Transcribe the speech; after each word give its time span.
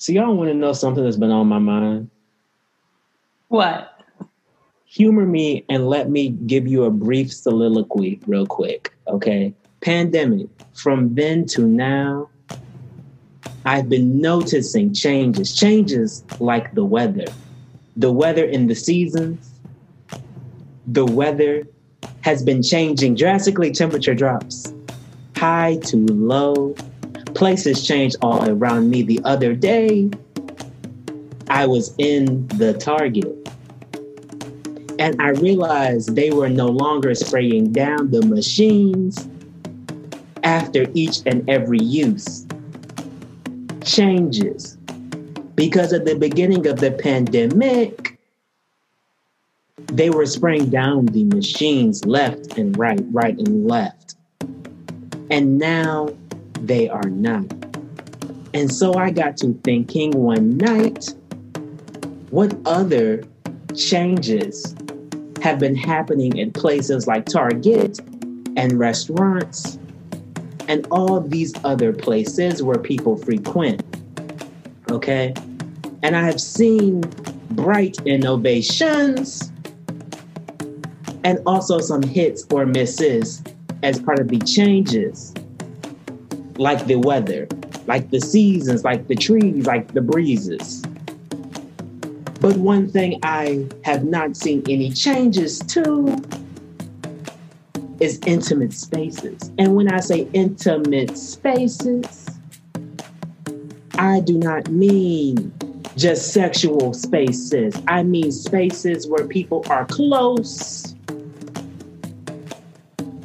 So 0.00 0.12
y'all 0.12 0.34
want 0.34 0.48
to 0.48 0.54
know 0.54 0.72
something 0.72 1.04
that's 1.04 1.18
been 1.18 1.30
on 1.30 1.46
my 1.46 1.58
mind? 1.58 2.08
What? 3.48 4.02
Humor 4.86 5.26
me 5.26 5.66
and 5.68 5.90
let 5.90 6.08
me 6.08 6.30
give 6.30 6.66
you 6.66 6.84
a 6.84 6.90
brief 6.90 7.30
soliloquy 7.30 8.18
real 8.26 8.46
quick, 8.46 8.94
okay? 9.08 9.52
Pandemic, 9.82 10.48
from 10.72 11.14
then 11.14 11.44
to 11.48 11.66
now, 11.66 12.30
I've 13.66 13.90
been 13.90 14.22
noticing 14.22 14.94
changes, 14.94 15.54
changes 15.54 16.24
like 16.38 16.72
the 16.72 16.84
weather, 16.84 17.26
the 17.94 18.10
weather 18.10 18.46
in 18.46 18.68
the 18.68 18.74
seasons, 18.74 19.50
the 20.86 21.04
weather 21.04 21.68
has 22.22 22.42
been 22.42 22.62
changing 22.62 23.16
drastically, 23.16 23.70
temperature 23.70 24.14
drops, 24.14 24.72
high 25.36 25.76
to 25.84 25.98
low. 25.98 26.74
Places 27.40 27.86
changed 27.86 28.16
all 28.20 28.46
around 28.50 28.90
me. 28.90 29.00
The 29.00 29.18
other 29.24 29.54
day, 29.54 30.10
I 31.48 31.64
was 31.64 31.94
in 31.96 32.46
the 32.48 32.74
Target 32.74 33.34
and 34.98 35.16
I 35.22 35.30
realized 35.30 36.14
they 36.14 36.32
were 36.32 36.50
no 36.50 36.66
longer 36.66 37.14
spraying 37.14 37.72
down 37.72 38.10
the 38.10 38.20
machines 38.26 39.26
after 40.44 40.84
each 40.92 41.20
and 41.24 41.48
every 41.48 41.78
use. 41.78 42.46
Changes. 43.84 44.76
Because 45.54 45.94
at 45.94 46.04
the 46.04 46.16
beginning 46.16 46.66
of 46.66 46.78
the 46.78 46.90
pandemic, 46.90 48.18
they 49.86 50.10
were 50.10 50.26
spraying 50.26 50.68
down 50.68 51.06
the 51.06 51.24
machines 51.24 52.04
left 52.04 52.58
and 52.58 52.76
right, 52.76 53.00
right 53.10 53.38
and 53.38 53.66
left. 53.66 54.16
And 55.30 55.58
now 55.58 56.10
they 56.66 56.88
are 56.88 57.08
not. 57.08 57.44
And 58.52 58.72
so 58.72 58.94
I 58.94 59.10
got 59.10 59.36
to 59.38 59.52
thinking 59.64 60.10
one 60.12 60.56
night 60.56 61.14
what 62.30 62.56
other 62.66 63.22
changes 63.76 64.74
have 65.42 65.58
been 65.58 65.74
happening 65.74 66.36
in 66.36 66.52
places 66.52 67.06
like 67.06 67.26
Target 67.26 67.98
and 68.56 68.78
restaurants 68.78 69.78
and 70.68 70.86
all 70.90 71.20
these 71.20 71.52
other 71.64 71.92
places 71.92 72.62
where 72.62 72.78
people 72.78 73.16
frequent. 73.16 73.82
Okay. 74.90 75.34
And 76.02 76.16
I 76.16 76.22
have 76.22 76.40
seen 76.40 77.00
bright 77.50 77.98
innovations 78.06 79.52
and 81.24 81.38
also 81.46 81.80
some 81.80 82.02
hits 82.02 82.46
or 82.50 82.66
misses 82.66 83.42
as 83.82 84.00
part 84.00 84.18
of 84.18 84.28
the 84.28 84.38
changes, 84.40 85.34
like 86.60 86.86
the 86.86 86.96
weather, 86.96 87.48
like 87.86 88.10
the 88.10 88.20
seasons, 88.20 88.84
like 88.84 89.08
the 89.08 89.14
trees, 89.14 89.66
like 89.66 89.94
the 89.94 90.02
breezes. 90.02 90.82
But 92.40 92.56
one 92.58 92.86
thing 92.86 93.18
I 93.22 93.66
have 93.84 94.04
not 94.04 94.36
seen 94.36 94.62
any 94.68 94.90
changes 94.90 95.58
to 95.60 96.16
is 97.98 98.20
intimate 98.26 98.74
spaces. 98.74 99.50
And 99.58 99.74
when 99.74 99.90
I 99.90 100.00
say 100.00 100.28
intimate 100.34 101.16
spaces, 101.16 102.28
I 103.94 104.20
do 104.20 104.36
not 104.38 104.70
mean 104.70 105.52
just 105.96 106.34
sexual 106.34 106.92
spaces. 106.92 107.74
I 107.88 108.02
mean 108.02 108.30
spaces 108.32 109.08
where 109.08 109.26
people 109.26 109.64
are 109.70 109.86
close 109.86 110.94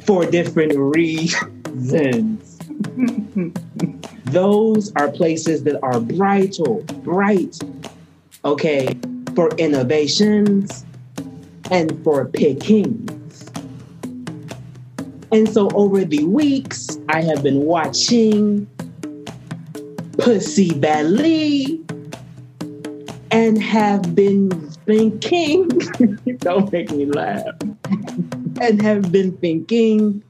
for 0.06 0.24
different 0.24 0.74
reasons. 0.76 2.45
Those 4.26 4.92
are 4.96 5.10
places 5.10 5.64
that 5.64 5.82
are 5.82 6.00
brighter, 6.00 6.74
bright, 7.02 7.58
okay, 8.44 8.98
for 9.34 9.50
innovations 9.56 10.84
and 11.70 12.02
for 12.02 12.24
pickings. 12.26 13.50
And 15.32 15.48
so 15.48 15.68
over 15.74 16.04
the 16.04 16.24
weeks, 16.24 16.98
I 17.08 17.22
have 17.22 17.42
been 17.42 17.60
watching 17.62 18.66
Pussy 20.18 20.70
Valley 20.74 21.80
and 23.30 23.62
have 23.62 24.14
been 24.14 24.50
thinking, 24.86 25.68
don't 26.38 26.72
make 26.72 26.90
me 26.90 27.06
laugh, 27.06 27.44
and 28.60 28.80
have 28.80 29.12
been 29.12 29.36
thinking 29.38 30.22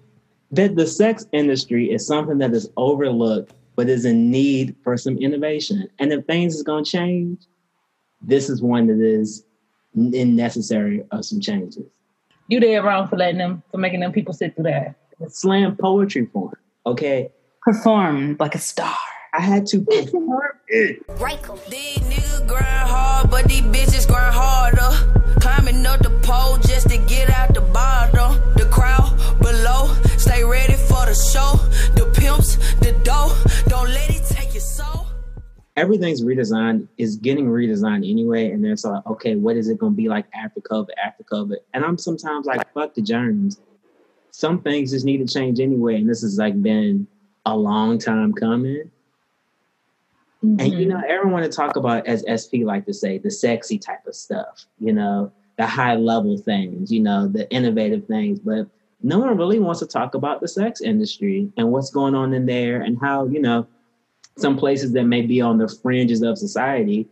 that 0.56 0.76
the 0.76 0.86
sex 0.86 1.26
industry 1.32 1.90
is 1.92 2.06
something 2.06 2.38
that 2.38 2.52
is 2.52 2.68
overlooked 2.76 3.54
but 3.76 3.88
is 3.88 4.04
in 4.06 4.30
need 4.30 4.74
for 4.82 4.96
some 4.96 5.18
innovation. 5.18 5.88
And 5.98 6.12
if 6.12 6.24
things 6.24 6.54
is 6.54 6.62
going 6.62 6.84
to 6.84 6.90
change, 6.90 7.40
this 8.22 8.48
is 8.48 8.62
one 8.62 8.86
that 8.86 9.00
is 9.00 9.44
in 9.94 10.34
necessary 10.34 11.04
of 11.10 11.24
some 11.24 11.40
changes. 11.40 11.84
You 12.48 12.58
did 12.60 12.78
wrong 12.78 13.06
for 13.08 13.16
letting 13.16 13.38
them, 13.38 13.62
for 13.70 13.78
making 13.78 14.00
them 14.00 14.12
people 14.12 14.32
sit 14.32 14.54
through 14.54 14.64
that. 14.64 14.94
Slam 15.28 15.76
poetry 15.76 16.26
form, 16.26 16.56
okay? 16.86 17.30
Perform 17.62 18.36
like 18.38 18.54
a 18.54 18.58
star. 18.58 18.96
I 19.34 19.40
had 19.40 19.66
to 19.66 19.80
perform 19.80 20.52
it. 20.68 21.06
These 21.68 21.98
niggas 21.98 22.46
grind 22.46 22.64
hard, 22.64 23.30
but 23.30 23.44
these 23.46 23.62
bitches 23.62 24.06
grind 24.06 24.34
harder. 24.34 25.12
Climbing 25.40 25.84
up 25.84 26.00
the 26.00 26.10
pole 26.22 26.56
just 26.58 26.88
to 26.88 26.96
get 26.96 27.28
out 27.30 27.52
the 27.52 27.60
bottom. 27.60 28.40
The 28.54 28.66
crowd 28.70 29.10
below, 29.40 29.94
stay 30.26 30.42
ready 30.44 30.74
for 30.74 31.06
the 31.06 31.14
show. 31.14 31.52
The 31.94 32.10
pimps, 32.18 32.56
the 32.76 32.92
dough, 33.04 33.34
don't 33.68 33.88
let 33.88 34.10
it 34.10 34.24
take 34.28 34.52
your 34.52 34.60
soul. 34.60 35.06
Everything's 35.76 36.22
redesigned, 36.22 36.88
is 36.98 37.16
getting 37.16 37.46
redesigned 37.46 38.08
anyway. 38.10 38.50
And 38.50 38.64
there's 38.64 38.84
like, 38.84 39.06
okay, 39.06 39.36
what 39.36 39.56
is 39.56 39.68
it 39.68 39.78
going 39.78 39.92
to 39.92 39.96
be 39.96 40.08
like 40.08 40.26
after 40.34 40.60
COVID, 40.60 40.90
after 41.02 41.22
COVID? 41.24 41.56
And 41.74 41.84
I'm 41.84 41.98
sometimes 41.98 42.46
like, 42.46 42.72
fuck 42.72 42.94
the 42.94 43.02
germs. 43.02 43.60
Some 44.30 44.60
things 44.60 44.90
just 44.90 45.04
need 45.04 45.26
to 45.26 45.32
change 45.32 45.60
anyway. 45.60 45.96
And 45.96 46.08
this 46.08 46.22
has 46.22 46.38
like 46.38 46.60
been 46.60 47.06
a 47.44 47.56
long 47.56 47.98
time 47.98 48.32
coming. 48.32 48.90
Mm-hmm. 50.44 50.60
And 50.60 50.72
you 50.72 50.86
know, 50.86 51.00
everyone 51.08 51.42
to 51.42 51.48
talk 51.48 51.76
about 51.76 52.06
as 52.06 52.24
SP 52.26 52.64
like 52.64 52.84
to 52.86 52.94
say 52.94 53.18
the 53.18 53.30
sexy 53.30 53.78
type 53.78 54.06
of 54.06 54.14
stuff, 54.14 54.66
you 54.80 54.92
know, 54.92 55.32
the 55.56 55.66
high 55.66 55.94
level 55.94 56.36
things, 56.36 56.92
you 56.92 57.00
know, 57.00 57.28
the 57.28 57.50
innovative 57.50 58.06
things, 58.06 58.38
but 58.40 58.68
no 59.02 59.18
one 59.18 59.36
really 59.36 59.58
wants 59.58 59.80
to 59.80 59.86
talk 59.86 60.14
about 60.14 60.40
the 60.40 60.48
sex 60.48 60.80
industry 60.80 61.50
and 61.56 61.70
what's 61.70 61.90
going 61.90 62.14
on 62.14 62.32
in 62.32 62.46
there 62.46 62.80
and 62.80 62.98
how, 63.00 63.26
you 63.26 63.40
know, 63.40 63.66
some 64.38 64.56
places 64.56 64.92
that 64.92 65.04
may 65.04 65.22
be 65.22 65.40
on 65.40 65.58
the 65.58 65.68
fringes 65.68 66.22
of 66.22 66.38
society 66.38 67.06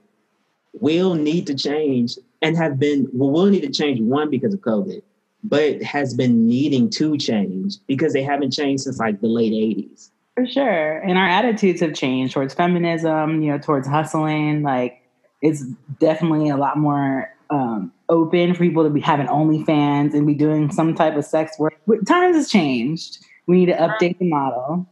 will 0.81 1.15
need 1.15 1.47
to 1.47 1.55
change 1.55 2.19
and 2.43 2.57
have 2.57 2.79
been 2.79 3.09
well, 3.13 3.31
will 3.31 3.47
need 3.47 3.63
to 3.63 3.71
change 3.71 4.01
one 4.01 4.29
because 4.29 4.53
of 4.53 4.61
COVID, 4.61 5.03
but 5.43 5.83
has 5.83 6.15
been 6.15 6.47
needing 6.47 6.91
to 6.91 7.17
change 7.17 7.77
because 7.87 8.13
they 8.13 8.23
haven't 8.23 8.51
changed 8.51 8.85
since 8.85 8.99
like 8.99 9.21
the 9.21 9.29
late 9.29 9.53
80s. 9.53 10.11
For 10.35 10.47
sure. 10.47 10.99
And 10.99 11.17
our 11.17 11.29
attitudes 11.29 11.81
have 11.81 11.95
changed 11.95 12.35
towards 12.35 12.55
feminism, 12.55 13.41
you 13.41 13.53
know, 13.53 13.59
towards 13.59 13.87
hustling. 13.87 14.63
Like, 14.63 15.01
it's 15.41 15.65
definitely 16.01 16.49
a 16.49 16.57
lot 16.57 16.77
more 16.77 17.31
um, 17.51 17.93
open 18.09 18.55
for 18.55 18.61
people 18.61 18.85
to 18.85 18.91
be 18.91 19.01
having 19.01 19.27
OnlyFans 19.27 20.15
and 20.15 20.27
be 20.27 20.35
doing 20.35 20.71
some 20.71 20.95
type 20.95 21.17
of 21.17 21.25
sex 21.25 21.59
work. 21.59 21.75
But 21.87 22.07
times 22.07 22.37
has 22.37 22.51
changed. 22.51 23.25
We 23.47 23.59
need 23.59 23.67
to 23.67 23.77
update 23.77 24.19
the 24.19 24.29
model. 24.29 24.87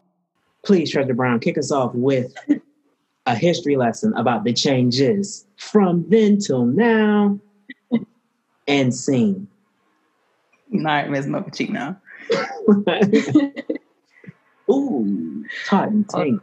Please, 0.65 0.91
Treasure 0.91 1.15
Brown, 1.15 1.41
kick 1.41 1.59
us 1.59 1.73
off 1.73 1.95
with 1.95 2.35
a 3.27 3.35
history 3.35 3.77
lesson 3.77 4.13
about 4.15 4.45
the 4.45 4.53
changes 4.53 5.47
from 5.57 6.05
then 6.09 6.39
till 6.39 6.67
now 6.67 7.39
and 8.69 8.95
scene. 8.95 9.49
All 10.73 10.85
right, 10.85 11.11
Ms. 11.11 11.27
Mochaccino. 11.27 11.97
Ooh, 14.71 15.45
hot 15.67 15.89
and 15.89 16.09
tank. 16.09 16.41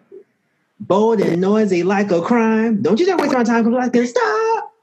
Bold 0.81 1.21
and 1.21 1.41
noisy 1.41 1.83
like 1.83 2.11
a 2.11 2.21
crime. 2.21 2.81
Don't 2.81 2.99
you 2.99 3.05
dare 3.05 3.17
waste 3.17 3.33
my 3.33 3.43
time 3.43 3.63
because 3.65 3.87
I 3.87 3.89
can 3.89 4.07
stop 4.07 4.73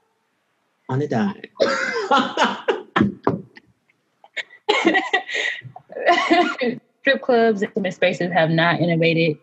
on 0.89 0.99
the 0.99 1.07
dime. 1.07 1.41
Strip 7.01 7.21
clubs, 7.21 7.61
intimate 7.61 7.93
spaces 7.93 8.31
have 8.31 8.49
not 8.49 8.79
innovated 8.79 9.37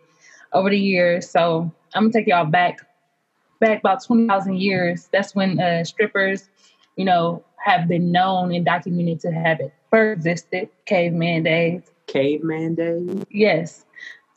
over 0.53 0.69
the 0.69 0.77
years. 0.77 1.29
So 1.29 1.71
I'm 1.93 2.03
gonna 2.03 2.13
take 2.13 2.27
y'all 2.27 2.45
back, 2.45 2.79
back 3.59 3.79
about 3.79 4.03
twenty 4.03 4.27
thousand 4.27 4.57
years. 4.57 5.09
That's 5.11 5.35
when 5.35 5.59
uh, 5.59 5.83
strippers, 5.83 6.49
you 6.95 7.05
know, 7.05 7.43
have 7.57 7.87
been 7.87 8.11
known 8.11 8.53
and 8.53 8.65
documented 8.65 9.19
to 9.21 9.31
have 9.31 9.59
it 9.59 9.73
first 9.89 10.25
existed. 10.25 10.69
Caveman 10.85 11.43
days. 11.43 11.81
Caveman 12.07 12.75
days. 12.75 13.25
Yes, 13.31 13.85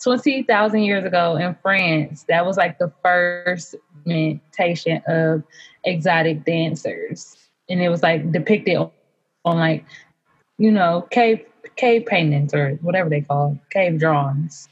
20,000 0.02 0.80
years 0.80 1.04
ago 1.04 1.36
in 1.36 1.54
France, 1.60 2.24
that 2.28 2.46
was 2.46 2.56
like 2.56 2.78
the 2.78 2.90
first 3.02 3.74
mentation 4.06 5.02
of 5.06 5.42
exotic 5.88 6.44
dancers. 6.44 7.36
And 7.68 7.80
it 7.82 7.88
was 7.88 8.02
like 8.02 8.30
depicted 8.32 8.76
on, 8.76 8.90
on 9.44 9.58
like, 9.58 9.84
you 10.58 10.70
know, 10.70 11.06
cave 11.10 11.44
cave 11.76 12.06
paintings 12.06 12.54
or 12.54 12.72
whatever 12.82 13.08
they 13.08 13.20
call 13.20 13.52
it, 13.52 13.70
cave 13.70 13.98
drawings. 13.98 14.68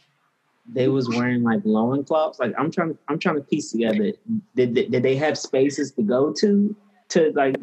they 0.73 0.89
was 0.89 1.09
wearing 1.09 1.43
like 1.43 1.61
loin 1.65 2.05
cloths. 2.05 2.39
Like 2.39 2.55
I'm 2.59 2.71
trying 2.71 2.97
I'm 3.09 3.19
trying 3.19 3.37
to 3.37 3.43
piece 3.43 3.71
together. 3.73 4.13
Did, 4.55 4.75
did 4.75 4.91
did 4.91 5.03
they 5.03 5.17
have 5.17 5.39
spaces 5.39 5.93
to 5.93 6.03
go 6.03 6.33
to 6.35 6.75
to 7.11 7.33
like 7.35 7.57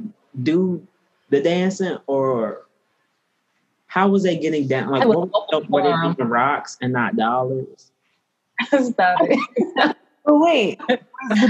do 0.44 0.86
the 1.30 1.42
dancing 1.42 1.98
or 2.08 2.66
how 3.88 4.08
was 4.08 4.24
they 4.24 4.38
getting 4.38 4.68
down? 4.68 4.90
Like 4.90 5.08
what, 5.08 5.30
was, 5.30 5.68
were 5.70 5.84
they 5.84 6.08
using 6.08 6.26
rocks 6.26 6.78
and 6.82 6.94
not 6.94 7.16
dollars? 7.16 7.92
Stop 8.82 9.20
it. 9.22 9.98
Oh 10.26 10.42
wait, 10.42 10.80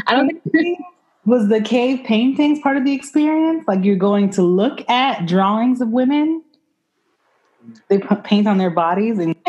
I 0.07 0.15
don't 0.15 0.41
think 0.51 0.79
was 1.25 1.47
the 1.49 1.61
cave 1.61 2.03
paintings 2.05 2.59
part 2.59 2.77
of 2.77 2.85
the 2.85 2.93
experience? 2.93 3.65
Like 3.67 3.83
you're 3.83 3.95
going 3.95 4.29
to 4.31 4.41
look 4.41 4.87
at 4.89 5.25
drawings 5.25 5.81
of 5.81 5.89
women 5.89 6.43
they 7.87 7.97
put 7.97 8.23
paint 8.23 8.47
on 8.47 8.57
their 8.57 8.69
bodies 8.69 9.19
and 9.19 9.35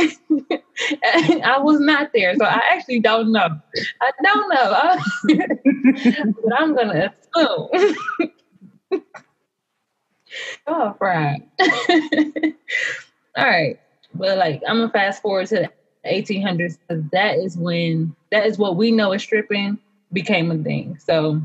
I 1.44 1.58
was 1.60 1.80
not 1.80 2.10
there, 2.12 2.34
so 2.36 2.44
I 2.44 2.60
actually 2.72 3.00
don't 3.00 3.32
know. 3.32 3.60
I 4.00 4.10
don't 4.22 4.48
know, 4.48 4.98
but 6.42 6.52
I'm 6.58 6.74
gonna 6.74 7.12
assume. 7.36 9.02
oh, 10.66 10.96
right. 11.00 11.42
All 13.36 13.44
right, 13.44 13.78
but 14.14 14.38
like 14.38 14.62
I'm 14.66 14.78
gonna 14.78 14.90
fast 14.90 15.22
forward 15.22 15.46
to 15.48 15.68
the 16.04 16.08
1800s. 16.08 16.78
That 17.12 17.38
is 17.38 17.56
when 17.56 18.14
that 18.30 18.46
is 18.46 18.58
what 18.58 18.76
we 18.76 18.90
know 18.90 19.12
as 19.12 19.22
stripping 19.22 19.78
became 20.12 20.50
a 20.50 20.58
thing. 20.58 20.98
So, 20.98 21.40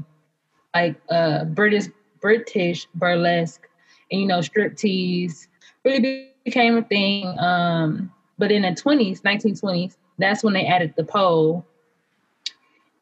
like 0.73 0.95
uh 1.09 1.45
British 1.45 1.85
British 2.21 2.87
burlesque 2.95 3.67
and 4.11 4.21
you 4.21 4.27
know 4.27 4.41
strip 4.41 4.75
tease 4.75 5.47
really 5.83 6.29
became 6.43 6.77
a 6.77 6.83
thing. 6.83 7.25
Um, 7.39 8.11
but 8.37 8.51
in 8.51 8.61
the 8.61 8.69
20s, 8.69 9.21
1920s, 9.21 9.95
that's 10.17 10.43
when 10.43 10.53
they 10.53 10.65
added 10.65 10.93
the 10.95 11.03
pole. 11.03 11.65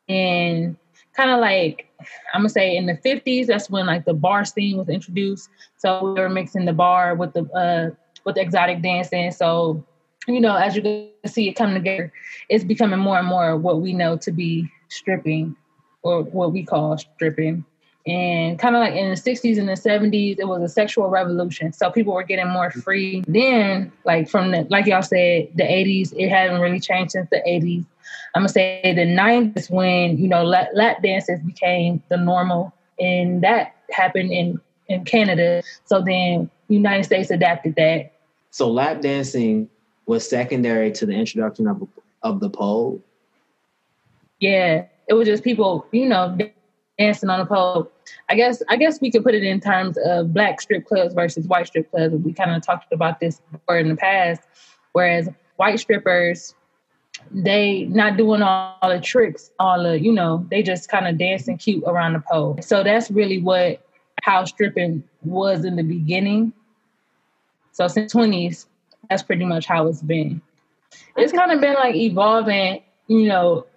And 0.09 0.75
kind 1.15 1.31
of 1.31 1.39
like, 1.39 1.87
I'm 2.33 2.41
gonna 2.41 2.49
say 2.49 2.75
in 2.75 2.85
the 2.85 2.95
50s, 2.95 3.47
that's 3.47 3.69
when 3.69 3.85
like 3.85 4.05
the 4.05 4.13
bar 4.13 4.45
scene 4.45 4.77
was 4.77 4.89
introduced. 4.89 5.49
So 5.77 6.13
we 6.13 6.19
were 6.21 6.29
mixing 6.29 6.65
the 6.65 6.73
bar 6.73 7.15
with 7.15 7.33
the 7.33 7.43
uh, 7.51 7.95
with 8.23 8.35
the 8.35 8.41
exotic 8.41 8.81
dancing. 8.81 9.31
So, 9.31 9.83
you 10.27 10.39
know, 10.39 10.55
as 10.55 10.75
you 10.75 10.81
can 10.81 11.09
see 11.25 11.49
it 11.49 11.53
coming 11.53 11.75
together, 11.75 12.11
it's 12.49 12.63
becoming 12.63 12.99
more 12.99 13.17
and 13.17 13.27
more 13.27 13.57
what 13.57 13.81
we 13.81 13.93
know 13.93 14.17
to 14.17 14.31
be 14.31 14.69
stripping 14.89 15.55
or 16.07 16.23
what 16.23 16.53
we 16.53 16.63
call 16.63 16.97
stripping. 16.97 17.65
And 18.05 18.57
kind 18.57 18.73
of 18.73 18.79
like 18.79 18.93
in 18.93 19.09
the 19.09 19.15
60s 19.15 19.57
and 19.59 19.67
the 19.67 19.73
70s 19.73 20.39
it 20.39 20.47
was 20.47 20.63
a 20.63 20.69
sexual 20.69 21.09
revolution. 21.09 21.73
So 21.73 21.91
people 21.91 22.13
were 22.13 22.23
getting 22.23 22.47
more 22.47 22.71
free. 22.71 23.23
Then 23.27 23.91
like 24.05 24.29
from 24.29 24.51
the 24.51 24.65
like 24.69 24.85
y'all 24.85 25.01
said 25.01 25.49
the 25.55 25.63
80s 25.63 26.13
it 26.15 26.29
hadn't 26.29 26.61
really 26.61 26.79
changed 26.79 27.11
since 27.11 27.29
the 27.29 27.43
80s 27.45 27.85
i'm 28.33 28.41
gonna 28.41 28.49
say 28.49 28.81
the 28.83 29.05
90s 29.05 29.69
when 29.69 30.17
you 30.17 30.27
know 30.27 30.43
lap, 30.43 30.69
lap 30.73 31.01
dances 31.03 31.41
became 31.41 32.01
the 32.09 32.17
normal. 32.17 32.73
And 32.99 33.43
that 33.43 33.75
happened 33.91 34.31
in 34.31 34.61
in 34.87 35.03
canada. 35.03 35.61
So 35.83 36.01
then 36.01 36.49
united 36.69 37.03
states 37.03 37.29
adapted 37.29 37.75
that. 37.75 38.13
So 38.51 38.71
lap 38.71 39.01
dancing 39.01 39.69
was 40.05 40.27
secondary 40.27 40.93
to 40.93 41.05
the 41.05 41.13
introduction 41.13 41.67
of 41.67 41.85
of 42.23 42.39
the 42.39 42.49
pole? 42.49 43.03
Yeah 44.39 44.85
it 45.07 45.13
was 45.13 45.27
just 45.27 45.43
people 45.43 45.85
you 45.91 46.07
know 46.07 46.37
dancing 46.97 47.29
on 47.29 47.39
a 47.39 47.45
pole. 47.45 47.91
I 48.29 48.35
guess 48.35 48.61
I 48.69 48.77
guess 48.77 48.99
we 49.01 49.11
could 49.11 49.23
put 49.23 49.35
it 49.35 49.43
in 49.43 49.59
terms 49.59 49.97
of 50.03 50.33
black 50.33 50.61
strip 50.61 50.85
clubs 50.85 51.13
versus 51.13 51.47
white 51.47 51.67
strip 51.67 51.89
clubs. 51.91 52.15
We 52.15 52.33
kind 52.33 52.51
of 52.51 52.61
talked 52.61 52.91
about 52.91 53.19
this 53.19 53.41
before 53.51 53.77
in 53.77 53.89
the 53.89 53.95
past. 53.95 54.41
Whereas 54.93 55.29
white 55.57 55.79
strippers, 55.79 56.55
they 57.31 57.83
not 57.83 58.17
doing 58.17 58.41
all, 58.41 58.77
all 58.81 58.89
the 58.89 58.99
tricks, 58.99 59.51
all 59.59 59.83
the 59.83 59.99
you 59.99 60.11
know, 60.11 60.45
they 60.49 60.63
just 60.63 60.89
kind 60.89 61.07
of 61.07 61.17
dancing 61.17 61.57
cute 61.57 61.83
around 61.85 62.13
the 62.13 62.23
pole. 62.31 62.57
So 62.61 62.83
that's 62.83 63.11
really 63.11 63.41
what 63.41 63.81
how 64.23 64.43
stripping 64.45 65.03
was 65.23 65.65
in 65.65 65.75
the 65.75 65.83
beginning. 65.83 66.53
So 67.71 67.87
since 67.87 68.11
twenties, 68.11 68.67
that's 69.09 69.23
pretty 69.23 69.45
much 69.45 69.67
how 69.67 69.87
it's 69.87 70.01
been. 70.01 70.41
It's 71.15 71.31
kind 71.31 71.51
of 71.51 71.61
been 71.61 71.75
like 71.75 71.95
evolving, 71.95 72.81
you 73.07 73.27
know, 73.27 73.67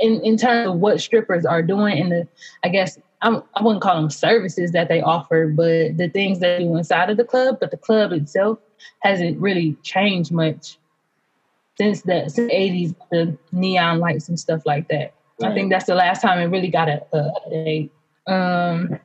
in, 0.00 0.20
in 0.22 0.36
terms 0.36 0.68
of 0.68 0.76
what 0.76 1.00
strippers 1.00 1.44
are 1.44 1.62
doing 1.62 1.98
and 1.98 2.12
the 2.12 2.28
I 2.64 2.68
guess 2.68 2.98
I'm, 3.22 3.42
I 3.54 3.62
wouldn't 3.62 3.82
call 3.82 4.00
them 4.00 4.10
services 4.10 4.72
that 4.72 4.88
they 4.88 5.00
offer, 5.00 5.48
but 5.48 5.96
the 5.96 6.08
things 6.08 6.40
they 6.40 6.58
do 6.58 6.76
inside 6.76 7.10
of 7.10 7.16
the 7.16 7.24
club. 7.24 7.58
But 7.60 7.70
the 7.70 7.76
club 7.76 8.12
itself 8.12 8.58
hasn't 9.00 9.40
really 9.40 9.76
changed 9.82 10.32
much 10.32 10.78
since 11.78 12.02
the, 12.02 12.28
since 12.28 12.50
the 12.50 12.54
80s, 12.54 12.94
the 13.10 13.38
neon 13.52 14.00
lights 14.00 14.28
and 14.28 14.38
stuff 14.38 14.62
like 14.66 14.88
that. 14.88 15.14
Right. 15.40 15.50
I 15.50 15.54
think 15.54 15.70
that's 15.70 15.86
the 15.86 15.94
last 15.94 16.22
time 16.22 16.38
it 16.38 16.46
really 16.46 16.68
got 16.68 16.88
a, 16.88 17.02
a, 17.12 17.90
a 18.26 18.32
um, 18.32 18.98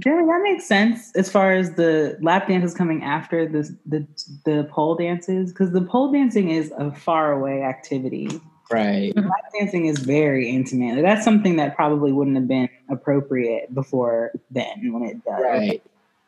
Jerry, 0.00 0.26
that 0.26 0.40
makes 0.42 0.66
sense 0.66 1.14
as 1.14 1.30
far 1.30 1.52
as 1.52 1.74
the 1.74 2.18
lap 2.20 2.48
dances 2.48 2.74
coming 2.74 3.04
after 3.04 3.46
the 3.46 3.76
the 3.86 4.04
the 4.44 4.64
pole 4.72 4.96
dances 4.96 5.52
because 5.52 5.70
the 5.70 5.82
pole 5.82 6.10
dancing 6.10 6.50
is 6.50 6.72
a 6.76 6.90
far 6.90 7.30
away 7.30 7.62
activity 7.62 8.28
Right. 8.70 9.16
Lap 9.16 9.52
dancing 9.58 9.86
is 9.86 9.98
very 9.98 10.50
intimate. 10.50 11.02
That's 11.02 11.24
something 11.24 11.56
that 11.56 11.74
probably 11.74 12.12
wouldn't 12.12 12.36
have 12.36 12.48
been 12.48 12.68
appropriate 12.90 13.74
before 13.74 14.32
then 14.50 14.92
when 14.92 15.04
it 15.04 15.24
does. 15.24 15.40
Right. 15.42 15.82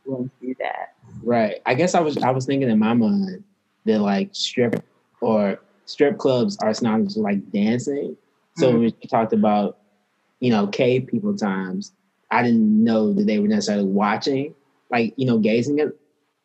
Wouldn't 0.06 0.32
do 0.40 0.54
that. 0.58 0.94
Right. 1.22 1.60
I 1.66 1.74
guess 1.74 1.94
I 1.94 2.00
was 2.00 2.16
I 2.18 2.30
was 2.30 2.46
thinking 2.46 2.70
in 2.70 2.78
my 2.78 2.94
mind 2.94 3.44
that 3.84 3.98
like 4.00 4.30
strip 4.32 4.82
or 5.20 5.60
strip 5.84 6.18
clubs 6.18 6.56
are 6.62 6.72
synonymous 6.72 7.16
with 7.16 7.24
like 7.24 7.50
dancing. 7.50 8.16
So 8.56 8.68
mm-hmm. 8.68 8.78
when 8.78 8.84
you 8.84 9.08
talked 9.08 9.32
about, 9.32 9.78
you 10.40 10.50
know, 10.50 10.66
cave 10.66 11.06
people 11.06 11.36
times, 11.36 11.92
I 12.30 12.42
didn't 12.42 12.82
know 12.82 13.12
that 13.12 13.26
they 13.26 13.38
were 13.38 13.48
necessarily 13.48 13.84
watching, 13.84 14.54
like, 14.90 15.14
you 15.16 15.26
know, 15.26 15.38
gazing 15.38 15.80
at 15.80 15.88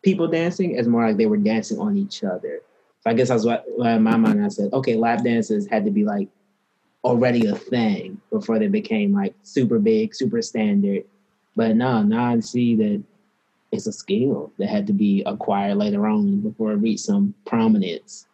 people 0.03 0.27
dancing 0.27 0.77
as 0.77 0.87
more 0.87 1.07
like 1.07 1.17
they 1.17 1.25
were 1.25 1.37
dancing 1.37 1.79
on 1.79 1.97
each 1.97 2.23
other. 2.23 2.61
So 3.05 3.11
I 3.11 3.13
guess 3.13 3.29
I 3.29 3.35
was 3.35 3.45
in 3.45 4.03
my 4.03 4.17
mind. 4.17 4.43
I 4.43 4.47
said, 4.47 4.73
okay, 4.73 4.95
lap 4.95 5.23
dances 5.23 5.67
had 5.67 5.85
to 5.85 5.91
be 5.91 6.03
like 6.03 6.27
already 7.03 7.45
a 7.45 7.55
thing 7.55 8.19
before 8.31 8.57
they 8.57 8.67
became 8.67 9.13
like 9.13 9.35
super 9.43 9.77
big, 9.77 10.15
super 10.15 10.41
standard. 10.41 11.03
But 11.55 11.75
no, 11.75 12.01
now 12.01 12.25
I 12.33 12.39
see 12.39 12.75
that 12.75 13.03
it's 13.71 13.85
a 13.85 13.91
skill 13.91 14.51
that 14.57 14.67
had 14.67 14.87
to 14.87 14.93
be 14.93 15.21
acquired 15.25 15.77
later 15.77 16.07
on 16.07 16.41
before 16.41 16.71
it 16.71 16.77
reached 16.77 17.05
some 17.05 17.35
prominence. 17.45 18.25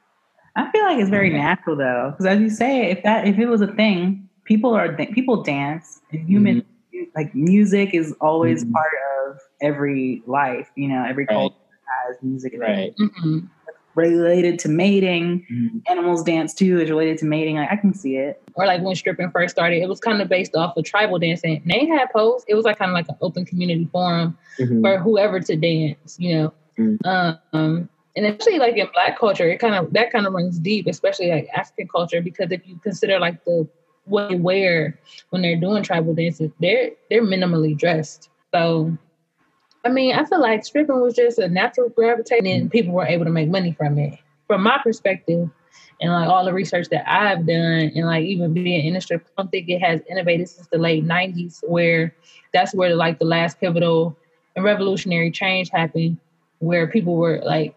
I 0.55 0.71
feel 0.71 0.83
like 0.83 0.99
it's 0.99 1.09
very 1.09 1.29
natural 1.29 1.75
though, 1.75 2.11
because 2.11 2.25
as 2.25 2.39
you 2.39 2.49
say, 2.49 2.91
if 2.91 3.03
that 3.03 3.27
if 3.27 3.37
it 3.37 3.47
was 3.47 3.61
a 3.61 3.73
thing, 3.73 4.29
people 4.43 4.73
are 4.73 4.93
people 4.93 5.43
dance, 5.43 6.01
and 6.11 6.27
human 6.27 6.61
mm-hmm. 6.61 7.03
like 7.15 7.33
music 7.35 7.93
is 7.93 8.13
always 8.19 8.63
mm-hmm. 8.63 8.73
part 8.73 8.91
of 9.27 9.39
every 9.61 10.23
life. 10.27 10.69
You 10.75 10.89
know, 10.89 11.05
every 11.07 11.25
right. 11.25 11.35
culture 11.35 11.55
has 12.07 12.17
music. 12.21 12.55
Right. 12.57 12.93
Related 13.95 14.59
to 14.59 14.69
mating. 14.69 15.45
Mm-hmm. 15.51 15.77
Animals 15.87 16.23
dance 16.23 16.53
too 16.53 16.79
is 16.79 16.89
related 16.89 17.17
to 17.19 17.25
mating. 17.25 17.57
I, 17.59 17.73
I, 17.73 17.75
can 17.75 17.93
see 17.93 18.15
it. 18.15 18.41
Or 18.55 18.65
like 18.65 18.81
when 18.81 18.95
stripping 18.95 19.31
first 19.31 19.55
started, 19.55 19.81
it 19.81 19.89
was 19.89 19.99
kind 19.99 20.21
of 20.21 20.29
based 20.29 20.55
off 20.55 20.77
of 20.77 20.85
tribal 20.85 21.19
dancing. 21.19 21.61
They 21.65 21.85
had 21.85 22.09
posts. 22.11 22.45
It 22.47 22.55
was 22.55 22.65
like 22.65 22.77
kind 22.77 22.89
of 22.89 22.95
like 22.95 23.09
an 23.09 23.17
open 23.21 23.45
community 23.45 23.89
forum 23.91 24.37
mm-hmm. 24.59 24.81
for 24.81 24.97
whoever 24.97 25.39
to 25.41 25.55
dance. 25.55 26.17
You 26.19 26.35
know, 26.35 26.53
mm-hmm. 26.79 27.57
um, 27.57 27.89
and 28.15 28.25
especially 28.25 28.59
like 28.59 28.77
in 28.77 28.87
Black 28.93 29.17
culture, 29.17 29.49
it 29.49 29.57
kind 29.59 29.75
of 29.75 29.91
that 29.93 30.11
kind 30.11 30.25
of 30.25 30.33
runs 30.33 30.59
deep, 30.59 30.87
especially 30.87 31.31
like 31.31 31.49
African 31.53 31.87
culture, 31.87 32.21
because 32.21 32.51
if 32.51 32.65
you 32.67 32.77
consider 32.83 33.19
like 33.19 33.43
the 33.45 33.67
what 34.05 34.29
they 34.29 34.35
wear 34.35 34.99
when 35.29 35.41
they're 35.41 35.59
doing 35.59 35.83
tribal 35.83 36.13
dances, 36.13 36.51
they're 36.59 36.91
they're 37.09 37.23
minimally 37.23 37.77
dressed. 37.77 38.29
So 38.53 38.97
I 39.83 39.89
mean, 39.89 40.15
I 40.15 40.25
feel 40.25 40.41
like 40.41 40.63
stripping 40.63 41.01
was 41.01 41.15
just 41.15 41.39
a 41.39 41.47
natural 41.47 41.89
gravitating 41.89 42.51
and 42.51 42.71
people 42.71 42.93
were 42.93 43.05
able 43.05 43.25
to 43.25 43.31
make 43.31 43.49
money 43.49 43.71
from 43.71 43.97
it. 43.97 44.19
From 44.47 44.63
my 44.63 44.79
perspective, 44.83 45.49
and 46.01 46.11
like 46.11 46.27
all 46.27 46.43
the 46.43 46.53
research 46.53 46.89
that 46.89 47.09
I've 47.09 47.45
done, 47.45 47.91
and 47.95 48.05
like 48.05 48.25
even 48.25 48.53
being 48.53 48.85
in 48.85 48.95
the 48.95 49.01
strip, 49.01 49.23
club 49.35 49.47
I 49.47 49.49
think 49.49 49.69
it 49.69 49.79
has 49.79 50.01
innovated 50.09 50.49
since 50.49 50.67
the 50.67 50.77
late 50.77 51.05
'90s, 51.05 51.63
where 51.67 52.13
that's 52.53 52.73
where 52.73 52.95
like 52.95 53.19
the 53.19 53.25
last 53.25 53.59
pivotal 53.59 54.17
and 54.55 54.65
revolutionary 54.65 55.31
change 55.31 55.69
happened, 55.69 56.17
where 56.59 56.87
people 56.87 57.15
were 57.15 57.41
like 57.45 57.75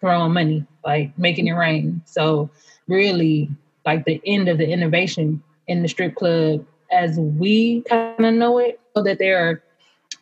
throwing 0.00 0.32
money, 0.32 0.66
like 0.84 1.16
making 1.18 1.48
it 1.48 1.52
rain. 1.52 2.00
So 2.06 2.48
really, 2.88 3.50
like 3.84 4.04
the 4.04 4.20
end 4.24 4.48
of 4.48 4.58
the 4.58 4.68
innovation 4.68 5.42
in 5.66 5.82
the 5.82 5.88
strip 5.88 6.14
club 6.14 6.64
as 6.90 7.18
we 7.18 7.82
kind 7.82 8.24
of 8.24 8.34
know 8.34 8.58
it, 8.58 8.80
so 8.96 9.02
that 9.02 9.18
there 9.18 9.38
are 9.46 9.62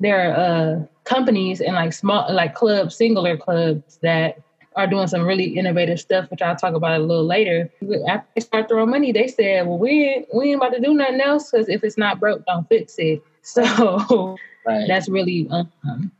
there 0.01 0.33
are 0.33 0.37
uh, 0.37 0.87
companies 1.05 1.61
and 1.61 1.75
like 1.75 1.93
small 1.93 2.33
like 2.33 2.55
clubs, 2.55 2.97
singular 2.97 3.37
clubs 3.37 3.99
that 4.03 4.41
are 4.77 4.87
doing 4.87 5.07
some 5.07 5.23
really 5.23 5.57
innovative 5.59 6.01
stuff, 6.01 6.31
which 6.31 6.43
I'll 6.43 6.57
talk 6.57 6.75
about 6.75 6.99
a 6.99 7.05
little 7.05 7.27
later. 7.27 7.71
After 8.09 8.27
they 8.35 8.41
start 8.41 8.69
throwing 8.69 8.91
money, 8.91 9.13
they 9.13 9.29
said, 9.29 9.67
"Well, 9.67 9.79
we 9.79 10.05
ain't, 10.05 10.27
we 10.35 10.51
ain't 10.51 10.57
about 10.57 10.73
to 10.75 10.81
do 10.81 10.95
nothing 10.95 11.21
else 11.21 11.51
because 11.51 11.69
if 11.69 11.85
it's 11.85 11.99
not 11.99 12.21
broke, 12.21 12.45
don't 12.47 12.69
fix 12.69 12.95
it." 12.99 13.23
So 13.45 14.37
right. 14.65 14.87
that's 14.87 15.09
really 15.09 15.49
um, 15.51 16.13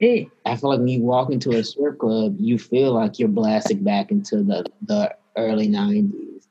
it. 0.00 0.28
I 0.46 0.56
feel 0.56 0.70
like 0.70 0.78
when 0.78 0.88
you 0.88 1.02
walk 1.02 1.30
into 1.30 1.50
a 1.50 1.62
strip 1.62 1.98
club, 1.98 2.36
you 2.38 2.58
feel 2.58 2.94
like 2.94 3.18
you're 3.18 3.28
blasted 3.28 3.84
back 3.84 4.10
into 4.10 4.42
the 4.42 4.64
the 4.86 5.14
early 5.36 5.68
'90s. 5.68 6.46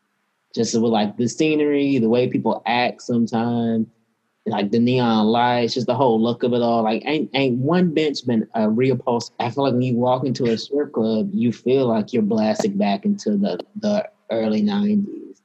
Just 0.53 0.75
with 0.75 0.91
like 0.91 1.17
the 1.17 1.27
scenery, 1.27 1.97
the 1.97 2.09
way 2.09 2.27
people 2.27 2.61
act 2.67 3.01
sometimes, 3.01 3.87
like 4.49 4.71
the 4.71 4.79
neon 4.79 5.27
lights, 5.27 5.73
just 5.75 5.87
the 5.87 5.95
whole 5.95 6.21
look 6.21 6.43
of 6.43 6.53
it 6.53 6.61
all. 6.61 6.83
Like 6.83 7.03
ain't 7.05 7.29
ain't 7.33 7.57
one 7.59 7.93
bench 7.93 8.25
been 8.25 8.47
a 8.55 8.69
real 8.69 8.97
pulse. 8.97 9.31
I 9.39 9.49
feel 9.49 9.63
like 9.65 9.73
when 9.73 9.81
you 9.81 9.95
walk 9.95 10.25
into 10.25 10.45
a 10.45 10.57
strip 10.57 10.93
club, 10.93 11.29
you 11.33 11.53
feel 11.53 11.87
like 11.87 12.13
you're 12.13 12.23
blasted 12.23 12.77
back 12.77 13.05
into 13.05 13.37
the 13.37 13.59
the 13.77 14.09
early 14.31 14.61
nineties. 14.61 15.41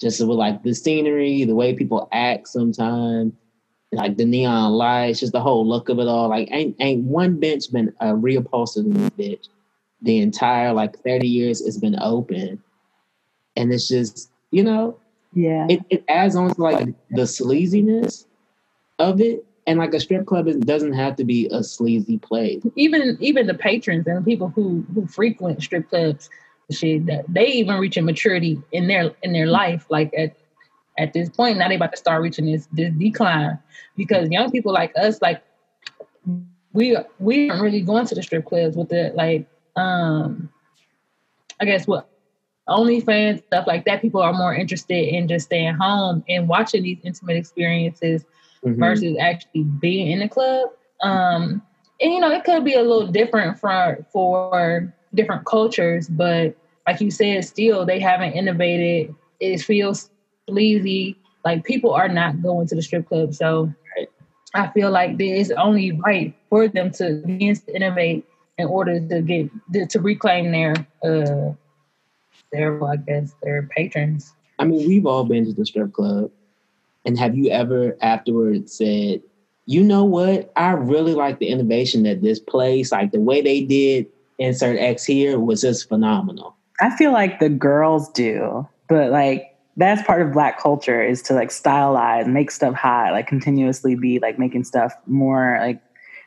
Just 0.00 0.20
with 0.20 0.38
like 0.38 0.62
the 0.62 0.74
scenery, 0.74 1.44
the 1.44 1.54
way 1.54 1.74
people 1.74 2.08
act 2.12 2.48
sometimes, 2.48 3.32
like 3.92 4.16
the 4.16 4.24
neon 4.24 4.72
lights, 4.72 5.20
just 5.20 5.32
the 5.32 5.40
whole 5.40 5.66
look 5.66 5.88
of 5.88 5.98
it 5.98 6.08
all. 6.08 6.28
Like 6.28 6.48
ain't 6.50 6.76
ain't 6.80 7.04
one 7.04 7.38
bench 7.38 7.70
been 7.72 7.92
a 8.00 8.14
real 8.14 8.42
pulse 8.42 8.76
in 8.76 8.90
this 8.90 9.10
bitch. 9.10 9.48
The 10.02 10.18
entire 10.18 10.72
like 10.72 10.98
30 11.02 11.28
years 11.28 11.60
it's 11.60 11.78
been 11.78 11.98
open. 12.00 12.62
And 13.56 13.72
it's 13.72 13.88
just, 13.88 14.30
you 14.50 14.62
know, 14.64 14.98
Yeah. 15.34 15.66
it, 15.68 15.80
it 15.90 16.04
adds 16.08 16.36
on 16.36 16.54
to 16.54 16.62
like 16.62 16.86
the 17.10 17.22
sleaziness 17.22 18.24
of 19.00 19.20
it. 19.20 19.44
And 19.66 19.78
like 19.78 19.94
a 19.94 20.00
strip 20.00 20.26
club, 20.26 20.48
it 20.48 20.60
doesn't 20.66 20.94
have 20.94 21.16
to 21.16 21.24
be 21.24 21.46
a 21.52 21.62
sleazy 21.62 22.18
place. 22.18 22.62
even 22.76 23.16
even 23.20 23.46
the 23.46 23.54
patrons 23.54 24.06
and 24.06 24.24
people 24.24 24.48
who 24.48 24.84
who 24.94 25.06
frequent 25.06 25.62
strip 25.62 25.88
clubs 25.88 26.28
shit 26.70 27.02
they 27.28 27.46
even 27.46 27.78
reaching 27.78 28.04
maturity 28.04 28.60
in 28.72 28.86
their 28.86 29.12
in 29.22 29.32
their 29.32 29.46
life 29.46 29.86
like 29.90 30.12
at 30.16 30.36
at 30.98 31.12
this 31.12 31.28
point 31.28 31.58
now 31.58 31.68
they 31.68 31.74
about 31.74 31.90
to 31.90 31.96
start 31.96 32.22
reaching 32.22 32.46
this 32.46 32.68
this 32.72 32.92
decline 32.94 33.58
because 33.96 34.28
young 34.30 34.50
people 34.50 34.72
like 34.72 34.92
us 34.96 35.20
like 35.22 35.42
we 36.72 36.96
we 37.18 37.50
aren't 37.50 37.62
really 37.62 37.80
going 37.80 38.06
to 38.06 38.14
the 38.14 38.22
strip 38.22 38.44
clubs 38.44 38.76
with 38.76 38.88
the 38.88 39.12
like 39.14 39.46
um 39.76 40.48
i 41.60 41.64
guess 41.64 41.86
what 41.86 42.08
OnlyFans 42.68 43.42
stuff 43.46 43.66
like 43.66 43.84
that 43.86 44.00
people 44.00 44.20
are 44.20 44.32
more 44.32 44.54
interested 44.54 45.08
in 45.08 45.26
just 45.26 45.46
staying 45.46 45.74
home 45.74 46.22
and 46.28 46.46
watching 46.46 46.84
these 46.84 46.98
intimate 47.02 47.36
experiences 47.36 48.24
Mhm. 48.64 48.78
versus 48.78 49.16
actually 49.20 49.64
being 49.64 50.10
in 50.10 50.20
the 50.20 50.28
club. 50.28 50.70
Um, 51.02 51.62
and 52.00 52.12
you 52.12 52.20
know, 52.20 52.30
it 52.30 52.44
could 52.44 52.64
be 52.64 52.74
a 52.74 52.82
little 52.82 53.06
different 53.06 53.58
for 53.58 54.06
for 54.12 54.92
different 55.14 55.44
cultures, 55.46 56.08
but 56.08 56.54
like 56.86 57.00
you 57.00 57.10
said, 57.10 57.44
still 57.44 57.84
they 57.84 57.98
haven't 58.00 58.32
innovated. 58.32 59.14
It 59.40 59.58
feels 59.62 60.10
sleazy. 60.48 61.16
Like 61.44 61.64
people 61.64 61.92
are 61.92 62.08
not 62.08 62.42
going 62.42 62.66
to 62.68 62.74
the 62.74 62.82
strip 62.82 63.08
club, 63.08 63.34
so 63.34 63.72
I 64.54 64.68
feel 64.68 64.90
like 64.90 65.16
it's 65.18 65.50
only 65.52 65.92
right 65.92 66.34
for 66.48 66.68
them 66.68 66.90
to 66.92 67.22
begin 67.24 67.54
to 67.54 67.74
innovate 67.76 68.24
in 68.58 68.66
order 68.66 69.00
to 69.00 69.22
get 69.22 69.50
to, 69.72 69.86
to 69.86 70.00
reclaim 70.00 70.52
their 70.52 70.74
uh 71.04 71.54
their 72.52 72.82
I 72.84 72.96
guess 72.96 73.32
their 73.42 73.68
patrons. 73.74 74.34
I 74.58 74.64
mean, 74.64 74.86
we've 74.86 75.06
all 75.06 75.24
been 75.24 75.46
to 75.46 75.52
the 75.52 75.64
strip 75.64 75.92
club. 75.92 76.30
And 77.04 77.18
have 77.18 77.34
you 77.36 77.50
ever 77.50 77.96
afterwards 78.02 78.76
said, 78.76 79.22
you 79.66 79.82
know 79.82 80.04
what? 80.04 80.52
I 80.56 80.72
really 80.72 81.14
like 81.14 81.38
the 81.38 81.48
innovation 81.48 82.02
that 82.02 82.22
this 82.22 82.38
place, 82.38 82.92
like 82.92 83.12
the 83.12 83.20
way 83.20 83.40
they 83.40 83.62
did 83.62 84.06
insert 84.38 84.78
X 84.78 85.04
here 85.04 85.38
was 85.38 85.60
just 85.60 85.88
phenomenal. 85.88 86.56
I 86.80 86.94
feel 86.96 87.12
like 87.12 87.40
the 87.40 87.48
girls 87.48 88.10
do, 88.10 88.66
but 88.88 89.10
like 89.10 89.56
that's 89.76 90.02
part 90.06 90.22
of 90.22 90.32
black 90.32 90.58
culture 90.60 91.02
is 91.02 91.22
to 91.22 91.34
like 91.34 91.50
stylize, 91.50 92.26
make 92.26 92.50
stuff 92.50 92.74
hot, 92.74 93.12
like 93.12 93.26
continuously 93.26 93.94
be 93.94 94.18
like 94.18 94.38
making 94.38 94.64
stuff 94.64 94.92
more 95.06 95.58
like 95.60 95.80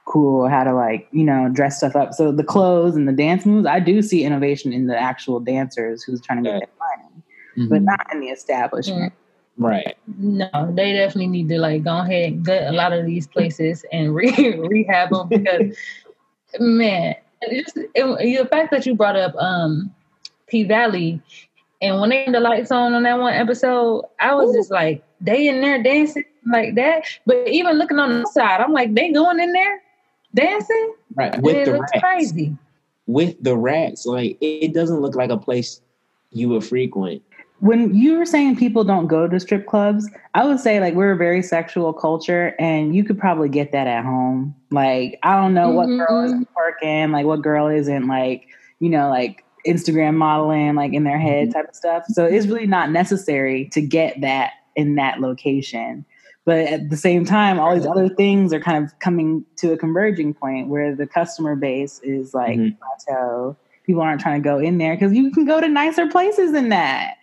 cool, 0.05 0.47
how 0.47 0.63
to 0.63 0.73
like, 0.73 1.07
you 1.11 1.23
know, 1.23 1.49
dress 1.49 1.77
stuff 1.77 1.95
up. 1.95 2.13
So 2.13 2.31
the 2.31 2.43
clothes 2.43 2.95
and 2.95 3.07
the 3.07 3.13
dance 3.13 3.45
moves, 3.45 3.65
I 3.65 3.79
do 3.79 4.01
see 4.01 4.23
innovation 4.23 4.73
in 4.73 4.87
the 4.87 4.97
actual 4.97 5.39
dancers 5.39 6.03
who's 6.03 6.21
trying 6.21 6.43
to 6.43 6.49
get 6.49 6.53
Yeah. 6.53 6.59
their 6.59 6.69
money, 6.79 7.69
but 7.69 7.75
mm-hmm. 7.77 7.85
not 7.85 8.13
in 8.13 8.19
the 8.21 8.27
establishment. 8.27 9.13
Right. 9.57 9.97
No, 10.17 10.49
they 10.73 10.93
definitely 10.93 11.27
need 11.27 11.49
to 11.49 11.59
like 11.59 11.83
go 11.83 11.97
ahead 11.97 12.33
and 12.33 12.45
gut 12.45 12.63
a 12.63 12.71
lot 12.71 12.93
of 12.93 13.05
these 13.05 13.27
places 13.27 13.85
and 13.91 14.13
re- 14.13 14.59
rehab 14.67 15.09
them 15.09 15.27
because, 15.29 15.77
man, 16.59 17.15
just, 17.51 17.77
it, 17.77 17.93
the 17.95 18.47
fact 18.49 18.71
that 18.71 18.85
you 18.85 18.95
brought 18.95 19.15
up 19.15 19.35
um, 19.35 19.93
P 20.47 20.63
Valley 20.63 21.21
and 21.83 21.99
when 21.99 22.11
they 22.11 22.23
had 22.23 22.33
the 22.33 22.39
lights 22.39 22.71
on 22.71 22.93
on 22.93 23.03
that 23.03 23.19
one 23.19 23.33
episode, 23.33 24.05
I 24.17 24.33
was 24.35 24.55
just 24.55 24.71
like, 24.71 25.03
they 25.19 25.49
in 25.49 25.59
there 25.59 25.83
dancing 25.83 26.23
like 26.49 26.75
that. 26.75 27.03
But 27.25 27.47
even 27.49 27.77
looking 27.77 27.99
on 27.99 28.21
the 28.21 28.25
side, 28.27 28.61
I'm 28.61 28.71
like, 28.71 28.95
they 28.95 29.11
going 29.11 29.41
in 29.41 29.51
there 29.51 29.81
dancing? 30.33 30.95
Right. 31.13 31.41
With 31.41 31.55
it 31.55 31.65
the 31.65 31.71
looks 31.73 31.91
rats. 31.93 32.03
crazy. 32.03 32.57
With 33.05 33.35
the 33.43 33.57
rats. 33.57 34.05
Like 34.05 34.37
it 34.39 34.73
doesn't 34.73 35.01
look 35.01 35.15
like 35.15 35.29
a 35.29 35.37
place 35.37 35.81
you 36.31 36.49
would 36.49 36.63
frequent. 36.63 37.21
When 37.63 37.95
you 37.95 38.17
were 38.17 38.25
saying 38.25 38.57
people 38.57 38.83
don't 38.83 39.07
go 39.07 39.25
to 39.25 39.39
strip 39.39 39.67
clubs, 39.67 40.09
I 40.33 40.45
would 40.45 40.59
say 40.59 40.81
like 40.81 40.95
we're 40.95 41.13
a 41.13 41.17
very 41.17 41.41
sexual 41.41 41.93
culture 41.93 42.53
and 42.59 42.93
you 42.93 43.05
could 43.05 43.17
probably 43.17 43.47
get 43.47 43.71
that 43.71 43.87
at 43.87 44.03
home. 44.03 44.53
Like, 44.69 45.17
I 45.23 45.37
don't 45.37 45.53
know 45.53 45.69
what 45.69 45.87
mm-hmm, 45.87 45.99
girl 45.99 46.25
isn't 46.25 46.41
mm-hmm. 46.41 46.53
working, 46.57 47.11
like 47.13 47.25
what 47.25 47.41
girl 47.41 47.67
isn't 47.67 48.05
like, 48.05 48.47
you 48.79 48.89
know, 48.89 49.09
like 49.09 49.45
Instagram 49.65 50.15
modeling, 50.15 50.75
like 50.75 50.91
in 50.91 51.05
their 51.05 51.17
head 51.17 51.47
mm-hmm. 51.47 51.53
type 51.53 51.69
of 51.69 51.75
stuff. 51.75 52.03
So 52.09 52.25
it's 52.25 52.47
really 52.47 52.67
not 52.67 52.91
necessary 52.91 53.69
to 53.71 53.79
get 53.79 54.19
that 54.19 54.51
in 54.75 54.95
that 54.95 55.21
location. 55.21 56.05
But 56.43 56.59
at 56.67 56.89
the 56.89 56.97
same 56.97 57.23
time, 57.23 57.61
all 57.61 57.73
these 57.73 57.87
other 57.87 58.09
things 58.09 58.51
are 58.51 58.59
kind 58.59 58.83
of 58.83 58.99
coming 58.99 59.45
to 59.55 59.71
a 59.71 59.77
converging 59.77 60.33
point 60.33 60.67
where 60.67 60.93
the 60.93 61.07
customer 61.07 61.55
base 61.55 62.01
is 62.03 62.33
like 62.33 62.59
Mhm. 62.59 62.75
plateau. 62.77 63.55
People 63.85 64.01
aren't 64.01 64.19
trying 64.19 64.43
to 64.43 64.49
go 64.49 64.59
in 64.59 64.79
there 64.79 64.95
because 64.95 65.13
you 65.13 65.31
can 65.31 65.45
go 65.45 65.61
to 65.61 65.69
nicer 65.69 66.07
places 66.07 66.51
than 66.51 66.67
that. 66.67 67.13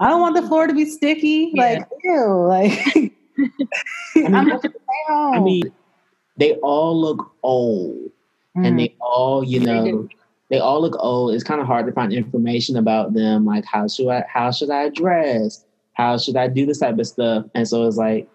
I 0.00 0.08
don't 0.08 0.20
want 0.20 0.36
the 0.36 0.46
floor 0.46 0.66
to 0.66 0.74
be 0.74 0.84
sticky. 0.84 1.52
Yeah. 1.54 1.62
Like, 1.62 1.88
ew. 2.04 2.46
Like, 2.46 2.72
mean, 4.16 4.34
I'm 4.34 4.46
not 4.46 4.62
gonna 4.62 4.74
stay 4.74 5.04
home. 5.08 5.34
I 5.34 5.40
mean, 5.40 5.72
they 6.36 6.54
all 6.56 7.00
look 7.00 7.32
old. 7.42 8.10
Mm. 8.58 8.66
and 8.66 8.78
they 8.78 8.94
all 9.00 9.44
you 9.44 9.60
know 9.60 10.08
they 10.50 10.58
all 10.58 10.80
look 10.80 10.96
old 10.98 11.34
it's 11.34 11.44
kind 11.44 11.60
of 11.60 11.66
hard 11.66 11.86
to 11.86 11.92
find 11.92 12.12
information 12.12 12.76
about 12.76 13.12
them 13.12 13.44
like 13.44 13.64
how 13.64 13.86
should 13.86 14.08
i 14.08 14.24
how 14.28 14.50
should 14.50 14.70
i 14.70 14.88
dress 14.88 15.64
how 15.92 16.16
should 16.16 16.36
i 16.36 16.48
do 16.48 16.66
this 16.66 16.78
type 16.78 16.98
of 16.98 17.06
stuff 17.06 17.44
and 17.54 17.68
so 17.68 17.86
it's 17.86 17.96
like 17.96 18.28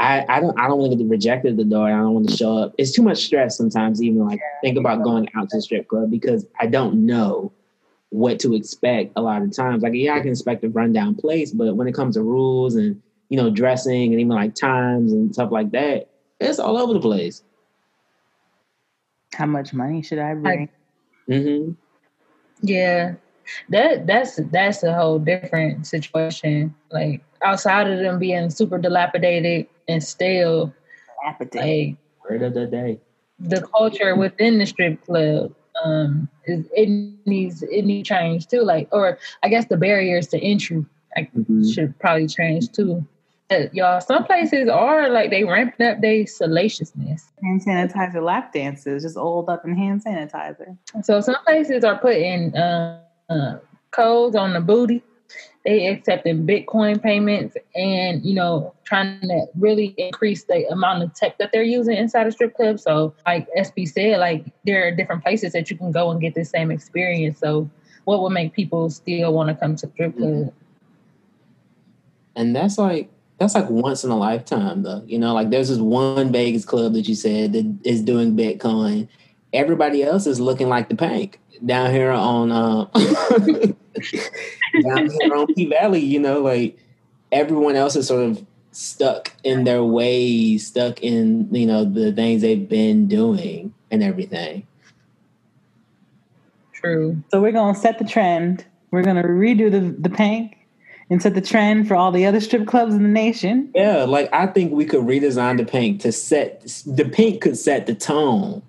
i 0.00 0.24
i 0.28 0.40
don't 0.40 0.58
i 0.58 0.66
don't 0.66 0.78
want 0.78 0.92
to 0.92 0.98
get 0.98 1.08
rejected 1.08 1.52
at 1.52 1.56
the 1.56 1.64
door 1.64 1.86
i 1.86 1.92
don't 1.92 2.14
want 2.14 2.28
to 2.28 2.36
show 2.36 2.58
up 2.58 2.74
it's 2.78 2.92
too 2.92 3.02
much 3.02 3.24
stress 3.24 3.56
sometimes 3.56 4.02
even 4.02 4.26
like 4.26 4.40
think 4.62 4.76
about 4.76 5.02
going 5.02 5.28
out 5.36 5.48
to 5.48 5.56
the 5.56 5.62
strip 5.62 5.88
club 5.88 6.10
because 6.10 6.44
i 6.60 6.66
don't 6.66 6.94
know 6.94 7.52
what 8.10 8.38
to 8.40 8.54
expect 8.54 9.12
a 9.16 9.20
lot 9.22 9.42
of 9.42 9.54
times 9.54 9.82
like 9.82 9.92
yeah 9.94 10.14
i 10.14 10.20
can 10.20 10.30
expect 10.30 10.64
a 10.64 10.68
rundown 10.70 11.14
place 11.14 11.52
but 11.52 11.76
when 11.76 11.86
it 11.86 11.94
comes 11.94 12.14
to 12.14 12.22
rules 12.22 12.74
and 12.74 13.00
you 13.28 13.36
know 13.36 13.50
dressing 13.50 14.12
and 14.12 14.20
even 14.20 14.28
like 14.28 14.54
times 14.54 15.12
and 15.12 15.34
stuff 15.34 15.50
like 15.50 15.70
that 15.70 16.08
it's 16.40 16.58
all 16.58 16.78
over 16.78 16.94
the 16.94 17.00
place 17.00 17.42
How 19.34 19.46
much 19.46 19.72
money 19.72 20.02
should 20.02 20.18
I 20.18 20.34
bring? 20.34 20.68
hmm 21.28 21.72
Yeah, 22.62 23.14
that 23.68 24.06
that's 24.06 24.40
that's 24.50 24.82
a 24.82 24.92
whole 24.94 25.18
different 25.18 25.86
situation. 25.86 26.74
Like 26.90 27.22
outside 27.42 27.88
of 27.90 27.98
them 27.98 28.18
being 28.18 28.50
super 28.50 28.78
dilapidated 28.78 29.68
and 29.86 30.02
still, 30.02 30.72
Appetite. 31.24 31.62
like 31.62 31.96
word 32.28 32.42
of 32.42 32.54
the 32.54 32.66
day 32.66 32.98
the 33.38 33.62
culture 33.62 34.16
within 34.16 34.58
the 34.58 34.66
strip 34.66 35.04
club, 35.04 35.54
um, 35.84 36.28
is, 36.46 36.66
it 36.74 36.88
needs 37.26 37.62
it 37.62 37.84
needs 37.84 38.08
change 38.08 38.46
too. 38.46 38.62
Like, 38.62 38.88
or 38.92 39.18
I 39.42 39.48
guess 39.48 39.66
the 39.66 39.76
barriers 39.76 40.26
to 40.28 40.38
entry 40.40 40.84
like, 41.16 41.32
Mhm. 41.34 41.74
should 41.74 41.98
probably 41.98 42.26
change 42.26 42.70
too. 42.72 43.04
Uh, 43.50 43.62
y'all, 43.72 44.00
some 44.00 44.24
places 44.24 44.68
are 44.68 45.08
like 45.08 45.30
they 45.30 45.42
ramping 45.42 45.86
up 45.86 46.00
their 46.00 46.26
salaciousness. 46.26 47.32
hand 47.42 47.62
sanitizer 47.64 48.22
lap 48.22 48.52
dances, 48.52 49.02
just 49.02 49.16
old 49.16 49.48
up 49.48 49.64
in 49.64 49.74
hand 49.74 50.04
sanitizer. 50.04 50.76
So 51.02 51.20
some 51.22 51.36
places 51.46 51.82
are 51.82 51.96
putting 51.98 52.54
uh, 52.54 53.00
uh, 53.30 53.58
codes 53.90 54.36
on 54.36 54.52
the 54.52 54.60
booty. 54.60 55.02
They 55.68 55.86
accepting 55.86 56.46
Bitcoin 56.46 57.02
payments 57.02 57.56
and 57.74 58.24
you 58.24 58.34
know 58.34 58.74
trying 58.84 59.20
to 59.20 59.46
really 59.58 59.94
increase 59.98 60.44
the 60.44 60.66
amount 60.68 61.02
of 61.02 61.12
tech 61.12 61.36
that 61.38 61.52
they're 61.52 61.62
using 61.62 61.96
inside 61.96 62.26
a 62.26 62.32
strip 62.32 62.56
club. 62.56 62.80
So 62.80 63.14
like 63.26 63.46
SB 63.56 63.86
said, 63.88 64.18
like 64.18 64.46
there 64.64 64.88
are 64.88 64.90
different 64.90 65.22
places 65.22 65.52
that 65.52 65.70
you 65.70 65.76
can 65.76 65.92
go 65.92 66.10
and 66.10 66.20
get 66.20 66.34
the 66.34 66.44
same 66.44 66.70
experience. 66.70 67.38
So 67.38 67.68
what 68.04 68.22
would 68.22 68.30
make 68.30 68.54
people 68.54 68.88
still 68.88 69.34
want 69.34 69.50
to 69.50 69.54
come 69.54 69.76
to 69.76 69.88
strip 69.88 70.12
mm-hmm. 70.12 70.44
club? 70.44 70.54
and 72.38 72.54
that's 72.54 72.78
like 72.78 73.10
that's 73.38 73.54
like 73.54 73.68
once 73.68 74.04
in 74.04 74.10
a 74.10 74.16
lifetime 74.16 74.82
though 74.82 75.02
you 75.06 75.18
know 75.18 75.34
like 75.34 75.50
there's 75.50 75.68
this 75.68 75.78
one 75.78 76.32
vegas 76.32 76.64
club 76.64 76.94
that 76.94 77.08
you 77.08 77.14
said 77.14 77.52
that 77.52 77.78
is 77.84 78.00
doing 78.00 78.36
bitcoin 78.36 79.06
everybody 79.52 80.02
else 80.02 80.26
is 80.26 80.40
looking 80.40 80.68
like 80.68 80.88
the 80.88 80.94
Pynk 80.94 81.34
down 81.64 81.90
here 81.90 82.10
on 82.10 82.50
uh 82.50 82.84
down 84.84 85.10
here 85.10 85.34
on 85.34 85.46
p 85.54 85.66
valley 85.66 86.00
you 86.00 86.18
know 86.18 86.40
like 86.40 86.78
everyone 87.32 87.76
else 87.76 87.96
is 87.96 88.06
sort 88.06 88.22
of 88.22 88.44
stuck 88.72 89.32
in 89.44 89.64
their 89.64 89.82
ways 89.82 90.66
stuck 90.66 91.00
in 91.02 91.52
you 91.54 91.66
know 91.66 91.84
the 91.84 92.12
things 92.12 92.42
they've 92.42 92.68
been 92.68 93.08
doing 93.08 93.72
and 93.90 94.02
everything 94.02 94.66
True. 96.80 97.20
So 97.32 97.40
we're 97.40 97.52
gonna 97.52 97.76
set 97.76 97.98
the 97.98 98.04
trend. 98.04 98.64
We're 98.92 99.02
gonna 99.02 99.24
redo 99.24 99.68
the 99.70 99.80
the 99.80 100.08
Pynk, 100.08 100.54
and 101.10 101.20
set 101.20 101.34
the 101.34 101.40
trend 101.40 101.88
for 101.88 101.96
all 101.96 102.12
the 102.12 102.24
other 102.24 102.40
strip 102.40 102.68
clubs 102.68 102.94
in 102.94 103.02
the 103.02 103.08
nation. 103.08 103.70
Yeah, 103.74 104.04
like 104.04 104.32
I 104.32 104.46
think 104.46 104.72
we 104.72 104.84
could 104.84 105.04
redesign 105.04 105.56
the 105.56 105.64
Pynk 105.64 106.00
to 106.00 106.12
set 106.12 106.60
the 106.86 107.04
Pynk 107.04 107.40
could 107.40 107.56
set 107.56 107.86
the 107.86 107.94
tone 107.94 108.62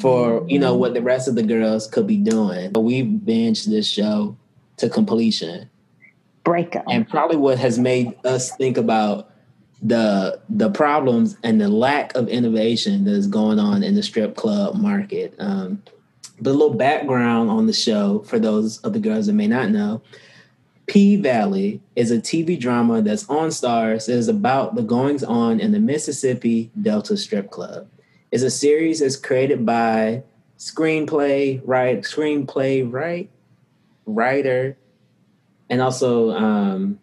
for 0.00 0.44
you 0.48 0.58
know 0.58 0.74
what 0.74 0.94
the 0.94 1.02
rest 1.02 1.28
of 1.28 1.34
the 1.34 1.42
girls 1.42 1.86
could 1.86 2.06
be 2.06 2.16
doing. 2.16 2.72
But 2.72 2.80
we 2.80 3.02
binged 3.02 3.66
this 3.66 3.86
show 3.86 4.36
to 4.78 4.88
completion, 4.88 5.70
Break 6.42 6.74
up. 6.76 6.84
and 6.90 7.08
probably 7.08 7.36
what 7.36 7.58
has 7.58 7.78
made 7.78 8.14
us 8.24 8.54
think 8.56 8.76
about 8.76 9.30
the 9.82 10.40
the 10.48 10.70
problems 10.70 11.36
and 11.42 11.60
the 11.60 11.68
lack 11.68 12.14
of 12.16 12.28
innovation 12.28 13.04
that 13.04 13.12
is 13.12 13.26
going 13.26 13.58
on 13.58 13.82
in 13.82 13.94
the 13.94 14.02
strip 14.02 14.34
club 14.36 14.74
market. 14.76 15.34
Um, 15.38 15.82
but 16.40 16.50
a 16.50 16.52
little 16.52 16.74
background 16.74 17.48
on 17.50 17.66
the 17.66 17.72
show 17.72 18.20
for 18.20 18.38
those 18.40 18.78
of 18.78 18.92
the 18.92 18.98
girls 18.98 19.26
that 19.26 19.34
may 19.34 19.46
not 19.46 19.70
know. 19.70 20.02
P 20.86 21.16
Valley 21.16 21.80
is 21.96 22.10
a 22.10 22.18
TV 22.18 22.58
drama 22.60 23.00
that's 23.00 23.26
on 23.30 23.48
Starz. 23.48 24.08
It 24.08 24.16
is 24.16 24.28
about 24.28 24.74
the 24.74 24.82
goings 24.82 25.24
on 25.24 25.60
in 25.60 25.72
the 25.72 25.78
Mississippi 25.80 26.70
Delta 26.82 27.16
Strip 27.16 27.50
Club. 27.50 27.88
It's 28.34 28.42
a 28.42 28.50
series 28.50 28.98
that's 28.98 29.14
created 29.14 29.64
by 29.64 30.24
screenplay, 30.58 31.62
right? 31.64 32.02
Screenplay, 32.02 32.84
right? 32.92 33.30
Writer, 34.06 34.76
and 35.70 35.80
also 35.80 36.32
um, 36.32 36.98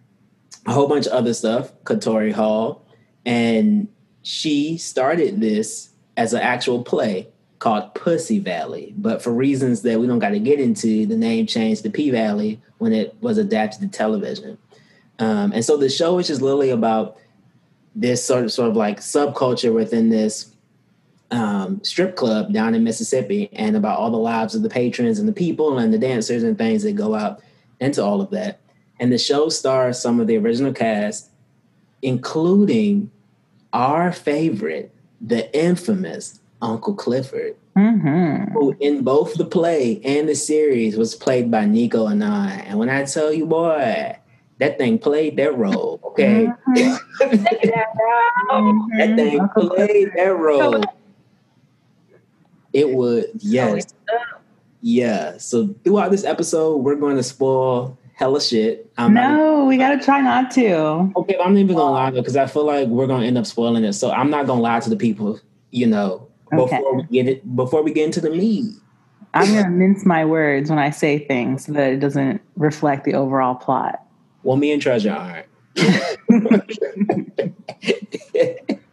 a 0.65 0.73
whole 0.73 0.89
bunch 0.89 1.05
of 1.05 1.13
other 1.13 1.33
stuff. 1.33 1.71
Katori 1.85 2.33
Hall, 2.33 2.85
and 3.25 3.88
she 4.23 4.77
started 4.77 5.39
this 5.39 5.91
as 6.17 6.33
an 6.33 6.41
actual 6.41 6.83
play 6.83 7.29
called 7.59 7.95
Pussy 7.95 8.39
Valley, 8.39 8.93
but 8.97 9.21
for 9.21 9.31
reasons 9.31 9.83
that 9.83 10.01
we 10.01 10.07
don't 10.07 10.19
got 10.19 10.31
to 10.31 10.39
get 10.39 10.59
into, 10.59 11.05
the 11.05 11.15
name 11.15 11.47
changed 11.47 11.83
to 11.83 11.89
P 11.89 12.09
Valley 12.09 12.61
when 12.79 12.91
it 12.91 13.15
was 13.21 13.38
adapted 13.38 13.79
to 13.79 13.88
television. 13.88 14.57
Um, 15.17 15.53
and 15.53 15.63
so 15.63 15.77
the 15.77 15.88
show 15.88 16.19
is 16.19 16.27
just 16.27 16.41
literally 16.41 16.71
about 16.71 17.15
this 17.95 18.21
sort 18.21 18.43
of 18.43 18.51
sort 18.51 18.69
of 18.69 18.75
like 18.75 19.00
subculture 19.00 19.73
within 19.73 20.09
this 20.09 20.50
um, 21.31 21.83
strip 21.83 22.15
club 22.15 22.53
down 22.53 22.75
in 22.75 22.83
Mississippi, 22.83 23.50
and 23.53 23.75
about 23.75 23.97
all 23.97 24.11
the 24.11 24.17
lives 24.17 24.55
of 24.55 24.63
the 24.63 24.69
patrons 24.69 25.19
and 25.19 25.27
the 25.27 25.33
people 25.33 25.79
and 25.79 25.93
the 25.93 25.97
dancers 25.97 26.43
and 26.43 26.57
things 26.57 26.83
that 26.83 26.93
go 26.93 27.15
out 27.15 27.41
into 27.79 28.03
all 28.03 28.21
of 28.21 28.29
that. 28.31 28.59
And 29.00 29.11
the 29.11 29.17
show 29.17 29.50
stars 29.50 30.00
some 30.00 30.19
of 30.19 30.27
the 30.27 30.38
original 30.38 30.73
cast, 30.73 31.29
including 32.01 33.09
our 33.73 34.11
favorite, 34.11 34.93
the 35.19 35.53
infamous 35.57 36.39
Uncle 36.61 36.93
Clifford, 36.93 37.55
Mm-hmm. 37.77 38.51
who 38.51 38.75
in 38.81 39.01
both 39.01 39.35
the 39.35 39.45
play 39.45 40.01
and 40.03 40.27
the 40.27 40.35
series 40.35 40.97
was 40.97 41.15
played 41.15 41.50
by 41.50 41.63
Nicco 41.63 42.11
Annan. 42.11 42.59
And 42.65 42.77
when 42.77 42.89
I 42.89 43.05
tell 43.05 43.31
you, 43.31 43.45
boy, 43.45 44.17
that 44.57 44.77
thing 44.77 45.00
played 45.00 45.38
that 45.38 45.57
role. 45.57 46.01
Okay, 46.03 46.50
that 46.75 47.00
thing 49.15 49.47
played 49.55 50.11
that 50.17 50.35
role. 50.38 50.83
It 52.73 52.89
would, 52.91 53.25
oh, 53.25 53.37
yes, 53.39 53.93
yeah. 54.81 55.37
So 55.37 55.75
throughout 55.83 56.11
this 56.11 56.23
episode, 56.23 56.77
we're 56.77 56.95
going 56.95 57.17
to 57.17 57.23
spoil 57.23 57.97
hella 58.13 58.41
shit. 58.41 58.89
I'm 58.97 59.13
No, 59.13 59.65
we 59.65 59.77
gotta 59.77 59.99
try 59.99 60.21
not 60.21 60.51
to. 60.51 61.11
Okay, 61.15 61.35
I'm 61.43 61.53
not 61.53 61.59
even 61.59 61.75
gonna 61.75 61.91
lie 61.91 62.11
though, 62.11 62.21
because 62.21 62.37
I 62.37 62.45
feel 62.45 62.65
like 62.65 62.87
we're 62.87 63.07
gonna 63.07 63.25
end 63.25 63.37
up 63.37 63.47
spoiling 63.47 63.83
it. 63.83 63.93
So 63.93 64.11
I'm 64.11 64.29
not 64.29 64.45
gonna 64.45 64.61
lie 64.61 64.79
to 64.79 64.89
the 64.91 64.95
people, 64.95 65.39
you 65.71 65.87
know, 65.87 66.27
Okay. 66.53 66.77
before 66.77 66.95
we 66.97 67.03
get 67.03 67.27
it 67.27 67.55
before 67.55 67.81
we 67.81 67.91
get 67.93 68.05
into 68.05 68.21
the 68.21 68.29
meat. 68.29 68.75
I'm 69.33 69.51
gonna 69.53 69.69
mince 69.71 70.05
my 70.05 70.23
words 70.23 70.69
when 70.69 70.77
I 70.77 70.91
say 70.91 71.25
things 71.25 71.65
so 71.65 71.71
that 71.71 71.93
it 71.93 71.99
doesn't 71.99 72.41
reflect 72.57 73.05
the 73.05 73.15
overall 73.15 73.55
plot. 73.55 74.03
Well, 74.43 74.57
me 74.57 74.71
and 74.71 74.81
Treasure 74.81 75.11
aren't. 75.13 75.47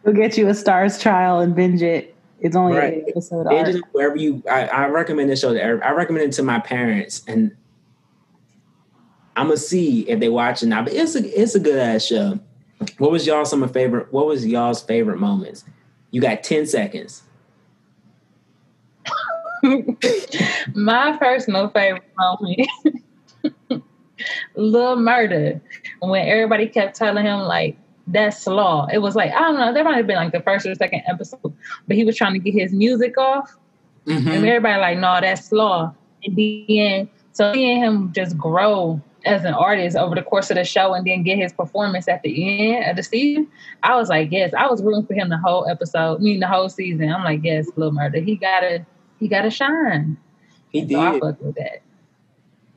We'll 0.03 0.15
get 0.15 0.37
you 0.39 0.47
a 0.47 0.51
Starz 0.53 0.99
trial 0.99 1.39
and 1.39 1.53
binge 1.53 1.83
it. 1.83 2.15
It's 2.41 2.55
only 2.55 2.77
Right. 2.77 2.93
an 2.93 3.05
episode 3.09 3.47
It 3.51 3.65
just 3.65 3.83
wherever 3.91 4.15
you 4.15 4.41
I, 4.49 4.65
I 4.67 4.87
recommend 4.87 5.29
this 5.29 5.39
show 5.41 5.53
to 5.53 5.61
every- 5.61 5.81
I 5.81 5.91
recommend 5.91 6.25
it 6.25 6.31
to 6.33 6.43
my 6.43 6.59
parents 6.59 7.23
and 7.27 7.55
I'm 9.35 9.47
gonna 9.47 9.57
see 9.57 10.01
if 10.09 10.19
they 10.19 10.29
watch 10.29 10.63
it 10.63 10.67
now. 10.67 10.83
But 10.83 10.93
it's 10.93 11.15
a 11.15 11.41
it's 11.41 11.55
a 11.55 11.59
good 11.59 11.77
ass 11.79 12.05
show. 12.05 12.39
What 12.97 13.11
was 13.11 13.25
y'all 13.27 13.45
some 13.45 13.63
of 13.63 13.71
favorite 13.73 14.11
what 14.11 14.25
was 14.25 14.45
y'all's 14.45 14.81
favorite 14.81 15.17
moments? 15.19 15.63
You 16.11 16.21
got 16.21 16.43
10 16.43 16.65
seconds. 16.65 17.23
My 20.73 21.17
personal 21.19 21.69
favorite 21.69 22.03
moment, 22.17 22.67
Lil 24.55 24.97
Murda, 24.97 25.59
when 25.99 26.27
everybody 26.27 26.67
kept 26.67 26.95
telling 26.95 27.25
him 27.25 27.39
like 27.41 27.77
that's 28.11 28.39
slaw. 28.43 28.87
It 28.91 28.99
was 28.99 29.15
like 29.15 29.31
I 29.31 29.39
don't 29.39 29.55
know. 29.59 29.73
that 29.73 29.83
might 29.85 29.97
have 29.97 30.07
been 30.07 30.15
like 30.17 30.31
the 30.31 30.41
first 30.41 30.65
or 30.65 30.75
second 30.75 31.03
episode, 31.07 31.53
but 31.87 31.95
he 31.97 32.03
was 32.03 32.15
trying 32.15 32.33
to 32.33 32.39
get 32.39 32.53
his 32.53 32.73
music 32.73 33.17
off, 33.17 33.55
Mhm. 34.05 34.27
and 34.27 34.45
everybody 34.45 34.79
like, 34.81 34.97
no, 34.99 35.19
that's 35.21 35.45
slaw. 35.45 35.93
And 36.23 36.35
then 36.35 37.09
so 37.31 37.53
seeing 37.53 37.81
him 37.81 38.11
just 38.13 38.37
grow 38.37 38.99
as 39.25 39.43
an 39.43 39.53
artist 39.53 39.97
over 39.97 40.15
the 40.15 40.21
course 40.21 40.49
of 40.49 40.55
the 40.55 40.63
show, 40.63 40.93
and 40.93 41.05
then 41.05 41.23
get 41.23 41.37
his 41.37 41.51
performance 41.53 42.07
at 42.07 42.21
the 42.23 42.73
end 42.73 42.89
of 42.89 42.95
the 42.95 43.03
season, 43.03 43.47
I 43.83 43.95
was 43.97 44.07
like, 44.09 44.31
yes, 44.31 44.53
I 44.57 44.67
was 44.67 44.81
rooting 44.81 45.05
for 45.05 45.13
him 45.13 45.27
the 45.29 45.37
whole 45.37 45.67
episode, 45.69 46.15
I 46.15 46.23
mean 46.23 46.39
the 46.39 46.47
whole 46.47 46.69
season. 46.69 47.11
I'm 47.11 47.23
like, 47.23 47.41
yes, 47.43 47.67
Lil 47.75 47.91
Murda, 47.91 48.23
he 48.23 48.35
gotta, 48.37 48.85
he 49.19 49.27
gotta 49.27 49.49
shine. 49.49 50.17
He 50.69 50.87
So 50.89 50.99
I 50.99 51.11
did. 51.11 51.21
fuck 51.21 51.41
with 51.41 51.55
that. 51.55 51.81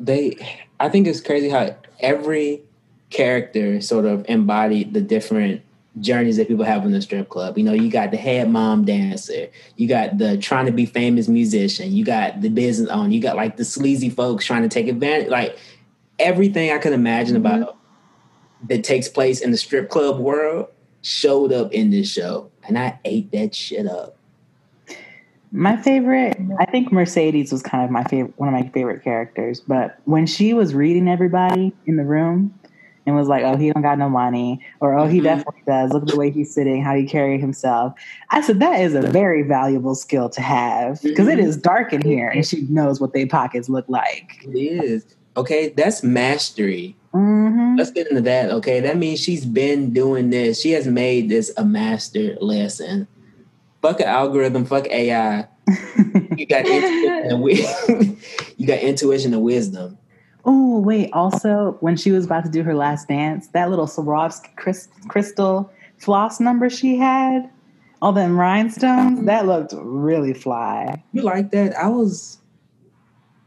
they 0.01 0.37
i 0.81 0.89
think 0.89 1.07
it's 1.07 1.21
crazy 1.21 1.49
how 1.49 1.77
every 2.01 2.63
character 3.13 3.81
sort 3.81 4.07
of 4.07 4.25
embodied 4.29 4.95
the 4.95 5.01
different 5.01 5.63
journeys 6.01 6.39
that 6.39 6.49
people 6.49 6.65
have 6.65 6.87
in 6.87 6.93
the 6.93 7.03
strip 7.03 7.29
club 7.29 7.59
you 7.59 7.65
know 7.65 7.75
you 7.75 7.91
got 7.91 8.11
the 8.11 8.17
head 8.17 8.49
mom 8.51 8.83
dancer 8.85 9.49
you 9.77 9.87
got 9.87 10.17
the 10.17 10.39
trying 10.39 10.65
to 10.65 10.73
be 10.73 10.87
famous 10.87 11.29
musician 11.29 11.93
you 11.93 12.03
got 12.03 12.41
the 12.41 12.49
business 12.49 12.89
owner 12.89 13.11
you 13.11 13.21
got 13.21 13.37
like 13.37 13.59
the 13.59 13.65
sleazy 13.65 14.09
folks 14.09 14.47
trying 14.47 14.63
to 14.63 14.71
take 14.71 14.89
advantage 14.89 15.29
like 15.29 15.59
everything 16.19 16.73
i 16.73 16.79
could 16.79 16.95
imagine 16.95 17.37
mm-hmm. 17.37 17.47
about 17.47 17.77
that 18.67 18.83
takes 18.83 19.07
place 19.07 19.43
in 19.43 19.51
the 19.51 19.57
strip 19.57 19.91
club 19.91 20.19
world 20.19 20.67
showed 21.03 21.53
up 21.53 21.71
in 21.73 21.91
this 21.91 22.11
show 22.11 22.51
and 22.67 22.79
i 22.79 22.99
ate 23.05 23.31
that 23.31 23.55
shit 23.55 23.87
up 23.87 24.17
My 25.55 25.77
favorite, 25.77 26.39
I 26.59 26.65
think 26.65 26.91
Mercedes 26.91 27.53
was 27.53 27.63
kind 27.63 27.85
of 27.85 27.91
my 27.91 28.05
favorite, 28.05 28.33
one 28.39 28.49
of 28.49 28.55
my 28.55 28.71
favorite 28.71 29.05
characters. 29.05 29.61
But 29.61 29.99
when 30.07 30.25
she 30.27 30.55
was 30.55 30.73
reading 30.73 31.09
everybody 31.09 31.75
in 31.85 31.97
the 31.97 32.05
room 32.05 32.59
and 33.07 33.17
was 33.17 33.29
like, 33.29 33.45
"Oh, 33.45 33.57
he 33.57 33.71
don't 33.73 33.83
got 33.83 33.99
no 33.99 34.09
money," 34.09 34.61
or 34.81 34.97
"Oh, 34.99 35.07
he 35.07 35.21
Mhm. 35.21 35.25
definitely 35.25 35.63
does. 35.67 35.93
Look 35.93 36.03
at 36.03 36.09
the 36.09 36.17
way 36.17 36.31
he's 36.31 36.53
sitting, 36.55 36.83
how 36.83 36.95
he 36.95 37.05
carried 37.05 37.41
himself." 37.41 37.93
I 38.31 38.41
said 38.41 38.61
that 38.61 38.81
is 38.81 38.95
a 38.95 39.03
very 39.03 39.43
valuable 39.43 39.95
skill 39.95 40.29
to 40.31 40.41
have 40.41 41.01
because 41.03 41.27
Mhm. 41.29 41.39
is 41.39 41.57
dark 41.57 41.93
in 41.93 42.03
here, 42.03 42.29
and 42.29 42.47
she 42.47 42.67
knows 42.71 43.01
what 43.01 43.13
their 43.13 43.27
pockets 43.27 43.69
look 43.69 43.85
like. 43.89 44.45
it 44.45 44.57
is 44.85 45.05
okay 45.37 45.73
that's 45.77 46.03
mastery 46.03 46.95
hmm 47.15 47.77
Let's 47.79 47.91
get 47.91 48.07
into 48.09 48.21
that. 48.23 48.51
Okay, 48.51 48.81
that 48.81 48.97
means 48.99 49.19
she's 49.21 49.45
been 49.47 49.93
doing 49.93 50.29
this. 50.31 50.61
She 50.61 50.73
has 50.73 50.87
made 50.87 51.29
this 51.31 51.51
a 51.57 51.65
master 51.65 52.37
lesson. 52.41 53.07
Fuck 53.81 54.01
an 54.01 54.07
algorithm. 54.07 54.65
Fuck 54.67 54.87
AI. 54.91 55.47
You 56.37 56.47
got 56.47 56.67
intuition 56.67 57.11
and 57.25 57.31
wi- 57.43 58.17
you 58.57 58.67
got 58.67 58.79
intuition 58.81 59.33
and 59.35 59.43
wisdom. 59.43 59.99
Oh 60.45 60.81
wait! 60.81 61.11
Also, 61.13 61.77
when 61.81 61.97
she 61.97 62.11
was 62.11 62.25
about 62.25 62.45
to 62.45 62.51
do 62.51 62.63
her 62.63 62.75
last 62.75 63.09
dance, 63.09 63.49
that 63.49 63.71
little 63.71 63.87
Swarovski 63.87 64.55
crystal 65.09 65.71
floss 65.99 66.41
number 66.41 66.69
she 66.69 66.97
had, 66.97 67.49
all 68.01 68.13
them 68.13 68.37
rhinestones, 68.39 69.25
that 69.27 69.47
looked 69.47 69.73
really 69.77 70.35
fly. 70.35 71.03
You 71.13 71.23
like 71.23 71.53
that? 71.53 71.77
I 71.79 71.87
was, 71.89 72.39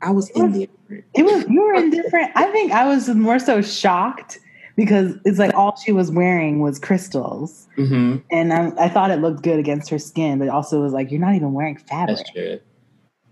I 0.01 0.11
was 0.11 0.29
indifferent. 0.31 0.71
It 1.15 1.23
was 1.25 1.45
you 1.49 1.61
were 1.61 1.73
indifferent. 1.73 2.31
I 2.35 2.45
think 2.51 2.71
I 2.71 2.87
was 2.87 3.09
more 3.09 3.39
so 3.39 3.61
shocked 3.61 4.39
because 4.77 5.15
it's 5.25 5.39
like 5.39 5.53
all 5.53 5.75
she 5.77 5.91
was 5.91 6.11
wearing 6.11 6.59
was 6.59 6.79
crystals, 6.79 7.67
Mm-hmm. 7.77 8.17
and 8.31 8.53
I, 8.53 8.85
I 8.85 8.87
thought 8.89 9.11
it 9.11 9.19
looked 9.19 9.41
good 9.43 9.59
against 9.59 9.89
her 9.89 9.99
skin, 9.99 10.39
but 10.39 10.47
also 10.47 10.79
it 10.79 10.83
was 10.83 10.93
like 10.93 11.11
you're 11.11 11.19
not 11.19 11.35
even 11.35 11.51
wearing 11.51 11.75
fabric. 11.75 12.17
That's 12.19 12.29
true. 12.31 12.59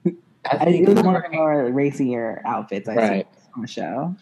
I 0.51 0.65
think 0.65 0.87
it 0.87 0.93
was 0.93 1.01
one 1.03 1.15
of 1.15 1.23
the 1.23 1.29
more 1.29 1.65
racier 1.71 2.41
outfits 2.45 2.89
I 2.89 2.95
Right. 2.95 3.27
On 3.55 3.61
the 3.61 3.67
show. 3.67 4.15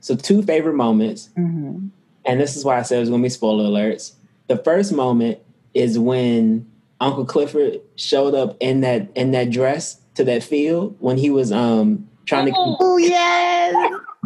so. 0.00 0.14
Two 0.16 0.42
favorite 0.42 0.74
moments, 0.74 1.30
hmm 1.36 1.88
and 2.26 2.38
this 2.38 2.54
is 2.54 2.64
why 2.64 2.78
I 2.78 2.82
said 2.82 2.98
it 2.98 3.00
was 3.00 3.08
going 3.08 3.22
to 3.22 3.24
be 3.24 3.30
spoiler 3.30 3.64
alerts. 3.64 4.12
The 4.48 4.58
first 4.58 4.92
moment 4.92 5.38
is 5.72 5.98
when 5.98 6.70
Uncle 7.00 7.24
Clifford 7.24 7.80
showed 7.96 8.34
up 8.34 8.56
in 8.60 8.82
that 8.82 9.08
in 9.14 9.30
that 9.30 9.50
dress 9.50 10.00
to 10.16 10.24
that 10.24 10.42
field 10.42 10.96
when 11.00 11.16
he 11.16 11.30
was 11.30 11.50
um 11.50 12.08
trying 12.26 12.46
to. 12.46 12.52
Oh 12.54 12.96
yes, 12.98 13.74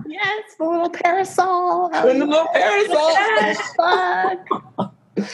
yes, 0.06 0.42
the 0.58 0.64
little 0.64 0.90
parasol. 0.90 1.86
In 2.08 2.18
the 2.18 2.26
little 2.26 2.48
parasol. 2.52 3.12
Yes, 3.12 3.74
fuck. 3.76 4.94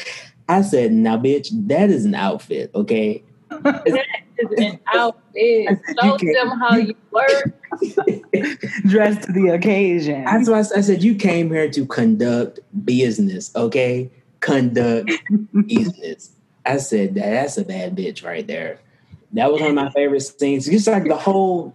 I 0.48 0.62
said, 0.62 0.92
now, 0.92 1.16
bitch, 1.16 1.48
that 1.68 1.90
is 1.90 2.04
an 2.04 2.16
outfit, 2.16 2.72
okay? 2.74 3.22
That 4.42 4.52
is 4.58 4.72
an 4.72 4.80
outfit. 4.94 5.78
Show 6.02 6.16
can't- 6.16 6.34
them 6.34 6.58
how 6.58 6.76
you 6.76 6.94
work. 7.10 7.54
Dressed 8.86 9.22
to 9.22 9.32
the 9.32 9.50
occasion. 9.54 10.24
That's 10.24 10.48
why 10.48 10.58
I 10.58 10.62
said 10.62 11.02
you 11.02 11.14
came 11.14 11.50
here 11.50 11.70
to 11.70 11.86
conduct 11.86 12.60
business, 12.84 13.54
okay? 13.54 14.10
Conduct 14.40 15.10
business. 15.66 16.32
I 16.66 16.76
said 16.78 17.14
that 17.14 17.30
that's 17.30 17.56
a 17.58 17.64
bad 17.64 17.96
bitch 17.96 18.24
right 18.24 18.46
there. 18.46 18.80
That 19.32 19.50
was 19.52 19.60
one 19.60 19.70
of 19.70 19.76
my 19.76 19.90
favorite 19.90 20.20
scenes. 20.20 20.66
Just 20.66 20.86
like 20.88 21.04
the 21.04 21.16
whole 21.16 21.74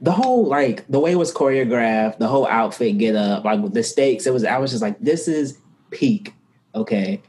the 0.00 0.12
whole 0.12 0.46
like 0.46 0.86
the 0.88 1.00
way 1.00 1.12
it 1.12 1.16
was 1.16 1.32
choreographed, 1.32 2.18
the 2.18 2.28
whole 2.28 2.46
outfit 2.46 2.98
get 2.98 3.16
up, 3.16 3.44
like 3.44 3.60
with 3.60 3.74
the 3.74 3.82
stakes, 3.82 4.26
it 4.26 4.32
was 4.32 4.44
I 4.44 4.58
was 4.58 4.70
just 4.70 4.82
like, 4.82 4.98
this 5.00 5.26
is 5.26 5.58
peak. 5.90 6.34
Okay. 6.74 7.22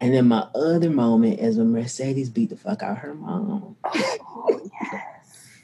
And 0.00 0.12
then 0.12 0.28
my 0.28 0.46
other 0.54 0.90
moment 0.90 1.40
is 1.40 1.56
when 1.56 1.72
Mercedes 1.72 2.28
beat 2.28 2.50
the 2.50 2.56
fuck 2.56 2.82
out 2.82 2.98
her 2.98 3.14
mom. 3.14 3.76
Oh, 3.84 4.70
yes. 4.82 5.60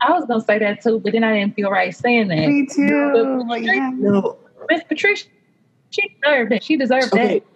I 0.00 0.12
was 0.12 0.24
gonna 0.26 0.40
say 0.40 0.58
that 0.58 0.82
too, 0.82 1.00
but 1.00 1.12
then 1.12 1.24
I 1.24 1.38
didn't 1.38 1.54
feel 1.54 1.70
right 1.70 1.94
saying 1.94 2.28
that. 2.28 2.36
Me 2.36 2.66
too. 2.66 3.44
But 3.46 3.62
Yeah. 3.62 3.90
No, 3.94 4.38
Miss 4.70 4.82
Patricia, 4.84 5.28
she 5.90 6.16
deserved 6.22 6.52
it. 6.52 6.62
She 6.62 6.76
deserved 6.76 7.12
okay. 7.12 7.40
that. 7.40 7.46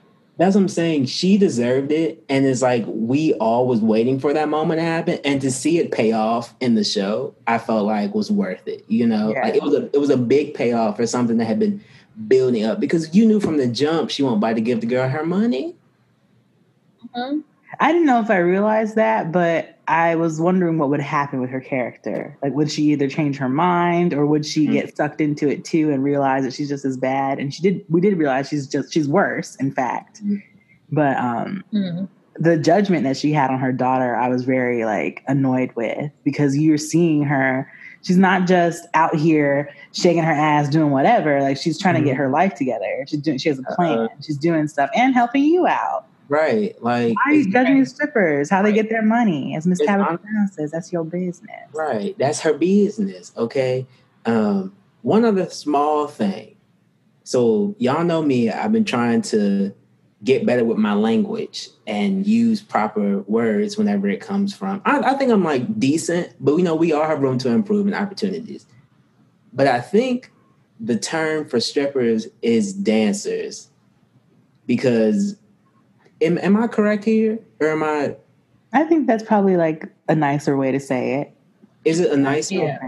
That's 0.41 0.55
what 0.55 0.63
I'm 0.63 0.69
saying. 0.69 1.05
She 1.05 1.37
deserved 1.37 1.93
it. 1.93 2.25
And 2.31 2.47
it's 2.47 2.63
like 2.63 2.85
we 2.87 3.35
all 3.35 3.67
was 3.67 3.81
waiting 3.81 4.19
for 4.19 4.33
that 4.33 4.49
moment 4.49 4.81
to 4.81 4.85
happen. 4.85 5.19
And 5.23 5.39
to 5.43 5.51
see 5.51 5.79
it 5.79 5.93
pay 5.93 6.13
off 6.13 6.55
in 6.61 6.77
the 6.77 6.83
show, 6.83 7.35
I 7.47 7.59
felt 7.59 7.85
like 7.85 8.15
was 8.15 8.31
worth 8.31 8.67
it. 8.67 8.87
You 8.89 9.07
know? 9.07 9.33
Yeah. 9.35 9.43
Like 9.43 9.55
it 9.57 9.63
was 9.63 9.75
a 9.75 9.91
it 9.95 9.99
was 9.99 10.09
a 10.09 10.17
big 10.17 10.55
payoff 10.55 10.97
for 10.97 11.07
something 11.07 11.37
that 11.37 11.45
had 11.45 11.59
been 11.59 11.85
building 12.29 12.65
up 12.65 12.81
because 12.81 13.15
you 13.15 13.27
knew 13.27 13.41
from 13.41 13.57
the 13.57 13.67
jump 13.67 14.11
she 14.11 14.23
won't 14.23 14.41
buy 14.41 14.55
to 14.55 14.61
give 14.61 14.81
the 14.81 14.87
girl 14.87 15.09
her 15.09 15.25
money. 15.25 15.75
Mhm. 17.17 17.43
I 17.79 17.93
didn't 17.93 18.07
know 18.07 18.21
if 18.21 18.31
I 18.31 18.39
realized 18.39 18.97
that, 18.97 19.31
but 19.33 19.77
I 19.89 20.17
was 20.17 20.41
wondering 20.41 20.77
what 20.79 20.91
would 20.91 21.01
happen 21.01 21.41
with 21.41 21.51
her 21.51 21.61
character. 21.61 22.37
Like, 22.43 22.53
would 22.53 22.71
she 22.71 22.83
either 22.93 23.09
change 23.09 23.39
her 23.39 23.49
mind 23.49 24.13
or 24.13 24.27
would 24.27 24.45
she 24.45 24.67
Mhm. 24.67 24.73
get 24.73 24.97
sucked 24.97 25.21
into 25.21 25.49
it 25.49 25.65
too 25.65 25.91
and 25.91 26.03
realize 26.05 26.45
that 26.45 26.53
she's 26.53 26.69
just 26.69 26.85
as 26.85 26.97
bad? 26.97 27.39
And 27.39 27.55
she 27.55 27.63
did. 27.63 27.85
We 27.89 28.01
did 28.01 28.19
realize 28.19 28.49
she's 28.49 28.67
just 28.67 28.93
she's 28.93 29.09
worse, 29.09 29.57
in 29.57 29.71
fact. 29.71 30.23
Mhm. 30.25 30.43
But 30.93 31.17
um, 31.17 31.65
Mhm. 31.73 32.09
the 32.39 32.57
judgment 32.59 33.05
that 33.05 33.17
she 33.17 33.33
had 33.33 33.51
on 33.51 33.59
her 33.61 33.73
daughter, 33.73 34.15
I 34.17 34.29
was 34.29 34.45
very 34.45 34.85
like 34.85 35.23
annoyed 35.29 35.71
with 35.75 36.11
because 36.25 36.57
you're 36.59 36.79
seeing 36.79 37.23
her. 37.23 37.71
She's 38.03 38.17
not 38.17 38.47
just 38.47 38.87
out 38.95 39.15
here 39.15 39.71
shaking 39.93 40.23
her 40.23 40.33
ass 40.33 40.69
doing 40.69 40.91
whatever. 40.91 41.41
Like 41.43 41.57
she's 41.59 41.79
trying 41.79 41.97
to 41.97 42.01
get 42.01 42.15
Mhm. 42.15 42.19
her 42.19 42.29
life 42.31 42.55
together. 42.55 43.05
She's 43.07 43.21
doing. 43.21 43.39
She 43.39 43.49
has 43.51 43.59
a 43.59 43.63
plan. 43.75 43.99
Uh, 43.99 44.09
she's 44.23 44.39
doing 44.39 44.69
stuff 44.69 44.89
and 44.97 45.15
helping 45.15 45.45
you 45.45 45.67
out. 45.67 46.07
Right. 46.29 46.81
Like 46.83 47.17
Why 47.17 47.33
are 47.33 47.35
you 47.35 47.51
judging 47.51 47.81
the 47.81 47.87
strippers? 47.87 48.49
How 48.49 48.63
they 48.63 48.73
get 48.73 48.89
their 48.89 49.03
money? 49.03 49.55
As 49.57 49.67
Miss 49.67 49.81
Tabitha 49.81 50.19
Brown 50.23 50.49
says, 50.49 50.71
that's 50.71 50.93
your 50.93 51.05
business. 51.05 51.51
Right. 51.75 52.17
That's 52.19 52.41
her 52.41 52.55
business. 52.55 53.33
Okay. 53.37 53.85
Um, 54.27 54.73
one 55.03 55.25
other 55.25 55.51
small 55.51 56.07
thing. 56.07 56.55
So 57.25 57.75
y'all 57.79 58.05
know 58.05 58.23
me, 58.23 58.49
I've 58.51 58.73
been 58.73 58.85
trying 58.85 59.23
to 59.23 59.73
get 60.23 60.45
better 60.45 60.65
with 60.65 60.77
my 60.77 60.93
language 60.93 61.69
and 61.87 62.27
use 62.27 62.61
proper 62.61 63.21
words 63.21 63.79
whenever 63.79 64.07
it 64.09 64.21
comes 64.21 64.55
from. 64.55 64.83
I, 64.85 65.01
I 65.01 65.15
think 65.15 65.33
I'm 65.33 65.43
like 65.45 65.79
decent, 65.79 66.35
but 66.41 66.57
you 66.57 66.63
know 66.63 66.75
we 66.75 66.93
all 66.93 67.05
have 67.07 67.21
room 67.23 67.39
to 67.39 67.49
improve 67.51 67.87
and 67.87 67.95
opportunities. 67.95 68.67
But 69.53 69.67
I 69.67 69.81
think 69.81 70.31
the 70.79 70.99
term 70.99 71.49
for 71.49 71.59
strippers 71.61 72.29
is 72.43 72.73
dancers. 72.73 73.69
Because 74.67 75.37
am, 76.21 76.39
am 76.39 76.57
I 76.57 76.67
correct 76.67 77.05
here? 77.05 77.39
Or 77.61 77.69
am 77.69 77.83
I 77.83 78.17
I 78.73 78.85
think 78.85 79.07
that's 79.07 79.23
probably 79.25 79.57
like 79.57 79.87
a 80.09 80.15
nicer 80.15 80.57
way 80.57 80.71
to 80.71 80.79
say 80.81 81.15
it. 81.21 81.35
is 81.85 81.99
it 81.99 82.13
a 82.13 82.17
nice 82.17 82.51
Yeah. 82.53 82.79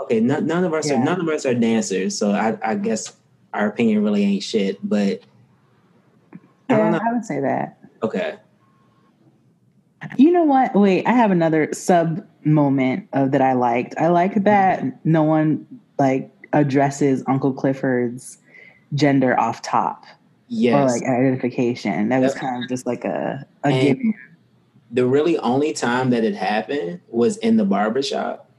Okay, 0.00 0.20
none, 0.20 0.46
none 0.46 0.64
of 0.64 0.72
us 0.74 0.88
Yeah. 0.88 1.00
are 1.00 1.04
none 1.04 1.20
of 1.20 1.28
us 1.28 1.44
are 1.44 1.54
dancers, 1.54 2.16
so 2.16 2.30
I, 2.32 2.56
I 2.62 2.74
guess 2.76 3.14
our 3.52 3.68
opinion 3.68 4.02
really 4.02 4.24
ain't 4.24 4.42
shit. 4.42 4.78
But 4.82 5.20
Yeah, 6.68 6.90
know. 6.90 7.00
I 7.02 7.12
would 7.12 7.24
say 7.24 7.40
that. 7.40 7.78
Okay, 8.02 8.36
You 10.16 10.30
know 10.30 10.44
what? 10.44 10.74
Wait, 10.74 11.06
I 11.06 11.12
have 11.12 11.30
another 11.30 11.72
sub 11.72 12.24
moment 12.44 13.08
of 13.12 13.32
that 13.32 13.42
I 13.42 13.52
liked. 13.54 13.94
I 13.98 14.08
like 14.08 14.32
mm-hmm. 14.32 14.44
that 14.44 15.04
no 15.04 15.22
one 15.22 15.66
like 15.98 16.30
addresses 16.52 17.22
Uncle 17.26 17.52
Clifford's 17.52 18.38
gender 18.94 19.38
off 19.38 19.62
top 19.62 20.04
Yes. 20.48 20.74
or 20.74 20.94
like 20.94 21.02
identification. 21.02 22.08
That 22.08 22.20
was 22.20 22.34
kind 22.34 22.62
of 22.62 22.68
just 22.68 22.86
like 22.86 23.04
a 23.04 23.46
a 23.64 23.70
given. 23.70 24.14
the 24.90 25.04
really 25.04 25.36
only 25.38 25.74
time 25.74 26.10
that 26.10 26.24
it 26.24 26.34
happened 26.34 27.00
was 27.08 27.36
in 27.38 27.56
the 27.56 27.64
barbershop. 27.64 28.50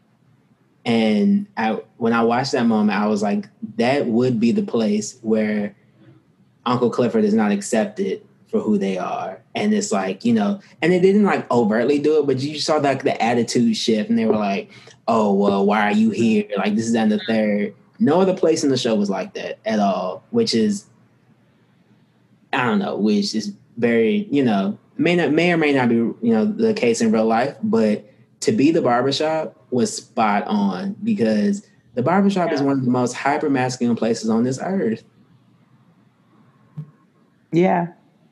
And 0.86 1.48
I, 1.58 1.82
when 1.98 2.14
I 2.14 2.24
watched 2.24 2.52
that 2.54 2.66
moment, 2.66 2.98
I 2.98 3.08
was 3.08 3.22
like, 3.24 3.48
that 3.78 4.06
would 4.06 4.40
be 4.40 4.52
the 4.52 4.64
place 4.64 5.18
where 5.22 5.76
Uncle 6.66 6.90
Clifford 6.90 7.24
is 7.24 7.34
not 7.34 7.52
accepted 7.52 8.22
for 8.50 8.60
who 8.60 8.78
they 8.78 8.98
are. 8.98 9.42
And 9.56 9.74
it's 9.74 9.92
like, 9.92 10.26
you 10.26 10.34
know, 10.34 10.60
and 10.82 10.92
they 10.92 11.00
didn't 11.00 11.24
like 11.24 11.50
overtly 11.52 12.00
do 12.00 12.20
it, 12.20 12.26
but 12.26 12.40
you 12.40 12.60
saw 12.60 12.78
like 12.78 13.04
the 13.04 13.22
attitude 13.22 13.78
shift 13.78 14.10
and 14.10 14.18
they 14.18 14.26
were 14.26 14.36
like, 14.36 14.72
oh, 15.08 15.34
well, 15.34 15.66
why 15.66 15.82
are 15.82 15.94
you 15.94 16.10
here? 16.12 16.46
Like, 16.58 16.76
this 16.76 16.88
is 16.88 16.96
and 16.96 17.12
the 17.12 17.20
third. 17.28 17.76
No 18.00 18.22
other 18.22 18.36
place 18.36 18.64
in 18.64 18.70
the 18.70 18.78
show 18.78 18.96
was 18.96 19.10
like 19.10 19.34
that 19.34 19.60
at 19.66 19.80
all, 19.80 20.24
which 20.32 20.54
is, 20.54 20.86
I 22.54 22.66
don't 22.66 22.80
know, 22.80 22.96
which 22.96 23.36
is 23.36 23.54
very, 23.78 24.28
you 24.32 24.44
know, 24.44 24.78
may 24.98 25.16
not 25.16 25.32
may 25.32 25.52
or 25.52 25.58
may 25.58 25.74
not 25.74 25.90
be, 25.90 25.96
you 25.96 26.18
know, 26.22 26.46
the 26.46 26.74
case 26.74 27.02
in 27.02 27.12
real 27.12 27.26
life, 27.26 27.56
but 27.64 28.06
to 28.42 28.52
be 28.52 28.72
the 28.72 28.82
barbershop 28.82 29.56
was 29.72 29.96
spot 29.96 30.44
on 30.46 30.96
because 31.04 31.68
the 31.96 32.04
barbershop 32.04 32.52
is 32.52 32.62
one 32.62 32.80
of 32.80 32.86
the 32.86 32.92
most 32.92 33.14
hyper 33.14 33.50
masculine 33.50 33.96
places 33.96 34.30
on 34.30 34.44
this 34.44 34.60
earth. 34.62 35.04
Yeah. 37.52 37.88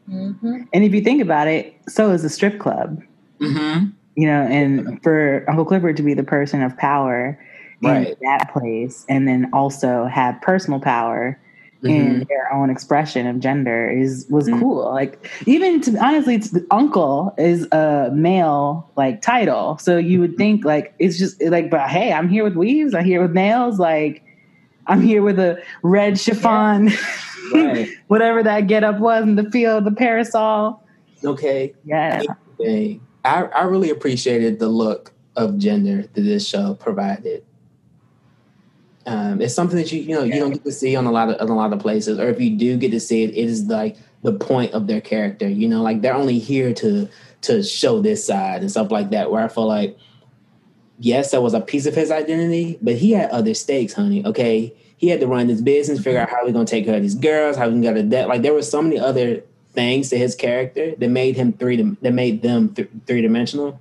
Mhm. 0.09 0.67
And 0.73 0.83
if 0.83 0.93
you 0.93 1.01
think 1.01 1.21
about 1.21 1.47
it, 1.47 1.73
so 1.87 2.11
is 2.11 2.23
the 2.23 2.29
strip 2.29 2.59
club. 2.59 3.01
Mm-hmm. 3.41 3.87
you 4.15 4.25
know, 4.25 4.41
and 4.49 4.99
for 5.03 5.45
Uncle 5.47 5.63
Clifford 5.63 5.95
to 5.97 6.01
be 6.01 6.15
the 6.15 6.23
person 6.23 6.63
of 6.63 6.75
power 6.77 7.37
in 7.83 8.15
that 8.23 8.51
place, 8.51 9.05
and 9.07 9.27
then 9.27 9.47
also 9.53 10.05
have 10.05 10.41
personal 10.41 10.79
power 10.79 11.39
Mm-hmm. 11.83 11.93
in 11.93 12.25
their 12.27 12.51
own 12.51 12.71
expression 12.71 13.27
of 13.27 13.39
gender 13.39 13.87
is 13.87 14.25
was 14.31 14.47
Mhm. 14.49 14.59
cool. 14.59 14.85
Like 14.91 15.29
even 15.45 15.79
to 15.81 15.95
honestly, 16.03 16.33
it's 16.33 16.57
uncle 16.71 17.35
is 17.37 17.67
a 17.71 18.09
male 18.11 18.89
like 18.97 19.21
title, 19.21 19.77
so 19.77 19.95
you 19.97 20.19
would 20.19 20.35
think 20.37 20.65
like 20.65 20.95
it's 20.97 21.19
just 21.19 21.39
like, 21.43 21.69
but 21.69 21.87
hey, 21.87 22.11
I'm 22.11 22.27
here 22.29 22.43
with 22.43 22.55
weaves, 22.55 22.95
I'm 22.95 23.05
here 23.05 23.21
with 23.21 23.33
nails, 23.33 23.77
like. 23.77 24.23
I'm 24.87 25.01
here 25.01 25.21
with 25.21 25.39
a 25.39 25.61
red 25.83 26.19
chiffon, 26.19 26.91
Right. 27.53 27.89
whatever 28.07 28.43
that 28.43 28.67
get 28.67 28.83
up 28.83 28.99
was 28.99 29.23
in 29.23 29.35
the 29.35 29.49
field, 29.51 29.85
the 29.85 29.91
parasol. 29.91 30.83
Okay. 31.23 31.73
Yeah. 31.85 32.23
I, 32.59 32.99
I 33.43 33.63
really 33.63 33.89
appreciated 33.89 34.59
the 34.59 34.69
look 34.69 35.13
of 35.35 35.57
gender 35.57 36.03
that 36.13 36.21
this 36.21 36.47
show 36.47 36.73
provided. 36.73 37.43
Um, 39.05 39.41
it's 39.41 39.53
something 39.53 39.77
that 39.77 39.91
you 39.91 40.01
you 40.01 40.15
know 40.15 40.23
you 40.23 40.33
don't 40.33 40.51
get 40.51 40.65
to 40.65 40.71
see 40.71 40.95
on 40.95 41.05
a 41.05 41.11
lot 41.11 41.29
of 41.29 41.39
on 41.39 41.49
a 41.49 41.55
lot 41.55 41.71
of 41.71 41.79
places, 41.79 42.19
or 42.19 42.27
if 42.27 42.41
you 42.41 42.57
do 42.57 42.75
get 42.75 42.91
to 42.91 42.99
see 42.99 43.23
it, 43.23 43.29
it 43.29 43.37
is 43.37 43.63
like 43.63 43.95
the 44.23 44.33
point 44.33 44.73
of 44.73 44.87
their 44.87 44.99
character. 44.99 45.47
You 45.47 45.69
know, 45.69 45.81
like 45.81 46.01
they're 46.01 46.13
only 46.13 46.39
here 46.39 46.73
to 46.73 47.07
to 47.43 47.63
show 47.63 48.01
this 48.01 48.25
side 48.25 48.61
and 48.61 48.69
stuff 48.69 48.91
like 48.91 49.11
that. 49.11 49.31
Where 49.31 49.41
I 49.43 49.47
feel 49.47 49.65
like, 49.67 49.97
yes, 50.99 51.31
that 51.31 51.41
was 51.41 51.53
a 51.53 51.61
piece 51.61 51.85
of 51.85 51.95
his 51.95 52.11
identity, 52.11 52.77
but 52.81 52.95
he 52.95 53.11
had 53.11 53.29
other 53.31 53.53
stakes, 53.53 53.93
honey. 53.93 54.25
Okay, 54.25 54.73
he 54.97 55.07
had 55.09 55.19
to 55.19 55.27
run 55.27 55.47
this 55.47 55.61
business, 55.61 55.99
figure 56.01 56.19
out 56.19 56.29
how 56.29 56.43
we're 56.45 56.51
gonna 56.51 56.65
take 56.65 56.85
care 56.85 56.95
of 56.95 57.01
these 57.01 57.15
girls, 57.15 57.55
how 57.55 57.67
we 57.67 57.73
can 57.73 57.81
get 57.81 57.97
a 57.97 58.03
debt. 58.03 58.27
Like 58.27 58.41
there 58.41 58.53
were 58.53 58.63
so 58.63 58.81
many 58.81 58.99
other 58.99 59.43
things 59.73 60.09
to 60.09 60.17
his 60.17 60.35
character 60.35 60.95
that 60.95 61.09
made 61.09 61.35
him 61.35 61.53
three 61.53 61.81
that 62.01 62.13
made 62.13 62.41
them 62.41 62.69
th- 62.73 62.89
three 63.05 63.21
dimensional. 63.21 63.79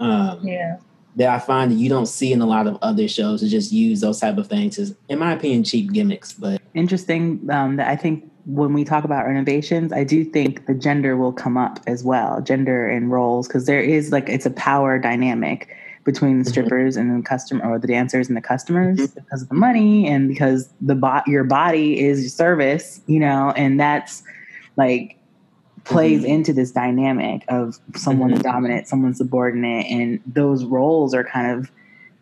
Um, 0.00 0.40
Yeah. 0.42 0.76
that 1.16 1.28
I 1.28 1.38
find 1.38 1.70
that 1.70 1.76
you 1.76 1.88
don't 1.88 2.06
see 2.06 2.32
in 2.32 2.40
a 2.40 2.46
lot 2.46 2.66
of 2.66 2.76
other 2.82 3.06
shows 3.06 3.40
to 3.40 3.48
just 3.48 3.70
use 3.70 4.00
those 4.00 4.18
type 4.18 4.36
of 4.36 4.48
things 4.48 4.78
as, 4.78 4.96
in 5.08 5.20
my 5.20 5.32
opinion, 5.32 5.62
cheap 5.62 5.92
gimmicks. 5.92 6.32
But 6.32 6.60
interesting 6.74 7.48
um, 7.50 7.76
that 7.76 7.86
I 7.86 7.94
think 7.94 8.28
when 8.46 8.72
we 8.72 8.82
talk 8.82 9.04
about 9.04 9.24
renovations, 9.26 9.92
I 9.92 10.02
do 10.04 10.24
think 10.24 10.66
the 10.66 10.74
gender 10.74 11.16
will 11.16 11.32
come 11.32 11.56
up 11.56 11.78
as 11.86 12.02
well, 12.02 12.40
gender 12.40 12.88
and 12.88 13.12
roles, 13.12 13.46
because 13.46 13.66
there 13.66 13.80
is 13.80 14.10
like 14.10 14.28
it's 14.28 14.46
a 14.46 14.50
power 14.50 14.98
dynamic 14.98 15.74
between 16.04 16.38
the 16.38 16.44
Mhm. 16.44 16.48
strippers 16.48 16.96
and 16.96 17.18
the 17.18 17.26
customer 17.26 17.64
or 17.64 17.78
the 17.78 17.86
dancers 17.86 18.28
and 18.28 18.36
the 18.36 18.40
customers 18.42 18.98
Mhm. 18.98 19.14
because 19.14 19.42
of 19.42 19.48
the 19.48 19.54
money 19.54 20.06
and 20.06 20.28
because 20.28 20.68
the 20.80 20.94
bot 20.94 21.26
your 21.26 21.44
body 21.44 22.00
is 22.00 22.20
your 22.20 22.28
service, 22.30 23.00
you 23.06 23.18
know, 23.18 23.52
and 23.56 23.80
that's 23.80 24.22
like 24.76 25.16
plays 25.84 26.22
Mhm. 26.22 26.28
into 26.28 26.52
this 26.52 26.70
dynamic 26.72 27.44
of 27.48 27.78
someone 27.96 28.32
Mhm. 28.32 28.42
dominant, 28.42 28.86
someone 28.88 29.14
subordinate, 29.14 29.86
and 29.90 30.20
those 30.26 30.64
roles 30.64 31.14
are 31.14 31.24
kind 31.24 31.50
of 31.50 31.70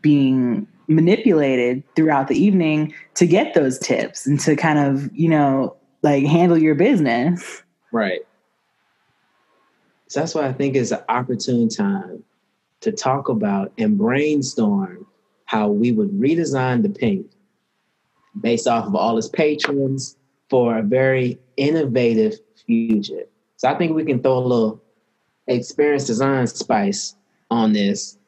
being 0.01 0.67
manipulated 0.89 1.83
throughout 1.95 2.27
the 2.29 2.37
evening 2.37 2.93
to 3.15 3.27
get 3.27 3.55
those 3.55 3.79
tips 3.79 4.27
and 4.27 4.41
to 4.41 4.57
kind 4.57 4.79
of, 4.79 5.09
you 5.15 5.29
know, 5.29 5.75
like 6.03 6.25
handle 6.25 6.59
your 6.59 6.75
business. 6.75 7.63
right, 7.93 8.21
so 10.09 10.21
that's 10.21 10.35
why 10.35 10.47
I 10.47 10.53
think 10.53 10.75
it's 10.77 10.91
an 10.91 11.01
opportune 11.09 11.69
time 11.69 12.23
to 12.83 12.93
talk 12.93 13.29
about 13.29 13.73
and 13.79 13.97
brainstorm 13.97 15.07
how 15.47 15.69
we 15.69 15.93
would 15.93 16.11
redesign 16.11 16.83
the 16.83 16.89
Pynk 16.89 17.27
based 18.41 18.67
off 18.67 18.87
of 18.87 18.95
all 18.95 19.19
its 19.19 19.29
patrons 19.29 20.17
for 20.49 20.79
a 20.79 20.83
very 20.83 21.39
innovative 21.57 22.35
future. 22.67 23.25
So 23.57 23.69
I 23.69 23.75
think 23.77 23.95
we 23.95 24.05
can 24.05 24.23
throw 24.23 24.39
a 24.39 24.41
little 24.41 24.83
experience 25.47 26.07
design 26.07 26.47
spice 26.47 27.15
on 27.51 27.73
this. 27.73 28.19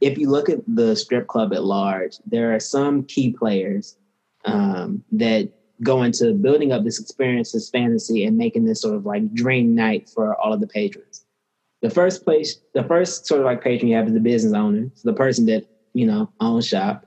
If 0.00 0.16
you 0.18 0.30
look 0.30 0.48
at 0.48 0.60
the 0.66 0.96
strip 0.96 1.26
club 1.26 1.52
at 1.52 1.64
large, 1.64 2.16
there 2.26 2.54
are 2.54 2.60
some 2.60 3.04
key 3.04 3.32
players 3.32 3.96
um, 4.44 5.04
that 5.12 5.50
go 5.82 6.02
into 6.02 6.32
building 6.34 6.72
up 6.72 6.84
this 6.84 7.00
experience, 7.00 7.52
this 7.52 7.70
fantasy, 7.70 8.24
and 8.24 8.36
making 8.36 8.64
this 8.64 8.82
sort 8.82 8.96
of 8.96 9.06
like 9.06 9.32
dream 9.34 9.74
night 9.74 10.08
for 10.08 10.34
all 10.40 10.52
of 10.52 10.60
the 10.60 10.66
patrons. 10.66 11.09
The 11.82 11.90
first 11.90 12.24
place, 12.24 12.60
the 12.74 12.84
first 12.84 13.26
sort 13.26 13.40
of 13.40 13.46
like 13.46 13.62
patron 13.62 13.88
you 13.88 13.96
have 13.96 14.06
is 14.06 14.12
the 14.12 14.20
business 14.20 14.52
owner, 14.52 14.90
so 14.94 15.10
the 15.10 15.16
person 15.16 15.46
that 15.46 15.64
you 15.94 16.06
know 16.06 16.30
owns 16.40 16.66
shop. 16.66 17.06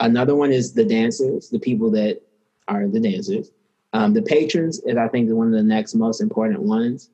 Another 0.00 0.34
one 0.34 0.52
is 0.52 0.72
the 0.72 0.84
dancers, 0.84 1.50
the 1.50 1.58
people 1.58 1.90
that 1.92 2.20
are 2.68 2.88
the 2.88 3.00
dancers. 3.00 3.50
Um, 3.92 4.12
the 4.12 4.22
patrons 4.22 4.80
is, 4.80 4.96
I 4.96 5.08
think, 5.08 5.30
one 5.30 5.46
of 5.46 5.52
the 5.52 5.62
next 5.62 5.94
most 5.94 6.20
important 6.20 6.62
ones. 6.62 7.10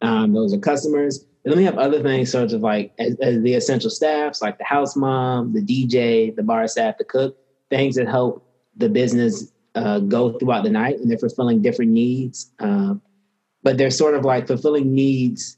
Um, 0.00 0.32
those 0.32 0.54
are 0.54 0.58
customers. 0.58 1.24
And 1.44 1.52
then 1.52 1.58
we 1.58 1.64
have 1.64 1.78
other 1.78 2.02
things, 2.02 2.30
sort 2.30 2.52
of 2.52 2.62
like 2.62 2.92
as, 2.98 3.16
as 3.20 3.42
the 3.42 3.54
essential 3.54 3.90
staffs, 3.90 4.40
like 4.40 4.58
the 4.58 4.64
house 4.64 4.96
mom, 4.96 5.52
the 5.52 5.60
DJ, 5.62 6.34
the 6.34 6.42
bar 6.42 6.66
staff, 6.68 6.98
the 6.98 7.04
cook, 7.04 7.36
things 7.70 7.96
that 7.96 8.08
help 8.08 8.46
the 8.76 8.88
business 8.88 9.52
uh, 9.74 9.98
go 9.98 10.38
throughout 10.38 10.64
the 10.64 10.70
night, 10.70 10.98
and 10.98 11.10
they're 11.10 11.18
fulfilling 11.18 11.60
different 11.62 11.90
needs. 11.90 12.50
Um, 12.60 13.02
but 13.62 13.76
they're 13.76 13.90
sort 13.90 14.14
of 14.14 14.24
like 14.24 14.46
fulfilling 14.46 14.94
needs. 14.94 15.57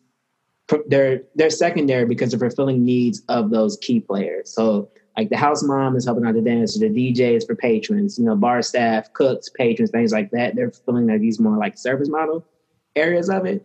They're 0.86 1.22
they're 1.34 1.50
secondary 1.50 2.04
because 2.06 2.30
they're 2.30 2.38
fulfilling 2.38 2.84
needs 2.84 3.22
of 3.28 3.50
those 3.50 3.76
key 3.78 4.00
players. 4.00 4.52
So 4.52 4.90
like 5.16 5.28
the 5.28 5.36
house 5.36 5.62
mom 5.62 5.96
is 5.96 6.04
helping 6.04 6.24
out 6.24 6.34
the 6.34 6.40
dancers, 6.40 6.80
the 6.80 6.88
DJ 6.88 7.36
is 7.36 7.44
for 7.44 7.54
patrons, 7.54 8.18
you 8.18 8.24
know, 8.24 8.36
bar 8.36 8.62
staff, 8.62 9.12
cooks, 9.12 9.48
patrons, 9.48 9.90
things 9.90 10.12
like 10.12 10.30
that. 10.30 10.54
They're 10.54 10.70
fulfilling 10.70 11.08
like 11.08 11.20
these 11.20 11.40
more 11.40 11.56
like 11.56 11.76
service 11.76 12.08
model 12.08 12.46
areas 12.96 13.28
of 13.28 13.44
it. 13.46 13.64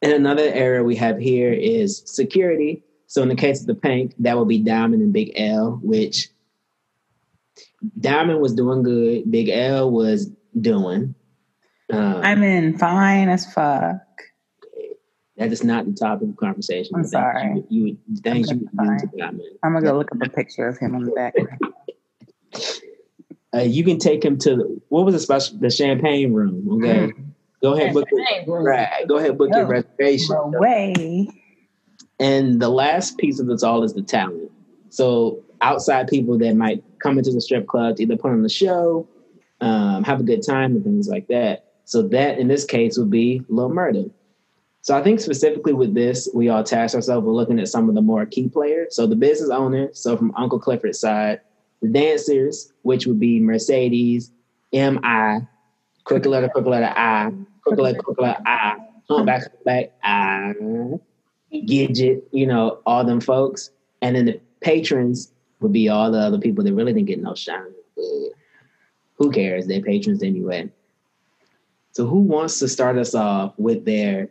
And 0.00 0.12
another 0.12 0.42
area 0.42 0.82
we 0.82 0.96
have 0.96 1.18
here 1.18 1.52
is 1.52 2.02
security. 2.06 2.82
So 3.06 3.22
in 3.22 3.28
the 3.28 3.36
case 3.36 3.60
of 3.60 3.66
the 3.66 3.74
Pynk, 3.74 4.14
that 4.18 4.36
will 4.36 4.46
be 4.46 4.58
Diamond 4.58 5.02
and 5.02 5.12
Big 5.12 5.32
L, 5.36 5.78
which 5.82 6.28
Diamond 8.00 8.40
was 8.40 8.54
doing 8.54 8.82
good. 8.82 9.30
Big 9.30 9.48
L 9.48 9.90
was 9.90 10.30
doing. 10.60 11.14
Um, 11.92 12.20
I'm 12.22 12.42
in 12.42 12.78
fine 12.78 13.28
as 13.28 13.52
fuck. 13.52 14.00
That 15.42 15.50
is 15.50 15.64
not 15.64 15.86
the 15.86 15.92
topic 15.92 16.28
of 16.28 16.36
conversation. 16.36 16.94
I'm 16.94 17.04
sorry. 17.04 17.64
You, 17.68 17.98
you 18.06 18.16
things 18.18 18.48
you 18.48 18.60
to 18.60 19.40
I'm 19.64 19.72
gonna 19.72 19.82
go 19.82 19.98
look 19.98 20.12
up 20.12 20.22
a 20.24 20.28
picture 20.30 20.68
of 20.68 20.78
him 20.78 20.94
on 20.94 21.02
the 21.02 21.10
back. 21.10 21.34
uh, 23.52 23.62
you 23.62 23.82
can 23.82 23.98
take 23.98 24.24
him 24.24 24.38
to 24.38 24.80
what 24.88 25.04
was 25.04 25.14
the 25.14 25.18
special 25.18 25.58
the 25.58 25.68
champagne 25.68 26.32
room. 26.32 26.68
Okay, 26.74 27.08
mm. 27.08 27.24
go 27.60 27.74
ahead 27.74 27.92
book 27.92 28.06
your, 28.12 28.62
right. 28.62 29.08
Go 29.08 29.16
ahead 29.16 29.36
book 29.36 29.50
no, 29.50 29.58
your 29.58 29.66
reservation. 29.66 30.28
No 30.28 30.60
way. 30.60 31.26
And 32.20 32.62
the 32.62 32.68
last 32.68 33.18
piece 33.18 33.40
of 33.40 33.48
this 33.48 33.64
all 33.64 33.82
is 33.82 33.94
the 33.94 34.02
talent. 34.02 34.52
So 34.90 35.42
outside 35.60 36.06
people 36.06 36.38
that 36.38 36.54
might 36.54 36.84
come 37.00 37.18
into 37.18 37.32
the 37.32 37.40
strip 37.40 37.66
club 37.66 37.96
to 37.96 38.04
either 38.04 38.16
put 38.16 38.30
on 38.30 38.44
the 38.44 38.48
show, 38.48 39.08
um, 39.60 40.04
have 40.04 40.20
a 40.20 40.22
good 40.22 40.46
time, 40.46 40.76
and 40.76 40.84
things 40.84 41.08
like 41.08 41.26
that. 41.26 41.64
So 41.84 42.02
that 42.02 42.38
in 42.38 42.46
this 42.46 42.64
case 42.64 42.96
would 42.96 43.10
be 43.10 43.42
Lil 43.48 43.70
Murda. 43.70 44.08
So 44.82 44.96
I 44.96 45.02
think 45.02 45.20
specifically 45.20 45.72
with 45.72 45.94
this, 45.94 46.28
we 46.34 46.48
all 46.48 46.64
tasked 46.64 46.96
ourselves 46.96 47.24
with 47.24 47.36
looking 47.36 47.60
at 47.60 47.68
some 47.68 47.88
of 47.88 47.94
the 47.94 48.02
more 48.02 48.26
key 48.26 48.48
players. 48.48 48.96
So 48.96 49.06
the 49.06 49.14
business 49.14 49.50
owner, 49.50 49.90
so 49.92 50.16
from 50.16 50.32
Uncle 50.36 50.58
Clifford's 50.58 50.98
side, 50.98 51.40
the 51.80 51.88
dancers, 51.88 52.72
which 52.82 53.06
would 53.06 53.20
be 53.20 53.38
Mercedes, 53.38 54.32
M-I, 54.72 55.46
quick 56.04 56.26
letter, 56.26 56.48
quick 56.48 56.66
letter 56.66 56.92
I, 56.96 57.32
quick 57.64 57.78
letter, 57.78 58.00
quick 58.00 58.20
letter 58.20 58.42
I, 58.44 58.76
humpback, 59.08 59.64
back, 59.64 59.92
I, 60.02 60.54
Gidget, 61.52 62.22
you 62.32 62.46
know, 62.46 62.80
all 62.84 63.04
them 63.04 63.20
folks. 63.20 63.70
And 64.00 64.16
then 64.16 64.24
the 64.24 64.40
patrons 64.60 65.32
would 65.60 65.72
be 65.72 65.88
all 65.88 66.10
the 66.10 66.18
other 66.18 66.38
people 66.38 66.64
that 66.64 66.74
really 66.74 66.92
didn't 66.92 67.06
get 67.06 67.22
no 67.22 67.36
shine. 67.36 67.72
Who 69.16 69.30
cares? 69.30 69.68
They're 69.68 69.80
patrons 69.80 70.24
anyway. 70.24 70.70
So 71.92 72.04
who 72.04 72.18
wants 72.18 72.58
to 72.58 72.68
start 72.68 72.98
us 72.98 73.14
off 73.14 73.54
with 73.58 73.84
their 73.84 74.28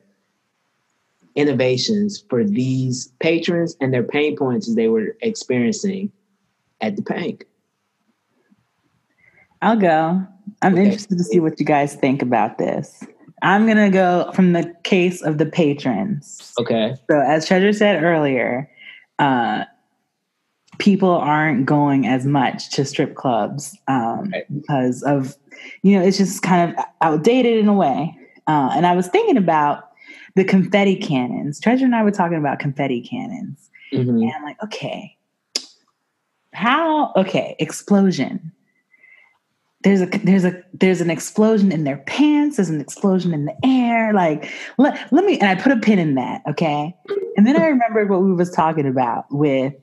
innovations 1.35 2.23
for 2.29 2.43
these 2.43 3.07
patrons 3.19 3.75
and 3.79 3.93
their 3.93 4.03
pain 4.03 4.35
points 4.35 4.67
as 4.67 4.75
they 4.75 4.87
were 4.87 5.15
experiencing 5.21 6.11
at 6.81 6.95
the 6.95 7.01
Pynk? 7.01 7.43
I'll 9.61 9.77
go. 9.77 10.25
I'm 10.61 10.73
okay. 10.73 10.85
interested 10.85 11.17
to 11.17 11.23
see 11.23 11.39
what 11.39 11.59
you 11.59 11.65
guys 11.65 11.95
think 11.95 12.21
about 12.21 12.57
this. 12.57 13.03
I'm 13.43 13.67
gonna 13.67 13.89
go 13.89 14.31
from 14.33 14.53
the 14.53 14.75
case 14.83 15.21
of 15.21 15.37
the 15.37 15.45
patrons. 15.45 16.53
Okay. 16.59 16.95
So 17.09 17.19
as 17.19 17.47
Treasure 17.47 17.73
said 17.73 18.03
earlier, 18.03 18.69
uh, 19.19 19.65
people 20.81 21.11
aren't 21.11 21.65
going 21.65 22.07
as 22.07 22.25
much 22.25 22.71
to 22.71 22.83
strip 22.83 23.15
clubs 23.15 23.77
um, 23.87 24.31
right. 24.31 24.45
because 24.51 25.03
of 25.03 25.37
you 25.83 25.97
know 25.97 26.03
it's 26.03 26.17
just 26.17 26.41
kind 26.41 26.71
of 26.71 26.85
outdated 27.01 27.59
in 27.59 27.67
a 27.67 27.73
way 27.73 28.17
uh, 28.47 28.71
and 28.73 28.87
i 28.87 28.95
was 28.95 29.07
thinking 29.07 29.37
about 29.37 29.90
the 30.35 30.43
confetti 30.43 30.95
cannons. 30.95 31.59
Treasure 31.59 31.85
and 31.85 31.95
i 31.95 32.03
were 32.03 32.11
talking 32.11 32.37
about 32.37 32.59
confetti 32.59 33.01
cannons. 33.01 33.69
Mm-hmm. 33.93 34.09
and 34.09 34.31
i'm 34.33 34.43
like 34.43 34.63
okay 34.63 35.17
how 36.53 37.13
okay 37.15 37.55
explosion. 37.59 38.51
There's 39.83 40.01
a 40.01 40.05
there's 40.05 40.45
a 40.45 40.61
there's 40.73 41.01
an 41.01 41.09
explosion 41.09 41.71
in 41.71 41.85
their 41.85 41.97
pants. 41.97 42.57
There's 42.57 42.69
an 42.69 42.81
explosion 42.81 43.33
in 43.33 43.45
the 43.45 43.55
air. 43.65 44.13
Like 44.13 44.51
let, 44.77 45.11
let 45.11 45.25
me 45.25 45.39
and 45.39 45.49
i 45.49 45.61
put 45.61 45.71
a 45.71 45.77
pin 45.77 45.97
in 45.97 46.15
that 46.15 46.41
okay? 46.47 46.95
And 47.35 47.47
then 47.47 47.57
i 47.57 47.65
remembered 47.67 48.09
what 48.09 48.21
we 48.21 48.33
was 48.33 48.51
talking 48.51 48.85
about 48.85 49.25
with 49.31 49.73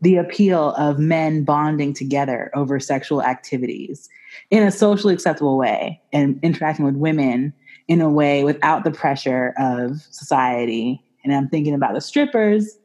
the 0.00 0.16
appeal 0.16 0.72
of 0.72 0.98
men 0.98 1.44
bonding 1.44 1.94
together 1.94 2.50
over 2.54 2.78
sexual 2.80 3.22
activities 3.22 4.08
in 4.50 4.62
a 4.62 4.70
socially 4.70 5.14
acceptable 5.14 5.56
way 5.56 6.00
and 6.12 6.38
interacting 6.42 6.84
with 6.84 6.96
women 6.96 7.52
in 7.88 8.00
a 8.00 8.08
way 8.10 8.44
without 8.44 8.84
the 8.84 8.90
pressure 8.90 9.54
of 9.58 10.00
society. 10.10 11.02
And 11.24 11.34
I'm 11.34 11.48
thinking 11.48 11.74
about 11.74 11.94
the 11.94 12.00
strippers 12.00 12.78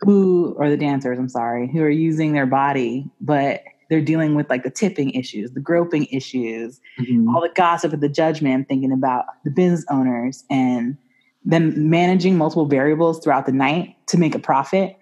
who, 0.00 0.54
or 0.58 0.68
the 0.68 0.76
dancers, 0.76 1.18
I'm 1.18 1.28
sorry, 1.28 1.68
who 1.68 1.82
are 1.82 1.90
using 1.90 2.32
their 2.32 2.46
body, 2.46 3.08
but 3.20 3.62
they're 3.88 4.02
dealing 4.02 4.34
with 4.34 4.50
like 4.50 4.62
the 4.62 4.70
tipping 4.70 5.10
issues, 5.10 5.52
the 5.52 5.60
groping 5.60 6.06
issues, 6.06 6.80
mm-hmm. 6.98 7.28
all 7.28 7.40
the 7.40 7.52
gossip 7.54 7.92
and 7.92 8.02
the 8.02 8.08
judgment. 8.08 8.54
I'm 8.54 8.64
thinking 8.64 8.92
about 8.92 9.26
the 9.44 9.50
business 9.50 9.84
owners 9.90 10.44
and 10.50 10.96
them 11.44 11.88
managing 11.88 12.36
multiple 12.36 12.66
variables 12.66 13.22
throughout 13.22 13.46
the 13.46 13.52
night 13.52 13.96
to 14.08 14.18
make 14.18 14.34
a 14.34 14.38
profit 14.38 14.98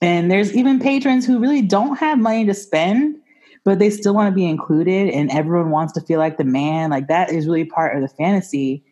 and 0.00 0.30
there's 0.30 0.54
even 0.54 0.80
patrons 0.80 1.26
who 1.26 1.38
really 1.38 1.62
don't 1.62 1.96
have 1.96 2.18
money 2.18 2.44
to 2.46 2.54
spend, 2.54 3.16
but 3.64 3.78
they 3.78 3.90
still 3.90 4.14
want 4.14 4.30
to 4.30 4.34
be 4.34 4.46
included 4.46 5.08
and 5.08 5.30
everyone 5.30 5.70
wants 5.70 5.92
to 5.94 6.00
feel 6.02 6.18
like 6.18 6.36
the 6.36 6.44
man. 6.44 6.90
Like 6.90 7.08
that 7.08 7.32
is 7.32 7.46
really 7.46 7.64
part 7.64 7.96
of 7.96 8.02
the 8.02 8.08
fantasy. 8.08 8.84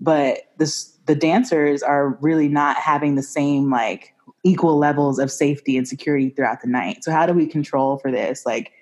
But 0.00 0.38
this, 0.56 0.96
the 1.06 1.16
dancers 1.16 1.82
are 1.82 2.10
really 2.20 2.48
not 2.48 2.76
having 2.76 3.16
the 3.16 3.22
same 3.22 3.70
like 3.70 4.14
equal 4.44 4.78
levels 4.78 5.18
of 5.18 5.30
safety 5.30 5.76
and 5.76 5.86
security 5.86 6.30
throughout 6.30 6.62
the 6.62 6.68
night. 6.68 7.04
So 7.04 7.10
how 7.10 7.26
do 7.26 7.32
we 7.32 7.46
control 7.46 7.98
for 7.98 8.10
this? 8.10 8.46
Like 8.46 8.72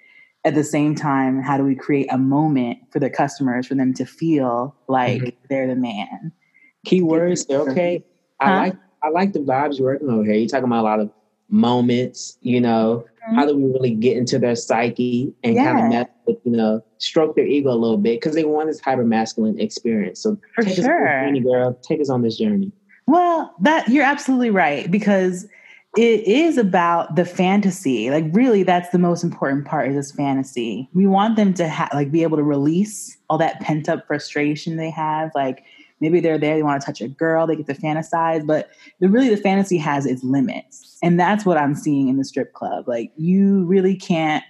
at 0.45 0.55
the 0.55 0.63
same 0.63 0.95
time, 0.95 1.43
how 1.43 1.57
do 1.57 1.65
we 1.65 1.75
create 1.75 2.09
a 2.11 2.19
moment 2.19 2.79
for 2.91 3.01
the 3.01 3.11
customers 3.11 3.67
for 3.67 3.75
them 3.75 3.95
to 3.95 4.05
feel 4.05 4.77
like 4.87 5.23
mm-hmm. 5.23 5.47
they're 5.49 5.67
the 5.67 5.77
man? 5.77 6.31
Keywords, 6.87 7.51
okay. 7.51 8.05
Huh? 8.41 8.49
I 8.49 8.59
like 8.59 8.77
I 9.03 9.09
like 9.11 9.33
the 9.33 9.41
vibes 9.41 9.79
you're 9.79 9.93
working 9.93 10.11
over 10.11 10.25
here. 10.25 10.35
You're 10.35 10.49
talking 10.49 10.65
about 10.65 10.81
a 10.81 10.83
lot 10.83 11.01
of 11.01 11.11
moments, 11.49 12.37
you 12.41 12.61
know, 12.61 13.05
mm-hmm. 13.29 13.37
how 13.37 13.47
do 13.47 13.57
we 13.57 13.65
really 13.65 13.95
get 13.95 14.17
into 14.17 14.39
their 14.39 14.57
psyche 14.57 15.33
and 15.45 15.55
yeah. 15.55 15.73
kind 15.73 15.85
of 15.85 15.91
mess 15.91 16.09
with, 16.27 16.39
you 16.45 16.53
know, 16.53 16.83
stroke 16.99 17.37
their 17.37 17.47
ego 17.47 17.71
a 17.71 17.77
little 17.77 17.99
bit 17.99 18.21
because 18.21 18.35
they 18.35 18.45
want 18.45 18.69
this 18.69 18.81
hyper 18.81 19.05
masculine 19.05 19.59
experience. 19.61 20.21
So 20.21 20.39
for 20.55 20.63
take 20.63 20.77
sure, 20.77 21.07
us 21.07 21.25
journey, 21.25 21.41
girl, 21.41 21.79
take 21.83 22.01
us 22.01 22.11
on 22.11 22.23
this 22.23 22.37
journey. 22.37 22.73
Well, 23.07 23.55
that 23.61 23.89
you're 23.89 24.05
absolutely 24.05 24.51
right 24.51 24.91
because 24.91 25.47
it 25.97 26.27
is 26.27 26.59
about 26.59 27.17
the 27.17 27.25
fantasy. 27.25 28.11
Like 28.11 28.25
really, 28.33 28.63
that's 28.63 28.91
the 28.91 28.99
most 28.99 29.25
important 29.25 29.65
part 29.65 29.89
is 29.89 29.95
this 29.95 30.13
fantasy. 30.13 30.89
We 30.93 31.07
want 31.07 31.37
them 31.37 31.55
to 31.55 31.69
have 31.69 31.91
like 31.95 32.13
be 32.13 32.23
able 32.23 32.37
to 32.37 32.43
release 32.43 33.17
all 33.31 33.39
that 33.39 33.61
pent 33.61 33.89
up 33.89 34.07
frustration 34.07 34.77
they 34.77 34.91
have, 34.91 35.31
like 35.35 35.65
Maybe 36.01 36.21
they're 36.21 36.39
there, 36.39 36.57
they 36.57 36.63
want 36.63 36.81
to 36.81 36.87
touch 36.87 37.01
a 37.01 37.09
girl, 37.09 37.47
they 37.47 37.57
get 37.57 37.67
to 37.67 37.75
fantasize, 37.75 38.47
but 38.47 38.71
the, 39.01 39.09
really 39.09 39.29
the 39.29 39.37
fantasy 39.37 39.79
has 39.79 40.07
its 40.07 40.23
limits. 40.23 40.99
And 41.03 41.19
that's 41.19 41.45
what 41.45 41.59
I'm 41.59 41.75
seeing 41.75 42.09
in 42.09 42.17
the 42.17 42.25
strip 42.25 42.53
club. 42.53 42.87
Like 42.89 43.13
you 43.17 43.65
really 43.65 43.97
can't 43.97 44.45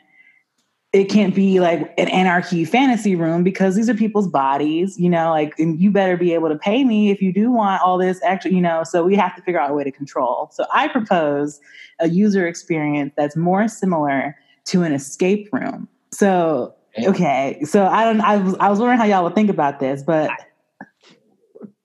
it 0.92 1.04
can't 1.04 1.34
be 1.34 1.60
like 1.60 1.92
an 1.98 2.08
anarchy 2.08 2.64
fantasy 2.64 3.14
room 3.14 3.42
because 3.42 3.76
these 3.76 3.90
are 3.90 3.94
people's 3.94 4.26
bodies, 4.26 4.98
you 4.98 5.10
know, 5.10 5.30
like, 5.30 5.58
and 5.58 5.78
you 5.78 5.90
better 5.90 6.16
be 6.16 6.32
able 6.32 6.48
to 6.48 6.56
pay 6.56 6.82
me 6.82 7.10
if 7.10 7.20
you 7.20 7.30
do 7.30 7.50
want 7.50 7.82
all 7.82 7.98
this 7.98 8.18
extra, 8.22 8.50
you 8.50 8.60
know, 8.60 8.82
so 8.84 9.04
we 9.04 9.14
have 9.14 9.36
to 9.36 9.42
figure 9.42 9.60
out 9.60 9.70
a 9.70 9.74
way 9.74 9.84
to 9.84 9.92
control. 9.92 10.48
So 10.52 10.64
I 10.72 10.88
propose 10.88 11.60
a 11.98 12.08
user 12.08 12.46
experience 12.46 13.12
that's 13.18 13.36
more 13.36 13.68
similar 13.68 14.34
to 14.66 14.82
an 14.82 14.92
escape 14.92 15.50
room. 15.52 15.88
So, 16.10 16.74
okay. 17.04 17.60
So 17.64 17.86
I 17.86 18.04
don't, 18.04 18.22
I 18.22 18.38
was, 18.38 18.54
I 18.58 18.70
was 18.70 18.78
wondering 18.78 18.98
how 18.98 19.04
y'all 19.04 19.24
would 19.24 19.34
think 19.34 19.50
about 19.50 19.80
this, 19.80 20.02
but 20.02 20.30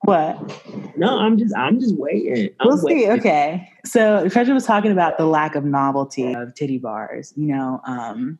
what? 0.03 0.97
No, 0.97 1.19
I'm 1.19 1.37
just 1.37 1.55
I'm 1.55 1.79
just 1.79 1.95
waiting. 1.97 2.49
I'm 2.59 2.67
we'll 2.67 2.77
see. 2.77 2.85
waiting. 2.85 3.11
Okay. 3.11 3.69
So 3.85 4.27
Treasure 4.29 4.53
was 4.53 4.65
talking 4.65 4.91
about 4.91 5.17
the 5.17 5.25
lack 5.25 5.55
of 5.55 5.63
novelty 5.65 6.33
of 6.33 6.53
titty 6.55 6.77
bars, 6.77 7.33
you 7.35 7.47
know, 7.47 7.81
um, 7.85 8.39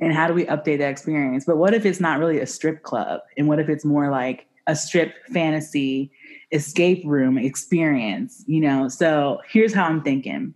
and 0.00 0.12
how 0.12 0.26
do 0.26 0.34
we 0.34 0.44
update 0.46 0.78
that 0.78 0.90
experience? 0.90 1.44
But 1.44 1.56
what 1.56 1.74
if 1.74 1.84
it's 1.84 2.00
not 2.00 2.18
really 2.18 2.40
a 2.40 2.46
strip 2.46 2.82
club? 2.82 3.20
And 3.36 3.48
what 3.48 3.58
if 3.58 3.68
it's 3.68 3.84
more 3.84 4.10
like 4.10 4.46
a 4.66 4.76
strip 4.76 5.14
fantasy 5.32 6.10
escape 6.52 7.02
room 7.04 7.38
experience, 7.38 8.44
you 8.46 8.60
know? 8.60 8.88
So 8.88 9.40
here's 9.48 9.74
how 9.74 9.84
I'm 9.84 10.02
thinking. 10.02 10.54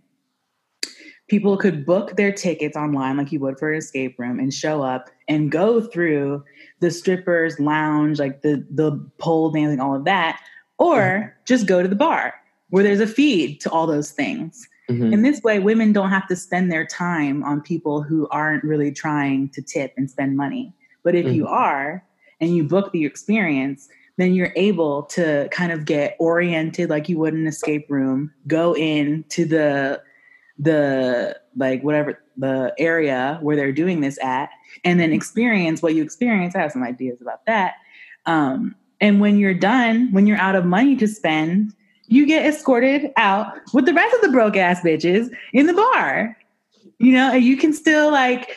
People 1.29 1.57
could 1.57 1.85
book 1.85 2.15
their 2.15 2.31
tickets 2.31 2.75
online 2.75 3.17
like 3.17 3.31
you 3.31 3.39
would 3.39 3.57
for 3.57 3.71
an 3.71 3.77
escape 3.77 4.19
room 4.19 4.39
and 4.39 4.53
show 4.53 4.81
up 4.83 5.09
and 5.27 5.51
go 5.51 5.81
through 5.81 6.43
the 6.83 6.91
strippers 6.91 7.59
lounge, 7.61 8.19
like 8.19 8.41
the 8.41 8.63
the 8.69 8.91
pole 9.17 9.49
dancing, 9.49 9.79
all 9.79 9.95
of 9.95 10.03
that, 10.03 10.39
or 10.77 11.33
just 11.45 11.65
go 11.65 11.81
to 11.81 11.87
the 11.87 11.95
bar 11.95 12.33
where 12.71 12.83
there's 12.83 12.99
a 12.99 13.07
feed 13.07 13.61
to 13.61 13.71
all 13.71 13.87
those 13.87 14.11
things. 14.11 14.67
Mhm. 14.89 15.13
And 15.13 15.23
this 15.23 15.41
way, 15.43 15.59
women 15.59 15.93
don't 15.93 16.09
have 16.09 16.27
to 16.27 16.35
spend 16.35 16.69
their 16.69 16.85
time 16.85 17.41
on 17.43 17.61
people 17.61 18.01
who 18.03 18.27
aren't 18.31 18.65
really 18.65 18.91
trying 18.91 19.47
to 19.49 19.61
tip 19.61 19.93
and 19.95 20.09
spend 20.09 20.35
money. 20.35 20.73
But 21.03 21.15
if 21.15 21.33
you 21.33 21.47
are 21.47 22.03
and 22.41 22.53
you 22.53 22.63
book 22.63 22.91
the 22.91 23.05
experience, 23.05 23.87
then 24.17 24.33
you're 24.33 24.53
able 24.57 25.03
to 25.03 25.47
kind 25.51 25.71
of 25.71 25.85
get 25.85 26.17
oriented 26.19 26.89
like 26.89 27.07
you 27.07 27.17
would 27.19 27.33
in 27.33 27.41
an 27.41 27.47
escape 27.47 27.89
room, 27.89 28.31
go 28.45 28.75
in 28.75 29.23
to 29.29 29.45
the 29.45 30.01
the 30.59 31.39
like 31.55 31.81
whatever 31.81 32.19
the 32.37 32.73
area 32.77 33.37
where 33.41 33.55
they're 33.55 33.71
doing 33.71 34.01
this 34.01 34.17
at, 34.23 34.49
and 34.83 34.99
then 34.99 35.13
experience 35.13 35.81
what 35.81 35.95
you 35.95 36.03
experience. 36.03 36.55
I 36.55 36.59
have 36.59 36.71
some 36.71 36.83
ideas 36.83 37.21
about 37.21 37.45
that. 37.45 37.75
Um, 38.25 38.75
and 39.01 39.19
when 39.19 39.37
you're 39.37 39.53
done, 39.53 40.11
when 40.11 40.27
you're 40.27 40.37
out 40.37 40.55
of 40.55 40.65
money 40.65 40.95
to 40.95 41.07
spend, 41.07 41.73
you 42.07 42.25
get 42.25 42.45
escorted 42.45 43.11
out 43.17 43.53
with 43.73 43.85
the 43.85 43.93
rest 43.93 44.15
of 44.15 44.21
the 44.21 44.29
broke 44.29 44.55
ass 44.55 44.81
bitches 44.81 45.29
in 45.53 45.67
the 45.67 45.73
bar. 45.73 46.37
You 46.99 47.11
know, 47.11 47.33
and 47.33 47.43
you 47.43 47.57
can 47.57 47.73
still 47.73 48.11
like 48.11 48.55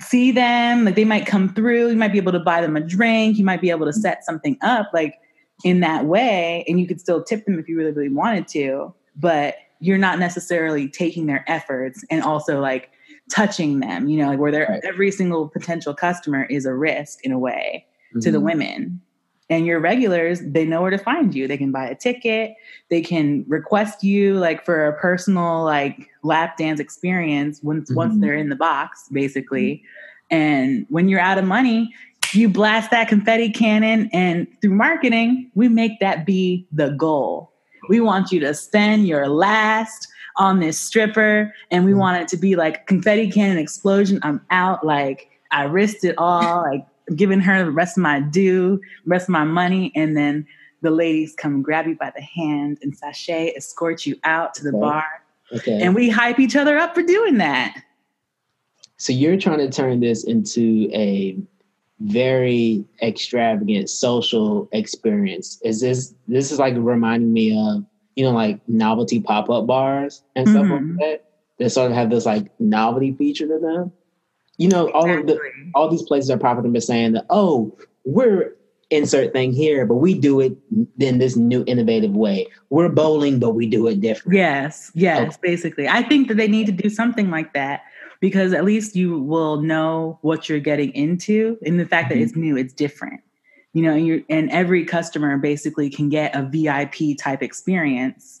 see 0.00 0.30
them, 0.30 0.84
like 0.84 0.94
they 0.94 1.04
might 1.04 1.26
come 1.26 1.52
through, 1.52 1.90
you 1.90 1.96
might 1.96 2.12
be 2.12 2.18
able 2.18 2.32
to 2.32 2.40
buy 2.40 2.60
them 2.60 2.76
a 2.76 2.80
drink, 2.80 3.36
you 3.36 3.44
might 3.44 3.60
be 3.60 3.70
able 3.70 3.86
to 3.86 3.92
set 3.92 4.24
something 4.24 4.56
up 4.62 4.90
like 4.94 5.16
in 5.64 5.80
that 5.80 6.04
way, 6.04 6.64
and 6.68 6.80
you 6.80 6.86
could 6.86 7.00
still 7.00 7.22
tip 7.22 7.44
them 7.44 7.58
if 7.58 7.68
you 7.68 7.76
really, 7.76 7.90
really 7.90 8.08
wanted 8.08 8.46
to, 8.48 8.94
but 9.16 9.56
you're 9.80 9.98
not 9.98 10.18
necessarily 10.18 10.88
taking 10.88 11.26
their 11.26 11.44
efforts 11.48 12.04
and 12.10 12.22
also 12.22 12.60
like 12.60 12.90
touching 13.30 13.80
them, 13.80 14.08
you 14.08 14.18
know, 14.18 14.28
like 14.28 14.38
where 14.38 14.52
they're 14.52 14.66
Right. 14.68 14.84
every 14.84 15.10
single 15.10 15.48
potential 15.48 15.94
customer 15.94 16.44
is 16.44 16.64
a 16.66 16.74
risk 16.74 17.24
in 17.24 17.32
a 17.32 17.38
way 17.38 17.84
to 18.22 18.28
Mhm. 18.28 18.32
the 18.32 18.40
women. 18.40 19.00
And 19.48 19.64
your 19.64 19.78
regulars, 19.78 20.40
they 20.40 20.64
know 20.64 20.82
where 20.82 20.90
to 20.90 20.98
find 20.98 21.34
you. 21.34 21.46
They 21.46 21.56
can 21.56 21.70
buy 21.70 21.86
a 21.88 21.94
ticket. 21.94 22.54
They 22.90 23.00
can 23.00 23.44
request 23.46 24.02
you 24.02 24.34
like 24.34 24.64
for 24.64 24.86
a 24.86 24.92
personal 24.92 25.64
like 25.64 26.08
lap 26.24 26.56
dance 26.56 26.80
experience 26.80 27.62
once 27.62 27.90
once 27.92 28.14
Mhm. 28.16 28.20
they're 28.20 28.34
in 28.34 28.48
the 28.48 28.56
box, 28.56 29.08
basically. 29.12 29.82
And 30.30 30.86
when 30.88 31.08
you're 31.08 31.20
out 31.20 31.38
of 31.38 31.44
money, 31.44 31.92
you 32.32 32.48
blast 32.48 32.90
that 32.90 33.06
confetti 33.08 33.50
cannon, 33.50 34.10
and 34.12 34.48
through 34.60 34.74
marketing, 34.74 35.48
we 35.54 35.68
make 35.68 36.00
that 36.00 36.26
be 36.26 36.66
the 36.72 36.90
goal. 36.90 37.52
We 37.88 38.00
want 38.00 38.32
you 38.32 38.40
to 38.40 38.52
spend 38.52 39.06
your 39.06 39.28
last 39.28 40.08
on 40.36 40.60
this 40.60 40.78
stripper, 40.78 41.54
and 41.70 41.84
we 41.84 41.92
mm. 41.92 41.98
want 41.98 42.20
it 42.20 42.28
to 42.28 42.36
be 42.36 42.56
like 42.56 42.86
confetti 42.86 43.30
cannon 43.30 43.58
explosion. 43.58 44.20
I'm 44.22 44.40
out, 44.50 44.84
like 44.84 45.30
I 45.50 45.64
risked 45.64 46.04
it 46.04 46.14
all, 46.18 46.62
like 46.70 46.86
giving 47.14 47.40
her 47.40 47.64
the 47.64 47.70
rest 47.70 47.96
of 47.96 48.02
my 48.02 48.20
due, 48.20 48.80
rest 49.04 49.24
of 49.24 49.30
my 49.30 49.44
money, 49.44 49.92
and 49.94 50.16
then 50.16 50.46
the 50.82 50.90
ladies 50.90 51.34
come 51.34 51.62
grab 51.62 51.86
you 51.86 51.96
by 51.96 52.12
the 52.14 52.22
hand 52.22 52.78
and 52.82 52.96
sashay 52.96 53.52
escort 53.56 54.06
you 54.06 54.16
out 54.24 54.54
to 54.54 54.62
the 54.62 54.70
Okay. 54.70 54.80
bar, 54.80 55.04
Okay. 55.52 55.80
and 55.82 55.94
we 55.94 56.08
hype 56.08 56.38
each 56.38 56.56
other 56.56 56.76
up 56.76 56.94
for 56.94 57.02
doing 57.02 57.38
that. 57.38 57.82
So 58.98 59.12
you're 59.12 59.36
trying 59.36 59.58
to 59.58 59.70
turn 59.70 60.00
this 60.00 60.24
into 60.24 60.88
a 60.92 61.36
very 62.00 62.84
extravagant 63.02 63.88
social 63.88 64.68
experience. 64.72 65.58
Is 65.62 65.80
this 65.80 66.14
this 66.28 66.52
is 66.52 66.58
like 66.58 66.74
reminding 66.76 67.32
me 67.32 67.56
of 67.56 67.84
you 68.16 68.24
know 68.24 68.32
like 68.32 68.58
novelty 68.68 69.20
pop 69.20 69.48
up 69.50 69.66
bars 69.66 70.22
and 70.34 70.48
stuff 70.48 70.66
Mhm. 70.66 70.96
like 70.98 70.98
that 70.98 71.24
that 71.58 71.70
sort 71.70 71.90
of 71.90 71.96
have 71.96 72.10
this 72.10 72.26
like 72.26 72.48
novelty 72.60 73.12
feature 73.12 73.46
to 73.46 73.58
them. 73.58 73.92
You 74.58 74.68
know, 74.68 74.90
all 74.92 75.08
of 75.08 75.26
the 75.26 75.38
all 75.74 75.88
these 75.88 76.02
places 76.02 76.30
are 76.30 76.38
profiting 76.38 76.72
by 76.72 76.80
saying 76.80 77.12
that 77.12 77.26
oh 77.30 77.76
we're 78.04 78.54
insert 78.90 79.32
thing 79.32 79.52
here, 79.52 79.84
but 79.84 79.96
we 79.96 80.14
do 80.14 80.40
it 80.40 80.56
in 80.98 81.18
this 81.18 81.36
new 81.36 81.64
innovative 81.66 82.12
way. 82.12 82.46
We're 82.70 82.88
bowling, 82.88 83.38
but 83.38 83.50
we 83.50 83.66
do 83.66 83.86
it 83.88 84.00
different. 84.00 84.36
Yes, 84.36 84.92
yes, 84.94 85.36
basically. 85.36 85.88
I 85.88 86.02
think 86.02 86.28
that 86.28 86.36
they 86.36 86.46
need 86.48 86.66
to 86.66 86.72
do 86.72 86.88
something 86.88 87.28
like 87.30 87.52
that 87.54 87.82
because 88.20 88.52
at 88.52 88.64
least 88.64 88.94
you 88.96 89.18
will 89.18 89.60
know 89.60 90.18
what 90.22 90.48
you're 90.48 90.60
getting 90.60 90.90
into 90.92 91.58
and 91.66 91.78
the 91.80 91.84
fact 91.84 92.08
that 92.10 92.18
Mhm. 92.18 92.22
it's 92.22 92.36
new, 92.36 92.56
it's 92.56 92.72
different. 92.72 93.20
You 93.76 93.82
know, 93.82 93.92
and 93.92 94.06
you 94.06 94.24
and 94.30 94.48
every 94.52 94.86
customer 94.86 95.36
basically 95.36 95.90
can 95.90 96.08
get 96.08 96.34
a 96.34 96.40
VIP 96.40 97.14
type 97.18 97.42
experience 97.42 98.40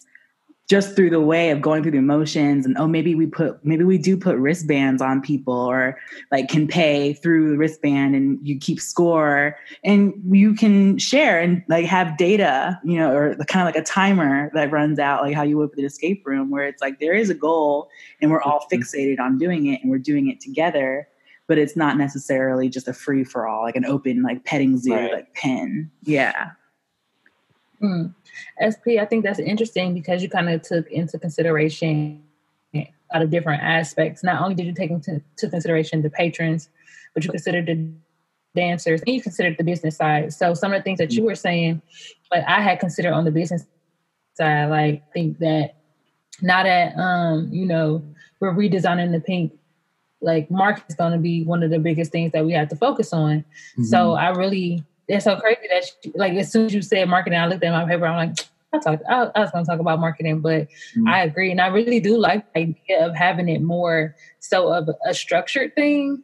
just 0.66 0.96
through 0.96 1.10
the 1.10 1.20
way 1.20 1.50
of 1.50 1.60
going 1.60 1.82
through 1.82 1.92
the 1.92 1.98
emotions 1.98 2.64
and 2.64 2.74
oh 2.78 2.86
maybe 2.86 3.14
we 3.14 3.26
put 3.26 3.62
maybe 3.62 3.84
we 3.84 3.98
do 3.98 4.16
put 4.16 4.38
wristbands 4.38 5.02
on 5.02 5.20
people 5.20 5.52
or 5.52 5.98
like 6.32 6.48
can 6.48 6.66
pay 6.66 7.12
through 7.12 7.50
the 7.50 7.58
wristband 7.58 8.14
and 8.16 8.38
you 8.42 8.58
keep 8.58 8.80
score 8.80 9.56
and 9.84 10.14
you 10.30 10.54
can 10.54 10.96
share 10.98 11.38
and 11.38 11.62
like 11.68 11.84
have 11.84 12.16
data 12.16 12.80
you 12.82 12.98
know 12.98 13.14
or 13.14 13.34
kind 13.44 13.68
of 13.68 13.74
like 13.74 13.80
a 13.80 13.86
timer 13.86 14.50
that 14.54 14.72
runs 14.72 14.98
out 14.98 15.22
like 15.22 15.34
how 15.34 15.42
you 15.42 15.58
would 15.58 15.68
with 15.68 15.78
an 15.78 15.84
escape 15.84 16.26
room 16.26 16.50
where 16.50 16.66
it's 16.66 16.80
like 16.80 16.98
there 16.98 17.14
is 17.14 17.28
a 17.28 17.34
goal 17.34 17.90
and 18.22 18.30
we're 18.30 18.42
all 18.42 18.66
Mhm. 18.72 18.80
fixated 18.80 19.20
on 19.20 19.36
doing 19.36 19.66
it 19.66 19.82
and 19.82 19.90
we're 19.90 19.98
doing 19.98 20.28
it 20.28 20.40
together 20.40 21.06
but 21.48 21.58
it's 21.58 21.76
not 21.76 21.96
necessarily 21.96 22.68
just 22.68 22.88
a 22.88 22.92
free 22.92 23.24
for 23.24 23.46
all 23.46 23.62
like 23.62 23.76
an 23.76 23.84
open 23.84 24.22
like 24.22 24.44
petting 24.44 24.76
zoo 24.78 24.94
Right. 24.94 25.12
like 25.12 25.34
pen 25.34 25.90
yeah 26.02 26.50
Mm. 27.82 28.14
SP, 28.56 28.96
I 29.00 29.04
think 29.04 29.22
that's 29.24 29.38
interesting 29.38 29.92
because 29.94 30.22
you 30.22 30.28
kind 30.30 30.48
of 30.48 30.62
took 30.62 30.90
into 30.90 31.18
consideration 31.18 32.22
a 32.74 32.86
lot 33.12 33.22
of 33.22 33.30
different 33.30 33.62
aspects. 33.62 34.24
Not 34.24 34.40
only 34.42 34.54
did 34.54 34.66
you 34.66 34.72
take 34.72 34.90
into 34.90 35.22
to 35.36 35.48
consideration 35.50 36.02
the 36.02 36.10
patrons, 36.10 36.68
but 37.14 37.24
you 37.24 37.30
considered 37.30 37.66
the 37.66 37.88
dancers 38.54 39.02
and 39.02 39.14
you 39.14 39.20
considered 39.22 39.56
the 39.58 39.64
business 39.64 39.96
side. 39.96 40.32
So 40.32 40.54
some 40.54 40.72
of 40.72 40.80
the 40.80 40.82
things 40.82 40.98
that 40.98 41.12
you 41.12 41.24
were 41.24 41.34
saying, 41.34 41.82
like 42.32 42.44
I 42.46 42.60
had 42.62 42.80
considered 42.80 43.12
on 43.12 43.24
the 43.24 43.30
business 43.30 43.66
side, 44.34 44.70
like 44.70 45.12
think 45.12 45.38
that 45.38 45.74
now 46.42 46.62
that 46.62 46.96
um, 46.98 47.48
you 47.52 47.66
know, 47.66 48.02
we're 48.40 48.52
redesigning 48.54 49.12
the 49.12 49.20
Pynk, 49.20 49.52
like 50.20 50.50
market 50.50 50.84
is 50.88 50.94
gonna 50.94 51.18
be 51.18 51.44
one 51.44 51.62
of 51.62 51.70
the 51.70 51.78
biggest 51.78 52.10
things 52.12 52.32
that 52.32 52.44
we 52.44 52.52
have 52.52 52.68
to 52.68 52.76
focus 52.76 53.12
on. 53.12 53.44
So 53.84 53.98
Mm-hmm. 53.98 54.18
I 54.18 54.28
really, 54.30 54.84
it's 55.08 55.24
so 55.24 55.36
crazy 55.36 55.60
that 55.70 55.84
you, 56.02 56.12
like 56.16 56.32
as 56.34 56.50
soon 56.50 56.66
as 56.66 56.74
you 56.74 56.82
said 56.82 57.08
marketing, 57.08 57.38
I 57.38 57.46
looked 57.46 57.62
at 57.64 57.72
my 57.72 57.84
paper. 57.84 58.06
I'm 58.06 58.28
like, 58.28 58.38
I 58.72 58.78
talked, 58.78 59.02
I, 59.08 59.30
I 59.34 59.40
was 59.40 59.50
going 59.52 59.64
to 59.64 59.70
talk 59.70 59.80
about 59.80 60.00
marketing, 60.00 60.40
but 60.40 60.68
Mhm. 60.96 61.08
I 61.08 61.22
agree, 61.22 61.50
and 61.50 61.60
I 61.60 61.68
really 61.68 62.00
do 62.00 62.18
like 62.18 62.52
the 62.52 62.60
idea 62.60 63.06
of 63.06 63.14
having 63.14 63.48
it 63.48 63.62
more 63.62 64.14
so 64.40 64.72
of 64.72 64.90
a 65.06 65.14
structured 65.14 65.74
thing. 65.74 66.22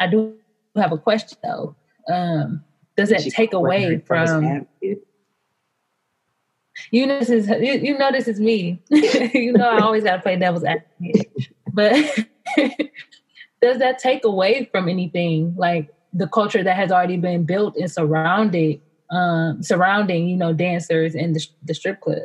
I 0.00 0.06
do 0.06 0.34
have 0.76 0.92
a 0.92 0.98
question 0.98 1.38
though. 1.42 1.76
Um, 2.12 2.64
does 2.96 3.10
that 3.10 3.22
take 3.22 3.52
away 3.52 3.98
from 3.98 4.66
you 6.90 7.06
know 7.06 7.18
this 7.18 7.30
is 7.30 7.48
you, 7.48 7.72
you 7.72 7.98
know 7.98 8.10
this 8.12 8.28
is 8.28 8.38
me. 8.40 8.82
you 8.90 9.52
know 9.52 9.68
I 9.68 9.80
always 9.80 10.04
gotta 10.04 10.22
play 10.22 10.36
devil's 10.36 10.64
advocate. 10.64 11.30
But 11.72 11.94
does 13.60 13.78
that 13.78 13.98
take 13.98 14.24
away 14.24 14.68
from 14.70 14.88
anything 14.88 15.54
like 15.56 15.92
the 16.12 16.28
culture 16.28 16.62
that 16.62 16.76
has 16.76 16.90
already 16.92 17.16
been 17.16 17.44
built 17.44 17.76
and 17.76 17.90
surrounded 17.90 18.80
um 19.10 19.62
surrounding, 19.62 20.28
you 20.28 20.36
know, 20.36 20.52
dancers 20.52 21.14
in 21.14 21.32
the, 21.32 21.46
the 21.62 21.74
strip 21.74 22.00
club? 22.00 22.18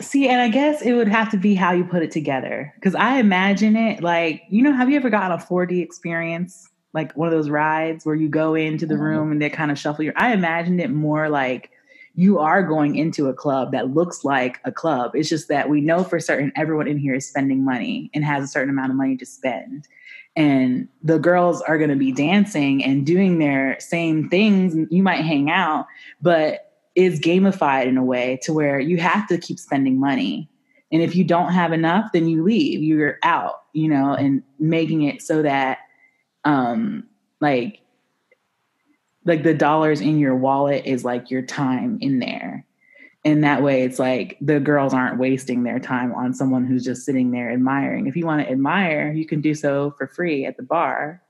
See, 0.00 0.28
and 0.28 0.40
I 0.40 0.48
guess 0.48 0.82
it 0.82 0.94
would 0.94 1.08
have 1.08 1.30
to 1.30 1.36
be 1.36 1.54
how 1.54 1.72
you 1.72 1.84
put 1.84 2.02
it 2.02 2.10
together. 2.10 2.72
Because 2.74 2.94
I 2.94 3.18
imagine 3.18 3.76
it 3.76 4.02
like, 4.02 4.42
you 4.50 4.62
know, 4.62 4.72
have 4.72 4.90
you 4.90 4.96
ever 4.96 5.10
gotten 5.10 5.32
a 5.32 5.38
4D 5.38 5.80
experience? 5.80 6.68
Like 6.92 7.12
one 7.16 7.28
of 7.28 7.32
those 7.32 7.50
rides 7.50 8.04
where 8.04 8.14
you 8.14 8.28
go 8.28 8.54
into 8.54 8.86
the 8.86 8.94
Mhm. 8.94 9.00
room 9.00 9.32
and 9.32 9.40
they 9.40 9.50
kind 9.50 9.70
of 9.70 9.78
shuffle 9.78 10.04
your. 10.04 10.14
I 10.16 10.32
imagined 10.32 10.80
it 10.80 10.90
more 10.90 11.28
like 11.28 11.70
you 12.16 12.38
are 12.38 12.62
going 12.62 12.96
into 12.96 13.28
a 13.28 13.34
club 13.34 13.72
that 13.72 13.94
looks 13.94 14.24
like 14.24 14.58
a 14.64 14.72
club. 14.72 15.14
It's 15.14 15.28
just 15.28 15.48
that 15.48 15.68
we 15.68 15.80
know 15.80 16.02
for 16.02 16.18
certain 16.18 16.50
everyone 16.56 16.88
in 16.88 16.98
here 16.98 17.14
is 17.14 17.28
spending 17.28 17.64
money 17.64 18.10
and 18.14 18.24
has 18.24 18.42
a 18.42 18.48
certain 18.48 18.70
amount 18.70 18.90
of 18.90 18.96
money 18.96 19.16
to 19.18 19.26
spend. 19.26 19.86
and 20.36 20.86
the 21.02 21.18
girls 21.18 21.62
are 21.62 21.78
going 21.78 21.90
to 21.90 21.96
be 21.96 22.12
dancing 22.12 22.84
and 22.84 23.06
doing 23.06 23.38
their 23.38 23.80
same 23.80 24.28
things. 24.28 24.76
You 24.90 25.02
might 25.02 25.24
hang 25.24 25.50
out, 25.50 25.86
but 26.20 26.72
is 26.94 27.18
gamified 27.20 27.86
in 27.86 27.96
a 27.96 28.04
way 28.04 28.38
to 28.42 28.52
where 28.52 28.78
you 28.78 28.98
have 28.98 29.26
to 29.28 29.38
keep 29.38 29.58
spending 29.58 29.98
money. 29.98 30.48
And 30.92 31.02
if 31.02 31.16
you 31.16 31.24
don't 31.24 31.52
have 31.52 31.72
enough, 31.72 32.12
then 32.12 32.28
you 32.28 32.44
leave, 32.44 32.82
you're 32.82 33.18
out, 33.22 33.62
you 33.72 33.88
know, 33.88 34.12
and 34.12 34.42
making 34.58 35.02
it 35.02 35.20
so 35.20 35.42
that, 35.42 35.78
um, 36.44 37.04
like, 37.40 37.80
like 39.26 39.42
the 39.42 39.52
dollars 39.52 40.00
in 40.00 40.18
your 40.18 40.36
wallet 40.36 40.86
is 40.86 41.04
like 41.04 41.30
your 41.30 41.42
time 41.42 41.98
in 42.00 42.20
there. 42.20 42.64
And 43.24 43.42
that 43.42 43.60
way 43.60 43.82
it's 43.82 43.98
like 43.98 44.38
the 44.40 44.60
girls 44.60 44.94
aren't 44.94 45.18
wasting 45.18 45.64
their 45.64 45.80
time 45.80 46.14
on 46.14 46.32
someone 46.32 46.64
who's 46.64 46.84
just 46.84 47.04
sitting 47.04 47.32
there 47.32 47.50
admiring. 47.50 48.06
If 48.06 48.16
you 48.16 48.24
want 48.24 48.46
to 48.46 48.50
admire 48.50 49.12
you 49.12 49.26
can 49.26 49.40
do 49.40 49.52
so 49.52 49.94
for 49.98 50.06
free 50.06 50.46
at 50.46 50.56
the 50.56 50.62
bar 50.62 51.20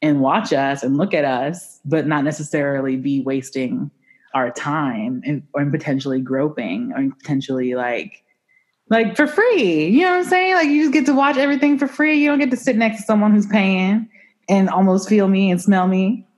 and 0.00 0.20
watch 0.20 0.52
us 0.52 0.82
and 0.82 0.96
look 0.96 1.12
at 1.12 1.24
us 1.24 1.80
but 1.84 2.06
not 2.06 2.24
necessarily 2.24 2.96
be 2.96 3.20
wasting 3.20 3.90
our 4.32 4.50
time 4.52 5.22
and, 5.26 5.42
or 5.52 5.66
potentially 5.66 6.20
groping 6.20 6.92
or 6.96 7.10
potentially 7.18 7.74
like 7.74 8.22
like 8.88 9.16
for 9.16 9.26
free. 9.26 9.86
You 9.86 10.02
know 10.02 10.10
what 10.10 10.18
i'm 10.18 10.24
saying? 10.24 10.54
Like 10.54 10.68
you 10.68 10.82
just 10.82 10.92
get 10.92 11.06
to 11.06 11.14
watch 11.14 11.36
everything 11.36 11.78
for 11.78 11.88
free. 11.88 12.20
You 12.20 12.28
don't 12.28 12.38
get 12.38 12.52
to 12.52 12.56
sit 12.56 12.76
next 12.76 12.98
to 12.98 13.02
someone 13.02 13.32
who's 13.34 13.46
paying 13.46 14.08
and 14.48 14.68
almost 14.68 15.08
feel 15.08 15.26
me 15.26 15.50
and 15.50 15.60
smell 15.60 15.88
me 15.88 16.28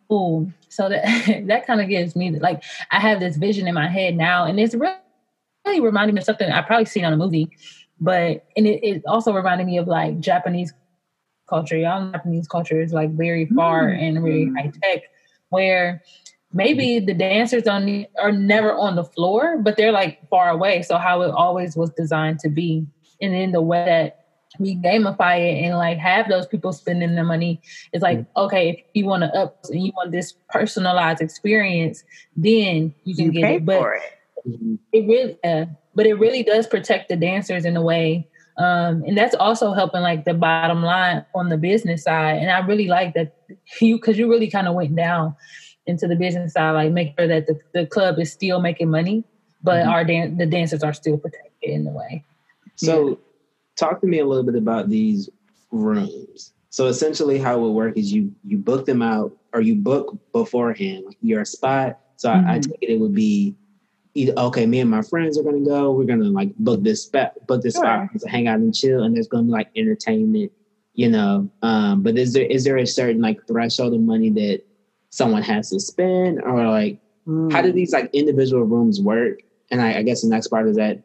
So 0.69 0.89
that 0.89 1.45
that 1.47 1.67
kind 1.67 1.81
of 1.81 1.89
gives 1.89 2.15
me 2.17 2.31
like 2.39 2.63
I 2.91 3.01
have 3.01 3.21
this 3.21 3.37
vision 3.37 3.67
in 3.67 3.75
my 3.75 3.89
head 3.89 4.17
now, 4.17 4.45
and 4.45 4.59
it's 4.59 4.75
really 4.75 4.95
really 5.67 5.81
reminded 5.81 6.15
me 6.15 6.21
of 6.21 6.25
something 6.25 6.51
I 6.51 6.63
probably 6.63 6.87
seen 6.87 7.05
on 7.05 7.13
a 7.13 7.17
movie, 7.17 7.51
but 8.01 8.45
and 8.57 8.67
it, 8.67 8.83
it 8.83 9.03
also 9.07 9.33
reminded 9.33 9.67
me 9.67 9.79
of 9.79 9.87
like 9.87 10.21
Japanese 10.21 10.73
culture. 11.49 11.77
Y'all 11.77 12.11
Japanese 12.11 12.49
culture 12.49 12.81
is 12.81 12.93
like 12.93 13.11
very 13.13 13.47
far 13.47 13.87
mm-hmm. 13.89 14.03
and 14.03 14.23
very 14.23 14.53
high 14.55 14.73
tech, 14.83 15.03
where 15.51 16.03
maybe 16.53 16.99
the 16.99 17.15
dancers 17.15 17.67
on 17.67 18.07
are 18.19 18.33
never 18.33 18.75
on 18.75 18.97
the 18.97 19.05
floor, 19.05 19.59
but 19.59 19.77
they're 19.77 19.93
like 19.93 20.29
far 20.29 20.51
away. 20.51 20.83
So 20.83 20.99
how 20.99 21.23
it 21.23 21.31
always 21.31 21.77
was 21.77 21.91
designed 21.91 22.41
to 22.41 22.49
be, 22.49 22.87
and 23.21 23.35
in 23.35 23.53
the 23.53 23.63
way 23.63 23.85
that 23.85 24.22
we 24.59 24.77
gamify 24.77 25.39
it 25.39 25.65
and 25.65 25.77
like 25.77 25.99
have 25.99 26.29
those 26.29 26.47
people 26.47 26.73
spending 26.73 27.15
their 27.15 27.25
money. 27.25 27.61
It's 27.93 28.03
like, 28.03 28.19
mm-hmm. 28.19 28.41
okay, 28.41 28.71
if 28.71 28.81
you 28.95 29.07
want 29.07 29.23
to 29.23 29.29
up 29.35 29.65
and 29.71 29.85
you 29.85 29.93
want 29.97 30.13
this 30.13 30.35
personalized 30.51 31.23
experience, 31.23 32.05
then 32.37 32.95
you 33.05 33.15
can 33.15 33.27
you 33.27 33.33
get 33.33 33.51
it. 33.51 33.65
But 33.65 33.83
it. 34.45 34.79
It 34.93 35.07
really, 35.07 35.39
uh, 35.45 35.67
but 35.95 36.07
it 36.07 36.15
really 36.15 36.43
does 36.43 36.67
protect 36.67 37.09
the 37.09 37.17
dancers 37.17 37.65
in 37.65 37.77
a 37.77 37.83
way. 37.83 38.29
Um, 38.59 39.03
and 39.07 39.17
that's 39.17 39.35
also 39.35 39.73
helping 39.73 40.03
like 40.03 40.25
the 40.25 40.35
bottom 40.35 40.83
line 40.83 41.25
on 41.35 41.49
the 41.49 41.57
business 41.57 42.05
side. 42.05 42.39
And 42.39 42.51
I 42.51 42.59
really 42.59 42.87
like 42.87 43.15
that 43.15 43.35
you, 43.81 43.99
cause 43.99 44.19
you 44.19 44.29
really 44.29 44.51
kind 44.51 44.69
of 44.69 44.75
went 44.75 44.95
down 44.95 45.35
into 45.87 46.07
the 46.07 46.17
business 46.17 46.53
side, 46.53 46.73
like 46.73 46.93
make 46.93 47.15
sure 47.19 47.27
that 47.27 47.47
the, 47.47 47.59
the 47.73 47.87
club 47.87 48.19
is 48.19 48.31
still 48.31 48.61
making 48.61 48.91
money, 48.91 49.25
but 49.63 49.81
mm-hmm. 49.81 49.91
our 49.91 50.05
dan- 50.05 50.37
the 50.37 50.47
dancers 50.47 50.83
are 50.83 50.93
still 50.93 51.17
protected 51.17 51.51
in 51.63 51.87
a 51.87 51.91
way. 51.91 52.25
So 52.77 53.09
yeah. 53.09 53.15
Talk 53.77 54.01
to 54.01 54.07
me 54.07 54.19
a 54.19 54.27
little 54.27 54.45
bit 54.45 54.57
about 54.57 54.89
these 54.89 55.29
rooms. 55.71 56.53
So 56.71 56.87
essentially 56.87 57.39
how 57.39 57.59
it 57.59 57.61
would 57.61 57.73
work 57.73 57.99
is 57.99 58.13
you, 58.13 58.35
you 58.45 58.59
book 58.59 58.87
them 58.87 59.03
out 59.03 59.37
or 59.53 59.61
you 59.61 59.75
book 59.75 60.17
beforehand, 60.33 61.05
like 61.07 61.19
your 61.21 61.45
spot. 61.45 61.99
So 62.17 62.31
mm-hmm. 62.31 62.49
I, 62.49 62.55
I 62.55 62.59
take 62.61 62.79
it 62.81 62.91
it 62.91 63.01
would 63.01 63.15
be 63.15 63.55
either 64.15 64.33
okay, 64.37 64.67
me 64.67 64.81
and 64.81 64.91
my 64.91 65.03
friends 65.03 65.39
are 65.39 65.43
gonna 65.43 65.61
go. 65.61 65.93
We're 65.93 66.05
gonna 66.05 66.25
like 66.25 66.55
book 66.57 66.83
this 66.83 67.05
spot, 67.05 67.35
book 67.47 67.63
this 67.63 67.75
sure. 67.75 67.85
spot 67.85 68.09
to 68.21 68.29
hang 68.29 68.47
out 68.47 68.59
and 68.59 68.75
chill, 68.75 69.03
and 69.03 69.15
there's 69.15 69.29
gonna 69.29 69.45
be 69.45 69.51
like 69.51 69.71
entertainment, 69.77 70.53
you 70.95 71.09
know. 71.09 71.51
Um, 71.63 72.03
but 72.03 72.17
is 72.19 72.33
there 72.33 72.47
is 72.47 72.65
there 72.65 72.77
a 72.77 72.87
certain 72.87 73.21
like 73.21 73.47
threshold 73.47 73.95
of 73.95 74.01
money 74.01 74.31
that 74.31 74.63
someone 75.11 75.43
has 75.43 75.71
to 75.71 75.81
spend, 75.81 76.41
or 76.43 76.67
like 76.69 77.01
mm. 77.27 77.53
how 77.53 77.63
do 77.63 77.71
hmm. 77.71 77.77
these 77.77 77.93
like 77.93 78.11
individual 78.13 78.65
rooms 78.65 79.01
work? 79.01 79.41
And 79.71 79.81
I, 79.81 79.99
I 79.99 80.03
guess 80.03 80.23
the 80.23 80.29
next 80.29 80.49
part 80.49 80.69
is 80.69 80.77
that 80.77 81.03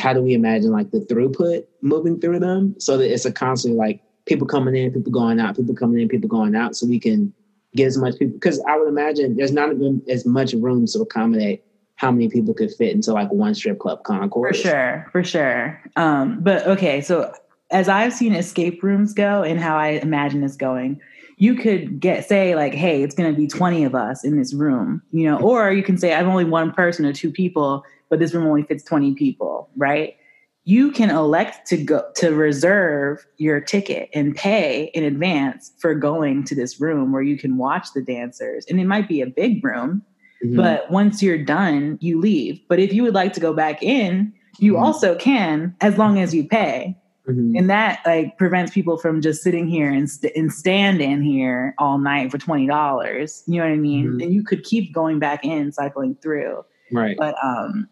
how 0.00 0.12
do 0.12 0.22
we 0.22 0.34
imagine 0.34 0.70
like 0.70 0.90
the 0.90 1.00
throughput 1.00 1.64
moving 1.82 2.20
through 2.20 2.40
them 2.40 2.74
so 2.78 2.96
that 2.96 3.12
it's 3.12 3.24
a 3.24 3.32
constant 3.32 3.76
like 3.76 4.00
people 4.26 4.46
coming 4.46 4.74
in, 4.74 4.92
people 4.92 5.12
going 5.12 5.38
out, 5.38 5.56
people 5.56 5.74
coming 5.74 6.00
in, 6.00 6.08
people 6.08 6.28
going 6.28 6.54
out, 6.54 6.74
so 6.74 6.86
we 6.86 6.98
can 6.98 7.32
get 7.76 7.86
as 7.86 7.98
much 7.98 8.18
people 8.18 8.34
because 8.34 8.60
I 8.68 8.76
would 8.76 8.88
imagine 8.88 9.36
there's 9.36 9.52
not 9.52 9.72
even 9.72 10.02
as 10.08 10.26
much 10.26 10.52
room 10.54 10.86
to 10.86 11.00
accommodate 11.00 11.62
how 11.96 12.10
many 12.10 12.28
people 12.28 12.54
could 12.54 12.72
fit 12.72 12.94
into 12.94 13.12
like 13.12 13.30
one 13.30 13.54
strip 13.54 13.78
club 13.78 14.02
concourse. 14.04 14.62
For 14.62 14.68
sure, 14.68 15.08
for 15.12 15.22
sure. 15.22 15.82
Um, 15.96 16.38
but 16.40 16.66
okay, 16.66 17.02
so 17.02 17.32
as 17.70 17.88
I've 17.88 18.12
seen 18.12 18.34
escape 18.34 18.82
rooms 18.82 19.12
go 19.12 19.42
and 19.42 19.60
how 19.60 19.76
I 19.76 20.00
imagine 20.02 20.40
this 20.40 20.56
going, 20.56 21.00
you 21.36 21.54
could 21.54 22.00
get 22.00 22.26
say 22.26 22.56
like, 22.56 22.74
hey, 22.74 23.02
it's 23.02 23.14
to 23.14 23.32
be 23.32 23.46
twenty 23.46 23.84
of 23.84 23.94
us 23.94 24.24
in 24.24 24.38
this 24.38 24.54
room, 24.54 25.02
you 25.12 25.24
know, 25.24 25.38
or 25.38 25.70
you 25.72 25.82
can 25.82 25.98
say 25.98 26.14
I'm 26.14 26.28
only 26.28 26.44
one 26.44 26.72
person 26.72 27.04
or 27.04 27.12
two 27.12 27.30
people, 27.30 27.84
but 28.10 28.18
this 28.18 28.34
room 28.34 28.46
only 28.46 28.64
fits 28.64 28.84
twenty 28.84 29.14
people, 29.14 29.70
right? 29.76 30.16
You 30.64 30.92
can 30.92 31.08
elect 31.08 31.66
to 31.68 31.78
go 31.82 32.04
to 32.16 32.34
reserve 32.34 33.24
your 33.38 33.60
ticket 33.60 34.10
and 34.12 34.36
pay 34.36 34.90
in 34.92 35.04
advance 35.04 35.72
for 35.78 35.94
going 35.94 36.44
to 36.44 36.54
this 36.54 36.78
room 36.78 37.12
where 37.12 37.22
you 37.22 37.38
can 37.38 37.56
watch 37.56 37.88
the 37.94 38.02
dancers, 38.02 38.66
and 38.68 38.78
it 38.78 38.84
might 38.84 39.08
be 39.08 39.22
a 39.22 39.26
big 39.26 39.64
room 39.64 40.02
Mm-hmm. 40.44 40.56
But 40.56 40.90
once 40.90 41.22
you're 41.22 41.42
done, 41.42 41.98
you 42.00 42.20
leave. 42.20 42.60
But 42.68 42.78
if 42.78 42.92
you 42.92 43.02
would 43.02 43.14
like 43.14 43.32
to 43.34 43.40
go 43.40 43.52
back 43.52 43.82
in, 43.82 44.32
you 44.58 44.74
mm-hmm. 44.74 44.82
also 44.82 45.14
can 45.16 45.74
as 45.80 45.98
long 45.98 46.18
as 46.18 46.34
you 46.34 46.46
pay. 46.46 46.96
Mm-hmm. 47.28 47.56
And 47.56 47.70
that 47.70 48.00
like 48.06 48.38
prevents 48.38 48.72
people 48.72 48.96
from 48.96 49.20
just 49.20 49.42
sitting 49.42 49.68
here 49.68 49.90
and, 49.90 50.08
st- 50.08 50.34
and 50.34 50.50
stand 50.50 51.02
in 51.02 51.22
here 51.22 51.74
all 51.78 51.98
night 51.98 52.30
for 52.30 52.38
twenty 52.38 52.66
dollars. 52.66 53.44
You 53.46 53.58
know 53.58 53.66
what 53.66 53.74
I 53.74 53.76
mean? 53.76 54.06
Mm-hmm. 54.06 54.20
And 54.20 54.34
you 54.34 54.42
could 54.42 54.64
keep 54.64 54.94
going 54.94 55.18
back 55.18 55.44
in, 55.44 55.70
cycling 55.72 56.16
through. 56.22 56.64
Right. 56.90 57.16
But 57.18 57.36
um, 57.44 57.88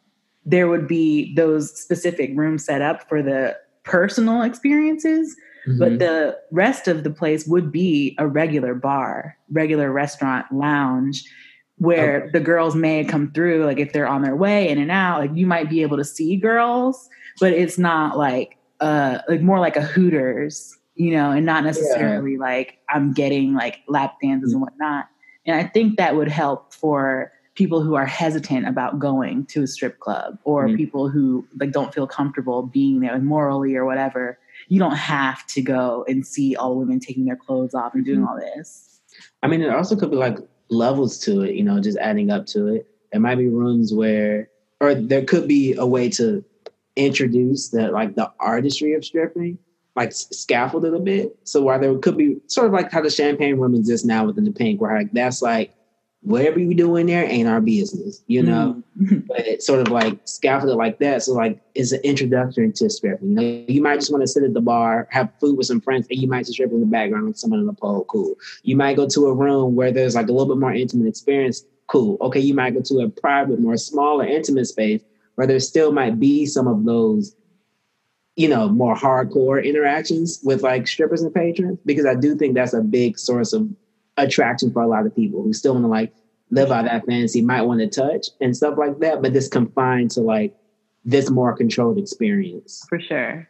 there 0.48 0.66
would 0.66 0.88
be 0.88 1.34
those 1.34 1.78
specific 1.78 2.30
rooms 2.34 2.64
set 2.64 2.80
up 2.80 3.06
for 3.08 3.22
the 3.22 3.56
personal 3.84 4.42
experiences. 4.42 5.36
Mm-hmm. 5.66 5.78
But 5.78 5.98
the 5.98 6.38
rest 6.50 6.88
of 6.88 7.04
the 7.04 7.10
place 7.10 7.46
would 7.46 7.70
be 7.70 8.16
a 8.18 8.26
regular 8.26 8.74
bar, 8.74 9.36
regular 9.50 9.92
restaurant, 9.92 10.46
lounge 10.50 11.24
where 11.76 12.22
okay. 12.22 12.30
the 12.32 12.40
girls 12.40 12.74
may 12.74 13.04
come 13.04 13.30
through 13.32 13.64
like 13.64 13.78
if 13.78 13.92
they're 13.92 14.08
on 14.08 14.22
their 14.22 14.34
way 14.34 14.68
in 14.68 14.78
and 14.78 14.90
out 14.90 15.20
like 15.20 15.30
you 15.34 15.46
might 15.46 15.70
be 15.70 15.82
able 15.82 15.96
to 15.96 16.04
see 16.04 16.36
girls 16.36 17.08
but 17.38 17.52
it's 17.52 17.78
not 17.78 18.18
like 18.18 18.58
uh 18.80 19.18
like 19.28 19.40
more 19.42 19.60
like 19.60 19.76
a 19.76 19.82
hooters 19.82 20.76
you 20.96 21.12
know 21.12 21.30
and 21.30 21.46
not 21.46 21.62
necessarily 21.62 22.32
yeah. 22.32 22.40
like 22.40 22.78
i'm 22.90 23.12
getting 23.12 23.54
like 23.54 23.78
lap 23.86 24.16
dances 24.20 24.50
mm-hmm. 24.50 24.56
and 24.56 24.62
whatnot 24.62 25.06
and 25.46 25.54
i 25.54 25.62
think 25.62 25.96
that 25.96 26.16
would 26.16 26.26
help 26.26 26.74
for 26.74 27.32
people 27.58 27.82
who 27.82 27.94
are 27.94 28.06
hesitant 28.06 28.66
about 28.66 28.98
going 28.98 29.44
to 29.46 29.62
a 29.62 29.66
strip 29.66 29.98
club 29.98 30.38
or 30.44 30.66
mm-hmm. 30.66 30.76
people 30.76 31.08
who 31.08 31.46
like 31.60 31.72
don't 31.72 31.92
feel 31.92 32.06
comfortable 32.06 32.62
being 32.62 33.00
there 33.00 33.18
morally 33.18 33.74
or 33.74 33.84
whatever 33.84 34.38
you 34.68 34.78
don't 34.78 34.96
have 34.96 35.46
to 35.46 35.60
go 35.60 36.04
and 36.08 36.26
see 36.26 36.54
all 36.56 36.76
women 36.76 37.00
taking 37.00 37.24
their 37.24 37.36
clothes 37.36 37.74
off 37.74 37.94
and 37.94 38.04
doing 38.04 38.20
mm-hmm. 38.20 38.28
all 38.28 38.38
this 38.38 39.00
i 39.42 39.46
mean 39.46 39.60
it 39.60 39.70
also 39.70 39.96
could 39.96 40.10
be 40.10 40.16
like 40.16 40.38
levels 40.70 41.18
to 41.20 41.42
it, 41.42 41.54
you 41.54 41.64
know, 41.64 41.80
just 41.80 41.98
adding 41.98 42.30
up 42.30 42.46
to 42.46 42.66
it. 42.68 42.86
There 43.12 43.20
might 43.20 43.36
be 43.36 43.48
rooms 43.48 43.92
where, 43.92 44.48
or 44.80 44.94
there 44.94 45.24
could 45.24 45.48
be 45.48 45.74
a 45.74 45.86
way 45.86 46.08
to 46.10 46.44
introduce 46.96 47.70
that, 47.70 47.92
like 47.92 48.14
the 48.16 48.30
artistry 48.38 48.94
of 48.94 49.04
stripping, 49.04 49.58
like 49.96 50.12
scaffold 50.12 50.84
it 50.84 50.94
a 50.94 50.98
bit. 50.98 51.36
So 51.44 51.62
while 51.62 51.80
there 51.80 51.96
could 51.98 52.16
be 52.16 52.38
sort 52.46 52.66
of 52.66 52.72
like 52.72 52.92
how 52.92 53.00
the 53.00 53.10
champagne 53.10 53.56
room 53.56 53.74
exists 53.74 54.06
now 54.06 54.26
within 54.26 54.44
the 54.44 54.50
Pynk, 54.50 54.78
where 54.78 54.96
like 54.96 55.12
that's 55.12 55.42
like 55.42 55.72
whatever 56.22 56.58
you 56.58 56.74
do 56.74 56.96
in 56.96 57.06
there 57.06 57.24
ain't 57.24 57.48
our 57.48 57.60
business, 57.60 58.22
you 58.26 58.42
know. 58.42 58.82
Mm-hmm. 59.00 59.18
But 59.28 59.46
it's 59.46 59.66
sort 59.66 59.80
of 59.80 59.88
like 59.88 60.18
scaffolded 60.24 60.76
like 60.76 60.98
that. 60.98 61.22
So 61.22 61.32
like 61.32 61.60
it's 61.74 61.92
an 61.92 62.00
introduction 62.02 62.72
to 62.74 62.90
stripping. 62.90 63.28
You 63.28 63.34
know, 63.34 63.64
you 63.68 63.80
might 63.82 63.96
just 63.96 64.10
want 64.10 64.22
to 64.22 64.26
sit 64.26 64.42
at 64.42 64.54
the 64.54 64.60
bar, 64.60 65.06
have 65.10 65.30
food 65.40 65.56
with 65.56 65.66
some 65.66 65.80
friends, 65.80 66.06
and 66.10 66.20
you 66.20 66.28
might 66.28 66.46
just 66.46 66.54
strip 66.54 66.72
in 66.72 66.80
the 66.80 66.86
background 66.86 67.28
with 67.28 67.38
someone 67.38 67.60
in 67.60 67.66
the 67.66 67.72
pole. 67.72 68.04
Cool. 68.08 68.34
You 68.62 68.76
might 68.76 68.96
go 68.96 69.06
to 69.06 69.26
a 69.26 69.34
room 69.34 69.76
where 69.76 69.92
there's 69.92 70.14
like 70.14 70.28
a 70.28 70.32
little 70.32 70.52
bit 70.52 70.60
more 70.60 70.74
intimate 70.74 71.06
experience. 71.06 71.64
Cool. 71.86 72.18
Okay, 72.20 72.40
you 72.40 72.54
might 72.54 72.74
go 72.74 72.82
to 72.82 73.00
a 73.00 73.08
private, 73.08 73.60
more 73.60 73.76
smaller, 73.76 74.26
intimate 74.26 74.66
space 74.66 75.02
where 75.36 75.46
there 75.46 75.60
still 75.60 75.92
might 75.92 76.18
be 76.18 76.46
some 76.46 76.66
of 76.66 76.84
those 76.84 77.36
you 78.34 78.48
know, 78.48 78.68
more 78.68 78.94
hardcore 78.94 79.64
interactions 79.64 80.38
with 80.44 80.62
like 80.62 80.86
strippers 80.86 81.22
and 81.22 81.34
patrons 81.34 81.76
because 81.84 82.06
I 82.06 82.14
do 82.14 82.36
think 82.36 82.54
that's 82.54 82.72
a 82.72 82.80
big 82.80 83.18
source 83.18 83.52
of 83.52 83.68
attraction 84.24 84.72
for 84.72 84.82
a 84.82 84.86
lot 84.88 85.06
of 85.06 85.14
people 85.14 85.42
who 85.42 85.52
still 85.52 85.74
want 85.74 85.84
to 85.84 85.88
like 85.88 86.12
live 86.50 86.70
out 86.70 86.84
that 86.84 87.04
fantasy, 87.06 87.42
might 87.42 87.62
want 87.62 87.80
to 87.80 87.86
touch 87.86 88.28
and 88.40 88.56
stuff 88.56 88.78
like 88.78 88.98
that, 89.00 89.20
but 89.22 89.32
this 89.32 89.48
confined 89.48 90.10
to 90.12 90.20
like 90.20 90.54
this 91.04 91.30
more 91.30 91.54
controlled 91.56 91.98
experience. 91.98 92.84
For 92.88 93.00
sure. 93.00 93.48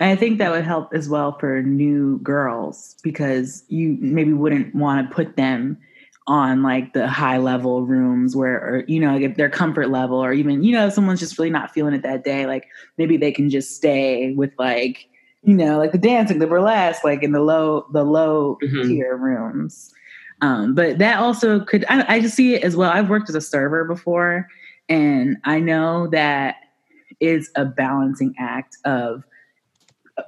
And 0.00 0.10
I 0.10 0.16
think 0.16 0.38
that 0.38 0.50
would 0.50 0.64
help 0.64 0.92
as 0.92 1.08
well 1.08 1.38
for 1.38 1.62
new 1.62 2.18
girls 2.18 2.96
because 3.02 3.64
you 3.68 3.96
maybe 4.00 4.32
wouldn't 4.32 4.74
want 4.74 5.08
to 5.08 5.14
put 5.14 5.36
them 5.36 5.78
on 6.26 6.62
like 6.62 6.94
the 6.94 7.06
high 7.06 7.36
level 7.36 7.82
rooms 7.82 8.34
where 8.34 8.56
or 8.56 8.84
you 8.88 8.98
know 8.98 9.14
if 9.18 9.36
their 9.36 9.50
comfort 9.50 9.90
level 9.90 10.24
or 10.24 10.32
even 10.32 10.64
you 10.64 10.72
know 10.72 10.86
if 10.86 10.94
someone's 10.94 11.20
just 11.20 11.38
really 11.38 11.50
not 11.50 11.70
feeling 11.70 11.92
it 11.92 12.02
that 12.02 12.24
day 12.24 12.46
like 12.46 12.66
maybe 12.96 13.18
they 13.18 13.30
can 13.30 13.50
just 13.50 13.76
stay 13.76 14.32
with 14.32 14.50
like 14.58 15.06
you 15.46 15.54
know, 15.54 15.76
like 15.78 15.92
the 15.92 15.98
dancing, 15.98 16.38
the 16.38 16.46
burlesque, 16.46 17.04
like 17.04 17.22
in 17.22 17.32
the 17.32 17.40
low, 17.40 17.86
the 17.92 18.02
low 18.02 18.56
Mhm. 18.62 18.88
tier 18.88 19.14
rooms. 19.14 19.92
Um, 20.40 20.74
but 20.74 20.98
that 20.98 21.18
also 21.18 21.60
could, 21.60 21.84
I, 21.88 22.16
I 22.16 22.20
just 22.20 22.34
see 22.34 22.54
it 22.54 22.64
as 22.64 22.76
well. 22.76 22.90
I've 22.90 23.08
worked 23.08 23.28
as 23.28 23.34
a 23.34 23.40
server 23.40 23.84
before, 23.84 24.48
and 24.88 25.36
I 25.44 25.60
know 25.60 26.08
that 26.08 26.56
is 27.20 27.50
a 27.56 27.64
balancing 27.64 28.34
act 28.38 28.76
of 28.84 29.24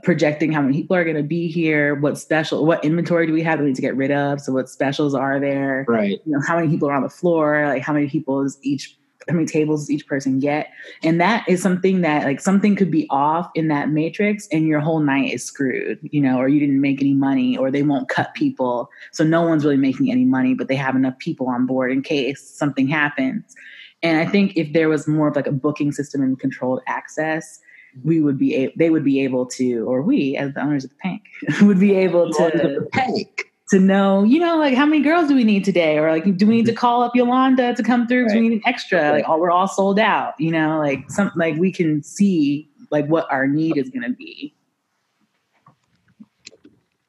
projecting 0.02 0.52
how 0.52 0.60
many 0.60 0.76
people 0.76 0.96
are 0.96 1.04
going 1.04 1.16
to 1.16 1.22
be 1.22 1.48
here, 1.48 1.94
what 1.94 2.18
special, 2.18 2.64
what 2.66 2.84
inventory 2.84 3.26
do 3.26 3.32
we 3.32 3.42
have 3.42 3.58
that 3.58 3.64
we 3.64 3.70
need 3.70 3.76
to 3.76 3.82
get 3.82 3.96
rid 3.96 4.10
of? 4.10 4.40
So, 4.40 4.52
what 4.52 4.68
specials 4.68 5.14
are 5.14 5.38
there? 5.38 5.84
Right. 5.88 6.20
you 6.24 6.32
know 6.32 6.40
how 6.46 6.56
many 6.56 6.68
people 6.68 6.88
are 6.88 6.94
on 6.94 7.02
the 7.02 7.10
floor 7.10 7.66
like 7.68 7.82
how 7.82 7.92
many 7.92 8.08
people 8.08 8.42
is 8.42 8.58
each 8.62 8.96
how 9.28 9.34
many 9.34 9.46
tables 9.46 9.82
does 9.82 9.90
each 9.90 10.06
person 10.06 10.38
get. 10.38 10.70
And 11.02 11.20
that 11.20 11.44
is 11.48 11.62
something 11.62 12.00
that 12.02 12.24
like 12.24 12.40
something 12.40 12.76
could 12.76 12.90
be 12.90 13.06
off 13.10 13.50
in 13.54 13.68
that 13.68 13.90
matrix 13.90 14.46
and 14.52 14.66
your 14.66 14.80
whole 14.80 15.00
night 15.00 15.32
is 15.32 15.44
screwed 15.44 15.98
you 16.02 16.20
know 16.20 16.38
or 16.38 16.48
you 16.48 16.60
didn't 16.60 16.80
make 16.80 17.00
any 17.00 17.14
money 17.14 17.56
or 17.56 17.70
they 17.70 17.82
won't 17.82 18.08
cut 18.08 18.34
people. 18.34 18.90
So 19.12 19.24
no 19.24 19.42
one's 19.42 19.64
really 19.64 19.76
making 19.76 20.10
any 20.10 20.24
money 20.24 20.54
but 20.54 20.68
they 20.68 20.76
have 20.76 20.96
enough 20.96 21.18
people 21.18 21.48
on 21.48 21.66
board 21.66 21.92
in 21.92 22.02
case 22.02 22.40
something 22.40 22.86
happens. 22.86 23.54
And 24.02 24.18
i 24.18 24.30
think 24.30 24.56
if 24.56 24.72
there 24.72 24.88
was 24.88 25.08
more 25.08 25.28
of 25.28 25.36
like 25.36 25.46
a 25.46 25.52
booking 25.52 25.90
system 25.90 26.22
and 26.22 26.38
controlled 26.38 26.80
access 26.86 27.60
we 28.04 28.20
would 28.20 28.38
be 28.38 28.54
a- 28.54 28.72
they 28.76 28.90
would 28.90 29.04
be 29.04 29.20
able 29.22 29.46
to 29.46 29.84
or 29.88 30.02
we 30.02 30.36
as 30.36 30.52
the 30.54 30.60
owners 30.60 30.84
of 30.84 30.90
the 30.90 30.96
Pynk 31.04 31.62
would 31.66 31.80
be 31.80 31.94
able 31.94 32.30
to 32.32 32.86
Panic. 32.92 33.45
To 33.70 33.80
know, 33.80 34.22
you 34.22 34.38
know, 34.38 34.58
like 34.58 34.74
how 34.74 34.86
many 34.86 35.02
girls 35.02 35.28
do 35.28 35.34
we 35.34 35.44
need 35.44 35.64
today? 35.64 35.98
Or 35.98 36.10
like, 36.10 36.36
do 36.36 36.46
we 36.46 36.56
need 36.56 36.66
to 36.66 36.72
mm-hmm. 36.72 36.78
call 36.78 37.02
up 37.02 37.16
Yolanda 37.16 37.74
to 37.74 37.82
come 37.82 38.06
through? 38.06 38.28
Do 38.28 38.34
we 38.34 38.48
need 38.48 38.52
an 38.52 38.62
extra? 38.64 39.10
Like, 39.10 39.24
oh, 39.28 39.38
we're 39.38 39.50
all 39.50 39.68
sold 39.68 39.98
out, 39.98 40.34
you 40.38 40.52
know, 40.52 40.78
like 40.78 41.10
some, 41.10 41.32
like 41.34 41.56
we 41.56 41.72
can 41.72 42.02
see 42.02 42.68
like 42.90 43.06
what 43.06 43.30
our 43.30 43.46
need 43.46 43.76
is 43.76 43.90
going 43.90 44.04
to 44.04 44.12
be. 44.12 44.54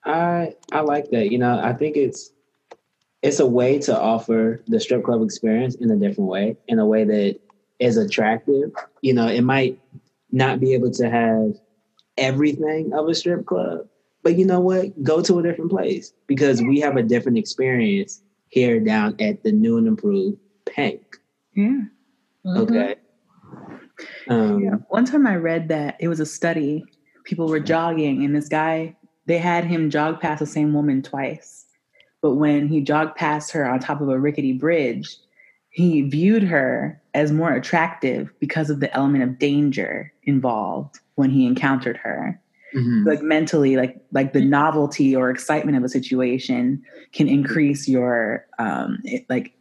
I 0.03 0.55
I 0.71 0.79
like 0.81 1.11
that. 1.11 1.31
You 1.31 1.37
know, 1.37 1.59
I 1.59 1.73
think 1.73 1.97
it's 1.97 2.31
it's 3.21 3.39
a 3.39 3.45
way 3.45 3.77
to 3.79 3.99
offer 3.99 4.63
the 4.67 4.79
strip 4.79 5.03
club 5.03 5.21
experience 5.21 5.75
in 5.75 5.91
a 5.91 5.97
different 5.97 6.29
way, 6.29 6.55
in 6.67 6.79
a 6.79 6.85
way 6.85 7.03
that 7.03 7.39
is 7.79 7.97
attractive. 7.97 8.71
You 9.01 9.13
know, 9.13 9.27
it 9.27 9.41
might 9.41 9.79
not 10.31 10.59
be 10.59 10.73
able 10.73 10.91
to 10.91 11.09
have 11.09 11.59
everything 12.17 12.93
of 12.93 13.07
a 13.07 13.15
strip 13.15 13.45
club, 13.45 13.87
but 14.23 14.37
you 14.37 14.45
know 14.45 14.59
what? 14.59 15.01
Go 15.03 15.21
to 15.21 15.39
a 15.39 15.43
different 15.43 15.71
place 15.71 16.13
because 16.27 16.61
we 16.61 16.79
have 16.79 16.97
a 16.97 17.03
different 17.03 17.37
experience 17.37 18.21
here 18.49 18.79
down 18.79 19.15
at 19.19 19.43
the 19.43 19.51
new 19.51 19.77
and 19.77 19.87
improved 19.87 20.37
Pynk. 20.65 21.01
Yeah. 21.53 21.81
Mhm. 22.45 22.57
Okay. 22.57 22.95
Um, 24.29 24.63
Yeah. 24.63 24.75
One 24.89 25.05
time 25.05 25.25
I 25.27 25.35
read 25.35 25.69
that 25.69 25.97
it 25.99 26.07
was 26.07 26.19
a 26.19 26.25
study. 26.25 26.85
People 27.23 27.47
were 27.47 27.59
jogging, 27.59 28.23
and 28.23 28.35
this 28.35 28.47
guy, 28.47 28.95
they 29.25 29.37
had 29.37 29.65
him 29.65 29.89
jog 29.89 30.21
past 30.21 30.39
the 30.39 30.45
same 30.45 30.73
woman 30.73 31.01
twice. 31.01 31.65
But 32.21 32.35
when 32.35 32.67
he 32.67 32.81
jogged 32.81 33.15
past 33.15 33.51
her 33.51 33.65
on 33.69 33.79
top 33.79 34.01
of 34.01 34.09
a 34.09 34.19
rickety 34.19 34.53
bridge, 34.53 35.17
he 35.69 36.01
viewed 36.01 36.43
her 36.43 37.01
as 37.13 37.31
more 37.31 37.53
attractive 37.53 38.33
because 38.39 38.69
of 38.69 38.79
the 38.79 38.93
element 38.95 39.23
of 39.23 39.39
danger 39.39 40.11
involved 40.23 40.99
when 41.15 41.29
he 41.29 41.45
encountered 41.45 41.97
her. 41.97 42.39
Mhm. 42.77 43.05
Like 43.05 43.21
mentally, 43.21 43.75
like 43.75 43.99
like 44.11 44.33
the 44.33 44.41
novelty 44.41 45.15
or 45.15 45.29
excitement 45.29 45.77
of 45.77 45.83
a 45.83 45.89
situation 45.89 46.81
can 47.13 47.27
increase 47.27 47.87
your 47.87 48.45
um 48.59 48.99
it, 49.03 49.25
like 49.29 49.53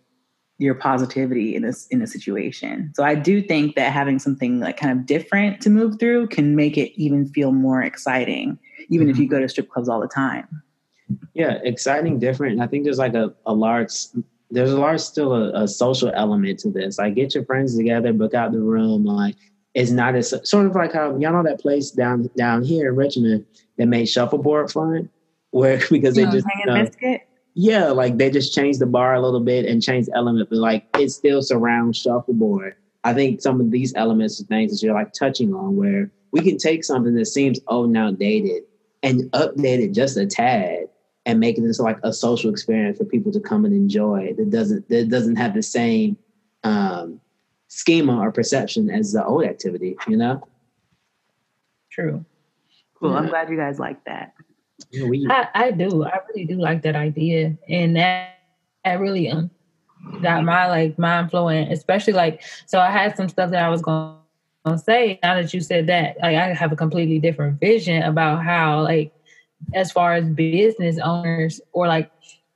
your 0.58 0.74
positivity 0.74 1.54
in 1.54 1.62
this 1.62 1.86
in 1.88 2.02
a 2.02 2.06
situation. 2.06 2.92
So 2.94 3.04
I 3.04 3.14
do 3.14 3.42
think 3.42 3.74
that 3.76 3.92
having 3.92 4.18
something 4.18 4.60
like 4.60 4.76
kind 4.76 4.98
of 4.98 5.06
different 5.06 5.60
to 5.62 5.70
move 5.70 5.98
through 5.98 6.28
can 6.28 6.56
make 6.56 6.78
it 6.78 6.92
even 7.00 7.26
feel 7.28 7.52
more 7.52 7.82
exciting, 7.82 8.58
even 8.88 9.08
if 9.08 9.18
you 9.18 9.28
go 9.28 9.40
to 9.40 9.48
strip 9.48 9.68
clubs 9.68 9.88
all 9.88 10.00
the 10.00 10.08
time. 10.08 10.62
yeah 11.34 11.58
exciting 11.62 12.18
different 12.18 12.52
and 12.54 12.62
i 12.62 12.66
think 12.66 12.84
there's 12.84 12.98
like 12.98 13.14
a, 13.14 13.32
a 13.46 13.54
large 13.54 13.92
there's 14.50 14.72
a 14.72 14.78
large 14.78 15.00
still 15.00 15.34
a, 15.34 15.64
a 15.64 15.68
social 15.68 16.10
element 16.14 16.58
to 16.58 16.70
this 16.70 16.98
like 16.98 17.14
get 17.14 17.34
your 17.34 17.44
friends 17.44 17.76
together 17.76 18.12
book 18.12 18.34
out 18.34 18.52
the 18.52 18.60
room 18.60 19.04
like 19.04 19.36
it's 19.76 19.90
not 19.90 20.16
as 20.16 20.34
sort 20.48 20.66
of 20.66 20.74
like 20.74 20.94
how 20.94 21.10
y'all 21.18 21.32
know 21.32 21.42
that 21.42 21.60
place 21.60 21.90
down 21.90 22.28
down 22.36 22.64
here 22.64 22.88
in 22.88 22.96
richmond 22.96 23.44
that 23.76 23.86
made 23.86 24.06
shuffleboard 24.06 24.72
fun? 24.72 25.08
Where 25.50 25.80
because 25.90 26.16
they 26.16 26.24
Yeah, 26.24 26.30
just 26.30 26.46
uh, 26.68 27.18
yeah 27.54 27.84
like 27.90 28.16
they 28.16 28.30
just 28.30 28.54
changed 28.54 28.80
the 28.80 28.86
bar 28.86 29.14
a 29.14 29.20
little 29.20 29.40
bit 29.40 29.66
and 29.66 29.82
changed 29.82 30.08
the 30.08 30.16
element 30.16 30.48
but 30.48 30.58
like 30.58 30.84
it 30.94 31.10
still 31.10 31.42
surrounds 31.42 31.98
shuffleboard. 31.98 32.74
I 33.04 33.12
think 33.14 33.40
some 33.40 33.60
of 33.60 33.70
these 33.70 33.92
elements 33.94 34.40
and 34.40 34.48
things 34.48 34.72
that 34.72 34.84
you're 34.84 34.94
like 34.94 35.12
touching 35.12 35.54
on 35.54 35.76
where 35.76 36.10
we 36.32 36.40
can 36.40 36.56
take 36.56 36.82
something 36.82 37.14
that 37.14 37.26
seems 37.26 37.60
old 37.68 37.88
and 37.88 37.96
outdated 37.96 38.62
and 39.02 39.30
update 39.32 39.80
it 39.80 39.92
just 39.92 40.16
a 40.16 40.26
tad 40.26 40.86
and 41.26 41.38
make 41.38 41.58
it 41.58 41.64
into 41.64 41.82
like 41.82 41.98
a 42.02 42.14
social 42.14 42.50
experience 42.50 42.96
for 42.96 43.04
people 43.04 43.30
to 43.30 43.40
come 43.40 43.66
and 43.66 43.74
enjoy 43.74 44.32
that 44.38 44.50
doesn't 44.50 44.88
that 44.88 45.10
doesn't 45.10 45.36
have 45.36 45.52
the 45.52 45.62
same 45.62 46.16
um 46.64 47.20
schema 47.68 48.18
or 48.18 48.30
perception 48.30 48.90
as 48.90 49.12
the 49.12 49.24
old 49.24 49.44
activity 49.44 49.96
you 50.06 50.16
know 50.16 50.42
True. 51.96 52.26
Cool. 53.00 53.14
I'm 53.14 53.28
glad 53.28 53.48
you 53.48 53.56
guys 53.56 53.78
like 53.78 54.04
that. 54.04 54.34
You 54.90 55.02
know, 55.02 55.08
we, 55.08 55.26
I, 55.30 55.48
I 55.54 55.70
do. 55.70 56.04
I 56.04 56.18
really 56.28 56.44
do 56.44 56.56
like 56.56 56.82
that 56.82 56.94
idea, 56.94 57.56
and 57.70 57.96
that 57.96 58.38
that 58.84 59.00
really 59.00 59.30
um 59.30 59.50
got 60.20 60.44
my 60.44 60.68
like 60.68 60.98
mind 60.98 61.30
flowing. 61.30 61.72
Especially 61.72 62.12
like, 62.12 62.42
so 62.66 62.78
I 62.78 62.90
had 62.90 63.16
some 63.16 63.30
stuff 63.30 63.50
that 63.50 63.62
I 63.62 63.70
was 63.70 63.80
going 63.80 64.14
to 64.66 64.76
say. 64.76 65.18
Now 65.22 65.36
that 65.36 65.54
you 65.54 65.62
said 65.62 65.86
that, 65.86 66.16
like 66.20 66.36
I 66.36 66.52
have 66.52 66.70
a 66.70 66.76
completely 66.76 67.18
different 67.18 67.58
vision 67.60 68.02
about 68.02 68.44
how 68.44 68.82
like 68.82 69.14
as 69.72 69.90
far 69.90 70.12
as 70.12 70.28
business 70.28 70.98
owners 70.98 71.62
or 71.72 71.86
like 71.86 72.10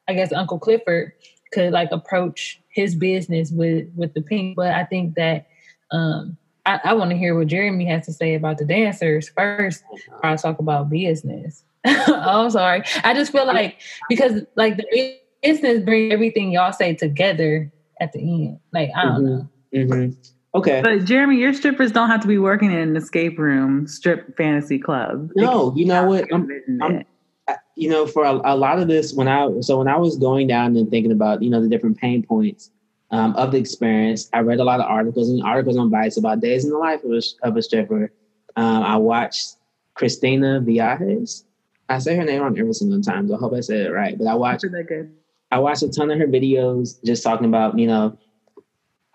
I 0.06 0.12
guess 0.12 0.34
Uncle 0.34 0.58
Clifford 0.58 1.12
could 1.50 1.72
like 1.72 1.88
approach 1.92 2.59
his 2.70 2.94
business 2.94 3.50
with 3.50 3.88
with 3.96 4.14
the 4.14 4.20
Pynk. 4.20 4.54
But 4.54 4.74
I 4.74 4.84
think 4.84 5.14
that 5.16 5.46
um 5.90 6.36
I, 6.66 6.80
I 6.84 6.94
want 6.94 7.10
to 7.10 7.16
hear 7.16 7.36
what 7.36 7.46
Jeremy 7.48 7.86
has 7.86 8.06
to 8.06 8.12
say 8.12 8.34
about 8.34 8.58
the 8.58 8.64
dancers 8.64 9.28
first. 9.30 9.82
Before 9.90 10.26
I 10.26 10.36
talk 10.36 10.58
about 10.58 10.90
business. 10.90 11.64
oh, 11.86 12.44
I'm 12.44 12.50
sorry. 12.50 12.82
I 13.04 13.14
just 13.14 13.32
feel 13.32 13.46
like 13.46 13.80
because 14.08 14.42
like 14.54 14.76
the 14.76 15.18
business 15.42 15.82
bring 15.82 16.12
everything 16.12 16.52
y'all 16.52 16.72
say 16.72 16.94
together 16.94 17.72
at 18.00 18.12
the 18.12 18.20
end. 18.20 18.60
Like 18.72 18.90
I 18.94 19.04
don't 19.04 19.24
know. 19.24 19.48
Mhm. 19.74 20.16
okay 20.54 20.80
But 20.82 21.04
Jeremy, 21.04 21.36
your 21.38 21.54
strippers 21.54 21.92
don't 21.92 22.10
have 22.10 22.20
to 22.22 22.28
be 22.28 22.38
working 22.38 22.72
in 22.72 22.78
an 22.78 22.96
escape 22.96 23.38
room 23.38 23.86
strip 23.86 24.36
fantasy 24.36 24.78
club. 24.78 25.30
No 25.34 25.72
you 25.74 25.86
know 25.86 26.06
what 26.06 26.32
I'm, 26.32 26.48
I'm- 26.82 26.96
it. 26.96 27.06
You 27.80 27.88
know, 27.88 28.06
for 28.06 28.24
a, 28.24 28.38
a 28.44 28.54
lot 28.54 28.78
of 28.78 28.88
this, 28.88 29.14
when 29.14 29.26
I 29.26 29.48
so 29.60 29.78
when 29.78 29.88
I 29.88 29.96
was 29.96 30.18
going 30.18 30.46
down 30.46 30.76
and 30.76 30.90
thinking 30.90 31.12
about 31.12 31.42
you 31.42 31.48
know 31.48 31.62
the 31.62 31.68
different 31.68 31.96
pain 31.96 32.22
points 32.22 32.70
um, 33.10 33.34
of 33.36 33.52
the 33.52 33.58
experience, 33.58 34.28
I 34.34 34.40
read 34.40 34.60
a 34.60 34.64
lot 34.64 34.80
of 34.80 34.86
articles 34.86 35.30
and 35.30 35.42
articles 35.42 35.78
on 35.78 35.90
Vice 35.90 36.18
about 36.18 36.40
days 36.40 36.62
in 36.66 36.70
the 36.70 36.76
life 36.76 37.02
of 37.04 37.10
a, 37.10 37.22
of 37.42 37.56
a 37.56 37.62
stripper. 37.62 38.12
Um, 38.56 38.82
I 38.82 38.98
watched 38.98 39.56
Christina 39.94 40.60
Viajes. 40.60 41.44
I 41.88 42.00
say 42.00 42.14
her 42.16 42.24
name 42.24 42.42
wrong 42.42 42.58
every 42.58 42.74
single 42.74 43.00
time, 43.00 43.26
so 43.26 43.34
I 43.34 43.38
hope 43.38 43.54
I 43.54 43.60
said 43.60 43.86
it 43.86 43.92
right. 43.92 44.18
But 44.18 44.26
I 44.26 44.34
watched. 44.34 44.66
I 45.50 45.58
watched 45.58 45.82
a 45.82 45.88
ton 45.88 46.10
of 46.10 46.18
her 46.18 46.28
videos 46.28 47.02
just 47.02 47.24
talking 47.24 47.46
about, 47.46 47.78
you 47.78 47.86
know, 47.86 48.16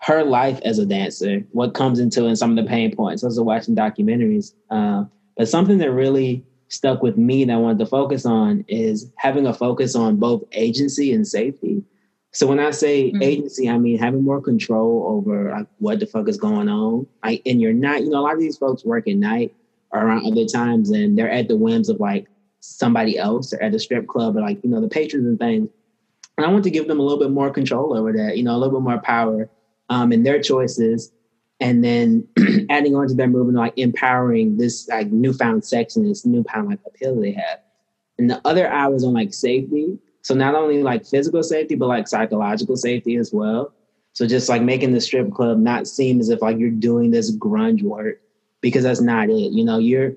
her 0.00 0.24
life 0.24 0.60
as 0.64 0.80
a 0.80 0.84
dancer, 0.84 1.44
what 1.52 1.72
comes 1.72 2.00
into 2.00 2.24
it, 2.24 2.28
and 2.28 2.38
some 2.38 2.50
of 2.50 2.56
the 2.62 2.68
pain 2.68 2.94
points. 2.96 3.22
I 3.22 3.28
was 3.28 3.40
watching 3.40 3.76
documentaries. 3.76 4.54
Uh, 4.70 5.04
but 5.36 5.48
something 5.48 5.78
that 5.78 5.92
really 5.92 6.44
stuck 6.68 7.02
with 7.02 7.16
me 7.16 7.44
that 7.44 7.52
I 7.52 7.56
wanted 7.56 7.78
to 7.78 7.86
focus 7.86 8.26
on 8.26 8.64
is 8.68 9.10
having 9.16 9.46
a 9.46 9.54
focus 9.54 9.94
on 9.94 10.16
both 10.16 10.42
agency 10.52 11.12
and 11.12 11.26
safety. 11.26 11.84
So 12.32 12.46
when 12.46 12.58
I 12.60 12.70
say 12.70 13.12
Mhm. 13.12 13.22
agency, 13.22 13.68
I 13.68 13.78
mean 13.78 13.98
having 13.98 14.22
more 14.22 14.40
control 14.40 15.04
over 15.08 15.50
like 15.50 15.66
what 15.78 16.00
the 16.00 16.06
fuck 16.06 16.28
is 16.28 16.36
going 16.36 16.68
on. 16.68 17.06
Like, 17.24 17.42
and 17.46 17.60
you're 17.60 17.72
not, 17.72 18.02
you 18.02 18.10
know, 18.10 18.20
a 18.20 18.22
lot 18.22 18.34
of 18.34 18.40
these 18.40 18.58
folks 18.58 18.84
work 18.84 19.08
at 19.08 19.16
night 19.16 19.54
or 19.92 20.00
around 20.04 20.26
other 20.26 20.44
times, 20.44 20.90
and 20.90 21.16
they're 21.16 21.30
at 21.30 21.48
the 21.48 21.56
whims 21.56 21.88
of 21.88 22.00
like 22.00 22.26
somebody 22.60 23.16
else 23.16 23.52
or 23.52 23.62
at 23.62 23.74
a 23.74 23.78
strip 23.78 24.06
club 24.06 24.36
or 24.36 24.40
like 24.40 24.58
you 24.62 24.70
know 24.70 24.80
the 24.80 24.88
patrons 24.88 25.26
and 25.26 25.38
things. 25.38 25.68
And 26.36 26.44
I 26.44 26.50
want 26.50 26.64
to 26.64 26.70
give 26.70 26.88
them 26.88 27.00
a 27.00 27.02
little 27.02 27.18
bit 27.18 27.30
more 27.30 27.50
control 27.50 27.96
over 27.96 28.12
that, 28.12 28.36
you 28.36 28.42
know, 28.42 28.54
a 28.54 28.58
little 28.58 28.78
bit 28.78 28.84
more 28.84 29.00
power 29.00 29.48
um, 29.88 30.12
in 30.12 30.22
their 30.22 30.40
choices, 30.42 31.10
and 31.60 31.82
then 31.82 32.26
adding 32.70 32.94
on 32.94 33.08
to 33.08 33.14
their 33.14 33.28
movement, 33.28 33.58
like 33.58 33.74
empowering 33.76 34.56
this 34.56 34.88
like 34.88 35.08
newfound 35.08 35.64
sex 35.64 35.96
and 35.96 36.08
this 36.08 36.26
newfound 36.26 36.68
like 36.68 36.80
appeal 36.86 37.18
they 37.20 37.32
have. 37.32 37.60
And 38.18 38.30
the 38.30 38.40
other 38.44 38.70
eye 38.70 38.88
was 38.88 39.04
on 39.04 39.14
like 39.14 39.32
safety. 39.32 39.98
So 40.22 40.34
not 40.34 40.54
only 40.54 40.82
like 40.82 41.06
physical 41.06 41.42
safety, 41.42 41.74
but 41.74 41.86
like 41.86 42.08
psychological 42.08 42.76
safety 42.76 43.16
as 43.16 43.32
well. 43.32 43.72
So 44.12 44.26
just 44.26 44.48
like 44.48 44.62
making 44.62 44.92
the 44.92 45.00
strip 45.00 45.32
club 45.32 45.58
not 45.58 45.86
seem 45.86 46.20
as 46.20 46.30
if 46.30 46.42
like 46.42 46.58
you're 46.58 46.70
doing 46.70 47.10
this 47.10 47.34
grunge 47.36 47.82
work 47.82 48.20
because 48.60 48.82
that's 48.82 49.00
not 49.00 49.28
it. 49.28 49.52
You 49.52 49.64
know, 49.64 49.78
you're 49.78 50.14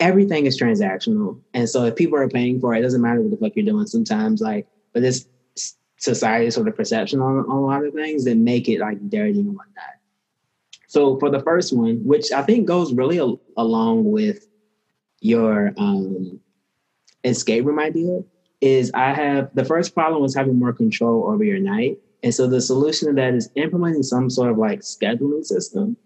everything 0.00 0.46
is 0.46 0.60
transactional. 0.60 1.40
And 1.54 1.68
so 1.68 1.84
if 1.84 1.96
people 1.96 2.18
are 2.18 2.28
paying 2.28 2.60
for 2.60 2.74
it, 2.74 2.80
it 2.80 2.82
doesn't 2.82 3.00
matter 3.00 3.20
what 3.20 3.30
the 3.30 3.36
fuck 3.36 3.54
you're 3.54 3.64
doing 3.64 3.86
sometimes. 3.86 4.40
Like, 4.40 4.66
but 4.92 5.02
this 5.02 5.28
society 5.98 6.50
sort 6.50 6.66
of 6.66 6.76
perception 6.76 7.20
on, 7.20 7.38
on 7.38 7.50
a 7.50 7.60
lot 7.60 7.84
of 7.84 7.94
things 7.94 8.24
that 8.24 8.36
make 8.36 8.68
it 8.68 8.80
like 8.80 8.98
dirty 9.08 9.38
and 9.38 9.54
whatnot. 9.56 9.94
So 10.92 11.18
for 11.18 11.30
the 11.30 11.40
first 11.40 11.72
one, 11.72 12.04
which 12.04 12.32
I 12.32 12.42
think 12.42 12.66
goes 12.66 12.92
really 12.92 13.18
al- 13.18 13.40
along 13.56 14.12
with 14.12 14.46
your 15.22 15.72
um, 15.78 16.38
escape 17.24 17.64
room 17.64 17.78
idea 17.78 18.20
is 18.60 18.90
I 18.92 19.14
have 19.14 19.48
the 19.54 19.64
first 19.64 19.94
problem 19.94 20.20
was 20.20 20.34
having 20.34 20.58
more 20.58 20.74
control 20.74 21.30
over 21.30 21.44
your 21.44 21.60
night. 21.60 21.96
And 22.22 22.34
so 22.34 22.46
the 22.46 22.60
solution 22.60 23.08
to 23.08 23.14
that 23.14 23.32
is 23.32 23.48
implementing 23.54 24.02
some 24.02 24.28
sort 24.28 24.50
of 24.50 24.58
like 24.58 24.80
scheduling 24.80 25.46
system 25.46 25.96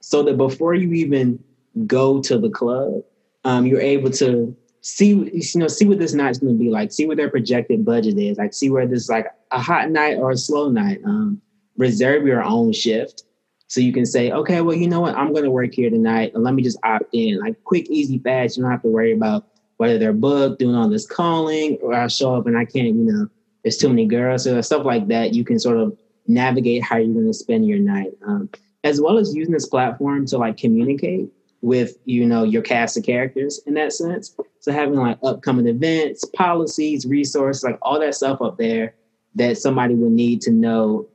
so 0.00 0.22
that 0.22 0.36
before 0.36 0.74
you 0.74 0.92
even 0.92 1.42
go 1.88 2.22
to 2.22 2.38
the 2.38 2.50
club, 2.50 3.02
um, 3.42 3.66
you're 3.66 3.80
able 3.80 4.10
to 4.12 4.56
see 4.80 5.08
you 5.08 5.42
know 5.56 5.66
see 5.66 5.86
what 5.86 5.98
this 5.98 6.14
night's 6.14 6.38
going 6.38 6.56
to 6.56 6.58
be 6.58 6.70
like 6.70 6.92
see 6.92 7.04
what 7.04 7.16
their 7.16 7.28
projected 7.28 7.84
budget 7.84 8.16
is 8.16 8.38
like 8.38 8.54
see 8.54 8.70
where 8.70 8.86
this 8.86 9.02
is 9.02 9.08
like 9.08 9.26
a 9.50 9.60
hot 9.60 9.90
night 9.90 10.16
or 10.18 10.30
a 10.30 10.36
slow 10.36 10.70
night 10.70 11.00
um, 11.04 11.42
reserve 11.76 12.24
your 12.24 12.44
own 12.44 12.72
shift 12.72 13.24
so 13.68 13.80
you 13.80 13.92
can 13.92 14.04
say 14.04 14.30
okay 14.32 14.60
well 14.60 14.76
you 14.76 14.88
know 14.88 15.00
what 15.00 15.16
i'm 15.16 15.32
going 15.32 15.44
to 15.44 15.50
work 15.50 15.72
here 15.72 15.90
tonight 15.90 16.32
and 16.34 16.42
let 16.42 16.54
me 16.54 16.62
just 16.62 16.78
opt 16.84 17.04
in 17.12 17.38
like 17.40 17.62
quick 17.64 17.88
easy 17.90 18.18
fast 18.18 18.56
you 18.56 18.62
don't 18.62 18.72
have 18.72 18.82
to 18.82 18.88
worry 18.88 19.12
about 19.12 19.46
whether 19.76 19.98
they're 19.98 20.12
booked 20.12 20.58
doing 20.58 20.74
all 20.74 20.88
this 20.88 21.06
calling 21.06 21.78
or 21.82 21.94
i 21.94 22.06
show 22.06 22.34
up 22.34 22.46
and 22.46 22.58
i 22.58 22.64
can't 22.64 22.88
you 22.88 22.94
know 22.94 23.28
there's 23.62 23.76
too 23.76 23.88
many 23.88 24.06
girls 24.06 24.46
or 24.46 24.60
stuff 24.62 24.84
like 24.84 25.08
that 25.08 25.34
you 25.34 25.44
can 25.44 25.58
sort 25.58 25.78
of 25.78 25.96
navigate 26.26 26.82
how 26.82 26.96
you're 26.96 27.14
going 27.14 27.26
to 27.26 27.32
spend 27.32 27.66
your 27.66 27.78
night 27.78 28.10
um, 28.26 28.48
as 28.84 29.00
well 29.00 29.18
as 29.18 29.34
using 29.34 29.52
this 29.52 29.66
platform 29.66 30.26
to 30.26 30.38
like 30.38 30.56
communicate 30.56 31.28
with 31.60 31.96
you 32.04 32.24
know 32.24 32.44
your 32.44 32.62
cast 32.62 32.96
of 32.96 33.04
characters 33.04 33.60
in 33.66 33.74
that 33.74 33.92
sense. 33.92 34.36
So 34.60 34.72
having 34.72 34.98
like 34.98 35.18
upcoming 35.22 35.66
events, 35.66 36.24
policies, 36.36 37.06
resources, 37.06 37.64
like 37.64 37.78
all 37.82 37.98
that 38.00 38.14
stuff 38.14 38.40
up 38.40 38.58
there 38.58 38.94
that 39.34 39.58
somebody 39.58 39.94
would 39.94 40.12
need 40.12 40.40
to 40.42 40.50
know. 40.50 41.08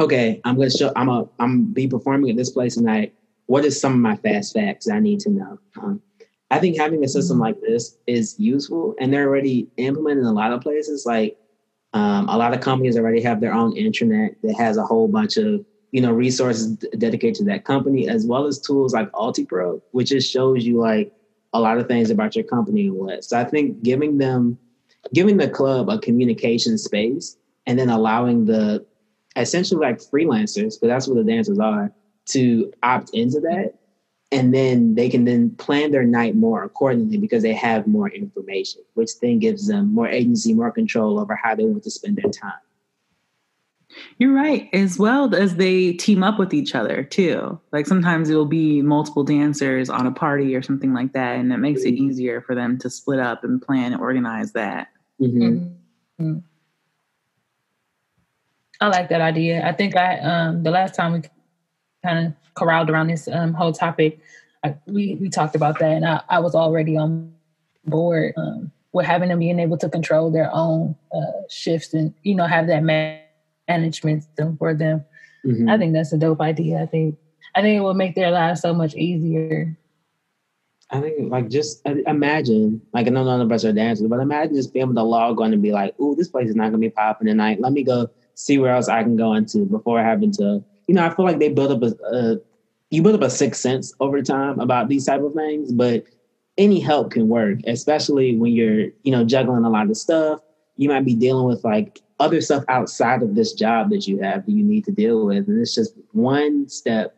Okay, 0.00 0.40
I'm 0.44 0.56
gonna 0.56 0.70
show. 0.70 0.90
I'm 0.96 1.08
a. 1.08 1.28
I'm 1.38 1.72
be 1.72 1.86
performing 1.86 2.30
at 2.30 2.36
this 2.36 2.50
place 2.50 2.74
tonight. 2.76 3.12
What 3.46 3.64
is 3.64 3.78
some 3.78 3.92
of 3.92 3.98
my 3.98 4.16
fast 4.16 4.54
facts 4.54 4.88
I 4.88 5.00
need 5.00 5.20
to 5.20 5.30
know? 5.30 5.58
Um, 5.80 6.00
I 6.50 6.58
think 6.58 6.78
having 6.78 7.04
a 7.04 7.08
system 7.08 7.38
like 7.38 7.60
this 7.60 7.96
is 8.06 8.34
useful, 8.38 8.94
and 8.98 9.12
they're 9.12 9.28
already 9.28 9.68
implemented 9.76 10.22
in 10.22 10.26
a 10.28 10.32
lot 10.32 10.52
of 10.52 10.62
places. 10.62 11.04
Like 11.04 11.36
um, 11.92 12.28
a 12.28 12.38
lot 12.38 12.54
of 12.54 12.60
companies 12.60 12.96
already 12.96 13.20
have 13.22 13.40
their 13.40 13.52
own 13.52 13.74
intranet 13.74 14.36
that 14.42 14.54
has 14.56 14.78
a 14.78 14.84
whole 14.84 15.08
bunch 15.08 15.36
of 15.36 15.64
you 15.90 16.00
know 16.00 16.12
resources 16.12 16.76
dedicated 16.96 17.34
to 17.36 17.44
that 17.44 17.64
company 17.64 18.08
as 18.08 18.26
well 18.26 18.46
as 18.46 18.60
tools 18.60 18.94
like 18.94 19.10
UltiPro, 19.12 19.80
which 19.90 20.08
just 20.08 20.30
shows 20.30 20.64
you 20.64 20.78
like 20.78 21.12
a 21.52 21.60
lot 21.60 21.76
of 21.76 21.86
things 21.86 22.08
about 22.08 22.34
your 22.34 22.44
company 22.44 22.86
and 22.86 22.96
what. 22.96 23.24
So 23.24 23.38
I 23.38 23.44
think 23.44 23.82
giving 23.82 24.16
them 24.16 24.58
giving 25.12 25.36
the 25.36 25.50
club 25.50 25.90
a 25.90 25.98
communication 25.98 26.78
space 26.78 27.36
and 27.66 27.78
then 27.78 27.90
allowing 27.90 28.46
the 28.46 28.86
essentially 29.36 29.80
like 29.80 29.98
freelancers, 29.98 30.74
because 30.74 30.88
that's 30.88 31.08
what 31.08 31.16
the 31.16 31.24
dancers 31.24 31.58
are, 31.58 31.92
to 32.26 32.72
opt 32.82 33.10
into 33.12 33.40
that. 33.40 33.74
And 34.30 34.54
then 34.54 34.94
they 34.94 35.10
can 35.10 35.26
then 35.26 35.50
plan 35.50 35.90
their 35.90 36.04
night 36.04 36.34
more 36.34 36.64
accordingly 36.64 37.18
because 37.18 37.42
they 37.42 37.52
have 37.52 37.86
more 37.86 38.08
information, 38.08 38.80
which 38.94 39.20
then 39.20 39.38
gives 39.38 39.66
them 39.66 39.92
more 39.92 40.08
agency, 40.08 40.54
more 40.54 40.70
control 40.70 41.20
over 41.20 41.34
how 41.34 41.54
they 41.54 41.64
want 41.64 41.82
to 41.84 41.90
spend 41.90 42.16
their 42.16 42.30
time. 42.30 42.52
You're 44.16 44.32
right, 44.32 44.70
as 44.72 44.98
well 44.98 45.34
as 45.34 45.56
they 45.56 45.92
team 45.92 46.22
up 46.22 46.38
with 46.38 46.54
each 46.54 46.74
other 46.74 47.02
too. 47.02 47.60
Like 47.72 47.86
sometimes 47.86 48.30
it 48.30 48.34
will 48.34 48.46
be 48.46 48.80
multiple 48.80 49.22
dancers 49.22 49.90
on 49.90 50.06
a 50.06 50.12
party 50.12 50.56
or 50.56 50.62
something 50.62 50.94
like 50.94 51.12
that, 51.12 51.36
and 51.36 51.52
it 51.52 51.58
makes 51.58 51.82
it 51.82 51.94
mm-hmm. 51.94 52.04
easier 52.04 52.40
for 52.40 52.54
them 52.54 52.78
to 52.78 52.88
split 52.88 53.20
up 53.20 53.44
and 53.44 53.60
plan 53.60 53.92
and 53.92 54.00
organize 54.00 54.52
that. 54.52 54.88
Mm-hmm. 55.20 56.22
Mm-hmm. 56.22 56.38
I 58.82 58.88
like 58.88 59.08
that 59.10 59.20
idea. 59.20 59.66
I 59.66 59.72
think 59.72 59.96
I 59.96 60.18
um, 60.18 60.62
the 60.62 60.70
last 60.70 60.94
time 60.94 61.12
we 61.12 61.22
kind 62.04 62.26
of 62.26 62.54
corralled 62.54 62.90
around 62.90 63.08
this 63.08 63.28
um, 63.28 63.54
whole 63.54 63.72
topic, 63.72 64.18
I, 64.64 64.74
we 64.86 65.16
we 65.16 65.28
talked 65.28 65.54
about 65.54 65.78
that, 65.78 65.92
and 65.92 66.06
I, 66.06 66.20
I 66.28 66.38
was 66.40 66.54
already 66.54 66.96
on 66.96 67.32
board 67.86 68.34
um, 68.36 68.72
with 68.92 69.06
having 69.06 69.28
them 69.28 69.38
being 69.38 69.60
able 69.60 69.78
to 69.78 69.88
control 69.88 70.30
their 70.30 70.50
own 70.52 70.96
uh, 71.14 71.42
shifts 71.48 71.94
and 71.94 72.12
you 72.22 72.34
know 72.34 72.46
have 72.46 72.66
that. 72.68 72.82
Man- 72.82 73.22
management 73.68 74.24
for 74.58 74.74
them. 74.74 75.04
Mm-hmm. 75.46 75.68
I 75.68 75.78
think 75.78 75.92
that's 75.92 76.12
a 76.12 76.18
dope 76.18 76.40
idea. 76.40 76.82
I 76.82 76.86
think 76.86 77.16
I 77.54 77.62
think 77.62 77.78
it 77.78 77.80
will 77.80 77.94
make 77.94 78.14
their 78.14 78.30
lives 78.30 78.60
so 78.60 78.72
much 78.72 78.94
easier. 78.94 79.76
I 80.90 81.00
think 81.00 81.30
like 81.30 81.48
just 81.48 81.80
imagine 81.86 82.82
like 82.92 83.06
I 83.06 83.10
know 83.10 83.24
none 83.24 83.40
of 83.40 83.50
us 83.50 83.64
are 83.64 83.72
dancers, 83.72 84.06
but 84.08 84.20
imagine 84.20 84.54
just 84.54 84.72
being 84.72 84.84
able 84.84 84.94
to 84.94 85.02
log 85.02 85.40
on 85.40 85.52
and 85.52 85.62
be 85.62 85.72
like, 85.72 85.98
"Ooh, 85.98 86.14
this 86.14 86.28
place 86.28 86.48
is 86.48 86.56
not 86.56 86.66
gonna 86.66 86.78
be 86.78 86.90
popping 86.90 87.28
tonight. 87.28 87.60
Let 87.60 87.72
me 87.72 87.82
go 87.82 88.10
see 88.44 88.58
where 88.58 88.74
else 88.74 88.88
I 88.88 89.02
can 89.02 89.16
go 89.16 89.34
into 89.34 89.64
before 89.64 90.02
having 90.02 90.32
to." 90.32 90.62
You 90.86 90.94
know, 90.94 91.06
I 91.06 91.14
feel 91.14 91.24
like 91.24 91.38
they 91.38 91.48
build 91.48 91.72
up 91.72 91.82
a, 91.82 92.14
a 92.14 92.36
you 92.90 93.02
build 93.02 93.14
up 93.14 93.22
a 93.22 93.30
sixth 93.30 93.60
sense 93.60 93.94
over 94.00 94.20
time 94.22 94.60
about 94.60 94.88
these 94.88 95.06
type 95.06 95.22
of 95.22 95.34
things, 95.34 95.72
but 95.72 96.04
any 96.58 96.80
help 96.80 97.12
can 97.12 97.28
work, 97.28 97.58
especially 97.66 98.36
when 98.36 98.52
you're 98.52 98.88
you 99.02 99.12
know 99.12 99.24
juggling 99.24 99.64
a 99.64 99.70
lot 99.70 99.90
of 99.90 99.96
stuff. 99.96 100.40
You 100.76 100.88
might 100.88 101.04
be 101.04 101.14
dealing 101.14 101.46
with 101.46 101.64
like 101.64 102.00
other 102.22 102.40
stuff 102.40 102.64
outside 102.68 103.22
of 103.22 103.34
this 103.34 103.52
job 103.52 103.90
that 103.90 104.06
you 104.06 104.18
have 104.20 104.46
that 104.46 104.52
you 104.52 104.62
need 104.62 104.84
to 104.84 104.92
deal 104.92 105.26
with. 105.26 105.48
And 105.48 105.60
it's 105.60 105.74
just 105.74 105.94
one 106.12 106.68
step 106.68 107.16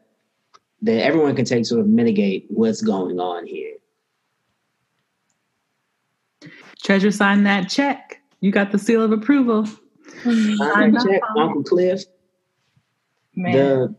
that 0.83 1.03
everyone 1.03 1.37
can 1.37 1.45
take 1.45 1.63
to 1.63 1.65
sort 1.65 1.81
of 1.81 1.87
mitigate 1.87 2.47
what's 2.49 2.81
going 2.81 3.21
on 3.21 3.47
here. 3.47 3.75
Treasure 6.83 7.11
sign 7.11 7.45
that 7.45 7.69
check. 7.69 8.21
You 8.41 8.51
got 8.51 8.73
the 8.73 8.79
seal 8.79 9.03
of 9.03 9.13
approval. 9.13 9.67
Mm-hmm. 10.23 10.57
Sign 10.57 10.93
that 10.93 11.07
check, 11.07 11.23
Uncle 11.37 11.63
Cliff. 11.63 12.05
Man. 13.35 13.53
The 13.53 13.95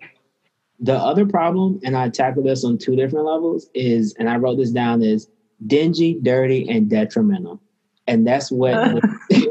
the 0.80 0.96
other 0.96 1.26
problem, 1.26 1.80
and 1.84 1.96
I 1.96 2.10
tackle 2.10 2.44
this 2.44 2.64
on 2.64 2.78
two 2.78 2.96
different 2.96 3.26
levels, 3.26 3.70
is 3.74 4.14
and 4.20 4.30
I 4.30 4.38
wrote 4.38 4.58
this 4.58 4.72
down 4.72 5.02
is 5.02 5.28
dingy, 5.66 6.20
dirty, 6.22 6.70
and 6.70 6.90
detrimental. 6.90 7.62
And 8.08 8.28
that's 8.28 8.52
what 8.52 8.74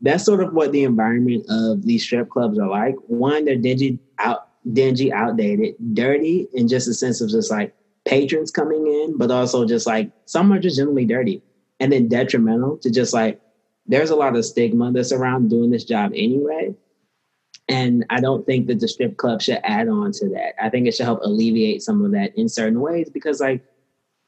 that's 0.00 0.24
sort 0.24 0.42
of 0.42 0.52
what 0.52 0.72
the 0.72 0.84
environment 0.84 1.44
of 1.48 1.84
these 1.84 2.02
strip 2.02 2.30
clubs 2.30 2.58
are 2.58 2.68
like. 2.68 2.96
One, 3.06 3.44
they're 3.44 3.56
dingy, 3.56 3.98
out, 4.18 4.48
dingy, 4.72 5.12
outdated, 5.12 5.74
dirty, 5.92 6.48
in 6.52 6.68
just 6.68 6.88
a 6.88 6.94
sense 6.94 7.20
of 7.20 7.30
just 7.30 7.50
like 7.50 7.74
patrons 8.04 8.50
coming 8.50 8.86
in, 8.86 9.16
but 9.16 9.30
also 9.30 9.64
just 9.64 9.86
like 9.86 10.10
some 10.26 10.52
are 10.52 10.58
just 10.58 10.76
generally 10.76 11.04
dirty, 11.04 11.42
and 11.80 11.92
then 11.92 12.08
detrimental 12.08 12.78
to 12.78 12.90
just 12.90 13.12
like 13.12 13.40
there's 13.86 14.10
a 14.10 14.16
lot 14.16 14.36
of 14.36 14.44
stigma 14.44 14.92
that's 14.92 15.12
around 15.12 15.50
doing 15.50 15.70
this 15.70 15.84
job 15.84 16.12
anyway. 16.14 16.74
And 17.68 18.04
I 18.10 18.20
don't 18.20 18.44
think 18.44 18.66
that 18.66 18.80
the 18.80 18.88
strip 18.88 19.16
club 19.16 19.40
should 19.40 19.60
add 19.64 19.88
on 19.88 20.12
to 20.12 20.28
that. 20.30 20.54
I 20.62 20.68
think 20.68 20.86
it 20.86 20.94
should 20.94 21.06
help 21.06 21.20
alleviate 21.22 21.82
some 21.82 22.04
of 22.04 22.12
that 22.12 22.36
in 22.36 22.48
certain 22.48 22.80
ways 22.80 23.08
because 23.08 23.40
like 23.40 23.64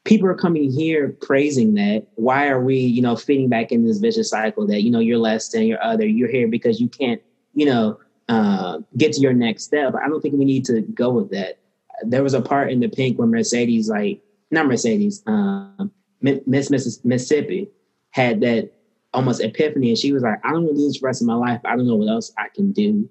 people 0.05 0.27
are 0.27 0.35
coming 0.35 0.71
here 0.71 1.15
praising 1.21 1.75
that. 1.75 2.07
Why 2.15 2.47
are 2.47 2.61
we, 2.61 2.77
you 2.77 3.01
know, 3.01 3.15
feeding 3.15 3.49
back 3.49 3.71
in 3.71 3.85
this 3.85 3.99
vicious 3.99 4.29
cycle 4.29 4.65
that, 4.67 4.81
you 4.81 4.89
know, 4.89 4.99
you're 4.99 5.17
less 5.19 5.49
than 5.49 5.67
your 5.67 5.83
other, 5.83 6.05
you're 6.05 6.29
here 6.29 6.47
because 6.47 6.79
you 6.79 6.87
can't, 6.87 7.21
you 7.53 7.65
know, 7.65 7.99
uh, 8.29 8.79
get 8.97 9.13
to 9.13 9.21
your 9.21 9.33
next 9.33 9.63
step. 9.63 9.93
I 9.95 10.07
don't 10.07 10.21
think 10.21 10.35
we 10.35 10.45
need 10.45 10.65
to 10.65 10.81
go 10.81 11.09
with 11.11 11.29
that. 11.31 11.59
There 12.03 12.23
was 12.23 12.33
a 12.33 12.41
part 12.41 12.71
in 12.71 12.79
the 12.79 12.87
Pynk 12.87 13.17
where 13.17 13.27
Mercedes, 13.27 13.89
like, 13.89 14.21
not 14.49 14.67
Mercedes, 14.67 15.23
um, 15.27 15.91
Miss 16.21 16.69
Mississippi 16.69 17.69
had 18.11 18.41
that 18.41 18.71
almost 19.13 19.41
epiphany. 19.41 19.89
And 19.89 19.97
she 19.97 20.11
was 20.11 20.23
like, 20.23 20.39
I 20.43 20.51
don't 20.51 20.65
want 20.65 20.75
to 20.75 20.81
do 20.81 20.87
this 20.87 20.99
the 20.99 21.05
rest 21.05 21.21
of 21.21 21.27
my 21.27 21.35
life. 21.35 21.61
I 21.65 21.75
don't 21.75 21.87
know 21.87 21.95
what 21.95 22.09
else 22.09 22.31
I 22.37 22.47
can 22.53 22.71
do 22.71 23.09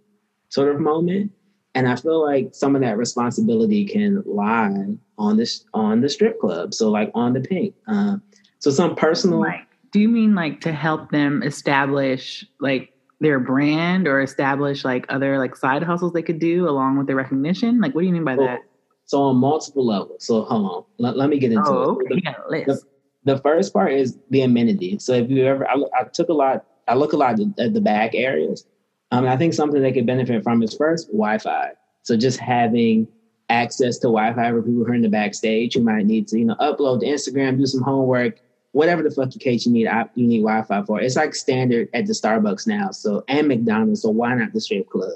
sort 0.48 0.74
of 0.74 0.80
moment. 0.80 1.32
And 1.74 1.88
I 1.88 1.96
feel 1.96 2.24
like 2.24 2.54
some 2.54 2.74
of 2.74 2.82
that 2.82 2.96
responsibility 2.96 3.84
can 3.84 4.22
lie 4.24 4.86
on 5.18 5.36
this 5.36 5.64
on 5.74 6.00
the 6.00 6.08
strip 6.08 6.40
club. 6.40 6.72
So 6.72 6.90
like 6.90 7.10
on 7.14 7.34
the 7.34 7.40
Pynk. 7.40 7.74
Uh, 7.86 8.16
so 8.60 8.70
some 8.70 8.94
personal. 8.96 9.40
Like, 9.40 9.66
do 9.92 10.00
you 10.00 10.08
mean 10.08 10.34
like 10.34 10.60
to 10.62 10.72
help 10.72 11.10
them 11.10 11.42
establish 11.42 12.46
like 12.60 12.92
their 13.20 13.38
brand 13.38 14.08
or 14.08 14.20
establish 14.20 14.84
like 14.84 15.06
other 15.08 15.38
like 15.38 15.56
side 15.56 15.82
hustles 15.82 16.12
they 16.12 16.22
could 16.22 16.38
do 16.38 16.68
along 16.68 16.96
with 16.98 17.06
their 17.06 17.16
recognition? 17.16 17.80
Like, 17.80 17.94
what 17.94 18.02
do 18.02 18.06
you 18.06 18.12
mean 18.12 18.24
by 18.24 18.36
that? 18.36 18.60
So 19.04 19.22
on 19.22 19.36
multiple 19.36 19.86
levels. 19.86 20.24
So 20.24 20.44
hold 20.44 20.70
on, 20.70 20.84
let, 20.98 21.16
let 21.16 21.28
me 21.28 21.38
get 21.38 21.52
into 21.52 21.68
oh, 21.68 22.00
it. 22.00 22.12
Okay. 22.12 22.64
The, 22.66 22.72
the, 22.72 22.82
the, 23.26 23.38
first 23.38 23.72
part 23.72 23.92
is 23.92 24.18
the 24.30 24.42
amenity. 24.42 24.98
So 24.98 25.12
if 25.12 25.28
you 25.30 25.44
ever, 25.46 25.68
I, 25.68 25.74
I 25.98 26.04
took 26.04 26.28
a 26.28 26.32
lot, 26.32 26.64
I 26.88 26.94
look 26.94 27.12
a 27.12 27.16
lot 27.16 27.38
at 27.58 27.74
the 27.74 27.80
back 27.80 28.14
areas. 28.14 28.64
Um, 29.10 29.26
I 29.26 29.36
think 29.36 29.52
something 29.52 29.82
they 29.82 29.92
could 29.92 30.06
benefit 30.06 30.42
from 30.42 30.62
is 30.62 30.74
first 30.74 31.08
Wi-Fi. 31.08 31.72
So 32.02 32.16
just 32.16 32.38
having 32.38 33.06
access 33.48 33.98
to 33.98 34.08
Wi-Fi 34.08 34.50
for 34.50 34.62
people 34.62 34.84
who 34.84 34.90
are 34.90 34.94
in 34.94 35.02
the 35.02 35.08
backstage 35.08 35.74
who 35.74 35.80
might 35.80 36.06
need 36.06 36.28
to, 36.28 36.38
you 36.38 36.44
know, 36.44 36.56
upload 36.56 37.00
to 37.00 37.06
Instagram, 37.06 37.58
do 37.58 37.66
some 37.66 37.82
homework, 37.82 38.40
whatever 38.72 39.02
the 39.02 39.10
fuck 39.10 39.30
case 39.40 39.66
you 39.66 39.72
need, 39.72 39.88
you 40.14 40.26
need 40.26 40.42
Wi-Fi 40.42 40.84
for. 40.84 41.00
It's 41.00 41.16
like 41.16 41.34
standard 41.34 41.88
at 41.94 42.06
the 42.06 42.12
Starbucks 42.12 42.66
now. 42.66 42.90
So 42.90 43.24
and 43.28 43.48
McDonald's. 43.48 44.02
So 44.02 44.10
why 44.10 44.34
not 44.34 44.52
the 44.52 44.60
strip 44.60 44.88
club? 44.88 45.12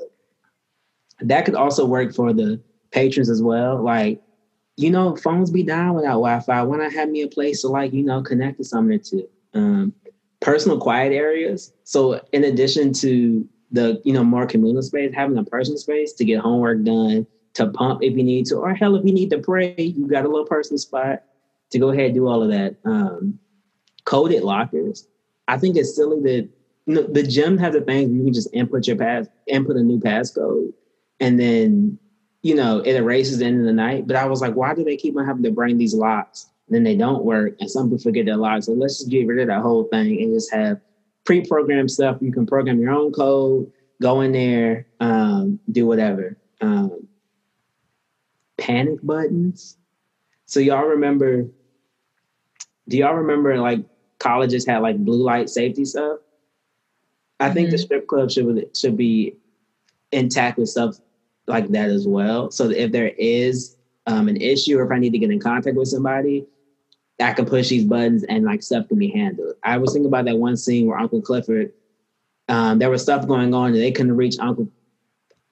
That 1.21 1.45
could 1.45 1.55
also 1.55 1.85
work 1.85 2.15
for 2.15 2.33
the 2.33 2.61
patrons 2.91 3.29
as 3.29 3.43
well. 3.43 3.83
Like, 3.83 4.23
you 4.81 4.91
know, 4.91 5.17
phones 5.17 5.51
be 5.51 5.63
down 5.63 5.95
without 5.95 6.21
Wi-Fi. 6.21 6.63
Why 6.63 6.77
not 6.79 6.93
have 6.93 7.09
me 7.09 7.23
a 7.23 7.29
place 7.29 7.63
to 7.63 7.69
like, 7.69 7.93
you 7.93 8.03
know, 8.03 8.23
connect 8.23 8.59
to 8.59 8.65
something 8.65 9.01
to? 9.01 9.29
Um, 9.53 9.93
personal 10.41 10.79
quiet 10.79 11.13
areas. 11.13 11.73
So 11.85 12.21
in 12.33 12.45
addition 12.45 12.93
to 12.95 13.47
the 13.71 14.01
you 14.05 14.13
know 14.13 14.25
more 14.25 14.47
communal 14.47 14.83
space, 14.83 15.15
having 15.15 15.39
a 15.39 15.45
personal 15.45 15.79
space 15.79 16.13
to 16.15 16.25
get 16.25 16.41
homework 16.41 16.83
done, 16.83 17.27
to 17.55 17.69
pump 17.69 18.03
if 18.03 18.17
you 18.17 18.25
need 18.25 18.47
to, 18.47 18.57
or 18.57 18.75
hell, 18.75 18.97
if 18.97 19.05
you 19.05 19.13
need 19.13 19.31
to 19.31 19.39
pray, 19.39 19.75
you 19.79 20.09
got 20.09 20.25
a 20.25 20.29
little 20.29 20.47
personal 20.47 20.79
spot 20.79 21.23
to 21.71 21.79
go 21.79 21.91
ahead 21.91 22.07
and 22.07 22.15
do 22.15 22.27
all 22.27 22.43
of 22.43 22.51
that. 22.51 22.77
Um, 22.85 23.39
coded 24.05 24.43
lockers. 24.43 25.07
I 25.47 25.59
think 25.59 25.77
it's 25.77 25.95
silly 25.95 26.21
that 26.23 26.49
you 26.87 26.95
know, 26.95 27.03
the 27.03 27.23
gym 27.23 27.59
has 27.59 27.75
a 27.75 27.81
thing 27.81 28.15
you 28.15 28.25
can 28.25 28.33
just 28.33 28.49
input 28.53 28.87
your 28.87 28.97
pass, 28.97 29.27
input 29.47 29.77
a 29.77 29.83
new 29.83 30.01
passcode, 30.01 30.73
and 31.21 31.39
then 31.39 31.99
you 32.43 32.55
know 32.55 32.79
it 32.79 32.97
erases 32.97 33.39
the 33.39 33.47
end 33.47 33.61
of 33.61 33.67
the 33.67 33.73
night. 33.73 34.07
But 34.07 34.17
I 34.17 34.27
was 34.27 34.41
like, 34.41 34.55
why 34.55 34.75
do 34.75 34.85
they 34.85 34.97
keep 34.97 35.17
on 35.17 35.27
having 35.27 35.43
to 35.45 35.51
bring 35.51 35.79
these 35.79 35.95
locks? 35.95 36.51
then 36.71 36.85
they 36.85 36.97
don't 36.97 37.25
work, 37.25 37.57
and 37.61 37.71
some 37.71 37.87
people 37.87 37.99
forget 37.99 38.25
their 38.25 38.37
locks. 38.37 38.67
So 38.67 38.73
let's 38.73 38.99
just 38.99 39.11
get 39.11 39.27
rid 39.27 39.41
of 39.41 39.49
that 39.49 39.61
whole 39.61 39.85
thing 39.85 40.23
and 40.23 40.33
just 40.33 40.53
have 40.55 40.81
pre-programmed 41.25 41.91
stuff. 41.91 42.19
You 42.21 42.33
can 42.33 42.47
program 42.47 42.79
your 42.79 42.93
own 42.93 43.13
code, 43.13 43.71
go 44.01 44.21
in 44.21 44.33
there, 44.33 44.87
um, 45.01 45.59
do 45.71 45.87
whatever. 45.87 46.39
Um, 46.61 47.09
panic 48.57 49.01
buttons. 49.03 49.77
So 50.47 50.61
y'all 50.61 50.87
remember? 50.87 51.49
Do 52.89 52.97
y'all 52.97 53.15
remember 53.15 53.59
like 53.59 53.85
colleges 54.19 54.65
had 54.65 54.79
like 54.79 54.97
blue 54.99 55.23
light 55.23 55.51
safety 55.51 55.85
stuff? 55.85 56.19
I 57.41 57.47
mm-hmm. 57.47 57.55
think 57.55 57.71
the 57.71 57.77
mm-hmm. 57.77 57.85
strip 57.85 58.07
club 58.07 58.31
should 58.31 58.77
should 58.77 58.97
be 58.97 59.37
intact 60.13 60.59
with 60.59 60.69
stuff 60.69 60.99
like 61.51 61.69
that 61.69 61.91
as 61.91 62.07
well. 62.07 62.51
So 62.51 62.71
if 62.71 62.93
there 62.93 63.13
is 63.19 63.77
um, 64.07 64.29
an 64.29 64.37
issue 64.37 64.79
or 64.79 64.85
if 64.85 64.91
I 64.91 64.99
need 64.99 65.13
to 65.13 65.19
get 65.19 65.31
in 65.31 65.41
contact 65.41 65.77
with 65.77 65.89
somebody, 65.89 66.47
I 67.21 67.33
can 67.33 67.45
push 67.45 67.69
these 67.69 67.85
buttons 67.85 68.25
and 68.25 68.45
like 68.45 68.63
stuff 68.63 68.89
can 68.89 68.99
be 68.99 69.11
handled. 69.11 69.55
I 69.63 69.77
was 69.77 69.93
thinking 69.93 70.09
about 70.09 70.25
that 70.25 70.39
one 70.39 70.57
scene 70.57 70.87
where 70.87 70.99
Uncle 70.99 71.21
Clifford, 71.21 71.73
um, 72.49 72.79
there 72.79 72.91
was 72.91 73.03
stuff 73.03 73.27
going 73.27 73.53
on 73.53 73.73
and 73.73 73.77
they 73.77 73.93
couldn't 73.93 74.17
reach 74.17 74.37
Uncle, 74.41 74.69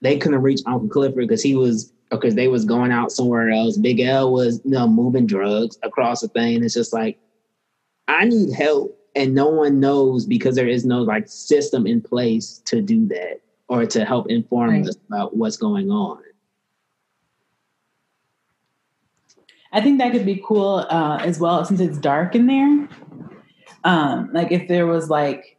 they 0.01 0.19
couldn't 0.19 0.43
reach 0.43 0.61
Uncle 0.67 0.89
Clifford 0.89 1.29
because 1.29 1.43
he 1.43 1.55
was 1.55 1.93
because 2.11 2.35
they 2.35 2.49
was 2.49 2.65
going 2.65 2.91
out 2.91 3.13
somewhere 3.13 3.51
else. 3.51 3.77
Big 3.77 4.01
L 4.01 4.33
was 4.33 4.61
you 4.65 4.71
know 4.71 4.89
moving 4.89 5.27
drugs 5.27 5.79
across 5.83 6.23
the 6.23 6.29
thing. 6.29 6.65
It's 6.65 6.75
just 6.75 6.93
like 6.93 7.19
I 8.07 8.25
need 8.25 8.53
help 8.55 8.99
and 9.15 9.35
no 9.35 9.49
one 9.49 9.81
knows 9.81 10.27
because 10.27 10.55
there 10.55 10.69
is 10.69 10.85
no 10.85 11.03
like 11.03 11.29
system 11.29 11.87
in 11.87 12.01
place 12.01 12.63
to 12.67 12.81
do 12.81 13.07
that 13.09 13.41
or 13.69 13.87
to 13.87 14.05
help 14.05 14.31
inform 14.31 14.71
right. 14.71 14.87
us 14.87 14.97
about 15.09 15.37
what's 15.37 15.57
going 15.57 15.91
on. 15.91 16.23
I 19.73 19.81
think 19.81 19.99
that 19.99 20.13
could 20.13 20.25
be 20.25 20.43
cool 20.47 20.87
uh, 20.89 21.19
as 21.19 21.39
well 21.39 21.65
since 21.65 21.81
it's 21.81 21.99
dark 21.99 22.35
in 22.35 22.47
there. 22.47 22.89
Um, 23.85 24.31
like 24.33 24.51
if 24.51 24.67
there 24.69 24.87
was 24.87 25.11
like 25.11 25.59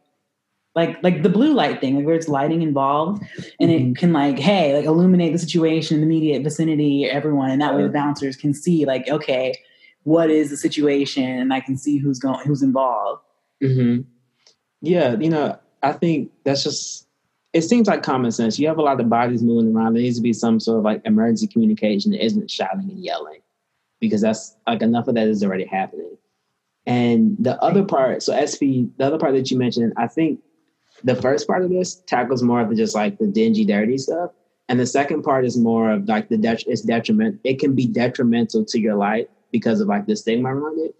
like 0.74 1.02
like 1.02 1.22
the 1.22 1.28
blue 1.28 1.54
light 1.54 1.80
thing, 1.80 1.96
like 1.96 2.06
where 2.06 2.14
it's 2.14 2.28
lighting 2.28 2.62
involved, 2.62 3.22
and 3.60 3.70
mm-hmm. 3.70 3.90
it 3.90 3.96
can 3.96 4.12
like 4.12 4.38
hey 4.38 4.74
like 4.74 4.84
illuminate 4.84 5.32
the 5.32 5.38
situation 5.38 5.94
in 5.94 6.00
the 6.00 6.06
immediate 6.06 6.42
vicinity, 6.42 7.06
everyone, 7.06 7.50
and 7.50 7.60
that 7.60 7.74
way 7.74 7.82
the 7.82 7.88
bouncers 7.88 8.36
can 8.36 8.52
see 8.52 8.84
like 8.84 9.08
okay, 9.08 9.54
what 10.02 10.30
is 10.30 10.50
the 10.50 10.56
situation, 10.56 11.24
and 11.24 11.52
I 11.52 11.60
can 11.60 11.76
see 11.76 11.98
who's 11.98 12.18
going 12.18 12.44
who's 12.46 12.62
involved. 12.62 13.22
Mm-hmm. 13.62 14.02
Yeah, 14.80 15.16
you 15.18 15.30
know, 15.30 15.58
I 15.82 15.92
think 15.92 16.30
that's 16.44 16.64
just 16.64 17.06
it 17.52 17.62
seems 17.62 17.88
like 17.88 18.02
common 18.02 18.30
sense. 18.30 18.58
You 18.58 18.68
have 18.68 18.78
a 18.78 18.82
lot 18.82 19.00
of 19.00 19.08
bodies 19.08 19.42
moving 19.42 19.74
around. 19.74 19.94
There 19.94 20.02
needs 20.02 20.16
to 20.16 20.22
be 20.22 20.32
some 20.32 20.60
sort 20.60 20.78
of 20.78 20.84
like 20.84 21.02
emergency 21.04 21.46
communication 21.46 22.12
that 22.12 22.24
isn't 22.24 22.50
shouting 22.50 22.88
and 22.90 23.02
yelling 23.02 23.40
because 23.98 24.20
that's 24.20 24.56
like 24.66 24.82
enough 24.82 25.08
of 25.08 25.16
that 25.16 25.28
is 25.28 25.42
already 25.42 25.64
happening. 25.64 26.16
And 26.86 27.36
the 27.38 27.60
other 27.62 27.84
part, 27.84 28.22
so 28.22 28.32
SP, 28.38 28.86
the 28.96 29.06
other 29.06 29.18
part 29.18 29.34
that 29.34 29.50
you 29.50 29.58
mentioned, 29.58 29.92
I 29.96 30.06
think 30.06 30.40
the 31.04 31.16
first 31.16 31.46
part 31.46 31.62
of 31.62 31.70
this 31.70 31.96
tackles 32.06 32.42
more 32.42 32.60
of 32.60 32.74
just 32.76 32.94
like 32.94 33.18
the 33.18 33.26
dingy, 33.26 33.64
dirty 33.64 33.98
stuff. 33.98 34.30
And 34.68 34.78
the 34.78 34.86
second 34.86 35.22
part 35.22 35.44
is 35.44 35.56
more 35.56 35.90
of 35.90 36.08
like 36.08 36.28
the 36.28 36.38
det- 36.38 36.64
it's 36.66 36.82
detriment. 36.82 37.40
It 37.42 37.58
can 37.58 37.74
be 37.74 37.86
detrimental 37.86 38.64
to 38.66 38.78
your 38.80 38.94
life 38.94 39.26
because 39.50 39.80
of 39.80 39.88
like 39.88 40.06
the 40.06 40.14
stigma 40.14 40.54
around 40.54 40.78
it. 40.78 40.94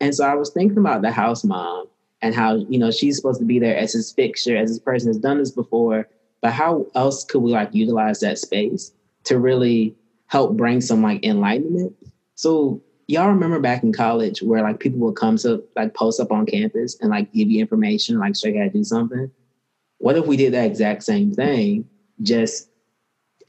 And 0.00 0.14
so 0.14 0.24
I 0.24 0.34
was 0.34 0.50
thinking 0.50 0.78
about 0.78 1.02
the 1.02 1.12
house 1.12 1.44
mom 1.44 1.86
and 2.22 2.34
how, 2.34 2.56
you 2.68 2.78
know, 2.78 2.90
she's 2.90 3.16
supposed 3.16 3.40
to 3.40 3.46
be 3.46 3.58
there 3.58 3.76
as 3.76 3.92
his 3.92 4.12
fixture, 4.12 4.56
as 4.56 4.70
this 4.70 4.78
person 4.78 5.08
has 5.08 5.18
done 5.18 5.38
this 5.38 5.50
before. 5.50 6.06
But 6.42 6.52
how 6.52 6.86
else 6.94 7.24
could 7.24 7.40
we 7.40 7.50
like 7.50 7.74
utilize 7.74 8.20
that 8.20 8.38
space 8.38 8.92
to 9.24 9.38
really 9.38 9.94
help 10.26 10.56
bring 10.56 10.80
some 10.80 11.02
like 11.02 11.24
enlightenment? 11.24 11.94
So 12.34 12.82
y'all 13.06 13.28
remember 13.28 13.58
back 13.58 13.82
in 13.82 13.92
college 13.92 14.40
where 14.40 14.62
like 14.62 14.80
people 14.80 15.00
would 15.00 15.16
come 15.16 15.36
to 15.38 15.62
like 15.76 15.94
post 15.94 16.20
up 16.20 16.30
on 16.30 16.46
campus 16.46 16.96
and 17.00 17.10
like 17.10 17.30
give 17.32 17.50
you 17.50 17.60
information, 17.60 18.18
like 18.18 18.36
show 18.36 18.48
you 18.48 18.58
how 18.58 18.64
to 18.64 18.70
do 18.70 18.84
something? 18.84 19.30
What 19.98 20.16
if 20.16 20.26
we 20.26 20.36
did 20.36 20.54
that 20.54 20.66
exact 20.66 21.02
same 21.02 21.32
thing 21.32 21.88
just 22.22 22.68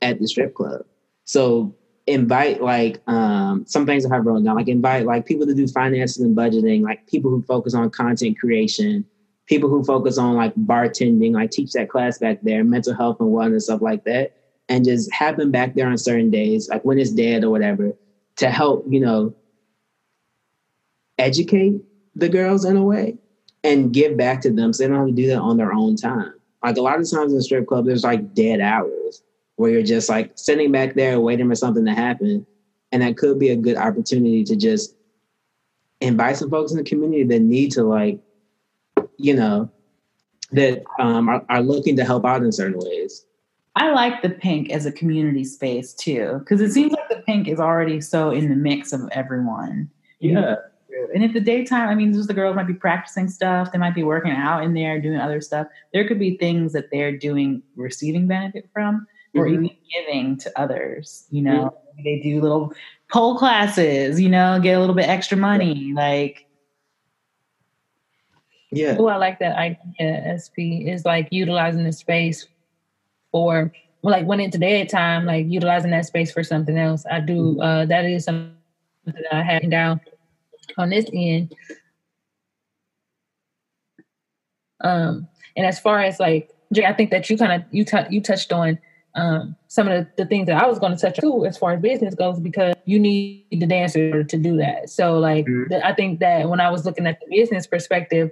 at 0.01 0.19
the 0.19 0.27
strip 0.27 0.53
club? 0.53 0.81
So 1.25 1.75
invite 2.11 2.61
like 2.61 3.01
um, 3.07 3.65
some 3.67 3.85
things 3.85 4.05
I 4.05 4.13
have 4.13 4.25
written 4.25 4.43
down, 4.43 4.55
like 4.55 4.67
invite 4.67 5.05
like 5.05 5.25
people 5.25 5.45
to 5.45 5.53
do 5.53 5.67
finances 5.67 6.23
and 6.23 6.35
budgeting, 6.35 6.81
like 6.81 7.05
people 7.07 7.31
who 7.31 7.41
focus 7.43 7.73
on 7.73 7.89
content 7.89 8.39
creation, 8.39 9.05
people 9.47 9.69
who 9.69 9.83
focus 9.83 10.17
on 10.17 10.35
like 10.35 10.53
bartending, 10.55 11.33
like 11.33 11.51
teach 11.51 11.71
that 11.73 11.89
class 11.89 12.17
back 12.17 12.39
there, 12.41 12.63
mental 12.63 12.93
health 12.93 13.17
and 13.19 13.29
wellness, 13.29 13.63
stuff 13.63 13.81
like 13.81 14.03
that. 14.03 14.31
And 14.69 14.85
just 14.85 15.11
have 15.11 15.37
them 15.37 15.51
back 15.51 15.73
there 15.73 15.89
on 15.89 15.97
certain 15.97 16.29
days, 16.29 16.69
like 16.69 16.85
when 16.85 16.97
it's 16.97 17.11
dead 17.11 17.43
or 17.43 17.49
whatever, 17.49 17.93
to 18.37 18.49
help, 18.49 18.85
you 18.87 19.01
know, 19.01 19.35
educate 21.17 21.81
the 22.15 22.29
girls 22.29 22.63
in 22.63 22.77
a 22.77 22.83
way 22.83 23.17
and 23.63 23.93
give 23.93 24.17
back 24.17 24.41
to 24.41 24.51
them 24.51 24.71
so 24.71 24.83
they 24.83 24.87
don't 24.87 24.97
have 24.97 25.07
to 25.07 25.13
do 25.13 25.27
that 25.27 25.39
on 25.39 25.57
their 25.57 25.73
own 25.73 25.95
time. 25.95 26.33
Like 26.63 26.77
a 26.77 26.81
lot 26.81 26.99
of 26.99 27.09
times 27.09 27.33
in 27.33 27.41
strip 27.41 27.67
club, 27.67 27.85
there's 27.85 28.03
like 28.03 28.33
dead 28.33 28.61
hours 28.61 29.21
where 29.55 29.71
you're 29.71 29.83
just 29.83 30.09
like 30.09 30.31
sitting 30.35 30.71
back 30.71 30.95
there 30.95 31.19
waiting 31.19 31.47
for 31.49 31.55
something 31.55 31.85
to 31.85 31.93
happen. 31.93 32.45
And 32.91 33.01
that 33.01 33.17
could 33.17 33.39
be 33.39 33.49
a 33.49 33.55
good 33.55 33.77
opportunity 33.77 34.43
to 34.43 34.55
just 34.55 34.95
invite 36.01 36.37
some 36.37 36.49
folks 36.49 36.71
in 36.71 36.77
the 36.77 36.83
community 36.83 37.23
that 37.23 37.41
need 37.41 37.71
to 37.73 37.83
like, 37.83 38.19
you 39.17 39.35
know, 39.35 39.71
that 40.51 40.83
um, 40.99 41.29
are, 41.29 41.45
are 41.49 41.61
looking 41.61 41.95
to 41.97 42.03
help 42.03 42.25
out 42.25 42.43
in 42.43 42.51
certain 42.51 42.79
ways. 42.79 43.25
I 43.75 43.91
like 43.91 44.21
the 44.21 44.29
Pynk 44.29 44.69
as 44.71 44.85
a 44.85 44.91
community 44.91 45.45
space 45.45 45.93
too, 45.93 46.39
because 46.39 46.59
it 46.59 46.71
seems 46.71 46.91
like 46.91 47.07
the 47.07 47.23
Pynk 47.27 47.47
is 47.47 47.59
already 47.59 48.01
so 48.01 48.31
in 48.31 48.49
the 48.49 48.55
mix 48.55 48.91
of 48.91 49.07
everyone. 49.11 49.89
Yeah. 50.19 50.55
And 51.13 51.23
if 51.23 51.33
the 51.33 51.39
daytime, 51.39 51.87
I 51.87 51.95
mean, 51.95 52.13
just 52.13 52.27
the 52.27 52.33
girls 52.33 52.55
might 52.55 52.67
be 52.67 52.73
practicing 52.73 53.29
stuff, 53.29 53.71
they 53.71 53.77
might 53.77 53.95
be 53.95 54.03
working 54.03 54.31
out 54.31 54.63
in 54.63 54.73
there, 54.73 54.99
doing 54.99 55.19
other 55.19 55.39
stuff. 55.39 55.67
There 55.93 56.05
could 56.07 56.19
be 56.19 56.37
things 56.37 56.73
that 56.73 56.91
they're 56.91 57.17
doing, 57.17 57.63
receiving 57.75 58.27
benefit 58.27 58.69
from, 58.73 59.07
or 59.35 59.45
mm-hmm. 59.45 59.65
even 59.65 59.77
giving 59.91 60.37
to 60.37 60.59
others. 60.59 61.25
You 61.31 61.41
know, 61.43 61.75
mm-hmm. 61.95 62.03
they 62.03 62.19
do 62.19 62.41
little 62.41 62.73
pole 63.11 63.37
classes, 63.37 64.19
you 64.19 64.29
know, 64.29 64.59
get 64.61 64.73
a 64.73 64.79
little 64.79 64.95
bit 64.95 65.07
extra 65.07 65.37
money. 65.37 65.93
Like, 65.93 66.47
yeah. 68.71 68.95
Oh, 68.97 69.07
I 69.07 69.17
like 69.17 69.39
that 69.39 69.57
idea, 69.57 70.39
SP, 70.39 70.87
is 70.87 71.03
like 71.05 71.27
utilizing 71.31 71.83
the 71.83 71.91
space 71.91 72.47
for 73.31 73.71
like 74.01 74.25
when 74.25 74.39
it's 74.39 74.57
daytime, 74.57 75.25
like 75.25 75.45
utilizing 75.47 75.91
that 75.91 76.05
space 76.05 76.31
for 76.31 76.43
something 76.43 76.77
else. 76.77 77.05
I 77.09 77.19
do, 77.19 77.55
mm-hmm. 77.55 77.61
uh, 77.61 77.85
that 77.85 78.05
is 78.05 78.25
something 78.25 78.53
that 79.05 79.25
I 79.31 79.43
have 79.43 79.69
down 79.69 79.99
on 80.77 80.89
this 80.89 81.05
end. 81.13 81.53
Um, 84.83 85.27
and 85.55 85.65
as 85.65 85.79
far 85.79 85.99
as 85.99 86.19
like 86.19 86.49
Jay, 86.73 86.85
I 86.85 86.93
think 86.93 87.11
that 87.11 87.29
you 87.29 87.37
kind 87.37 87.51
of 87.51 87.63
you 87.71 87.83
t- 87.83 87.97
you 88.09 88.21
touched 88.21 88.51
on 88.51 88.79
um, 89.15 89.55
some 89.67 89.87
of 89.87 90.05
the, 90.05 90.23
the, 90.23 90.25
things 90.29 90.47
that 90.47 90.61
I 90.61 90.67
was 90.67 90.79
going 90.79 90.95
to 90.95 90.97
touch 90.97 91.19
on 91.19 91.21
too, 91.21 91.45
as 91.45 91.57
far 91.57 91.73
as 91.73 91.81
business 91.81 92.15
goes, 92.15 92.39
because 92.39 92.75
you 92.85 92.99
need 92.99 93.45
the 93.51 93.65
dancer 93.65 94.23
to 94.23 94.37
do 94.37 94.55
that. 94.57 94.89
So, 94.89 95.19
like, 95.19 95.45
mm-hmm. 95.45 95.69
the, 95.69 95.85
I 95.85 95.93
think 95.93 96.19
that 96.21 96.49
when 96.49 96.61
I 96.61 96.69
was 96.69 96.85
looking 96.85 97.07
at 97.07 97.19
the 97.19 97.35
business 97.35 97.67
perspective, 97.67 98.31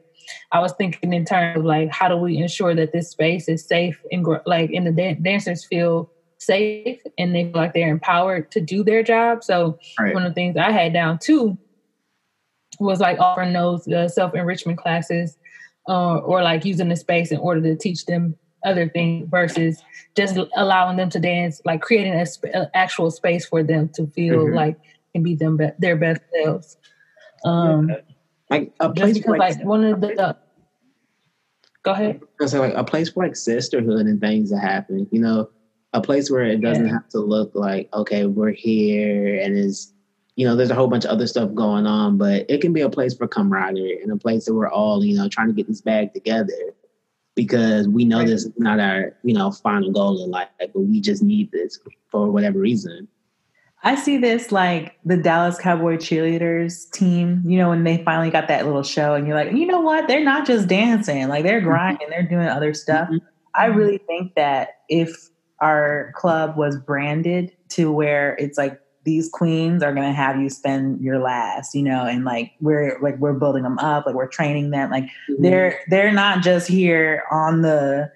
I 0.51 0.59
was 0.59 0.71
thinking 0.73 1.11
in 1.11 1.25
terms 1.25 1.57
of 1.57 1.65
like, 1.65 1.91
how 1.91 2.07
do 2.07 2.15
we 2.15 2.37
ensure 2.37 2.75
that 2.75 2.93
this 2.93 3.09
space 3.09 3.49
is 3.49 3.65
safe 3.65 4.01
and 4.11 4.25
like, 4.45 4.71
and 4.71 4.87
the 4.87 4.91
dan- 4.91 5.21
dancers 5.21 5.65
feel 5.65 6.09
safe 6.37 7.01
and 7.17 7.35
they 7.35 7.43
feel 7.43 7.53
like 7.55 7.73
they're 7.73 7.91
empowered 7.91 8.49
to 8.51 8.61
do 8.61 8.83
their 8.83 9.03
job. 9.03 9.43
So, 9.43 9.79
right. 9.99 10.13
one 10.13 10.23
of 10.23 10.31
the 10.31 10.35
things 10.35 10.55
I 10.55 10.71
had 10.71 10.93
down 10.93 11.19
too 11.19 11.57
was 12.79 13.01
like 13.01 13.19
offering 13.19 13.51
those 13.51 13.85
uh, 13.87 14.07
self 14.07 14.33
enrichment 14.33 14.77
classes 14.77 15.37
uh, 15.89 16.19
or 16.19 16.41
like 16.41 16.63
using 16.63 16.87
the 16.87 16.95
space 16.95 17.31
in 17.31 17.39
order 17.39 17.61
to 17.61 17.75
teach 17.75 18.05
them 18.05 18.35
other 18.63 18.89
things 18.89 19.27
versus 19.29 19.81
just 20.15 20.37
allowing 20.55 20.97
them 20.97 21.09
to 21.09 21.19
dance, 21.19 21.61
like 21.65 21.81
creating 21.81 22.13
an 22.13 22.25
sp- 22.27 22.51
actual 22.73 23.11
space 23.11 23.45
for 23.45 23.63
them 23.63 23.89
to 23.89 24.07
feel 24.07 24.45
mm-hmm. 24.45 24.55
like 24.55 24.79
can 25.13 25.23
be 25.23 25.35
them 25.35 25.57
be- 25.57 25.71
their 25.79 25.95
best 25.95 26.21
selves. 26.43 26.77
Um, 27.45 27.89
yeah. 27.89 27.95
Like 28.49 28.73
a 28.79 28.89
place 28.91 29.17
because, 29.17 29.37
like, 29.37 29.57
like, 29.57 29.65
one 29.65 29.83
of 29.83 30.01
the. 30.01 30.21
Uh, 30.21 30.33
go 31.83 31.91
ahead. 31.91 32.19
Because 32.19 32.53
like 32.53 32.73
a 32.73 32.83
place 32.83 33.09
for 33.09 33.23
like 33.23 33.35
sisterhood 33.35 34.05
and 34.05 34.19
things 34.19 34.49
that 34.51 34.59
happen, 34.59 35.07
you 35.11 35.21
know, 35.21 35.49
a 35.93 36.01
place 36.01 36.29
where 36.29 36.43
it 36.43 36.61
doesn't 36.61 36.87
yeah. 36.87 36.93
have 36.93 37.07
to 37.09 37.19
look 37.19 37.51
like 37.53 37.89
okay, 37.93 38.25
we're 38.25 38.51
here 38.51 39.39
and 39.39 39.57
is 39.57 39.93
you 40.35 40.45
know, 40.47 40.55
there's 40.55 40.69
a 40.69 40.75
whole 40.75 40.87
bunch 40.87 41.03
of 41.03 41.11
other 41.11 41.27
stuff 41.27 41.53
going 41.53 41.85
on, 41.85 42.17
but 42.17 42.45
it 42.47 42.61
can 42.61 42.71
be 42.71 42.79
a 42.79 42.89
place 42.89 43.13
for 43.13 43.27
camaraderie 43.27 44.01
and 44.01 44.09
a 44.09 44.15
place 44.15 44.45
that 44.45 44.53
we're 44.53 44.69
all, 44.69 45.03
you 45.03 45.17
know, 45.17 45.27
trying 45.27 45.47
to 45.47 45.53
get 45.53 45.67
this 45.67 45.81
bag 45.81 46.13
together. 46.13 46.53
Because 47.39 47.87
we 47.87 48.03
know 48.03 48.19
this 48.25 48.43
is 48.43 48.51
not 48.57 48.81
our 48.81 49.15
you 49.23 49.33
know 49.33 49.49
final 49.49 49.91
goal 49.93 50.21
in 50.21 50.29
life, 50.29 50.49
but 50.59 50.75
we 50.75 50.99
just 50.99 51.23
need 51.23 51.49
this 51.53 51.79
for 52.11 52.29
whatever 52.29 52.59
reason. 52.59 53.07
I 53.81 53.95
see 53.95 54.17
this 54.17 54.51
like 54.51 54.97
the 55.05 55.15
Dallas 55.15 55.57
Cowboy 55.57 55.95
cheerleaders 55.95 56.91
team, 56.91 57.41
you 57.45 57.57
know, 57.57 57.69
when 57.69 57.85
they 57.85 58.03
finally 58.03 58.29
got 58.29 58.49
that 58.49 58.65
little 58.65 58.83
show, 58.83 59.13
and 59.13 59.25
you're 59.25 59.37
like, 59.37 59.53
you 59.53 59.65
know 59.65 59.79
what? 59.79 60.09
They're 60.09 60.23
not 60.23 60.45
just 60.45 60.67
dancing, 60.67 61.29
like 61.29 61.45
they're 61.45 61.59
mm-hmm. 61.59 61.69
grinding, 61.69 62.09
they're 62.09 62.23
doing 62.23 62.47
other 62.47 62.73
stuff. 62.73 63.07
Mm-hmm. 63.07 63.25
I 63.55 63.67
really 63.67 63.99
think 63.99 64.35
that 64.35 64.81
if 64.89 65.29
our 65.61 66.11
club 66.17 66.57
was 66.57 66.77
branded 66.77 67.53
to 67.69 67.89
where 67.89 68.35
it's 68.35 68.57
like 68.57 68.81
these 69.09 69.27
queens 69.27 69.81
are 69.81 69.91
gonna 69.91 70.13
have 70.13 70.39
you 70.39 70.51
spend 70.51 71.01
your 71.01 71.17
last, 71.17 71.73
you 71.73 71.81
know, 71.81 72.05
and 72.05 72.25
like 72.25 72.51
we're 72.61 72.99
like 73.01 73.17
we're 73.17 73.33
building 73.33 73.63
them 73.63 73.79
up, 73.79 74.05
like 74.05 74.13
we're 74.13 74.27
training 74.27 74.69
them, 74.69 74.91
like 74.91 75.05
mm-hmm. 75.05 75.41
they're 75.41 75.79
they're 75.89 76.11
not 76.11 76.43
just 76.43 76.67
here 76.67 77.23
on 77.31 77.63
the 77.63 78.11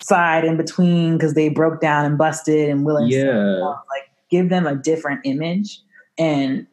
side 0.00 0.44
in 0.44 0.56
between 0.56 1.14
because 1.18 1.34
they 1.34 1.48
broke 1.48 1.80
down 1.80 2.04
and 2.04 2.16
busted 2.16 2.70
and 2.70 2.86
willing 2.86 3.08
yeah. 3.08 3.24
to 3.24 3.60
like 3.60 4.08
give 4.30 4.50
them 4.50 4.68
a 4.68 4.76
different 4.76 5.20
image 5.24 5.80
and 6.16 6.64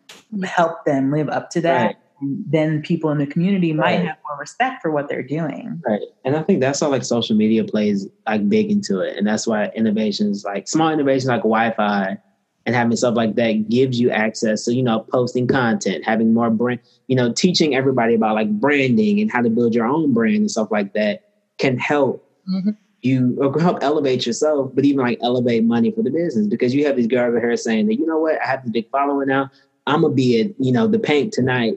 help 0.44 0.86
them 0.86 1.12
live 1.12 1.30
up 1.30 1.50
to 1.50 1.62
that. 1.62 1.84
Right. 1.84 1.96
Then 2.22 2.84
people 2.84 3.10
in 3.10 3.18
the 3.18 3.26
community 3.26 3.74
might 3.74 4.06
have 4.06 4.18
more 4.30 4.38
respect 4.40 4.84
for 4.84 4.92
what 4.92 5.10
they're 5.10 5.24
doing. 5.24 5.82
Right. 5.84 6.02
And 6.24 6.36
I 6.36 6.44
think 6.44 6.62
that's 6.62 6.80
how 6.80 6.90
like 6.90 7.04
social 7.04 7.36
media 7.36 7.64
plays 7.64 8.08
like 8.28 8.48
big 8.48 8.70
into 8.70 9.00
it. 9.00 9.18
And 9.18 9.26
that's 9.26 9.48
why 9.48 9.72
innovations 9.76 10.46
like 10.46 10.68
small 10.68 10.92
innovations 10.92 11.26
like 11.26 11.42
Wi-Fi 11.42 12.20
and 12.66 12.76
having 12.76 12.96
stuff 12.96 13.16
like 13.16 13.36
that 13.36 13.70
gives 13.70 14.00
you 14.00 14.10
access 14.10 14.66
to, 14.66 14.74
you 14.74 14.84
know, 14.84 15.02
posting 15.12 15.48
content, 15.48 16.04
having 16.06 16.34
more 16.34 16.50
brand, 16.50 16.80
you 17.08 17.16
know, 17.16 17.32
teaching 17.34 17.76
everybody 17.76 18.16
about 18.16 18.36
like 18.36 18.50
branding 18.60 19.20
and 19.20 19.32
how 19.32 19.42
to 19.42 19.50
build 19.50 19.76
your 19.76 19.86
own 19.86 20.14
brand 20.14 20.38
and 20.38 20.52
stuff 20.52 20.72
like 20.72 20.94
that 20.94 21.24
can 21.58 21.78
help 21.78 22.28
mm-hmm 22.50 22.72
you 23.04 23.38
help 23.60 23.80
elevate 23.82 24.26
yourself, 24.26 24.72
but 24.74 24.86
even 24.86 25.06
like 25.06 25.20
elevate 25.22 25.64
money 25.64 25.92
for 25.92 26.02
the 26.02 26.10
business 26.10 26.48
because 26.48 26.74
you 26.74 26.86
have 26.86 26.96
these 26.96 27.08
girls 27.08 27.30
over 27.30 27.40
here 27.40 27.58
saying 27.58 27.88
that, 27.88 27.96
you 27.96 28.06
know 28.06 28.18
what, 28.18 28.42
I 28.42 28.48
have 28.48 28.64
this 28.64 28.72
big 28.72 28.90
following 28.90 29.28
now. 29.28 29.52
I'm 29.86 30.02
gonna 30.02 30.14
be 30.14 30.42
at, 30.42 30.52
you 30.58 30.72
know, 30.72 30.88
the 30.88 30.98
Pynk 30.98 31.32
tonight. 31.32 31.74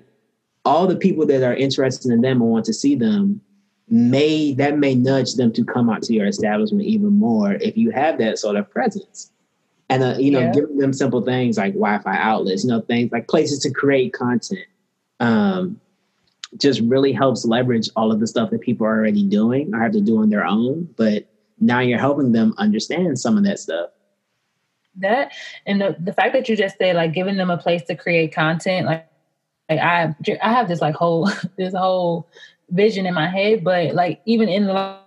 All 0.64 0.86
the 0.86 0.96
people 0.96 1.26
that 1.26 1.42
are 1.42 1.54
interested 1.54 2.10
in 2.12 2.20
them 2.20 2.40
and 2.40 2.50
want 2.50 2.64
to 2.66 2.72
see 2.72 2.94
them 2.94 3.40
may 3.88 4.52
that 4.54 4.78
may 4.78 4.94
nudge 4.94 5.34
them 5.34 5.52
to 5.52 5.64
come 5.64 5.90
out 5.90 6.02
to 6.02 6.12
your 6.12 6.26
establishment 6.26 6.84
even 6.84 7.12
more 7.12 7.54
if 7.54 7.76
you 7.76 7.90
have 7.90 8.18
that 8.18 8.38
sort 8.38 8.56
of 8.56 8.70
presence. 8.70 9.32
And 9.88 10.02
uh, 10.02 10.16
you 10.18 10.30
know, 10.30 10.40
yeah. 10.40 10.52
giving 10.52 10.78
them 10.78 10.92
simple 10.92 11.22
things 11.22 11.58
like 11.58 11.74
Wi-Fi 11.74 12.16
outlets, 12.16 12.64
you 12.64 12.70
know, 12.70 12.80
things 12.80 13.12
like 13.12 13.28
places 13.28 13.60
to 13.60 13.70
create 13.70 14.12
content. 14.12 14.66
Um, 15.20 15.80
just 16.58 16.80
really 16.80 17.12
helps 17.12 17.44
leverage 17.44 17.88
all 17.96 18.12
of 18.12 18.20
the 18.20 18.26
stuff 18.26 18.50
that 18.50 18.60
people 18.60 18.86
are 18.86 18.96
already 18.96 19.22
doing 19.22 19.74
or 19.74 19.80
have 19.80 19.92
to 19.92 20.00
do 20.00 20.18
on 20.18 20.30
their 20.30 20.44
own. 20.44 20.88
But 20.96 21.26
now 21.60 21.80
you're 21.80 21.98
helping 21.98 22.32
them 22.32 22.54
understand 22.58 23.18
some 23.18 23.36
of 23.36 23.44
that 23.44 23.58
stuff. 23.58 23.90
That 24.96 25.32
and 25.66 25.80
the, 25.80 25.96
the 25.98 26.12
fact 26.12 26.32
that 26.32 26.48
you 26.48 26.56
just 26.56 26.78
said 26.78 26.96
like 26.96 27.12
giving 27.12 27.36
them 27.36 27.50
a 27.50 27.58
place 27.58 27.82
to 27.84 27.94
create 27.94 28.34
content, 28.34 28.86
like, 28.86 29.08
like 29.68 29.78
I 29.78 30.14
I 30.42 30.52
have 30.52 30.68
this 30.68 30.80
like 30.80 30.94
whole 30.94 31.30
this 31.56 31.74
whole 31.74 32.28
vision 32.70 33.06
in 33.06 33.14
my 33.14 33.28
head, 33.28 33.62
but 33.62 33.94
like 33.94 34.20
even 34.24 34.48
in 34.48 34.66
the 34.66 34.98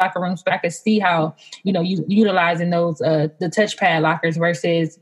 locker 0.00 0.20
rooms, 0.20 0.42
I 0.46 0.58
could 0.58 0.72
see 0.72 0.98
how 0.98 1.34
you 1.64 1.72
know 1.72 1.80
you 1.80 2.04
utilizing 2.08 2.70
those 2.70 3.00
uh 3.00 3.28
the 3.40 3.48
touchpad 3.48 4.02
lockers 4.02 4.36
versus 4.36 4.98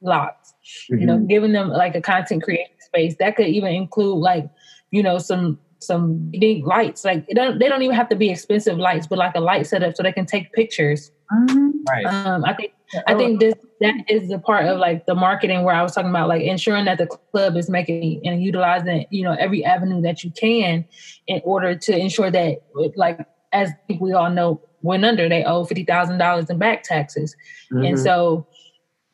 locks. 0.00 0.54
Mm-hmm. 0.90 1.00
You 1.00 1.06
know, 1.06 1.16
mm-hmm. 1.16 1.26
giving 1.26 1.52
them 1.52 1.68
like 1.68 1.94
a 1.94 2.00
content 2.00 2.42
creation 2.42 2.74
space 2.80 3.16
that 3.18 3.36
could 3.36 3.48
even 3.48 3.72
include 3.72 4.18
like 4.18 4.48
you 4.90 5.02
know, 5.02 5.18
some 5.18 5.58
some 5.78 6.30
big 6.30 6.66
lights. 6.66 7.04
Like 7.04 7.26
don't, 7.28 7.58
they 7.58 7.68
don't 7.68 7.82
even 7.82 7.94
have 7.94 8.08
to 8.08 8.16
be 8.16 8.30
expensive 8.30 8.78
lights, 8.78 9.06
but 9.06 9.18
like 9.18 9.34
a 9.34 9.40
light 9.40 9.66
setup 9.66 9.96
so 9.96 10.02
they 10.02 10.12
can 10.12 10.26
take 10.26 10.52
pictures. 10.52 11.10
Mm-hmm. 11.32 11.70
Right. 11.88 12.06
Um, 12.06 12.44
I 12.44 12.54
think 12.54 12.72
I 13.06 13.14
think 13.14 13.40
this 13.40 13.54
that 13.80 13.94
is 14.08 14.28
the 14.28 14.38
part 14.38 14.66
of 14.66 14.78
like 14.78 15.06
the 15.06 15.14
marketing 15.14 15.64
where 15.64 15.74
I 15.74 15.82
was 15.82 15.94
talking 15.94 16.10
about 16.10 16.28
like 16.28 16.42
ensuring 16.42 16.84
that 16.86 16.98
the 16.98 17.06
club 17.06 17.56
is 17.56 17.68
making 17.68 18.22
and 18.24 18.42
utilizing 18.42 19.06
you 19.10 19.24
know 19.24 19.32
every 19.38 19.64
avenue 19.64 20.00
that 20.02 20.24
you 20.24 20.30
can 20.30 20.84
in 21.26 21.40
order 21.44 21.74
to 21.76 21.96
ensure 21.96 22.30
that 22.30 22.62
like 22.94 23.26
as 23.56 23.70
we 24.00 24.12
all 24.12 24.30
know 24.30 24.60
went 24.82 25.04
under 25.04 25.28
they 25.28 25.44
owe 25.44 25.64
fifty 25.64 25.84
thousand 25.84 26.18
dollars 26.18 26.48
in 26.50 26.58
back 26.58 26.82
taxes, 26.82 27.34
mm-hmm. 27.72 27.84
and 27.84 27.98
so 27.98 28.46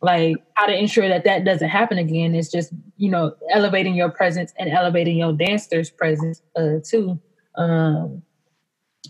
like 0.03 0.37
how 0.55 0.67
to 0.67 0.77
ensure 0.77 1.09
that 1.09 1.25
that 1.25 1.45
doesn't 1.45 1.69
happen 1.69 1.97
again 1.97 2.35
is 2.35 2.51
just 2.51 2.73
you 2.97 3.09
know 3.09 3.35
elevating 3.51 3.95
your 3.95 4.11
presence 4.11 4.53
and 4.59 4.69
elevating 4.69 5.17
your 5.17 5.33
dancers 5.33 5.91
presence 5.91 6.43
uh 6.57 6.75
too 6.85 7.19
um 7.57 8.21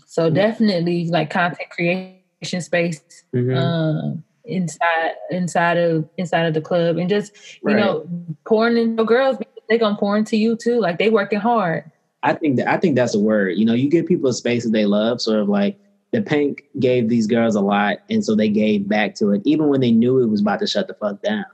so 0.05 0.25
mm-hmm. 0.25 0.35
definitely 0.35 1.09
like 1.09 1.29
content 1.29 1.69
creation 1.71 2.61
space 2.61 3.01
mm-hmm. 3.35 3.57
um 3.57 4.23
inside 4.45 5.13
inside 5.31 5.77
of 5.77 6.07
inside 6.17 6.45
of 6.45 6.53
the 6.53 6.61
club 6.61 6.97
and 6.97 7.09
just 7.09 7.33
you 7.63 7.73
right. 7.73 7.77
know 7.77 8.07
pouring 8.45 8.77
into 8.77 9.03
girls 9.03 9.37
they 9.69 9.77
gonna 9.77 9.97
pour 9.97 10.15
into 10.15 10.37
you 10.37 10.55
too 10.55 10.79
like 10.79 10.99
they 10.99 11.09
working 11.09 11.39
hard 11.39 11.89
i 12.23 12.33
think 12.33 12.57
that 12.57 12.67
i 12.67 12.77
think 12.77 12.95
that's 12.95 13.15
a 13.15 13.19
word 13.19 13.57
you 13.57 13.65
know 13.65 13.73
you 13.73 13.89
give 13.89 14.05
people 14.05 14.29
a 14.29 14.33
space 14.33 14.63
that 14.63 14.71
they 14.71 14.85
love 14.85 15.21
sort 15.21 15.39
of 15.39 15.47
like 15.47 15.77
the 16.13 16.21
Pynk 16.21 16.59
gave 16.79 17.09
these 17.09 17.25
girls 17.25 17.55
a 17.55 17.59
lot, 17.59 17.97
and 18.07 18.23
so 18.23 18.35
they 18.35 18.47
gave 18.47 18.87
back 18.87 19.15
to 19.15 19.31
it, 19.31 19.41
even 19.45 19.67
when 19.67 19.81
they 19.81 19.91
knew 19.91 20.19
it 20.19 20.27
was 20.27 20.41
about 20.41 20.59
to 20.59 20.67
shut 20.67 20.87
the 20.87 20.93
fuck 20.93 21.23
down. 21.23 21.45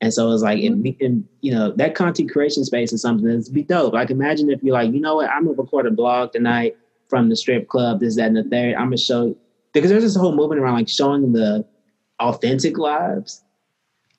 And 0.00 0.14
so 0.14 0.30
it's 0.32 0.42
like 0.42 0.60
if 0.60 0.72
we 0.74 0.92
can, 0.92 1.28
you 1.40 1.52
know, 1.52 1.72
that 1.72 1.94
content 1.94 2.30
creation 2.30 2.64
space 2.64 2.92
is 2.92 3.02
something 3.02 3.26
that's 3.26 3.48
be 3.48 3.62
dope. 3.62 3.92
Like 3.92 4.10
imagine 4.10 4.50
if 4.50 4.62
you're 4.62 4.74
like, 4.74 4.92
you 4.92 5.00
know 5.00 5.16
what, 5.16 5.30
I'm 5.30 5.46
gonna 5.46 5.56
record 5.56 5.86
a 5.86 5.90
blog 5.90 6.32
tonight 6.32 6.76
from 7.08 7.28
the 7.28 7.36
strip 7.36 7.68
club, 7.68 8.00
this, 8.00 8.16
that, 8.16 8.28
and 8.28 8.36
the 8.36 8.44
third. 8.44 8.74
I'm 8.74 8.86
gonna 8.86 8.98
show 8.98 9.36
because 9.72 9.90
there's 9.90 10.04
this 10.04 10.16
whole 10.16 10.34
movement 10.34 10.60
around 10.60 10.74
like 10.74 10.88
showing 10.88 11.32
the 11.32 11.64
authentic 12.20 12.78
lives 12.78 13.42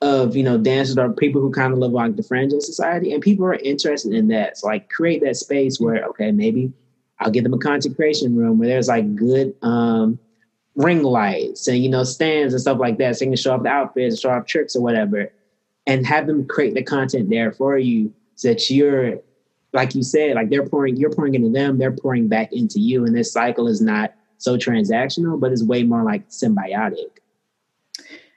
of 0.02 0.36
you 0.36 0.43
know 0.43 0.58
dancers 0.58 0.98
or 0.98 1.12
people 1.12 1.41
who 1.41 1.52
kind 1.52 1.74
of 1.74 1.80
live 1.80 1.91
like 1.91 2.16
the 2.16 2.24
fringe 2.24 2.54
of 2.54 2.64
society, 2.64 3.14
and 3.14 3.22
people 3.22 3.46
are 3.46 3.56
interested 3.56 4.14
in 4.14 4.28
that. 4.30 4.58
So 4.58 4.68
like 4.68 4.89
create 4.89 5.22
that 5.24 5.38
space 5.38 5.80
where 5.80 6.04
okay, 6.06 6.32
maybe 6.32 6.72
I'll 7.20 7.32
give 7.32 7.43
them 7.43 7.54
a 7.54 7.58
content 7.58 7.96
creation 7.96 8.36
room 8.36 8.60
where 8.60 8.68
there's 8.68 8.88
like 8.88 9.16
good 9.16 9.56
um, 9.62 10.20
ring 10.76 11.04
lights 11.04 11.68
and 11.68 11.78
you 11.78 11.89
know 11.89 12.04
stands 12.04 12.54
and 12.54 12.62
stuff 12.62 12.80
like 12.80 12.98
that, 12.98 13.18
so 13.18 13.26
you 13.26 13.32
can 13.32 13.38
show 13.38 13.54
off 13.54 13.64
the 13.64 13.70
outfits, 13.70 14.20
show 14.20 14.32
off 14.32 14.46
tricks 14.46 14.76
or 14.76 14.82
whatever, 14.82 15.32
and 15.88 16.06
have 16.06 16.28
them 16.28 16.46
create 16.46 16.74
the 16.74 16.84
content 16.84 17.30
there 17.30 17.52
for 17.52 17.78
you 17.78 18.14
so 18.36 18.50
that 18.50 18.70
you're 18.70 19.20
like 19.76 19.93
you 19.93 20.04
said, 20.04 20.36
like 20.36 20.50
they're 20.50 20.66
pouring, 20.66 20.96
you're 20.96 21.12
pouring 21.12 21.36
into 21.36 21.50
them, 21.50 21.78
they're 21.78 21.91
pouring 21.91 22.28
back 22.28 22.52
into 22.54 22.80
you, 22.80 23.06
and 23.06 23.16
this 23.16 23.32
cycle 23.32 23.68
is 23.68 23.82
not 23.82 24.14
so 24.38 24.58
transactional, 24.58 25.39
but 25.39 25.52
it's 25.52 25.64
way 25.64 25.84
more 25.84 26.04
like 26.04 26.28
symbiotic. 26.30 27.20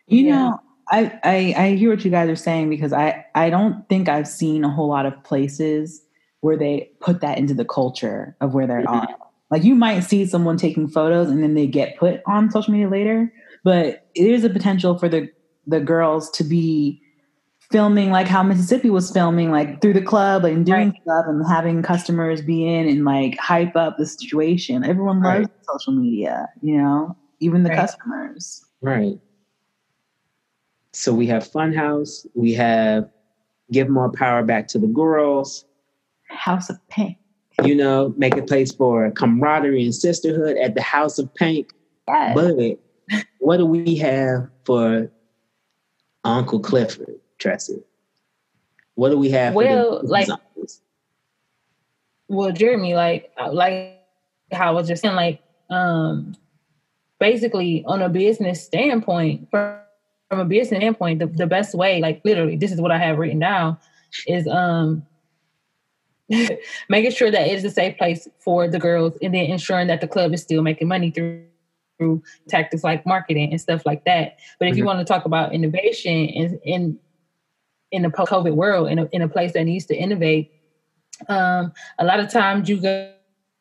You 0.07 0.25
yeah. 0.25 0.35
know, 0.35 0.61
I, 0.91 1.19
I 1.23 1.55
I 1.57 1.75
hear 1.75 1.91
what 1.91 2.05
you 2.05 2.11
guys 2.11 2.29
are 2.29 2.37
saying 2.37 2.71
because 2.71 2.93
I 2.93 3.25
I 3.35 3.51
don't 3.51 3.89
think 3.89 4.09
I've 4.09 4.29
seen 4.29 4.65
a 4.65 4.71
whole 4.71 4.89
lot 4.89 5.07
of 5.07 5.23
places 5.25 6.03
where 6.41 6.57
they 6.57 6.91
put 7.01 7.21
that 7.21 7.39
into 7.39 7.55
the 7.55 7.65
culture 7.65 8.37
of 8.41 8.55
where 8.55 8.67
they're 8.67 8.83
mm-hmm. 8.83 9.01
on. 9.01 9.09
Like 9.51 9.65
you 9.65 9.75
might 9.75 10.01
see 10.01 10.27
someone 10.27 10.57
taking 10.57 10.89
photos 10.89 11.29
and 11.29 11.43
then 11.43 11.55
they 11.55 11.67
get 11.67 11.97
put 11.97 12.21
on 12.27 12.51
social 12.51 12.73
media 12.73 12.89
later, 12.89 13.33
but 13.65 14.07
there's 14.15 14.45
a 14.45 14.51
potential 14.51 14.99
for 14.99 15.09
the 15.09 15.29
the 15.67 15.81
girls 15.81 16.31
to 16.31 16.45
be 16.45 17.03
filming 17.71 18.11
like 18.11 18.27
how 18.27 18.43
Mississippi 18.43 18.91
was 18.91 19.11
filming, 19.11 19.51
like 19.51 19.81
through 19.83 19.93
the 19.93 20.03
club 20.03 20.45
and 20.45 20.65
doing 20.65 20.91
right. 20.91 21.03
stuff 21.03 21.27
and 21.29 21.47
having 21.47 21.83
customers 21.83 22.41
be 22.41 22.67
in 22.67 22.89
and 22.89 23.05
like 23.05 23.39
hype 23.39 23.77
up 23.77 23.97
the 23.99 24.07
situation. 24.07 24.85
Everyone 24.85 25.23
loves 25.23 25.41
right. 25.41 25.49
social 25.71 25.93
media, 25.93 26.49
you 26.63 26.79
know, 26.79 27.17
even 27.41 27.63
the 27.63 27.71
right. 27.71 27.79
customers. 27.79 28.65
Right. 28.81 29.19
So 30.99 31.15
we 31.15 31.29
have 31.29 31.49
Funhouse, 31.49 32.27
we 32.35 32.55
have 32.55 33.09
Give 33.71 33.89
More 33.89 34.11
Power 34.11 34.43
Back 34.43 34.67
to 34.69 34.81
the 34.81 34.89
Girls, 34.89 35.65
House 36.29 36.71
of 36.71 36.77
Pynk. 36.91 37.17
You 37.63 37.77
know, 37.77 38.13
make 38.17 38.37
a 38.37 38.43
place 38.43 38.73
for 38.73 39.09
camaraderie 39.13 39.85
and 39.85 39.95
sisterhood 39.95 40.57
at 40.57 40.75
the 40.75 40.83
House 40.83 41.21
of 41.21 41.33
Pynk. 41.35 41.71
Yes. 42.09 42.35
But 42.35 42.81
what 43.39 43.59
do 43.59 43.67
we 43.67 43.95
have 43.99 44.49
for 44.65 45.09
Uncle 46.25 46.59
Clifford, 46.59 47.21
Tressie? 47.39 47.85
What 48.97 49.11
do 49.11 49.19
we 49.19 49.31
have? 49.31 49.55
Well, 49.55 50.01
like, 50.03 50.27
well, 52.27 52.51
Jeremy, 52.51 52.97
like, 52.97 53.31
like 53.53 54.03
how 54.51 54.71
I 54.71 54.73
was 54.73 54.89
just 54.89 55.03
saying, 55.03 55.15
like, 55.15 55.43
um, 55.71 56.35
basically 57.21 57.85
on 57.87 58.03
a 58.03 58.09
business 58.09 58.65
standpoint, 58.65 59.49
from, 59.53 59.79
from 60.29 60.41
a 60.41 60.45
business 60.45 60.79
standpoint, 60.79 61.21
the, 61.21 61.27
the 61.27 61.47
best 61.47 61.75
way, 61.75 62.01
like, 62.01 62.21
literally, 62.25 62.57
this 62.57 62.73
is 62.73 62.81
what 62.81 62.91
I 62.91 62.99
have 62.99 63.19
written 63.19 63.39
down, 63.39 63.79
is 64.27 64.47
um 64.49 65.05
making 66.89 67.11
sure 67.11 67.31
that 67.31 67.47
it 67.47 67.55
is 67.55 67.65
a 67.65 67.71
safe 67.71 67.97
place 67.97 68.29
for 68.39 68.69
the 68.69 68.79
girls 68.79 69.17
and 69.23 69.35
then 69.35 69.47
ensuring 69.47 69.87
that 69.89 70.01
the 70.01 70.09
club 70.09 70.33
is 70.33 70.43
still 70.43 70.63
making 70.63 70.89
money 70.89 71.11
through 71.11 71.45
through 71.99 72.23
tactics 72.49 72.85
like 72.85 73.05
marketing 73.05 73.51
and 73.51 73.61
stuff 73.61 73.85
like 73.85 74.05
that. 74.05 74.39
But 74.59 74.69
if 74.69 74.73
mm-hmm. 74.73 74.79
you 74.79 74.85
want 74.85 75.01
to 75.01 75.05
talk 75.05 75.25
about 75.25 75.53
innovation 75.53 76.13
in 76.13 76.61
in 76.65 76.99
in 77.91 78.03
the 78.03 78.11
post-COVID 78.11 78.55
world, 78.55 78.91
in 78.91 78.99
a, 78.99 79.09
in 79.13 79.23
a 79.23 79.29
place 79.29 79.55
that 79.55 79.65
needs 79.65 79.87
to 79.87 79.97
innovate, 79.97 80.53
um, 81.29 81.73
a 81.99 82.05
lot 82.05 82.21
of 82.21 82.31
times 82.31 82.69
you 82.69 82.79
go, 82.81 83.13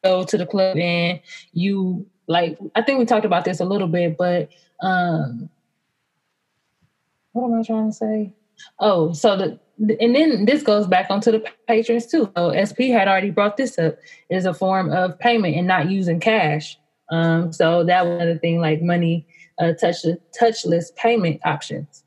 go 0.04 0.24
to 0.26 0.38
the 0.38 0.46
club 0.46 0.78
and 0.78 1.22
you 1.54 2.06
like 2.28 2.58
I 2.76 2.82
think 2.82 3.00
we 3.00 3.06
talked 3.06 3.26
about 3.26 3.46
this 3.46 3.60
a 3.60 3.66
little 3.66 3.88
bit, 3.88 4.18
but 4.18 4.50
um 4.82 5.50
what 7.38 7.52
am 7.52 7.60
I 7.60 7.64
trying 7.64 7.90
to 7.90 7.96
say? 7.96 8.34
Oh, 8.80 9.14
so 9.14 9.38
the 9.38 9.60
and 9.80 10.16
then 10.16 10.46
this 10.46 10.64
goes 10.64 10.88
back 10.88 11.12
onto 11.12 11.32
the 11.32 11.46
patrons 11.68 12.08
too. 12.08 12.32
So 12.36 12.52
SP 12.58 12.90
had 12.90 13.08
already 13.08 13.30
brought 13.30 13.58
this 13.58 13.78
up 13.78 13.98
is 14.30 14.46
a 14.46 14.54
form 14.54 14.92
of 14.92 15.20
payment 15.20 15.56
and 15.56 15.68
not 15.68 15.90
using 15.90 16.20
cash. 16.20 16.80
Um, 17.12 17.54
so 17.54 17.84
that 17.84 18.06
was 18.06 18.16
another 18.16 18.38
thing 18.40 18.60
like 18.60 18.82
money, 18.82 19.28
uh, 19.60 19.74
touch 19.74 19.98
touchless 20.40 20.96
payment 20.96 21.42
options 21.46 22.04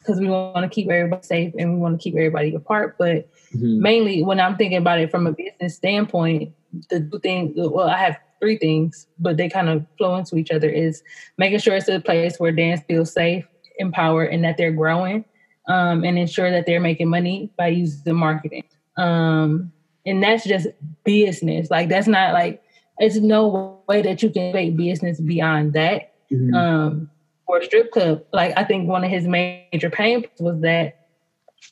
because 0.00 0.20
we 0.20 0.28
want 0.28 0.64
to 0.64 0.68
keep 0.68 0.90
everybody 0.90 1.22
safe 1.22 1.54
and 1.58 1.74
we 1.74 1.80
want 1.80 1.98
to 1.98 2.02
keep 2.02 2.14
everybody 2.14 2.54
apart. 2.54 2.96
But 2.98 3.30
mm-hmm. 3.54 3.80
mainly 3.80 4.22
when 4.22 4.40
I'm 4.40 4.56
thinking 4.56 4.78
about 4.78 4.98
it 4.98 5.10
from 5.10 5.26
a 5.26 5.32
business 5.32 5.76
standpoint, 5.76 6.52
the 6.90 7.20
thing, 7.22 7.54
well, 7.56 7.88
I 7.88 7.98
have 7.98 8.18
three 8.40 8.56
things, 8.56 9.06
but 9.18 9.36
they 9.36 9.48
kind 9.48 9.68
of 9.68 9.86
flow 9.96 10.16
into 10.16 10.36
each 10.36 10.50
other 10.50 10.68
is 10.68 11.02
making 11.36 11.58
sure 11.58 11.74
it's 11.74 11.88
a 11.88 12.00
place 12.00 12.38
where 12.38 12.52
dance 12.52 12.80
feels 12.88 13.12
safe, 13.12 13.46
empowered, 13.78 14.32
and 14.32 14.44
that 14.44 14.56
they're 14.56 14.72
growing 14.72 15.24
um, 15.68 16.04
and 16.04 16.18
ensure 16.18 16.50
that 16.50 16.66
they're 16.66 16.80
making 16.80 17.08
money 17.08 17.50
by 17.56 17.68
using 17.68 18.02
the 18.04 18.14
marketing. 18.14 18.64
Um, 18.96 19.72
and 20.04 20.22
that's 20.22 20.44
just 20.44 20.68
business. 21.04 21.70
Like 21.70 21.88
that's 21.88 22.08
not 22.08 22.32
like, 22.32 22.62
it's 22.98 23.16
no 23.16 23.82
way 23.88 24.02
that 24.02 24.22
you 24.22 24.30
can 24.30 24.52
make 24.52 24.76
business 24.76 25.20
beyond 25.20 25.74
that. 25.74 26.14
Mm-hmm. 26.30 26.54
Um, 26.54 27.10
for 27.48 27.58
a 27.58 27.64
strip 27.64 27.90
club. 27.90 28.22
Like 28.32 28.52
I 28.56 28.64
think 28.64 28.88
one 28.88 29.02
of 29.02 29.10
his 29.10 29.26
major 29.26 29.90
pain 29.90 30.24
was 30.38 30.60
that 30.60 31.06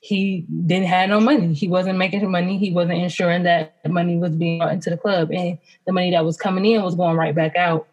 he 0.00 0.46
didn't 0.66 0.88
have 0.88 1.08
no 1.10 1.20
money. 1.20 1.52
He 1.52 1.68
wasn't 1.68 1.98
making 1.98 2.28
money. 2.30 2.58
He 2.58 2.72
wasn't 2.72 2.98
ensuring 2.98 3.44
that 3.44 3.74
money 3.86 4.16
was 4.16 4.34
being 4.34 4.58
brought 4.58 4.72
into 4.72 4.90
the 4.90 4.96
club, 4.96 5.30
and 5.30 5.58
the 5.86 5.92
money 5.92 6.10
that 6.10 6.24
was 6.24 6.36
coming 6.36 6.64
in 6.64 6.82
was 6.82 6.94
going 6.94 7.16
right 7.16 7.34
back 7.34 7.54
out. 7.56 7.86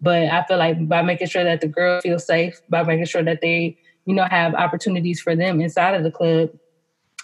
But 0.00 0.28
I 0.28 0.44
feel 0.44 0.58
like 0.58 0.88
by 0.88 1.02
making 1.02 1.28
sure 1.28 1.44
that 1.44 1.60
the 1.60 1.68
girls 1.68 2.02
feel 2.02 2.18
safe, 2.18 2.60
by 2.68 2.82
making 2.82 3.06
sure 3.06 3.22
that 3.24 3.40
they, 3.40 3.78
you 4.04 4.14
know, 4.14 4.24
have 4.24 4.54
opportunities 4.54 5.20
for 5.20 5.34
them 5.34 5.60
inside 5.60 5.94
of 5.94 6.02
the 6.02 6.10
club, 6.10 6.50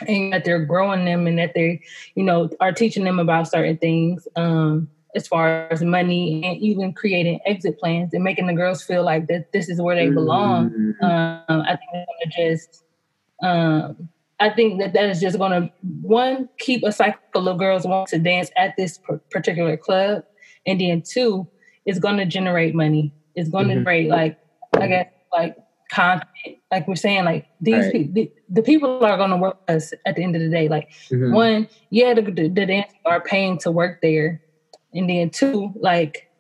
and 0.06 0.32
that 0.32 0.44
they're 0.44 0.64
growing 0.64 1.04
them, 1.04 1.26
and 1.26 1.38
that 1.38 1.54
they, 1.54 1.80
you 2.14 2.24
know, 2.24 2.48
are 2.60 2.72
teaching 2.72 3.04
them 3.04 3.18
about 3.18 3.48
certain 3.48 3.76
things. 3.76 4.26
Um, 4.36 4.88
as 5.14 5.28
far 5.28 5.68
as 5.70 5.82
money 5.82 6.42
and 6.42 6.56
even 6.62 6.92
creating 6.92 7.38
exit 7.44 7.78
plans 7.78 8.14
and 8.14 8.24
making 8.24 8.46
the 8.46 8.54
girls 8.54 8.82
feel 8.82 9.04
like 9.04 9.26
that 9.26 9.52
this 9.52 9.68
is 9.68 9.80
where 9.80 9.94
they 9.94 10.08
belong. 10.08 10.70
Mm-hmm. 10.70 11.04
Um, 11.04 11.60
I 11.68 11.76
think 11.76 11.90
that's 11.92 12.10
gonna 12.18 12.48
just, 12.48 12.84
um, 13.42 14.08
I 14.40 14.48
think 14.50 14.80
that 14.80 14.94
that 14.94 15.10
is 15.10 15.20
just 15.20 15.38
gonna 15.38 15.70
one 16.00 16.48
keep 16.58 16.82
a 16.82 16.92
cycle 16.92 17.46
of 17.46 17.58
girls 17.58 17.86
want 17.86 18.08
to 18.08 18.18
dance 18.18 18.50
at 18.56 18.74
this 18.78 18.98
particular 19.30 19.76
club, 19.76 20.24
and 20.66 20.80
then 20.80 21.02
two, 21.02 21.46
it's 21.86 21.98
gonna 21.98 22.26
generate 22.26 22.74
money. 22.74 23.14
It's 23.34 23.48
gonna 23.48 23.68
mm-hmm. 23.68 23.78
generate 23.78 24.08
like 24.08 24.38
I 24.74 24.86
guess 24.86 25.08
like 25.32 25.56
content. 25.90 26.58
Like 26.70 26.88
we're 26.88 26.96
saying, 26.96 27.24
like 27.24 27.46
these 27.60 27.84
right. 27.84 27.92
people, 27.92 28.14
the, 28.14 28.32
the, 28.48 28.62
people 28.62 29.04
are 29.04 29.16
gonna 29.16 29.36
work 29.36 29.58
us 29.68 29.92
at 30.06 30.16
the 30.16 30.22
end 30.22 30.34
of 30.34 30.42
the 30.42 30.48
day. 30.48 30.68
Like 30.68 30.90
mm-hmm. 31.10 31.32
one, 31.32 31.68
yeah, 31.90 32.14
the, 32.14 32.22
the, 32.22 32.48
the 32.48 32.66
dancers 32.66 32.94
are 33.04 33.20
paying 33.20 33.58
to 33.58 33.70
work 33.70 34.00
there 34.00 34.42
and 34.94 35.08
then 35.08 35.30
two, 35.30 35.72
like 35.76 36.30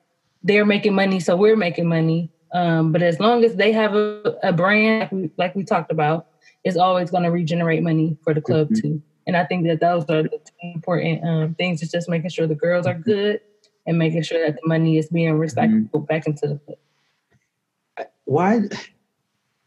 they're 0.42 0.64
making 0.64 0.94
money, 0.94 1.20
so 1.20 1.36
we're 1.36 1.56
making 1.56 1.86
money. 1.86 2.30
Um, 2.52 2.92
but 2.92 3.02
as 3.02 3.18
long 3.18 3.44
as 3.44 3.56
they 3.56 3.72
have 3.72 3.94
a, 3.94 4.36
a 4.42 4.52
brand, 4.52 5.00
like 5.00 5.12
we, 5.12 5.30
like 5.38 5.54
we, 5.54 5.64
talked 5.64 5.90
about, 5.90 6.26
it's 6.64 6.76
always 6.76 7.10
going 7.10 7.22
to 7.22 7.30
regenerate 7.30 7.82
money 7.82 8.18
for 8.22 8.34
the 8.34 8.42
club 8.42 8.68
mm-hmm. 8.68 8.88
too. 8.88 9.02
And 9.26 9.36
I 9.36 9.44
think 9.44 9.66
that 9.66 9.80
those 9.80 10.02
are 10.10 10.24
the 10.24 10.40
important 10.60 11.24
um, 11.24 11.54
things. 11.54 11.82
Is 11.82 11.90
just 11.90 12.08
making 12.08 12.30
sure 12.30 12.46
the 12.46 12.54
girls 12.54 12.86
are 12.86 12.94
mm-hmm. 12.94 13.10
good 13.10 13.40
and 13.86 13.98
making 13.98 14.22
sure 14.22 14.44
that 14.44 14.54
the 14.54 14.68
money 14.68 14.98
is 14.98 15.08
being 15.08 15.34
recycled 15.34 15.90
mm-hmm. 15.90 16.04
back 16.04 16.26
into 16.26 16.48
the 16.48 16.58
club. 16.58 18.08
Why? 18.24 18.60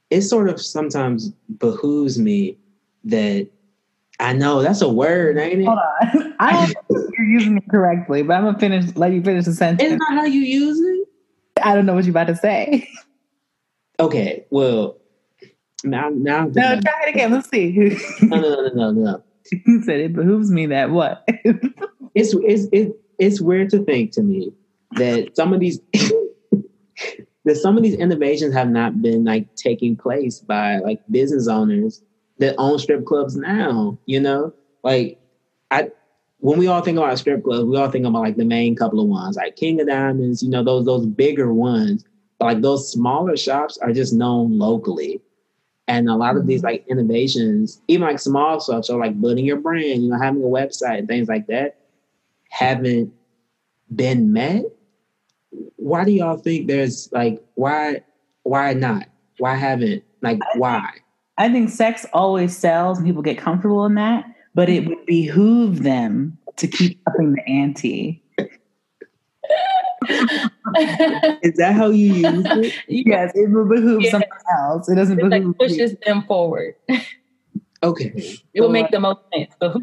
It 0.09 0.21
sort 0.21 0.49
of 0.49 0.61
sometimes 0.61 1.29
behooves 1.57 2.17
me 2.17 2.57
that 3.05 3.49
I 4.19 4.33
know 4.33 4.61
that's 4.61 4.81
a 4.81 4.89
word, 4.89 5.37
ain't 5.37 5.61
it? 5.61 5.65
Hold 5.65 5.79
on. 5.79 6.35
I 6.39 6.71
don't 6.89 7.13
you're 7.17 7.27
using 7.27 7.57
it 7.57 7.69
correctly, 7.69 8.23
but 8.23 8.35
I'm 8.35 8.45
gonna 8.45 8.59
finish 8.59 8.95
let 8.95 9.11
you 9.11 9.21
finish 9.21 9.45
the 9.45 9.53
sentence. 9.53 9.83
Isn't 9.83 9.99
that 9.99 10.13
how 10.13 10.25
you 10.25 10.41
use 10.41 10.79
it? 10.79 11.07
I 11.63 11.75
don't 11.75 11.85
know 11.85 11.93
what 11.93 12.05
you're 12.05 12.11
about 12.11 12.27
to 12.27 12.35
say. 12.35 12.89
Okay, 13.99 14.45
well 14.49 14.97
now 15.83 16.09
now 16.09 16.45
No, 16.45 16.79
try 16.81 17.03
it 17.05 17.09
again. 17.09 17.31
Let's 17.31 17.49
see. 17.49 17.97
no, 18.21 18.39
no, 18.39 18.67
no, 18.67 18.69
no, 18.73 18.91
no. 18.91 19.23
You 19.65 19.83
said 19.83 19.99
it 19.99 20.13
behooves 20.13 20.49
me 20.49 20.65
that 20.67 20.89
what? 20.89 21.23
it's 22.15 22.33
it's 22.33 22.67
it, 22.71 22.93
it's 23.19 23.41
weird 23.41 23.69
to 23.71 23.83
think 23.83 24.11
to 24.13 24.21
me 24.21 24.51
that 24.91 25.35
some 25.35 25.53
of 25.53 25.59
these 25.59 25.79
that 27.45 27.55
some 27.55 27.77
of 27.77 27.83
these 27.83 27.95
innovations 27.95 28.53
have 28.53 28.69
not 28.69 29.01
been 29.01 29.23
like 29.23 29.55
taking 29.55 29.95
place 29.95 30.39
by 30.39 30.79
like 30.79 31.01
business 31.09 31.47
owners 31.47 32.01
that 32.39 32.55
own 32.57 32.79
strip 32.79 33.05
clubs 33.05 33.35
now. 33.35 33.97
You 34.05 34.19
know, 34.19 34.53
like 34.83 35.19
I 35.71 35.91
when 36.39 36.59
we 36.59 36.67
all 36.67 36.81
think 36.81 36.97
about 36.97 37.17
strip 37.17 37.43
clubs, 37.43 37.65
we 37.65 37.77
all 37.77 37.89
think 37.89 38.05
about 38.05 38.21
like 38.21 38.37
the 38.37 38.45
main 38.45 38.75
couple 38.75 38.99
of 38.99 39.07
ones, 39.07 39.37
like 39.37 39.55
King 39.55 39.79
of 39.79 39.87
Diamonds. 39.87 40.43
You 40.43 40.49
know, 40.49 40.63
those 40.63 40.85
those 40.85 41.05
bigger 41.05 41.53
ones. 41.53 42.03
But 42.39 42.45
like 42.45 42.61
those 42.61 42.91
smaller 42.91 43.37
shops 43.37 43.77
are 43.77 43.93
just 43.93 44.13
known 44.13 44.57
locally. 44.57 45.21
And 45.87 46.09
a 46.09 46.15
lot 46.15 46.35
of 46.35 46.47
these 46.47 46.61
mm-hmm. 46.61 46.67
like 46.67 46.85
innovations, 46.89 47.79
even 47.87 48.07
like 48.07 48.19
small 48.19 48.59
stuff, 48.59 48.85
so 48.85 48.97
like 48.97 49.21
building 49.21 49.45
your 49.45 49.57
brand, 49.57 50.03
you 50.03 50.09
know, 50.09 50.19
having 50.19 50.43
a 50.43 50.47
website 50.47 50.99
and 50.99 51.07
things 51.07 51.27
like 51.27 51.45
that, 51.47 51.77
haven't 52.55 53.11
been 53.93 54.31
met. 54.31 54.63
Why 55.75 56.05
do 56.05 56.11
y'all 56.11 56.37
think 56.37 56.67
there's 56.67 57.09
like 57.11 57.43
why 57.55 58.01
why 58.43 58.73
not? 58.73 59.07
Why 59.39 59.55
haven't 59.55 60.03
like 60.21 60.39
why? 60.55 60.89
I 61.37 61.49
think 61.49 61.69
sex 61.69 62.05
always 62.13 62.55
sells 62.55 62.97
and 62.97 63.05
people 63.05 63.21
get 63.21 63.37
comfortable 63.37 63.85
in 63.85 63.95
that, 63.95 64.25
but 64.53 64.69
it 64.69 64.87
would 64.87 65.05
behoove 65.05 65.83
them 65.83 66.37
to 66.55 66.67
keep 66.67 67.01
upping 67.07 67.33
the 67.33 67.45
ante. 67.45 68.23
Is 71.43 71.57
that 71.57 71.73
how 71.75 71.89
you 71.89 72.13
use 72.13 72.45
it? 72.45 72.73
Yes, 72.87 73.33
it 73.35 73.49
would 73.49 73.67
behoove 73.69 74.03
yeah. 74.03 74.11
someone 74.11 74.29
else. 74.57 74.87
It 74.87 74.95
doesn't 74.95 75.19
it 75.19 75.29
behoove 75.29 75.47
like 75.47 75.57
pushes 75.57 75.91
me. 75.91 75.97
them 76.05 76.23
forward. 76.23 76.75
Okay. 77.85 78.39
It 78.53 78.61
will 78.61 78.69
make 78.69 78.89
the 78.89 78.99
most 78.99 79.21
sense. 79.33 79.53
but 79.59 79.77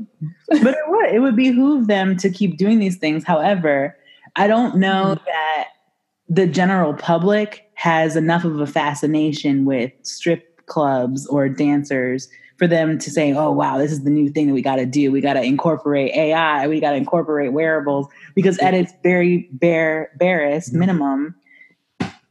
it 0.49 0.89
would. 0.89 1.15
It 1.15 1.21
would 1.21 1.37
behoove 1.37 1.87
them 1.87 2.17
to 2.17 2.31
keep 2.31 2.57
doing 2.57 2.81
these 2.81 2.97
things. 2.97 3.25
However, 3.25 3.97
I 4.35 4.49
don't 4.49 4.77
know 4.77 5.15
mm-hmm. 5.15 5.25
that 5.25 5.69
the 6.29 6.47
general 6.47 6.95
public 6.95 7.71
has 7.75 8.17
enough 8.17 8.45
of 8.45 8.59
a 8.61 8.67
fascination 8.67 9.65
with 9.65 9.93
strip 10.03 10.67
clubs 10.67 11.27
or 11.29 11.49
dancers 11.49 12.29
for 12.59 12.67
them 12.67 12.99
to 12.99 13.11
say, 13.11 13.33
oh, 13.33 13.53
wow, 13.53 13.79
this 13.79 13.93
is 13.93 14.03
the 14.05 14.11
new 14.11 14.31
thing 14.31 14.49
that 14.49 14.55
we 14.55 14.63
got 14.63 14.77
to 14.77 14.87
do. 14.87 15.13
We 15.13 15.21
got 15.21 15.35
to 15.35 15.43
incorporate 15.43 16.13
AI. 16.15 16.67
We 16.67 16.81
got 16.81 16.91
to 16.91 16.97
incorporate 16.97 17.53
wearables 17.53 18.07
because 18.35 18.59
at 18.59 18.75
its 18.75 18.93
very 19.03 19.49
bare, 19.53 20.11
barest 20.19 20.71
mm-hmm. 20.71 20.81
minimum, 20.81 21.35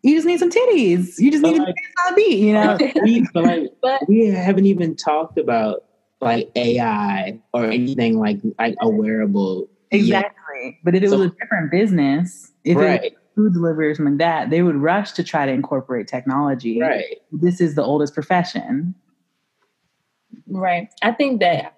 you 0.04 0.16
just 0.16 0.26
need 0.26 0.40
some 0.40 0.50
titties. 0.50 1.20
You 1.20 1.32
just 1.32 1.44
need 1.44 1.60
like, 1.60 1.76
to 1.76 2.16
beat, 2.16 2.40
you 2.40 2.54
know? 2.54 2.78
we, 3.04 3.28
but 3.34 3.44
like, 3.44 3.70
but, 3.82 4.08
we 4.08 4.28
haven't 4.28 4.66
even 4.66 4.96
talked 4.96 5.38
about 5.38 5.84
like 6.20 6.52
AI 6.56 7.40
or 7.54 7.66
anything 7.66 8.20
like 8.20 8.40
like 8.58 8.76
a 8.82 8.90
wearable. 8.90 9.70
Exactly. 9.92 10.38
Yet. 10.64 10.74
But 10.84 10.96
if 10.96 11.04
it 11.04 11.10
so, 11.10 11.18
was 11.18 11.28
a 11.28 11.30
different 11.40 11.72
business, 11.72 12.52
if 12.64 12.78
right. 12.78 13.04
it 13.04 13.18
food 13.36 13.54
delivery 13.54 13.90
or 13.90 13.96
something 13.96 14.14
like 14.14 14.20
that, 14.20 14.50
they 14.50 14.62
would 14.62 14.76
rush 14.76 15.12
to 15.14 15.24
try 15.24 15.46
to 15.46 15.52
incorporate 15.52 16.08
technology. 16.08 16.80
Right. 16.80 17.18
This 17.32 17.62
is 17.62 17.76
the 17.76 17.84
oldest 17.84 18.14
profession. 18.14 18.96
Right. 20.48 20.90
I 21.02 21.12
think 21.12 21.42
that 21.42 21.78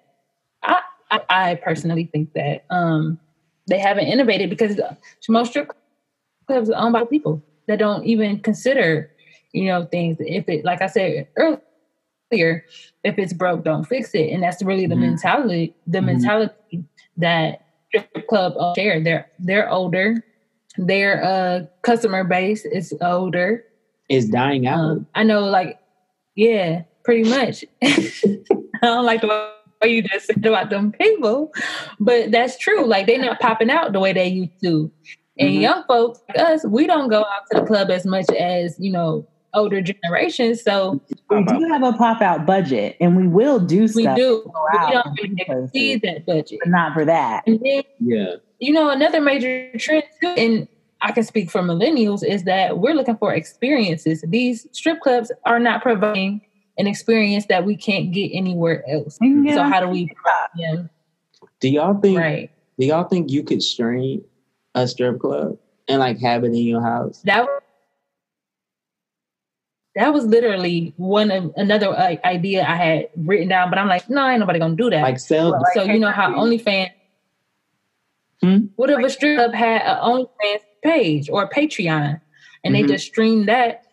I 0.62 0.80
I, 1.10 1.20
I 1.28 1.54
personally 1.56 2.08
think 2.12 2.32
that 2.34 2.64
um, 2.70 3.18
they 3.66 3.78
haven't 3.78 4.06
innovated 4.06 4.50
because 4.50 4.80
most 5.28 5.50
strip 5.50 5.70
clubs 6.46 6.70
are 6.70 6.82
owned 6.82 6.92
by 6.92 7.04
people 7.04 7.42
that 7.66 7.78
don't 7.78 8.04
even 8.04 8.40
consider, 8.40 9.10
you 9.52 9.66
know, 9.66 9.84
things. 9.86 10.16
If 10.20 10.48
it, 10.48 10.64
like 10.64 10.82
I 10.82 10.86
said 10.86 11.28
earlier, 11.36 12.64
if 13.02 13.18
it's 13.18 13.32
broke, 13.32 13.64
don't 13.64 13.84
fix 13.84 14.14
it, 14.14 14.30
and 14.32 14.42
that's 14.42 14.62
really 14.62 14.86
the 14.86 14.94
mm-hmm. 14.94 15.02
mentality. 15.02 15.74
The 15.86 15.98
mm-hmm. 15.98 16.06
mentality 16.06 16.84
that 17.16 17.66
strip 17.88 18.28
club 18.28 18.54
share. 18.76 19.02
They're 19.02 19.30
they're 19.38 19.70
older 19.70 20.22
their 20.76 21.24
uh 21.24 21.66
customer 21.82 22.24
base 22.24 22.64
is 22.64 22.94
older. 23.00 23.64
Is 24.08 24.28
dying 24.28 24.66
out. 24.66 24.78
Um, 24.78 25.06
I 25.14 25.22
know, 25.22 25.40
like, 25.40 25.78
yeah, 26.34 26.82
pretty 27.04 27.28
much. 27.28 27.64
I 27.82 28.42
don't 28.82 29.06
like 29.06 29.22
the 29.22 29.28
way 29.82 29.88
you 29.88 30.02
just 30.02 30.26
said 30.26 30.44
about 30.44 30.68
them 30.68 30.92
people, 30.92 31.52
but 31.98 32.30
that's 32.30 32.58
true. 32.58 32.86
Like, 32.86 33.06
they're 33.06 33.18
not 33.18 33.40
popping 33.40 33.70
out 33.70 33.92
the 33.92 34.00
way 34.00 34.12
they 34.12 34.28
used 34.28 34.60
to. 34.62 34.90
And 35.38 35.50
mm-hmm. 35.50 35.60
young 35.60 35.84
folks 35.88 36.20
like 36.28 36.38
us, 36.38 36.64
we 36.64 36.86
don't 36.86 37.08
go 37.08 37.20
out 37.20 37.42
to 37.50 37.60
the 37.60 37.66
club 37.66 37.90
as 37.90 38.06
much 38.06 38.26
as, 38.30 38.76
you 38.78 38.92
know, 38.92 39.26
older 39.52 39.80
generations. 39.80 40.62
So 40.62 41.00
we 41.30 41.44
do 41.44 41.68
have 41.70 41.82
a 41.82 41.92
pop 41.92 42.20
out 42.20 42.46
budget 42.46 42.96
and 43.00 43.16
we 43.16 43.26
will 43.26 43.58
do 43.58 43.88
stuff. 43.88 44.16
We 44.16 44.22
do. 44.22 44.52
We 44.72 44.92
don't 44.92 45.40
exceed 45.40 46.02
that 46.02 46.26
budget. 46.26 46.60
But 46.62 46.70
not 46.70 46.92
for 46.92 47.04
that. 47.04 47.44
Then, 47.46 47.82
yeah. 48.00 48.34
You 48.60 48.72
know, 48.72 48.90
another 48.90 49.20
major 49.20 49.70
trend 49.78 50.04
too, 50.20 50.34
and 50.36 50.68
I 51.00 51.12
can 51.12 51.24
speak 51.24 51.50
for 51.50 51.60
millennials 51.60 52.24
is 52.24 52.44
that 52.44 52.78
we're 52.78 52.94
looking 52.94 53.16
for 53.16 53.34
experiences. 53.34 54.24
These 54.26 54.66
strip 54.72 55.00
clubs 55.00 55.30
are 55.44 55.58
not 55.58 55.82
providing 55.82 56.40
an 56.78 56.86
experience 56.86 57.46
that 57.46 57.64
we 57.64 57.76
can't 57.76 58.12
get 58.12 58.30
anywhere 58.32 58.82
else. 58.88 59.18
Yeah. 59.20 59.54
So 59.54 59.62
how 59.64 59.80
do 59.80 59.88
we 59.88 60.06
provide 60.06 60.48
them? 60.56 60.90
Do 61.60 61.68
y'all 61.68 62.00
think? 62.00 62.18
Right. 62.18 62.50
Do 62.78 62.86
y'all 62.86 63.04
think 63.04 63.30
you 63.30 63.42
could 63.42 63.62
stream 63.62 64.24
a 64.74 64.86
strip 64.88 65.20
club 65.20 65.56
and 65.88 66.00
like 66.00 66.18
have 66.20 66.44
it 66.44 66.48
in 66.48 66.54
your 66.54 66.82
house? 66.82 67.20
That 67.24 67.46
that 69.94 70.12
was 70.12 70.24
literally 70.26 70.92
one 70.96 71.30
of 71.30 71.52
another 71.56 71.88
uh, 71.88 72.16
idea 72.24 72.64
I 72.66 72.74
had 72.76 73.08
written 73.16 73.48
down, 73.48 73.70
but 73.70 73.78
I'm 73.78 73.88
like, 73.88 74.10
no, 74.10 74.26
ain't 74.28 74.40
nobody 74.40 74.58
gonna 74.58 74.74
do 74.74 74.90
that. 74.90 75.02
Like 75.02 75.20
sell? 75.20 75.60
so 75.74 75.84
you 75.84 75.98
know 76.00 76.10
how 76.10 76.32
OnlyFans. 76.32 76.90
Hmm? 78.42 78.58
What 78.76 78.90
if 78.90 78.98
a 79.04 79.08
strip 79.10 79.36
club 79.38 79.54
had 79.54 79.82
an 79.82 79.98
OnlyFans 79.98 80.60
page 80.82 81.30
or 81.30 81.44
a 81.44 81.48
Patreon, 81.48 82.20
and 82.64 82.74
Mhm. 82.74 82.80
they 82.80 82.92
just 82.94 83.06
streamed 83.06 83.48
that? 83.48 83.83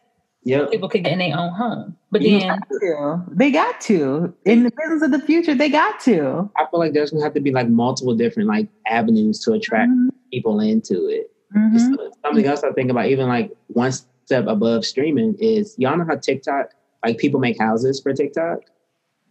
Yep. 0.44 0.72
People 0.72 0.90
could 0.90 1.04
get 1.04 1.14
in 1.14 1.20
their 1.20 1.38
own 1.38 1.54
home. 1.54 1.96
But 2.10 2.22
You 2.24 2.40
then, 2.40 2.60
to. 2.82 3.24
They 3.32 3.52
got 3.52 3.80
to. 3.82 4.34
In 4.46 4.64
the 4.64 4.72
business 4.76 5.04
of 5.04 5.12
the 5.12 5.20
future, 5.20 5.54
they 5.54 5.70
got 5.70 6.00
to. 6.02 6.50
I 6.58 6.66
feel 6.72 6.80
like 6.80 6.94
there's 6.94 7.12
gonna 7.12 7.24
have 7.24 7.36
to 7.36 7.40
be 7.42 7.52
like 7.52 7.70
multiple 7.70 8.16
different 8.16 8.50
like 8.50 8.68
avenues 8.88 9.40
to 9.42 9.54
attract 9.54 9.92
Mm-hmm. 9.92 10.10
people 10.34 10.60
into 10.60 11.08
it. 11.08 11.32
Mhm. 11.56 11.96
So 11.96 12.12
Something 12.26 12.46
else 12.46 12.64
I 12.64 12.72
think 12.72 12.90
about, 12.90 13.08
even 13.08 13.28
like 13.28 13.52
one 13.68 13.92
step 13.92 14.48
above 14.48 14.84
streaming, 14.86 15.36
is 15.40 15.76
y'all 15.78 15.96
know 15.98 16.06
how 16.06 16.16
TikTok, 16.16 16.70
like 17.06 17.18
people 17.20 17.40
make 17.40 17.60
houses 17.60 18.00
for 18.02 18.12
TikTok. 18.14 18.60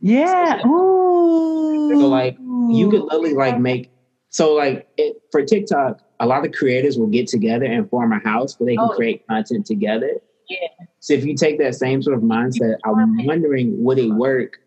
Yeah. 0.00 0.64
Ooh. 0.66 1.90
So 1.98 2.06
like 2.08 2.36
you 2.38 2.88
could 2.90 3.02
literally 3.02 3.34
like 3.34 3.58
make 3.58 3.90
so 4.28 4.54
like 4.54 4.86
it, 4.96 5.20
for 5.32 5.44
TikTok, 5.44 6.00
a 6.20 6.26
lot 6.26 6.46
of 6.46 6.52
creators 6.52 6.96
will 6.98 7.08
get 7.08 7.26
together 7.26 7.64
and 7.66 7.88
form 7.90 8.12
a 8.12 8.20
house 8.20 8.58
where 8.60 8.66
they 8.66 8.76
can 8.76 8.88
Oh. 8.90 8.94
create 8.94 9.26
content 9.26 9.66
together. 9.66 10.20
Yeah. 10.50 10.68
So 10.98 11.14
if 11.14 11.24
you 11.24 11.34
take 11.34 11.58
that 11.58 11.74
same 11.74 12.02
sort 12.02 12.16
of 12.16 12.22
mindset, 12.22 12.76
I'm 12.84 13.24
wondering 13.24 13.82
would 13.82 13.98
it 13.98 14.10
work 14.10 14.58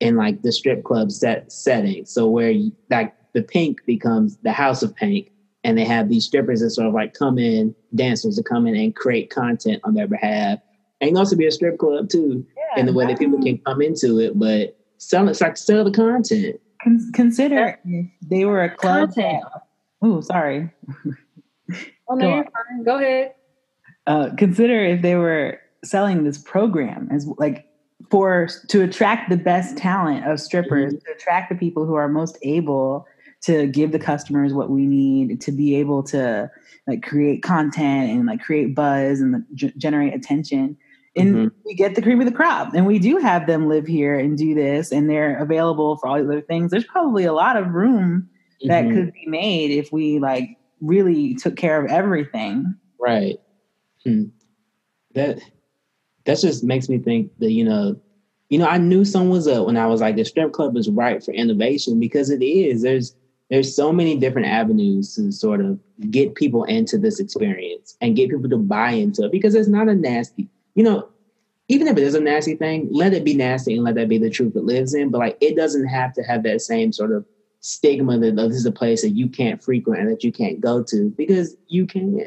in 0.00 0.16
like 0.16 0.40
the 0.42 0.52
strip 0.52 0.84
club 0.84 1.10
set 1.10 1.50
setting? 1.52 2.06
So 2.06 2.28
where 2.28 2.50
you, 2.50 2.72
like 2.88 3.12
the 3.34 3.42
Pynk 3.42 3.78
becomes 3.86 4.38
the 4.38 4.52
house 4.52 4.82
of 4.82 4.94
Pynk, 4.94 5.28
and 5.64 5.76
they 5.76 5.84
have 5.84 6.08
these 6.08 6.24
strippers 6.24 6.60
that 6.60 6.70
sort 6.70 6.86
of 6.86 6.94
like 6.94 7.12
come 7.12 7.38
in, 7.38 7.74
dancers 7.94 8.36
to 8.36 8.42
come 8.42 8.66
in 8.66 8.76
and 8.76 8.94
create 8.94 9.30
content 9.30 9.80
on 9.84 9.94
their 9.94 10.06
behalf. 10.06 10.60
And 11.00 11.18
also 11.18 11.36
be 11.36 11.46
a 11.46 11.50
strip 11.50 11.76
club 11.78 12.08
too, 12.08 12.46
in 12.76 12.86
the 12.86 12.92
way 12.92 13.04
that 13.06 13.18
people 13.18 13.42
can 13.42 13.58
come 13.66 13.82
into 13.82 14.18
it, 14.20 14.38
but 14.38 14.78
sell 14.98 15.28
it's 15.28 15.40
like 15.42 15.56
sell 15.58 15.84
the 15.84 15.90
content. 15.90 16.60
Con- 16.82 17.10
consider 17.12 17.78
if 17.84 18.06
they 18.22 18.44
were 18.44 18.62
a 18.62 18.70
club. 18.74 19.12
content. 19.12 19.44
Oh, 20.00 20.20
sorry. 20.20 20.70
Oh, 22.08 22.14
no, 22.14 22.20
Go 22.20 22.28
you're 22.28 22.38
on. 22.38 22.44
fine. 22.44 22.84
Go 22.84 22.96
ahead. 22.98 23.34
Uh, 24.06 24.30
consider 24.36 24.84
if 24.84 25.02
they 25.02 25.14
were 25.16 25.58
selling 25.84 26.24
this 26.24 26.38
program 26.38 27.08
as 27.12 27.26
like 27.38 27.66
for 28.10 28.48
to 28.68 28.82
attract 28.82 29.30
the 29.30 29.36
best 29.36 29.76
talent 29.76 30.26
of 30.26 30.38
strippers 30.40 30.92
to 30.94 31.12
attract 31.12 31.48
the 31.50 31.56
people 31.56 31.86
who 31.86 31.94
are 31.94 32.08
most 32.08 32.38
able 32.42 33.06
to 33.42 33.66
give 33.68 33.92
the 33.92 33.98
customers 33.98 34.52
what 34.52 34.70
we 34.70 34.86
need 34.86 35.40
to 35.40 35.52
be 35.52 35.74
able 35.76 36.02
to 36.02 36.50
like 36.86 37.02
create 37.02 37.42
content 37.42 38.10
and 38.10 38.26
like 38.26 38.40
create 38.40 38.74
buzz 38.74 39.20
and 39.20 39.44
g- 39.54 39.72
generate 39.76 40.14
attention 40.14 40.76
and 41.16 41.34
Mhm. 41.34 41.50
we 41.64 41.74
get 41.74 41.94
the 41.94 42.02
cream 42.02 42.20
of 42.20 42.26
the 42.26 42.32
crop 42.32 42.74
and 42.74 42.86
we 42.86 42.98
do 42.98 43.16
have 43.18 43.46
them 43.46 43.68
live 43.68 43.86
here 43.86 44.18
and 44.18 44.36
do 44.36 44.54
this 44.54 44.92
and 44.92 45.08
they're 45.08 45.38
available 45.38 45.96
for 45.96 46.08
all 46.08 46.16
these 46.16 46.26
other 46.26 46.40
things 46.40 46.70
there's 46.70 46.84
probably 46.86 47.24
a 47.24 47.32
lot 47.32 47.56
of 47.56 47.68
room 47.72 48.28
that 48.64 48.84
Mhm. 48.84 48.94
could 48.94 49.12
be 49.12 49.26
made 49.26 49.70
if 49.70 49.92
we 49.92 50.18
like 50.18 50.50
really 50.80 51.34
took 51.34 51.56
care 51.56 51.82
of 51.82 51.90
everything 51.90 52.74
Right. 52.98 53.38
Hmm. 54.06 54.26
That 55.14 55.40
that 56.26 56.38
just 56.38 56.62
makes 56.62 56.88
me 56.88 56.98
think 56.98 57.32
that 57.38 57.50
you 57.50 57.64
know, 57.64 58.00
you 58.50 58.58
know, 58.58 58.68
I 58.68 58.78
knew 58.78 59.04
something 59.04 59.30
was 59.30 59.48
up 59.48 59.66
when 59.66 59.76
I 59.76 59.86
was 59.86 60.00
like, 60.00 60.14
the 60.16 60.24
strip 60.24 60.52
club 60.52 60.76
is 60.76 60.88
right 60.88 61.22
for 61.22 61.32
innovation 61.32 61.98
because 61.98 62.30
it 62.30 62.42
is. 62.42 62.82
There's 62.82 63.14
there's 63.50 63.74
so 63.74 63.92
many 63.92 64.16
different 64.16 64.46
avenues 64.48 65.14
to 65.16 65.32
sort 65.32 65.60
of 65.60 65.80
get 66.10 66.36
people 66.36 66.64
into 66.64 66.98
this 66.98 67.18
experience 67.18 67.96
and 68.00 68.16
get 68.16 68.30
people 68.30 68.48
to 68.48 68.58
buy 68.58 68.92
into 68.92 69.24
it 69.24 69.32
because 69.32 69.56
it's 69.56 69.68
not 69.68 69.88
a 69.88 69.94
nasty, 69.94 70.48
you 70.76 70.84
know, 70.84 71.08
even 71.68 71.88
if 71.88 71.96
it 71.96 72.04
is 72.04 72.14
a 72.14 72.20
nasty 72.20 72.54
thing, 72.56 72.88
let 72.92 73.12
it 73.12 73.24
be 73.24 73.34
nasty 73.34 73.74
and 73.74 73.84
let 73.84 73.96
that 73.96 74.08
be 74.08 74.18
the 74.18 74.30
truth 74.30 74.54
it 74.56 74.64
lives 74.64 74.94
in. 74.94 75.10
But 75.10 75.18
like, 75.18 75.38
it 75.40 75.56
doesn't 75.56 75.86
have 75.86 76.12
to 76.14 76.22
have 76.22 76.44
that 76.44 76.60
same 76.60 76.92
sort 76.92 77.12
of 77.12 77.24
stigma 77.60 78.18
that 78.18 78.36
this 78.36 78.56
is 78.56 78.66
a 78.66 78.72
place 78.72 79.02
that 79.02 79.10
you 79.10 79.28
can't 79.28 79.62
frequent 79.62 80.00
and 80.00 80.10
that 80.10 80.22
you 80.22 80.30
can't 80.32 80.60
go 80.60 80.82
to 80.84 81.12
because 81.16 81.56
you 81.68 81.86
can. 81.86 82.20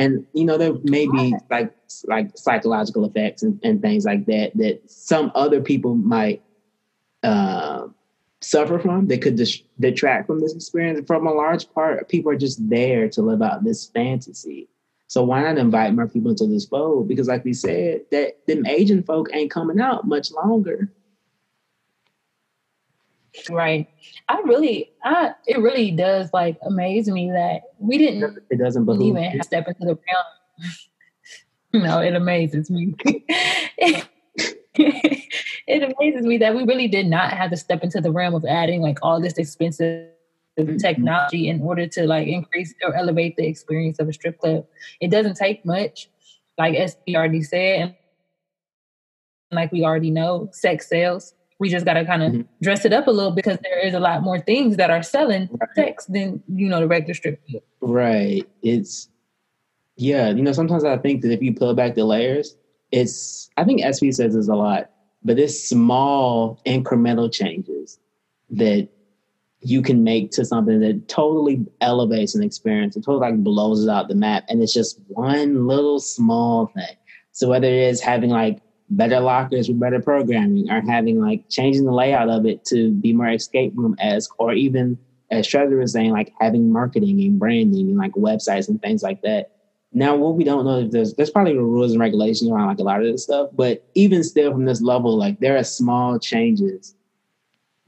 And 0.00 0.24
you 0.32 0.46
know, 0.46 0.56
there 0.56 0.72
may 0.82 1.06
be 1.06 1.34
like 1.50 1.74
like 2.06 2.30
psychological 2.34 3.04
effects 3.04 3.42
and, 3.42 3.60
and 3.62 3.82
things 3.82 4.06
like 4.06 4.24
that 4.26 4.52
that 4.54 4.90
some 4.90 5.30
other 5.34 5.60
people 5.60 5.94
might 5.94 6.42
uh, 7.22 7.86
suffer 8.40 8.78
from 8.78 9.08
that 9.08 9.20
could 9.20 9.36
dis- 9.36 9.62
detract 9.78 10.26
from 10.26 10.40
this 10.40 10.54
experience. 10.54 11.06
From 11.06 11.26
a 11.26 11.34
large 11.34 11.70
part, 11.74 12.08
people 12.08 12.32
are 12.32 12.38
just 12.38 12.66
there 12.70 13.10
to 13.10 13.20
live 13.20 13.42
out 13.42 13.62
this 13.62 13.90
fantasy. 13.90 14.70
So 15.06 15.22
why 15.22 15.42
not 15.42 15.58
invite 15.58 15.92
more 15.92 16.08
people 16.08 16.30
into 16.30 16.46
this 16.46 16.64
fold? 16.64 17.06
Because, 17.06 17.28
like 17.28 17.44
we 17.44 17.52
said, 17.52 18.00
that 18.10 18.46
them 18.46 18.64
Asian 18.64 19.02
folk 19.02 19.28
ain't 19.34 19.50
coming 19.50 19.80
out 19.80 20.08
much 20.08 20.32
longer. 20.32 20.90
Right. 23.48 23.88
I 24.28 24.40
really, 24.44 24.90
I 25.04 25.32
it 25.46 25.58
really 25.58 25.90
does 25.90 26.30
like 26.32 26.58
amaze 26.62 27.08
me 27.08 27.30
that 27.30 27.62
we 27.78 27.98
didn't 27.98 28.38
It 28.50 28.58
doesn't 28.58 28.84
believe 28.84 29.16
even 29.16 29.24
have 29.24 29.44
step 29.44 29.66
into 29.68 29.80
the 29.80 29.98
realm. 29.98 30.24
no, 31.84 32.00
it 32.00 32.14
amazes 32.14 32.70
me. 32.70 32.94
it 34.74 35.82
amazes 35.82 36.22
me 36.22 36.38
that 36.38 36.54
we 36.54 36.64
really 36.64 36.88
did 36.88 37.06
not 37.06 37.32
have 37.32 37.50
to 37.50 37.56
step 37.56 37.82
into 37.82 38.00
the 38.00 38.12
realm 38.12 38.34
of 38.34 38.44
adding 38.44 38.80
like 38.82 38.98
all 39.02 39.20
this 39.20 39.38
expensive 39.38 40.08
mm-hmm. 40.58 40.76
technology 40.76 41.48
in 41.48 41.60
order 41.62 41.86
to 41.86 42.06
like 42.06 42.28
increase 42.28 42.74
or 42.82 42.94
elevate 42.94 43.36
the 43.36 43.46
experience 43.46 43.98
of 43.98 44.08
a 44.08 44.12
strip 44.12 44.38
club. 44.38 44.66
It 45.00 45.10
doesn't 45.10 45.36
take 45.36 45.64
much, 45.64 46.08
like 46.58 46.74
as 46.74 46.96
we 47.06 47.16
already 47.16 47.42
said, 47.42 47.80
and 47.80 47.94
like 49.52 49.72
we 49.72 49.84
already 49.84 50.10
know, 50.10 50.48
sex 50.52 50.88
sales. 50.88 51.34
We 51.60 51.68
just 51.68 51.84
got 51.84 51.94
to 51.94 52.04
kind 52.04 52.22
of 52.22 52.32
Mhm. 52.32 52.46
dress 52.62 52.84
it 52.84 52.92
up 52.92 53.06
a 53.06 53.10
little 53.10 53.30
because 53.30 53.58
there 53.62 53.78
is 53.86 53.94
a 53.94 54.00
lot 54.00 54.22
more 54.22 54.40
things 54.40 54.76
that 54.78 54.90
are 54.90 55.02
selling 55.02 55.48
Right. 55.52 55.68
sex 55.76 56.06
than 56.06 56.42
you 56.48 56.68
know 56.68 56.80
the 56.80 56.88
regular 56.88 57.14
strip. 57.14 57.38
Right. 57.80 58.42
It's 58.62 59.08
yeah, 59.96 60.30
you 60.30 60.42
know, 60.42 60.52
sometimes 60.52 60.82
I 60.84 60.96
think 60.96 61.20
that 61.22 61.30
if 61.30 61.42
you 61.42 61.52
peel 61.54 61.74
back 61.74 61.94
the 61.94 62.04
layers, 62.04 62.56
it's 62.90 63.50
I 63.58 63.64
think 63.64 63.82
SV 63.82 64.10
says 64.14 64.34
this 64.34 64.48
a 64.48 64.54
lot, 64.54 64.88
but 65.22 65.38
it's 65.38 65.68
small 65.68 66.58
incremental 66.66 67.30
changes 67.30 67.98
that 68.50 68.88
you 69.62 69.82
can 69.82 70.02
make 70.02 70.30
to 70.30 70.44
something 70.46 70.80
that 70.80 71.06
totally 71.08 71.66
elevates 71.82 72.34
an 72.34 72.42
experience. 72.42 72.96
It 72.96 73.04
totally 73.04 73.30
like 73.30 73.44
blows 73.44 73.84
it 73.84 73.90
out 73.90 74.08
the 74.08 74.14
map. 74.14 74.44
And 74.48 74.62
it's 74.62 74.72
just 74.72 74.98
one 75.08 75.66
little 75.66 76.00
small 76.00 76.70
thing. 76.74 76.96
So 77.32 77.50
whether 77.50 77.66
it 77.68 77.74
is 77.90 78.00
having 78.00 78.30
like 78.30 78.58
better 78.90 79.20
lockers 79.20 79.68
with 79.68 79.80
better 79.80 80.00
programming 80.00 80.70
or 80.70 80.80
having 80.80 81.20
like 81.20 81.48
changing 81.48 81.84
the 81.84 81.92
layout 81.92 82.28
of 82.28 82.44
it 82.44 82.64
to 82.66 82.90
be 82.92 83.12
more 83.12 83.28
escape 83.28 83.72
room 83.76 83.94
esque 84.00 84.38
or 84.38 84.52
even 84.52 84.98
as 85.30 85.46
Trevor 85.46 85.76
was 85.76 85.92
saying, 85.92 86.10
like 86.10 86.32
having 86.40 86.72
marketing 86.72 87.20
and 87.20 87.38
branding 87.38 87.88
and 87.88 87.96
like 87.96 88.12
websites 88.12 88.68
and 88.68 88.82
things 88.82 89.02
like 89.02 89.22
that. 89.22 89.52
Now, 89.92 90.16
what 90.16 90.34
we 90.34 90.44
don't 90.44 90.64
know 90.64 90.80
is 90.80 90.90
there's 90.92 91.14
there's 91.14 91.30
probably 91.30 91.56
rules 91.56 91.92
and 91.92 92.00
regulations 92.00 92.50
around 92.50 92.68
like 92.68 92.78
a 92.78 92.82
lot 92.82 93.00
of 93.00 93.10
this 93.10 93.24
stuff, 93.24 93.50
but 93.54 93.84
even 93.94 94.22
still 94.22 94.52
from 94.52 94.64
this 94.64 94.80
level, 94.80 95.16
like 95.16 95.40
there 95.40 95.56
are 95.56 95.64
small 95.64 96.18
changes 96.18 96.94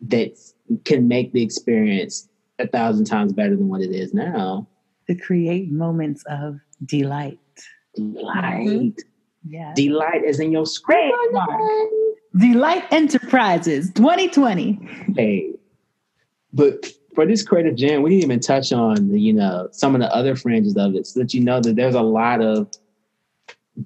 that 0.08 0.36
can 0.84 1.06
make 1.06 1.32
the 1.32 1.42
experience 1.42 2.28
a 2.58 2.66
thousand 2.66 3.04
times 3.04 3.32
better 3.32 3.56
than 3.56 3.68
what 3.68 3.80
it 3.80 3.92
is 3.92 4.14
now. 4.14 4.66
to 5.08 5.14
create 5.16 5.70
moments 5.70 6.24
of 6.28 6.60
delight. 6.86 7.38
Delight, 7.94 8.66
mm-hmm. 8.66 9.11
Yeah. 9.48 9.73
delight 9.74 10.24
is 10.24 10.40
in 10.40 10.52
your 10.52 10.66
script. 10.66 11.14
Delight 12.36 12.85
Enterprises 12.90 13.90
2020. 13.94 14.78
Hey, 15.14 15.52
but 16.52 16.86
for 17.14 17.27
this 17.27 17.43
creative 17.43 17.77
jam, 17.77 18.02
we 18.02 18.10
didn't 18.10 18.24
even 18.24 18.40
touch 18.40 18.73
on 18.73 19.09
the, 19.09 19.20
you 19.20 19.32
know 19.32 19.69
some 19.73 19.94
of 19.94 20.01
the 20.01 20.14
other 20.14 20.35
fringes 20.36 20.77
of 20.77 20.94
it, 20.94 21.06
so 21.06 21.20
that 21.20 21.35
you 21.35 21.40
know 21.40 21.60
that 21.60 21.77
there's 21.77 21.94
a 21.94 22.02
lot 22.02 22.40
of 22.40 22.70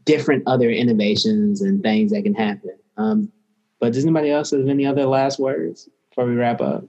different 0.05 0.43
other 0.47 0.70
innovations 0.70 1.61
and 1.61 1.83
things 1.83 2.12
that 2.12 2.23
can 2.23 2.35
happen. 2.35 2.77
Um, 2.97 3.33
but 3.81 3.93
does 3.93 4.05
anybody 4.05 4.31
else 4.31 4.51
have 4.51 4.66
any 4.69 4.87
other 4.87 5.07
last 5.07 5.39
words 5.39 5.89
before 6.11 6.27
we 6.27 6.35
wrap 6.35 6.61
up? 6.61 6.85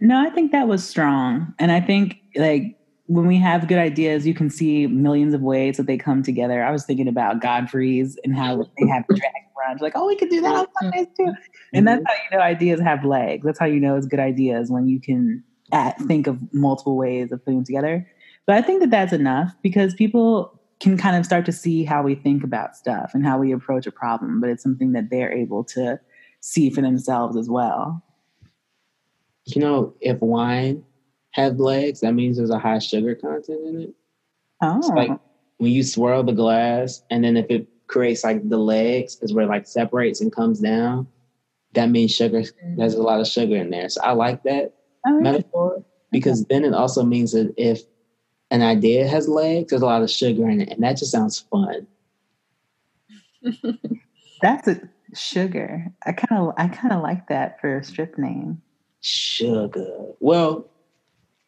No, 0.00 0.18
I 0.18 0.30
think 0.30 0.52
that 0.52 0.66
was 0.66 0.82
strong. 0.82 1.54
And 1.58 1.70
I 1.70 1.80
think 1.80 2.16
like 2.34 2.76
when 3.06 3.26
we 3.26 3.36
have 3.38 3.68
good 3.68 3.78
ideas, 3.78 4.26
you 4.26 4.34
can 4.34 4.48
see 4.48 4.86
millions 4.86 5.34
of 5.34 5.40
ways 5.40 5.76
that 5.76 5.86
they 5.86 5.96
come 5.96 6.22
together. 6.22 6.62
I 6.62 6.70
was 6.70 6.84
thinking 6.84 7.08
about 7.08 7.40
Godfrey's 7.40 8.16
and 8.24 8.34
how 8.34 8.56
they 8.56 8.86
have 8.88 9.04
drag 9.08 9.32
brunch. 9.56 9.80
Like, 9.80 9.92
oh, 9.96 10.06
we 10.06 10.16
could 10.16 10.30
do 10.30 10.40
that 10.40 10.54
on 10.54 10.64
mm-hmm. 10.66 10.84
Sundays 10.84 11.06
too. 11.16 11.32
And 11.72 11.86
that's 11.86 12.02
how 12.06 12.14
you 12.14 12.36
know 12.36 12.42
ideas 12.42 12.80
have 12.80 13.04
legs. 13.04 13.44
That's 13.44 13.58
how 13.58 13.66
you 13.66 13.80
know 13.80 13.96
it's 13.96 14.06
good 14.06 14.20
ideas 14.20 14.70
when 14.70 14.88
you 14.88 15.00
can 15.00 15.42
at, 15.72 15.98
think 16.02 16.26
of 16.26 16.38
multiple 16.52 16.96
ways 16.96 17.32
of 17.32 17.44
putting 17.44 17.58
them 17.58 17.64
together. 17.64 18.06
But 18.46 18.56
I 18.56 18.62
think 18.62 18.80
that 18.80 18.90
that's 18.90 19.12
enough 19.12 19.54
because 19.62 19.94
people 19.94 20.60
can 20.80 20.96
kind 20.96 21.16
of 21.16 21.24
start 21.24 21.46
to 21.46 21.52
see 21.52 21.84
how 21.84 22.02
we 22.02 22.14
think 22.14 22.42
about 22.42 22.76
stuff 22.76 23.12
and 23.14 23.24
how 23.24 23.38
we 23.38 23.52
approach 23.52 23.86
a 23.86 23.92
problem, 23.92 24.40
but 24.40 24.50
it's 24.50 24.62
something 24.62 24.92
that 24.92 25.10
they're 25.10 25.32
able 25.32 25.62
to 25.62 25.98
see 26.40 26.70
for 26.70 26.80
themselves 26.80 27.36
as 27.36 27.48
well. 27.48 28.02
You 29.46 29.60
know, 29.60 29.94
if 30.00 30.20
wine 30.20 30.84
has 31.32 31.58
legs, 31.58 32.00
that 32.00 32.14
means 32.14 32.36
there's 32.36 32.50
a 32.50 32.58
high 32.58 32.78
sugar 32.78 33.14
content 33.14 33.60
in 33.66 33.80
it. 33.82 33.94
Oh, 34.62 34.78
It's 34.78 34.88
like 34.88 35.10
when 35.58 35.72
you 35.72 35.82
swirl 35.82 36.22
the 36.22 36.32
glass, 36.32 37.02
and 37.10 37.24
then 37.24 37.36
if 37.36 37.46
it 37.50 37.66
creates 37.88 38.24
like 38.24 38.48
the 38.48 38.58
legs, 38.58 39.18
is 39.22 39.32
where 39.32 39.44
it 39.44 39.48
like 39.48 39.66
separates 39.66 40.20
and 40.20 40.32
comes 40.32 40.60
down. 40.60 41.06
That 41.74 41.88
means 41.88 42.14
sugar. 42.14 42.42
There's 42.76 42.94
a 42.94 43.02
lot 43.02 43.20
of 43.20 43.26
sugar 43.26 43.56
in 43.56 43.70
there. 43.70 43.88
So 43.88 44.00
I 44.02 44.12
like 44.12 44.42
that 44.44 44.72
Oh, 45.06 45.18
metaphor 45.20 45.82
because 46.12 46.44
then 46.44 46.64
it 46.64 46.74
also 46.74 47.02
means 47.02 47.32
that 47.32 47.52
if 47.56 47.80
an 48.50 48.62
idea 48.62 49.08
has 49.08 49.26
legs, 49.28 49.70
there's 49.70 49.82
a 49.82 49.86
lot 49.86 50.02
of 50.02 50.10
sugar 50.10 50.48
in 50.48 50.60
it, 50.60 50.68
and 50.68 50.82
that 50.82 50.98
just 50.98 51.10
sounds 51.10 51.40
fun. 51.50 51.86
that's 54.42 54.68
a 54.68 54.80
sugar. 55.14 55.86
I 56.06 56.12
kind 56.12 56.42
of 56.42 56.54
I 56.56 56.68
kind 56.68 56.92
of 56.92 57.02
like 57.02 57.28
that 57.28 57.60
for 57.60 57.78
a 57.78 57.84
strip 57.84 58.18
name. 58.18 58.62
Sugar. 59.00 60.12
Well, 60.20 60.71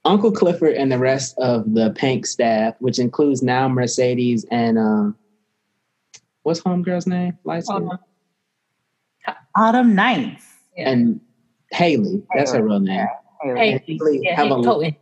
Uncle 0.04 0.30
Clifford 0.32 0.74
and 0.74 0.92
the 0.92 0.98
rest 0.98 1.36
of 1.38 1.74
the 1.74 1.90
Pynk 1.92 2.26
staff, 2.26 2.74
which 2.80 2.98
includes 2.98 3.42
now 3.42 3.68
Mercedes 3.68 4.44
and 4.50 4.78
um, 4.78 5.16
what's 6.42 6.60
homegirl's 6.60 7.06
name? 7.06 7.38
Light 7.44 7.64
skin? 7.64 7.88
Um, 7.90 7.98
Autumn 9.56 9.94
Nights. 9.94 10.44
yeah. 10.76 10.90
and 10.90 11.20
Haley. 11.72 12.22
That's 12.34 12.52
her 12.52 12.62
real 12.62 12.80
name. 12.80 13.06
Hey, 13.42 13.82
Haley 13.86 14.20
yeah, 14.22 14.36
have 14.36 14.50
a- 14.50 14.94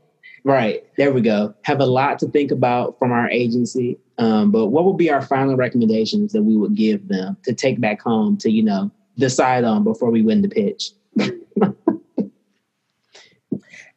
Right. 0.44 0.84
There 0.96 1.12
we 1.12 1.20
go. 1.20 1.54
Have 1.62 1.80
a 1.80 1.86
lot 1.86 2.18
to 2.20 2.26
think 2.28 2.50
about 2.50 2.98
from 2.98 3.12
our 3.12 3.30
agency. 3.30 3.98
Um, 4.18 4.50
but 4.50 4.66
what 4.66 4.84
would 4.84 4.96
be 4.96 5.10
our 5.10 5.22
final 5.22 5.56
recommendations 5.56 6.32
that 6.32 6.42
we 6.42 6.56
would 6.56 6.74
give 6.74 7.06
them 7.08 7.36
to 7.44 7.52
take 7.52 7.80
back 7.80 8.02
home 8.02 8.36
to, 8.38 8.50
you 8.50 8.62
know, 8.62 8.90
decide 9.18 9.62
on 9.64 9.84
before 9.84 10.10
we 10.10 10.22
win 10.22 10.42
the 10.42 10.48
pitch? 10.48 10.90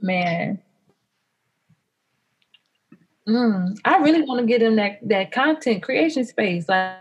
Man. 0.01 0.61
Mm, 3.27 3.77
I 3.85 3.97
really 3.97 4.21
want 4.21 4.41
to 4.41 4.45
get 4.45 4.59
them 4.59 4.75
that, 4.75 4.99
that 5.07 5.31
content 5.31 5.83
creation 5.83 6.25
space. 6.25 6.69
Like, 6.69 6.97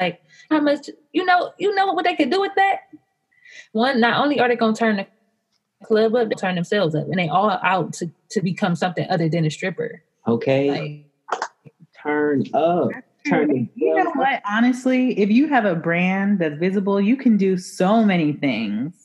like 0.00 0.22
how 0.50 0.60
much 0.60 0.88
you 1.12 1.24
know, 1.24 1.52
you 1.58 1.74
know 1.74 1.92
what 1.92 2.04
they 2.04 2.16
could 2.16 2.30
do 2.30 2.40
with 2.40 2.52
that? 2.56 2.80
One, 3.72 4.00
not 4.00 4.22
only 4.22 4.40
are 4.40 4.48
they 4.48 4.56
gonna 4.56 4.74
turn 4.74 4.96
the 4.96 5.06
club 5.84 6.14
up, 6.14 6.28
they 6.28 6.34
turn 6.34 6.54
themselves 6.54 6.94
up 6.94 7.04
and 7.04 7.18
they 7.18 7.28
all 7.28 7.50
out 7.50 7.92
to, 7.94 8.10
to 8.30 8.40
become 8.40 8.74
something 8.74 9.06
other 9.08 9.28
than 9.28 9.44
a 9.44 9.50
stripper. 9.50 10.02
Okay. 10.26 10.70
Like 10.70 11.10
Turn 12.02 12.44
up. 12.54 12.90
Turn 13.28 13.68
You 13.74 13.94
know 13.94 14.10
what? 14.12 14.40
Honestly, 14.48 15.18
if 15.18 15.30
you 15.30 15.48
have 15.48 15.66
a 15.66 15.74
brand 15.74 16.38
that's 16.38 16.58
visible, 16.58 17.00
you 17.00 17.16
can 17.16 17.36
do 17.36 17.58
so 17.58 18.02
many 18.02 18.32
things. 18.32 18.99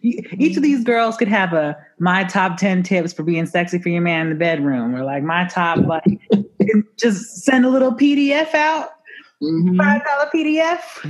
You- 0.00 0.22
Each 0.38 0.56
of 0.56 0.62
these 0.62 0.82
girls 0.84 1.16
could 1.16 1.28
have 1.28 1.52
a 1.52 1.76
my 1.98 2.24
top 2.24 2.56
10 2.56 2.82
tips 2.82 3.12
for 3.12 3.22
being 3.22 3.46
sexy 3.46 3.78
for 3.78 3.90
your 3.90 4.00
man 4.00 4.26
in 4.26 4.28
the 4.30 4.38
bedroom, 4.38 4.94
or 4.94 5.04
like 5.04 5.22
my 5.22 5.46
top, 5.46 5.78
like, 5.86 6.04
just 6.96 7.44
send 7.44 7.64
a 7.64 7.68
little 7.68 7.92
PDF 7.92 8.54
out, 8.54 8.90
Mhm. 9.42 9.76
$5 9.76 10.30
PDF. 10.32 11.06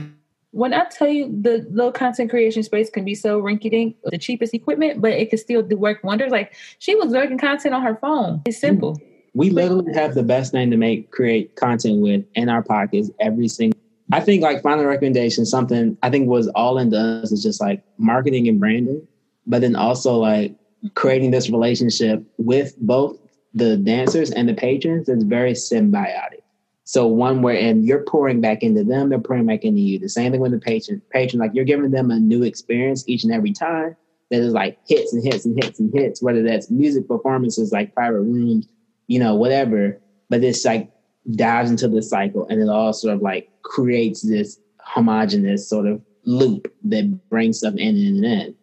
when 0.53 0.75
I 0.75 0.85
tell 0.87 1.09
you 1.09 1.27
the 1.43 1.65
low 1.71 1.93
content 1.93 2.29
creation 2.29 2.65
space 2.65 2.91
can 2.91 3.05
be 3.05 3.15
so 3.15 3.41
rinky 3.41 3.71
dink, 3.71 3.95
the 4.05 4.19
cheapest 4.19 4.53
equipment, 4.53 5.01
but 5.01 5.13
it 5.13 5.31
can 5.31 5.39
still 5.39 5.63
do 5.63 5.77
work 5.77 6.03
wonders. 6.03 6.33
Like 6.33 6.53
she 6.81 6.97
was 6.97 7.13
making 7.13 7.39
content 7.39 7.73
on 7.73 7.83
her 7.83 7.95
phone. 7.95 8.43
It's 8.45 8.59
simple. 8.59 9.01
We 9.33 9.51
literally 9.51 9.93
have 9.95 10.15
the 10.17 10.25
best 10.25 10.51
thing 10.51 10.73
to 10.73 10.77
make 10.77 11.13
create 11.13 11.55
content 11.55 12.01
with 12.03 12.25
in 12.35 12.49
our 12.49 12.63
pockets 12.65 13.13
every 13.21 13.47
single. 13.47 13.80
I 14.13 14.21
think 14.21 14.43
like 14.43 14.63
final 14.63 14.85
recommendation, 14.85 15.47
something 15.47 15.97
I 16.03 16.11
think 16.11 16.29
was 16.29 16.49
all 16.49 16.79
in 16.79 16.91
does 16.91 17.33
is 17.33 17.43
just 17.43 17.61
like 17.61 17.83
marketing 17.99 18.49
and 18.49 18.59
branding, 18.59 19.07
but 19.47 19.61
then 19.61 19.77
also 19.77 20.17
like 20.17 20.55
creating 20.95 21.31
this 21.31 21.51
relationship 21.51 22.23
with 22.39 22.77
both 22.79 23.19
the 23.55 23.77
dancers 23.77 24.31
and 24.31 24.49
the 24.49 24.55
patrons 24.55 25.07
that's 25.07 25.25
very 25.25 25.53
symbiotic. 25.53 26.41
So 26.85 27.07
one 27.07 27.43
where 27.43 27.57
and 27.57 27.85
you're 27.85 28.05
pouring 28.05 28.41
back 28.41 28.63
into 28.63 28.83
them, 28.83 29.11
they're 29.11 29.21
pouring 29.21 29.47
back 29.47 29.63
into 29.63 29.81
you. 29.81 29.99
The 29.99 30.09
same 30.09 30.33
thing 30.33 30.41
with 30.41 30.53
the 30.53 30.59
patron. 30.59 31.01
Patron, 31.13 31.41
like 31.41 31.53
you're 31.55 31.65
giving 31.65 31.91
them 31.91 32.11
a 32.11 32.19
new 32.19 32.43
experience 32.43 33.05
each 33.09 33.23
and 33.23 33.33
every 33.33 33.53
time. 33.53 33.97
That 34.31 34.41
is 34.41 34.53
like 34.53 34.79
hits 34.87 35.13
and 35.13 35.25
hits 35.25 35.45
and 35.45 35.61
hits 35.63 35.81
and 35.81 35.93
hits, 35.93 36.23
whether 36.23 36.43
that's 36.43 36.71
music 36.71 37.09
performances 37.09 37.73
like 37.73 37.95
private 37.95 38.21
rooms, 38.21 38.67
you 39.09 39.19
know, 39.19 39.35
whatever. 39.35 40.01
But 40.29 40.45
it's 40.45 40.65
like 40.65 40.91
dives 41.33 41.71
into 41.71 41.89
the 41.89 42.03
cycle 42.03 42.47
and 42.49 42.61
it 42.61 42.69
all 42.69 42.93
sort 42.93 43.15
of 43.15 43.23
like 43.23 43.49
creates 43.63 44.23
this 44.23 44.59
homogenous 44.81 45.69
sort 45.69 45.87
of 45.87 46.03
loop 46.25 46.73
that 46.85 47.29
brings 47.29 47.59
stuff 47.59 47.75
in 47.75 47.97
and 47.97 48.25
in. 48.25 48.55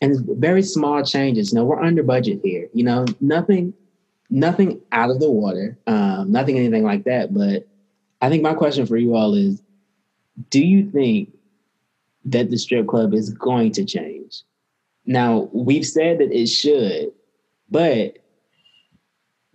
And 0.00 0.12
it's 0.12 0.20
very 0.20 0.62
small 0.62 1.02
changes. 1.04 1.50
You 1.50 1.56
know, 1.56 1.64
we're 1.64 1.82
under 1.82 2.02
budget 2.02 2.40
here. 2.42 2.68
You 2.72 2.84
know, 2.84 3.04
nothing, 3.20 3.74
nothing 4.30 4.80
out 4.92 5.10
of 5.10 5.18
the 5.18 5.30
water, 5.30 5.76
um, 5.86 6.30
nothing 6.30 6.56
anything 6.56 6.84
like 6.84 7.04
that. 7.04 7.34
But 7.34 7.66
I 8.20 8.28
think 8.28 8.42
my 8.42 8.54
question 8.54 8.86
for 8.86 8.96
you 8.96 9.14
all 9.16 9.34
is: 9.34 9.60
Do 10.50 10.64
you 10.64 10.88
think 10.90 11.32
that 12.26 12.50
the 12.50 12.58
strip 12.58 12.86
club 12.86 13.12
is 13.12 13.30
going 13.30 13.72
to 13.72 13.84
change? 13.84 14.42
Now 15.04 15.48
we've 15.52 15.86
said 15.86 16.18
that 16.18 16.30
it 16.30 16.46
should, 16.46 17.10
but 17.70 18.18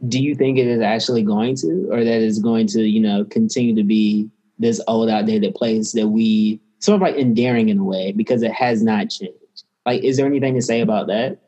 do 0.07 0.21
you 0.21 0.35
think 0.35 0.57
it 0.57 0.67
is 0.67 0.81
actually 0.81 1.23
going 1.23 1.55
to, 1.55 1.89
or 1.91 2.03
that 2.03 2.21
it's 2.21 2.39
going 2.39 2.67
to, 2.67 2.81
you 2.81 2.99
know, 2.99 3.23
continue 3.25 3.75
to 3.75 3.83
be 3.83 4.29
this 4.59 4.81
old, 4.87 5.09
outdated 5.09 5.55
place 5.55 5.93
that 5.93 6.09
we 6.09 6.59
sort 6.79 6.95
of 6.95 7.01
like 7.01 7.15
endearing 7.15 7.69
in 7.69 7.79
a 7.79 7.83
way 7.83 8.11
because 8.11 8.43
it 8.43 8.51
has 8.51 8.83
not 8.83 9.09
changed? 9.09 9.63
Like, 9.85 10.03
is 10.03 10.17
there 10.17 10.25
anything 10.25 10.55
to 10.55 10.61
say 10.61 10.81
about 10.81 11.07
that? 11.07 11.39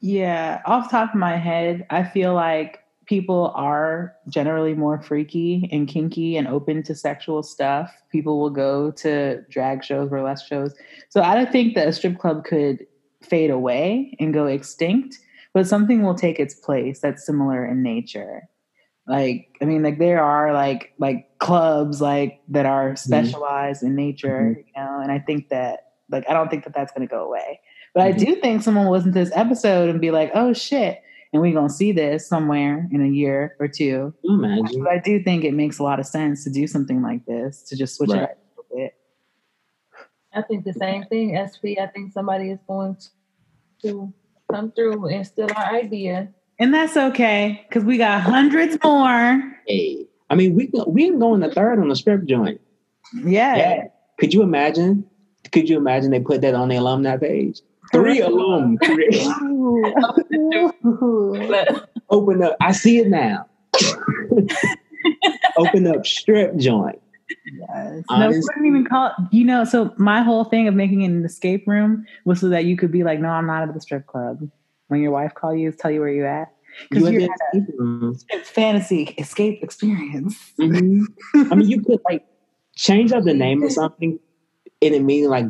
Yeah, 0.00 0.60
off 0.66 0.90
top 0.90 1.10
of 1.10 1.14
my 1.14 1.36
head, 1.36 1.86
I 1.90 2.04
feel 2.04 2.34
like 2.34 2.80
people 3.06 3.52
are 3.54 4.14
generally 4.28 4.74
more 4.74 5.00
freaky 5.00 5.68
and 5.70 5.88
kinky 5.88 6.36
and 6.36 6.48
open 6.48 6.82
to 6.84 6.94
sexual 6.94 7.42
stuff. 7.42 7.92
People 8.10 8.40
will 8.40 8.50
go 8.50 8.90
to 8.92 9.42
drag 9.50 9.84
shows, 9.84 10.08
burlesque 10.08 10.46
shows. 10.46 10.74
So 11.08 11.22
I 11.22 11.34
don't 11.34 11.52
think 11.52 11.74
that 11.74 11.88
a 11.88 11.92
strip 11.92 12.18
club 12.18 12.44
could 12.44 12.86
fade 13.22 13.50
away 13.50 14.16
and 14.20 14.34
go 14.34 14.46
extinct, 14.46 15.18
but 15.54 15.66
something 15.66 16.02
will 16.02 16.14
take 16.14 16.38
its 16.38 16.54
place 16.54 17.00
that's 17.00 17.24
similar 17.24 17.64
in 17.64 17.82
nature. 17.82 18.42
Like, 19.06 19.56
I 19.62 19.64
mean, 19.64 19.82
like 19.82 19.98
there 19.98 20.22
are 20.22 20.52
like 20.52 20.92
like 20.98 21.38
clubs 21.38 22.00
like 22.00 22.40
that 22.48 22.66
are 22.66 22.90
mm-hmm. 22.90 22.96
specialized 22.96 23.82
in 23.82 23.94
nature, 23.94 24.56
mm-hmm. 24.56 24.60
you 24.60 24.72
know, 24.76 25.00
and 25.00 25.12
I 25.12 25.20
think 25.20 25.48
that 25.50 25.92
like 26.10 26.28
I 26.28 26.32
don't 26.34 26.50
think 26.50 26.64
that 26.64 26.74
that's 26.74 26.92
going 26.92 27.06
to 27.06 27.10
go 27.10 27.24
away. 27.24 27.60
But 27.94 28.02
I 28.02 28.12
mm-hmm. 28.12 28.24
do 28.24 28.40
think 28.40 28.62
someone 28.62 28.86
will 28.86 28.92
listen 28.92 29.12
to 29.12 29.18
this 29.18 29.32
episode 29.34 29.88
and 29.88 30.00
be 30.00 30.10
like, 30.10 30.32
"Oh 30.34 30.52
shit!" 30.52 31.00
and 31.34 31.42
we're 31.42 31.52
gonna 31.52 31.68
see 31.68 31.92
this 31.92 32.26
somewhere 32.26 32.88
in 32.92 33.02
a 33.02 33.08
year 33.08 33.56
or 33.58 33.68
two. 33.68 34.14
Imagine? 34.24 34.84
But 34.84 34.92
I 34.92 34.98
do 34.98 35.22
think 35.22 35.44
it 35.44 35.52
makes 35.52 35.78
a 35.78 35.82
lot 35.82 36.00
of 36.00 36.06
sense 36.06 36.44
to 36.44 36.50
do 36.50 36.66
something 36.66 37.02
like 37.02 37.26
this 37.26 37.62
to 37.64 37.76
just 37.76 37.96
switch 37.96 38.10
Right. 38.10 38.22
it 38.22 38.22
up 38.22 38.30
a 38.30 38.60
little 38.62 38.76
bit. 38.76 38.94
I 40.32 40.42
think 40.42 40.64
the 40.64 40.72
same 40.72 41.04
thing, 41.04 41.36
SP. 41.36 41.78
I 41.80 41.86
think 41.88 42.12
somebody 42.12 42.50
is 42.50 42.60
going 42.66 42.96
to 43.82 44.12
come 44.50 44.72
through 44.72 45.06
and 45.08 45.26
steal 45.26 45.48
our 45.56 45.74
idea. 45.74 46.28
And 46.58 46.72
that's 46.72 46.96
okay 46.96 47.64
because 47.68 47.84
we 47.84 47.98
got 47.98 48.20
hundreds 48.22 48.78
more. 48.82 49.42
Hey, 49.66 50.06
I 50.30 50.34
mean, 50.34 50.54
we 50.54 50.70
we 50.86 51.08
can 51.08 51.18
go 51.18 51.34
in 51.34 51.40
the 51.40 51.50
third 51.50 51.78
on 51.78 51.88
the 51.88 51.96
strip 51.96 52.24
joint. 52.24 52.60
Yeah. 53.24 53.56
Yeah. 53.56 53.84
Could 54.18 54.32
you 54.32 54.42
imagine? 54.42 55.04
Could 55.52 55.68
you 55.68 55.76
imagine 55.76 56.10
they 56.10 56.20
put 56.20 56.40
that 56.42 56.54
on 56.54 56.68
the 56.68 56.76
alumni 56.76 57.16
page? 57.16 57.60
Three 57.92 58.20
alum. 58.20 58.78
Three. 58.84 59.26
Ooh. 59.42 61.36
But 61.48 61.90
Open 62.10 62.42
up. 62.42 62.56
I 62.60 62.72
see 62.72 62.98
it 62.98 63.08
now. 63.08 63.46
Open 65.56 65.86
up 65.86 66.06
strip 66.06 66.56
joint. 66.56 67.00
Yes. 67.46 68.02
No, 68.10 68.18
we 68.18 68.24
Honest- 68.24 68.48
wouldn't 68.48 68.66
even 68.66 68.84
call 68.84 69.12
you 69.30 69.44
know, 69.44 69.64
so 69.64 69.92
my 69.96 70.22
whole 70.22 70.44
thing 70.44 70.68
of 70.68 70.74
making 70.74 71.04
an 71.04 71.24
escape 71.24 71.66
room 71.66 72.06
was 72.24 72.40
so 72.40 72.48
that 72.48 72.64
you 72.64 72.76
could 72.76 72.92
be 72.92 73.02
like, 73.04 73.20
no, 73.20 73.28
I'm 73.28 73.46
not 73.46 73.66
at 73.66 73.72
the 73.74 73.80
strip 73.80 74.06
club. 74.06 74.48
When 74.88 75.00
your 75.00 75.12
wife 75.12 75.34
call 75.34 75.54
you, 75.54 75.72
tell 75.72 75.90
you 75.90 76.00
where 76.00 76.10
you're 76.10 76.26
at. 76.28 76.48
You 76.80 76.86
Because 76.90 77.06
in 77.08 77.12
you're 77.14 77.22
the 77.28 77.58
escape 77.60 77.78
room. 77.78 78.16
at 78.32 78.40
a 78.40 78.44
fantasy 78.44 79.02
escape 79.18 79.62
experience. 79.62 80.36
Mhm. 80.60 81.04
I 81.50 81.54
mean, 81.54 81.68
you 81.68 81.80
could 81.82 82.00
like 82.04 82.24
change 82.74 83.12
up 83.12 83.24
the 83.24 83.34
name 83.34 83.62
of 83.62 83.72
something, 83.72 84.18
and 84.82 84.94
it 84.94 85.02
means 85.02 85.28
like 85.28 85.46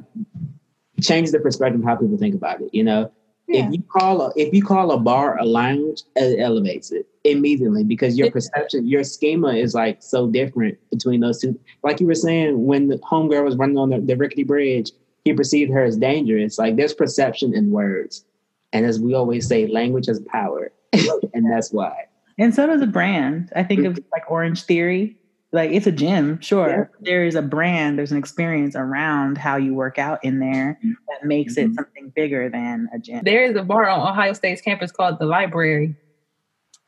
change 1.01 1.31
the 1.33 1.41
perspective 1.41 1.81
of 1.81 1.87
how 1.87 1.97
people 1.97 2.19
think 2.19 2.35
about 2.35 2.61
it. 2.61 2.69
You 2.73 2.85
know, 2.85 3.11
Yeah. 3.47 3.67
if 3.67 3.75
you 3.75 3.83
call 3.83 4.23
a 4.23 4.33
if 4.37 4.55
you 4.55 4.63
call 4.63 4.91
a 4.91 4.99
bar 4.99 5.39
a 5.39 5.45
lounge, 5.45 6.03
it 6.17 6.41
elevates 6.41 6.91
it 6.91 7.07
immediately 7.25 7.85
because 7.85 8.17
your 8.17 8.31
perception, 8.31 8.87
your 8.87 9.05
schema 9.05 9.55
is 9.55 9.75
like 9.75 10.03
so 10.03 10.29
different 10.29 10.79
between 10.91 11.21
those 11.21 11.41
two. 11.41 11.59
Like 11.83 12.01
you 12.01 12.07
were 12.07 12.15
saying, 12.15 12.65
when 12.65 12.89
the 12.89 12.97
homegirl 12.99 13.45
was 13.45 13.57
running 13.57 13.79
on 13.79 13.91
the, 13.91 14.01
the 14.01 14.17
rickety 14.17 14.45
bridge, 14.45 14.93
he 15.25 15.33
perceived 15.33 15.73
her 15.73 15.85
as 15.85 15.97
dangerous. 15.97 16.59
Like 16.59 16.77
there's 16.77 16.95
perception 16.95 17.55
in 17.55 17.71
words, 17.71 18.25
and 18.73 18.87
as 18.87 18.99
we 18.99 19.15
always 19.15 19.47
say, 19.47 19.67
language 19.67 20.07
has 20.07 20.21
power, 20.21 20.73
and 20.93 21.51
that's 21.51 21.73
why. 21.73 22.07
And 22.39 22.55
so 22.55 22.67
does 22.67 22.83
a 22.83 22.87
brand. 22.87 23.53
I 23.55 23.63
think 23.63 23.85
of 23.85 23.95
mm-hmm. 23.95 24.09
like 24.13 24.31
Orange 24.31 24.63
Theory. 24.63 25.17
Like 25.55 25.71
it's 25.71 25.87
a 25.87 25.93
gym, 25.93 26.41
sure. 26.41 26.69
Yeah. 26.69 26.85
There 27.01 27.25
is 27.25 27.37
a 27.37 27.43
brand, 27.43 27.97
there's 27.97 28.11
an 28.11 28.19
experience 28.19 28.75
around 28.75 29.39
how 29.39 29.57
you 29.57 29.73
work 29.73 30.01
out 30.01 30.25
in 30.25 30.41
there 30.41 30.81
that 30.83 31.25
makes 31.25 31.55
mm-hmm. 31.55 31.71
it 31.71 31.75
something 31.77 32.13
bigger 32.17 32.49
than 32.51 32.89
a 32.93 32.99
gym. 32.99 33.21
There 33.23 33.45
is 33.45 33.55
a 33.55 33.63
bar 33.63 33.89
on 33.89 34.01
Ohio 34.01 34.33
State's 34.33 34.61
campus 34.61 34.91
called 34.91 35.21
the 35.21 35.27
Library. 35.27 35.95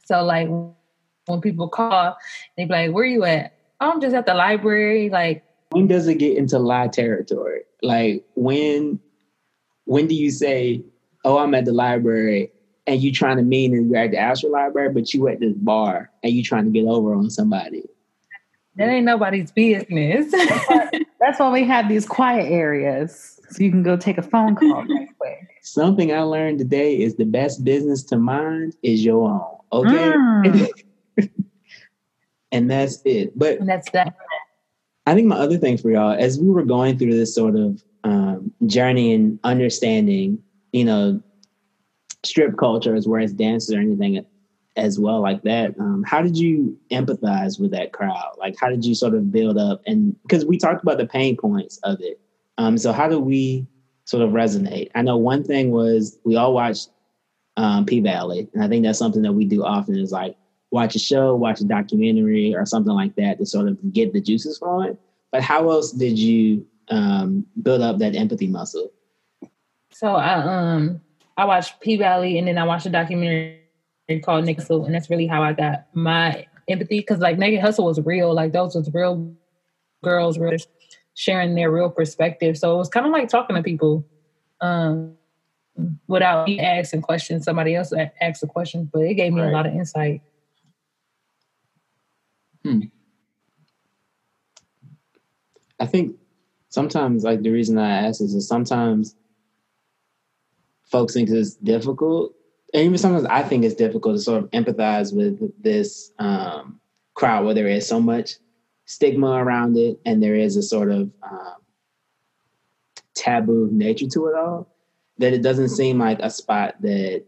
So 0.05 0.25
like 0.25 0.49
when 1.27 1.41
people 1.41 1.69
call, 1.69 2.17
they 2.57 2.65
be 2.65 2.73
like, 2.73 2.91
"Where 2.91 3.05
are 3.05 3.07
you 3.07 3.23
at?" 3.23 3.57
Oh, 3.81 3.93
I'm 3.93 4.01
just 4.01 4.17
at 4.17 4.27
the 4.27 4.35
library. 4.35 5.11
Like, 5.11 5.45
when 5.71 5.87
does 5.87 6.09
it 6.09 6.17
get 6.17 6.37
into 6.37 6.59
lie 6.59 6.89
territory? 6.89 7.61
Like, 7.83 8.25
when 8.35 8.99
when 9.85 10.09
do 10.09 10.17
you 10.17 10.33
say, 10.33 10.83
"Oh, 11.25 11.39
I'm 11.39 11.55
at 11.55 11.67
the 11.67 11.73
library," 11.73 12.51
and 12.89 13.01
you 13.01 13.13
trying 13.13 13.37
to 13.37 13.45
mean 13.45 13.77
that 13.77 13.83
you're 13.83 14.05
at 14.05 14.11
the 14.11 14.19
actual 14.19 14.51
library, 14.51 14.93
but 14.93 15.15
you 15.15 15.29
at 15.29 15.39
this 15.39 15.55
bar 15.55 16.11
and 16.25 16.33
you 16.33 16.43
trying 16.43 16.65
to 16.65 16.71
get 16.71 16.89
over 16.89 17.15
on 17.15 17.31
somebody? 17.31 17.85
That 18.77 18.89
ain't 18.89 19.07
nobody's 19.07 19.51
business. 19.53 20.31
That's 21.21 21.41
why 21.41 21.51
we 21.51 21.65
have 21.65 21.89
these 21.89 22.07
quiet 22.07 22.51
areas 22.51 23.41
so 23.51 23.63
you 23.63 23.71
can 23.71 23.83
go 23.83 23.97
take 23.97 24.19
a 24.19 24.23
phone 24.23 24.55
call 24.57 24.85
right 24.85 25.09
quick. 25.19 25.49
Something 25.63 26.13
I 26.13 26.21
learned 26.21 26.59
today 26.59 26.99
is 27.01 27.17
the 27.17 27.25
best 27.25 27.65
business 27.65 28.03
to 28.05 28.19
mind 28.19 28.77
is 28.83 29.05
your 29.05 29.29
own. 29.31 29.57
Okay. 29.73 30.13
Mm. 30.13 30.69
and 32.53 32.71
that's 32.71 33.03
it. 33.05 33.37
But 33.39 33.61
and 33.61 33.69
that's 33.69 33.91
that. 33.91 34.15
I 35.07 35.15
think 35.15 35.29
my 35.29 35.37
other 35.37 35.59
thing 35.59 35.79
for 35.79 35.91
y'all, 35.91 36.17
as 36.19 36.39
we 36.39 36.49
were 36.51 36.65
going 36.65 36.99
through 36.99 37.15
this 37.15 37.35
sort 37.35 37.55
of 37.55 37.83
um, 38.05 38.53
journey 38.67 39.15
and 39.15 39.39
understanding, 39.45 40.43
you 40.73 40.85
know, 40.85 41.23
strip 42.25 42.57
culture 42.59 42.95
as 42.95 43.07
well 43.07 43.23
as 43.23 43.33
dances 43.33 43.73
or 43.73 43.79
anything 43.79 44.25
as 44.77 44.99
well 44.99 45.21
like 45.21 45.43
that. 45.43 45.75
Um, 45.79 46.05
how 46.07 46.23
did 46.23 46.37
you 46.37 46.79
empathize 46.91 47.59
with 47.59 47.71
that 47.73 47.93
crowd? 47.93 48.37
Like, 48.39 48.57
how 48.61 48.69
did 48.69 48.85
you 48.85 48.95
sort 48.95 49.15
of 49.15 49.33
build 49.33 49.59
up? 49.59 49.81
And 49.87 50.15
because 50.23 50.45
we 50.45 50.59
talked 50.59 50.83
about 50.83 50.99
the 50.99 51.07
pain 51.07 51.37
points 51.37 51.79
of 51.83 52.01
it, 52.01 52.21
um, 52.59 52.79
so 52.79 52.93
how 52.93 53.09
do 53.09 53.19
we 53.19 53.67
sort 54.05 54.23
of 54.23 54.31
resonate? 54.31 54.91
I 54.95 55.03
know 55.03 55.17
one 55.17 55.45
thing 55.45 55.71
was 55.71 56.19
we 56.25 56.37
all 56.37 56.55
watched 56.55 56.91
um, 57.57 57.87
P 57.87 58.01
Valley, 58.01 58.49
and 58.55 58.63
I 58.63 58.69
think 58.69 58.85
that's 58.85 58.99
something 58.99 59.23
that 59.23 59.33
we 59.33 59.45
do 59.45 59.65
often 59.65 59.99
is 59.99 60.13
like 60.13 60.37
watch 60.71 60.95
a 60.95 60.99
show, 60.99 61.35
watch 61.35 61.61
a 61.61 61.65
documentary, 61.65 62.55
or 62.55 62.67
something 62.67 62.93
like 62.93 63.17
that 63.17 63.39
to 63.39 63.47
sort 63.47 63.69
of 63.69 63.79
get 63.93 64.13
the 64.13 64.21
juices 64.21 64.59
flowing. 64.59 64.99
But 65.33 65.43
how 65.43 65.71
else 65.71 65.93
did 65.93 66.19
you 66.19 66.67
um, 66.89 67.47
build 67.63 67.83
up 67.83 67.99
that 67.99 68.15
empathy 68.15 68.47
muscle? 68.47 68.93
So 69.91 70.09
I 70.09 70.35
um 70.35 71.01
I 71.37 71.47
watched 71.47 71.81
P 71.81 71.97
Valley, 71.97 72.39
and 72.39 72.47
then 72.47 72.59
I 72.59 72.65
watched 72.65 72.87
a 72.87 72.91
documentary 72.91 73.61
called 74.23 74.45
Naked 74.45 74.63
Hustle, 74.63 74.85
and 74.85 74.95
that's 74.95 75.11
really 75.11 75.27
how 75.27 75.43
I 75.43 75.53
got 75.53 75.87
my 75.95 76.47
empathy 76.69 77.01
because 77.01 77.19
like 77.19 77.39
Naked 77.39 77.61
Hustle 77.61 77.87
was 77.87 78.01
real, 78.01 78.33
like 78.35 78.53
those 78.53 78.75
was 78.75 78.93
real 78.93 79.35
girls, 80.03 80.39
real 80.39 80.57
sharing 81.15 81.55
their 81.55 81.71
real 81.71 81.91
perspective. 81.91 82.57
So 82.59 82.75
it 82.75 82.79
was 82.79 82.89
kind 82.89 83.07
of 83.07 83.13
like 83.13 83.29
talking 83.29 83.57
to 83.57 83.63
people. 83.63 84.07
Um, 84.61 85.17
without 86.07 86.47
me 86.47 86.61
asking 86.61 87.03
questions. 87.03 87.45
Somebody 87.45 87.75
else 87.75 87.93
asked 88.21 88.41
the 88.41 88.47
question, 88.47 88.89
but 88.93 89.03
it 89.03 89.15
gave 89.15 89.33
me 89.33 89.41
right. 89.41 89.49
a 89.49 89.53
lot 89.53 89.67
of 89.67 89.75
insight. 89.75 90.23
Hmm. 92.65 92.83
I 95.79 95.87
think 95.87 96.17
sometimes, 96.69 97.25
like 97.25 97.43
the 97.43 97.51
reason 97.51 97.79
I 97.79 98.07
ask 98.07 98.21
is, 98.21 98.35
is 98.35 98.49
sometimes 98.49 99.15
folks 100.85 101.15
think 101.15 101.29
it's 101.29 101.55
difficult, 101.57 102.35
and 102.77 102.85
even 102.85 102.99
sometimes 102.99 103.25
I 103.25 103.43
think 103.43 103.65
it's 103.65 103.75
difficult 103.75 104.17
to 104.17 104.21
sort 104.21 104.45
of 104.45 104.51
empathize 104.51 105.15
with 105.15 105.41
this 105.63 106.13
um, 106.19 106.79
crowd 107.15 107.45
where 107.45 107.55
there 107.55 107.67
is 107.67 107.89
so 107.89 108.01
much 108.01 108.35
stigma 108.85 109.31
around 109.31 109.77
it, 109.77 109.99
and 110.05 110.23
there 110.23 110.37
is 110.37 110.57
a 110.57 110.63
sort 110.63 110.91
of 110.91 111.11
um, 111.23 111.57
taboo 113.15 113.69
nature 113.73 114.07
to 114.13 114.27
it 114.27 114.35
all 114.37 114.69
that 115.19 115.33
it 115.33 115.43
doesn't 115.43 115.71
seem 115.71 115.99
like 115.99 116.19
a 116.21 116.29
spot 116.29 116.75
that 116.83 117.25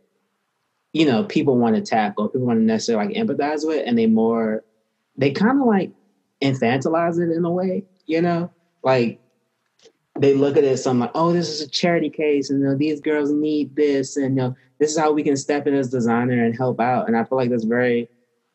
you 0.93 1.07
know 1.07 1.25
people 1.25 1.57
want 1.57 1.75
to 1.75 1.83
tackle. 1.83 2.29
People 2.29 2.47
want 2.47 2.61
to 2.61 2.65
necessarily 2.65 3.07
like 3.07 3.17
empathize 3.17 3.67
with 3.67 3.83
and 3.87 3.99
they 3.99 4.07
more 4.07 4.63
they 5.17 5.31
kind 5.31 5.61
of 5.61 5.67
like 5.67 5.93
infantilize 6.43 7.19
it 7.19 7.35
in 7.35 7.45
a 7.45 7.51
way 7.51 7.85
you 8.09 8.21
know? 8.23 8.51
Like 8.83 9.21
they 10.19 10.35
look 10.35 10.57
at 10.57 10.65
it 10.65 10.87
I'm 10.87 11.01
like 11.01 11.11
oh 11.15 11.33
this 11.33 11.49
is 11.49 11.61
a 11.61 11.69
charity 11.69 12.11
case 12.11 12.51
and 12.51 12.61
you 12.61 12.67
know, 12.67 12.77
these 12.77 13.01
girls 13.01 13.31
need 13.31 13.75
this 13.77 14.17
and 14.17 14.37
you 14.37 14.43
know, 14.43 14.57
this 14.79 14.93
is 14.93 14.99
how 14.99 15.13
we 15.13 15.23
can 15.23 15.37
step 15.37 15.67
in 15.67 15.75
as 15.75 15.91
designer 15.91 16.45
and 16.45 16.57
help 16.57 16.81
out. 16.81 17.09
And 17.09 17.17
i 17.17 17.25
feel 17.25 17.39
like 17.39 17.51
that's 17.51 17.65
very 17.65 18.09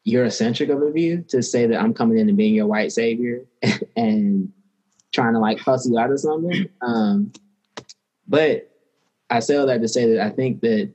eurocentric 0.05 0.69
of 0.69 0.81
a 0.81 0.91
view 0.91 1.23
to 1.29 1.41
say 1.41 1.65
that 1.65 1.79
i'm 1.79 1.93
coming 1.93 2.17
in 2.17 2.27
and 2.27 2.37
being 2.37 2.53
your 2.53 2.67
white 2.67 2.91
savior 2.91 3.45
and 3.95 4.51
trying 5.13 5.33
to 5.33 5.39
like 5.39 5.59
hustle 5.59 5.93
you 5.93 5.99
out 5.99 6.11
of 6.11 6.19
something. 6.19 6.67
Um, 6.81 7.31
but 8.27 8.69
I 9.29 9.39
say 9.39 9.55
all 9.55 9.67
that 9.67 9.81
to 9.81 9.87
say 9.87 10.11
that 10.13 10.25
I 10.25 10.29
think 10.29 10.61
that 10.61 10.91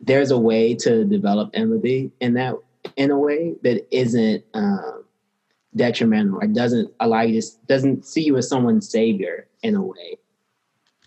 there's 0.00 0.30
a 0.30 0.38
way 0.38 0.74
to 0.74 1.04
develop 1.04 1.50
empathy 1.54 2.10
in 2.20 2.34
that 2.34 2.54
in 2.96 3.10
a 3.10 3.18
way 3.18 3.54
that 3.62 3.86
isn't 3.90 4.44
um, 4.54 5.04
detrimental. 5.74 6.40
It 6.40 6.52
doesn't 6.52 6.92
allow 7.00 7.22
you 7.22 7.40
to 7.40 7.46
doesn't 7.66 8.04
see 8.04 8.22
you 8.22 8.36
as 8.36 8.48
someone's 8.48 8.88
savior 8.88 9.46
in 9.62 9.74
a 9.74 9.82
way. 9.82 10.18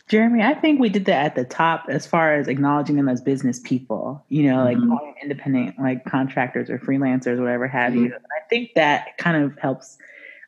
Jeremy, 0.08 0.44
I 0.44 0.56
think 0.56 0.82
we 0.82 0.90
did 0.90 1.06
that 1.06 1.26
at 1.26 1.36
the 1.36 1.46
top 1.46 1.86
as 1.88 2.06
far 2.06 2.34
as 2.34 2.50
acknowledging 2.50 2.98
them 2.98 3.08
as 3.08 3.22
business 3.22 3.62
people, 3.62 4.24
you 4.28 4.44
know, 4.44 4.66
like 4.66 4.78
mm-hmm. 4.78 4.94
independent, 5.22 5.80
like 5.80 6.04
contractors 6.04 6.70
or 6.70 6.78
freelancers, 6.80 7.38
or 7.38 7.44
whatever 7.44 7.66
have 7.68 7.94
mm-hmm. 7.94 8.06
you. 8.06 8.14
And 8.14 8.26
I 8.38 8.46
think 8.50 8.72
that 8.76 9.18
kind 9.18 9.42
of 9.42 9.58
helps 9.58 9.98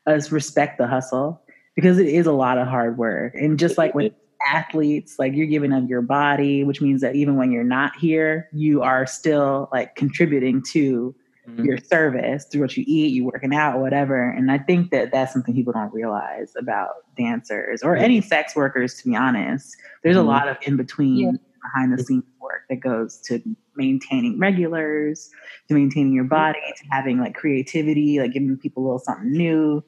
us 0.06 0.30
respect 0.30 0.76
the 0.76 0.86
hustle 0.86 1.40
because 1.74 1.98
it 1.98 2.08
is 2.08 2.26
a 2.26 2.32
lot 2.32 2.58
of 2.58 2.68
hard 2.68 2.98
work. 2.98 3.34
And 3.34 3.58
just 3.58 3.78
like 3.78 3.94
with 3.94 4.12
athletes 4.46 5.18
like 5.18 5.32
you're 5.32 5.46
giving 5.46 5.72
up 5.72 5.88
your 5.88 6.02
body 6.02 6.64
which 6.64 6.82
means 6.82 7.00
that 7.00 7.14
even 7.16 7.36
when 7.36 7.50
you're 7.50 7.64
not 7.64 7.96
here 7.96 8.48
you 8.52 8.82
are 8.82 9.06
still 9.06 9.70
like 9.72 9.94
contributing 9.94 10.62
to 10.62 11.14
mm-hmm. 11.48 11.64
your 11.64 11.78
service 11.78 12.44
through 12.44 12.60
what 12.60 12.76
you 12.76 12.84
eat 12.86 13.12
you 13.12 13.24
working 13.24 13.54
out 13.54 13.78
whatever 13.78 14.30
and 14.30 14.50
i 14.50 14.58
think 14.58 14.90
that 14.90 15.10
that's 15.12 15.32
something 15.32 15.54
people 15.54 15.72
don't 15.72 15.92
realize 15.92 16.52
about 16.56 16.90
dancers 17.16 17.82
or 17.82 17.96
any 17.96 18.20
sex 18.20 18.54
workers 18.56 18.94
to 18.94 19.08
be 19.08 19.16
honest 19.16 19.76
there's 20.02 20.16
mm-hmm. 20.16 20.26
a 20.26 20.30
lot 20.30 20.48
of 20.48 20.56
in 20.62 20.76
between 20.76 21.18
yeah. 21.18 21.32
behind 21.62 21.96
the 21.96 22.02
scenes 22.02 22.24
work 22.40 22.62
that 22.68 22.76
goes 22.76 23.18
to 23.18 23.42
maintaining 23.76 24.38
regulars 24.38 25.30
to 25.68 25.74
maintaining 25.74 26.12
your 26.12 26.24
body 26.24 26.60
to 26.76 26.84
having 26.90 27.18
like 27.18 27.34
creativity 27.34 28.20
like 28.20 28.32
giving 28.32 28.56
people 28.56 28.82
a 28.82 28.84
little 28.84 28.98
something 28.98 29.32
new 29.32 29.82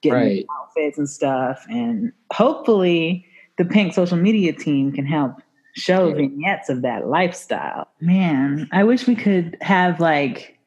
getting 0.00 0.18
right. 0.18 0.46
outfits 0.60 0.98
and 0.98 1.08
stuff 1.08 1.64
and 1.68 2.12
hopefully 2.32 3.24
the 3.58 3.64
Pynk 3.64 3.92
social 3.92 4.16
media 4.16 4.52
team 4.52 4.92
can 4.92 5.04
help 5.04 5.42
show 5.74 6.12
vignettes 6.12 6.68
of 6.68 6.82
that 6.82 7.08
lifestyle. 7.08 7.88
Man, 8.00 8.68
I 8.72 8.84
wish 8.84 9.06
we 9.06 9.14
could 9.14 9.56
have 9.60 10.00
like 10.00 10.57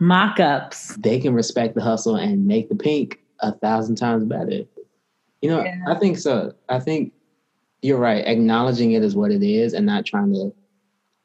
mock 0.00 0.40
ups. 0.40 0.96
They 0.96 1.20
can 1.20 1.34
respect 1.34 1.74
the 1.74 1.82
hustle 1.82 2.16
and 2.16 2.46
make 2.46 2.68
the 2.68 2.74
Pynk 2.74 3.18
a 3.40 3.52
thousand 3.52 3.96
times 3.96 4.24
better. 4.24 4.64
You 5.42 5.50
know, 5.50 5.62
yeah. 5.62 5.84
I 5.86 5.94
think 5.94 6.18
so. 6.18 6.52
I 6.68 6.80
think 6.80 7.12
you're 7.82 7.98
right. 7.98 8.26
Acknowledging 8.26 8.92
it 8.92 9.04
is 9.04 9.14
what 9.14 9.30
it 9.30 9.42
is 9.42 9.72
and 9.72 9.86
not 9.86 10.04
trying 10.04 10.32
to 10.34 10.52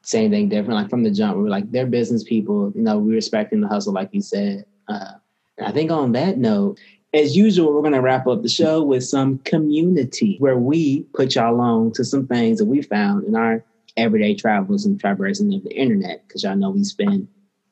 say 0.04 0.26
anything 0.26 0.50
different. 0.50 0.80
Like 0.80 0.90
from 0.90 1.04
the 1.04 1.12
jump, 1.12 1.38
we 1.38 1.44
were 1.44 1.50
like, 1.50 1.72
they're 1.72 1.88
business 1.88 2.24
people. 2.24 2.72
You 2.76 2.82
know, 2.82 2.98
we're 3.00 3.16
respecting 3.16 3.62
the 3.62 3.68
hustle, 3.68 3.94
like 3.94 4.10
you 4.14 4.22
said. 4.22 4.66
Uh, 4.88 5.14
I 5.62 5.72
think 5.72 5.92
on 5.92 6.12
that 6.12 6.38
note, 6.38 6.80
as 7.14 7.36
usual, 7.36 7.74
we're 7.74 7.82
going 7.82 7.94
to 7.94 8.02
wrap 8.02 8.28
up 8.28 8.42
the 8.42 8.50
show 8.50 8.84
with 8.84 9.04
some 9.04 9.40
community 9.40 10.36
where 10.40 10.58
we 10.58 11.04
put 11.14 11.36
y'all 11.36 11.60
on 11.62 11.92
to 11.94 12.04
some 12.04 12.28
things 12.28 12.60
that 12.60 12.66
we 12.66 12.82
found 12.82 13.26
in 13.26 13.36
our 13.36 13.64
everyday 13.98 14.36
travels 14.36 14.86
and 14.86 15.00
traversing 15.00 15.54
of 15.54 15.64
the 15.64 15.74
internet, 15.74 16.28
because 16.28 16.44
y'all 16.44 16.58
know 16.58 16.70
we 16.70 16.84
spend 16.84 17.28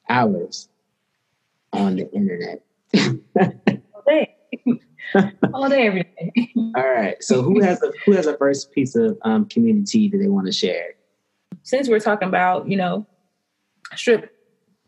hours 0.10 0.70
on 1.74 1.98
the 1.98 2.12
internet. 2.12 2.64
All 2.95 4.04
day. 4.08 4.36
All 5.54 5.70
day, 5.70 5.88
every 5.88 6.04
day. 6.04 6.54
All 6.76 6.90
right. 6.90 7.22
So 7.22 7.41
who 7.41 7.62
has 7.62 7.82
a 7.84 7.91
who 8.06 8.14
has 8.14 8.28
a 8.28 8.38
first 8.38 8.72
piece 8.72 8.95
of 8.95 9.18
um, 9.24 9.45
community 9.45 10.10
that 10.10 10.18
they 10.18 10.28
want 10.28 10.48
to 10.48 10.54
share? 10.54 10.95
Since 11.64 11.90
we're 11.90 12.00
talking 12.00 12.28
about, 12.28 12.68
you 12.68 12.78
know, 12.78 13.06
strip 13.95 14.34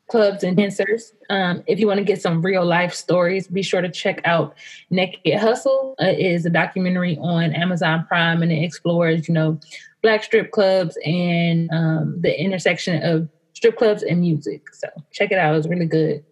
clubs 0.07 0.43
and 0.43 0.55
dancers. 0.55 1.13
Um, 1.29 1.63
if 1.67 1.79
you 1.79 1.87
want 1.87 1.97
to 1.97 2.03
get 2.03 2.21
some 2.21 2.41
real 2.41 2.65
life 2.65 2.93
stories, 2.93 3.47
be 3.47 3.63
sure 3.63 3.81
to 3.81 3.89
check 3.89 4.21
out 4.25 4.55
Naked 4.89 5.39
Hustle. 5.39 5.95
Uh, 6.01 6.07
it 6.07 6.19
is 6.19 6.45
a 6.45 6.49
documentary 6.49 7.17
on 7.19 7.53
Amazon 7.53 8.05
Prime, 8.07 8.43
and 8.43 8.51
it 8.51 8.63
explores, 8.63 9.27
you 9.27 9.33
know, 9.33 9.59
black 10.01 10.23
strip 10.23 10.51
clubs 10.51 10.97
and 11.05 11.69
um, 11.71 12.21
the 12.21 12.39
intersection 12.39 13.01
of 13.03 13.27
strip 13.53 13.77
clubs 13.77 14.03
and 14.03 14.21
music. 14.21 14.73
So 14.73 14.87
check 15.11 15.31
it 15.31 15.39
out; 15.39 15.55
it's 15.55 15.67
really 15.67 15.87
good. 15.87 16.23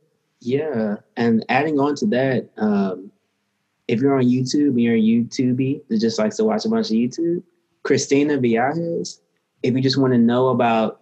Yeah, 0.45 0.97
and 1.15 1.45
adding 1.47 1.79
on 1.79 1.95
to 1.95 2.05
that, 2.07 2.49
um, 2.57 3.11
if 3.87 4.01
you're 4.01 4.17
on 4.17 4.25
YouTube 4.25 4.69
and 4.69 4.81
you're 4.81 4.95
a 4.95 4.99
YouTubey 4.99 5.87
that 5.87 6.01
just 6.01 6.19
likes 6.19 6.35
to 6.37 6.43
watch 6.43 6.65
a 6.65 6.69
bunch 6.69 6.87
of 6.87 6.93
YouTube, 6.97 7.43
Christina 7.83 8.37
Villegas. 8.37 9.19
If 9.61 9.73
you 9.73 9.81
just 9.81 9.97
want 9.97 10.11
to 10.11 10.19
know 10.19 10.49
about 10.49 10.99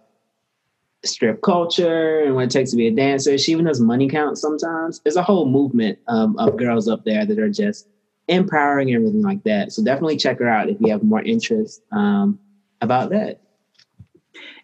strip 1.04 1.42
culture 1.42 2.20
and 2.20 2.36
what 2.36 2.44
it 2.44 2.50
takes 2.50 2.70
to 2.70 2.76
be 2.76 2.86
a 2.86 2.92
dancer. 2.92 3.36
She 3.36 3.50
even 3.50 3.64
does 3.64 3.80
money 3.80 4.08
count 4.08 4.38
sometimes. 4.38 5.00
There's 5.00 5.16
a 5.16 5.22
whole 5.22 5.46
movement 5.48 5.98
um, 6.06 6.38
of 6.38 6.56
girls 6.56 6.88
up 6.88 7.04
there 7.04 7.26
that 7.26 7.38
are 7.40 7.50
just 7.50 7.88
empowering 8.28 8.90
and 8.90 8.96
everything 8.98 9.22
like 9.22 9.42
that. 9.42 9.72
So 9.72 9.82
definitely 9.82 10.18
check 10.18 10.38
her 10.38 10.48
out 10.48 10.68
if 10.68 10.80
you 10.80 10.92
have 10.92 11.02
more 11.02 11.22
interest 11.22 11.82
um, 11.90 12.38
about 12.80 13.10
that. 13.10 13.40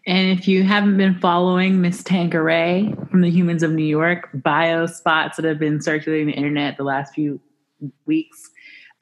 And 0.07 0.39
if 0.39 0.49
you 0.49 0.63
haven't 0.63 0.97
been 0.97 1.19
following 1.19 1.81
Miss 1.81 2.03
Tanqueray 2.03 2.95
from 3.11 3.21
the 3.21 3.31
Humans 3.31 3.63
of 3.63 3.73
New 3.73 3.85
York 3.85 4.31
bio 4.33 4.87
spots 4.87 5.37
that 5.37 5.45
have 5.45 5.59
been 5.59 5.81
circulating 5.83 6.29
the 6.29 6.33
internet 6.33 6.77
the 6.77 6.85
last 6.85 7.15
few 7.15 7.41
weeks, 8.07 8.51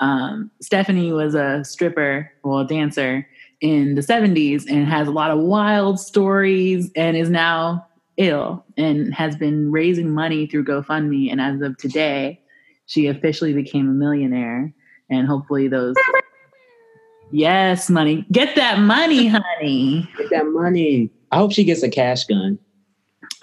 um, 0.01 0.51
Stephanie 0.61 1.13
was 1.13 1.35
a 1.35 1.65
stripper, 1.65 2.31
well, 2.43 2.59
a 2.59 2.67
dancer 2.67 3.27
in 3.61 3.95
the 3.95 4.03
70s 4.03 4.65
and 4.69 4.87
has 4.87 5.09
a 5.09 5.13
lot 5.13 5.31
of 5.31 5.39
wild 5.39 5.99
stories 5.99 6.91
and 6.95 7.17
is 7.17 7.31
now 7.31 7.87
ill 8.17 8.65
and 8.77 9.15
has 9.15 9.37
been 9.37 9.71
raising 9.71 10.11
money 10.11 10.47
through 10.47 10.65
GoFundMe. 10.65 11.31
And 11.31 11.41
as 11.41 11.61
of 11.61 11.77
today, 11.77 12.41
she 12.87 13.07
officially 13.07 13.53
became 13.53 13.89
a 13.89 13.93
millionaire. 13.93 14.73
And 15.09 15.27
hopefully, 15.27 15.69
those. 15.69 15.95
Yes, 17.31 17.91
money. 17.91 18.25
Get 18.31 18.57
that 18.57 18.79
money, 18.79 19.27
honey. 19.29 20.09
Get 20.17 20.31
that 20.31 20.47
money. 20.47 21.11
I 21.33 21.39
hope 21.39 21.53
she 21.53 21.65
gets 21.65 21.83
a 21.83 21.89
cash 21.89 22.25
gun. 22.25 22.59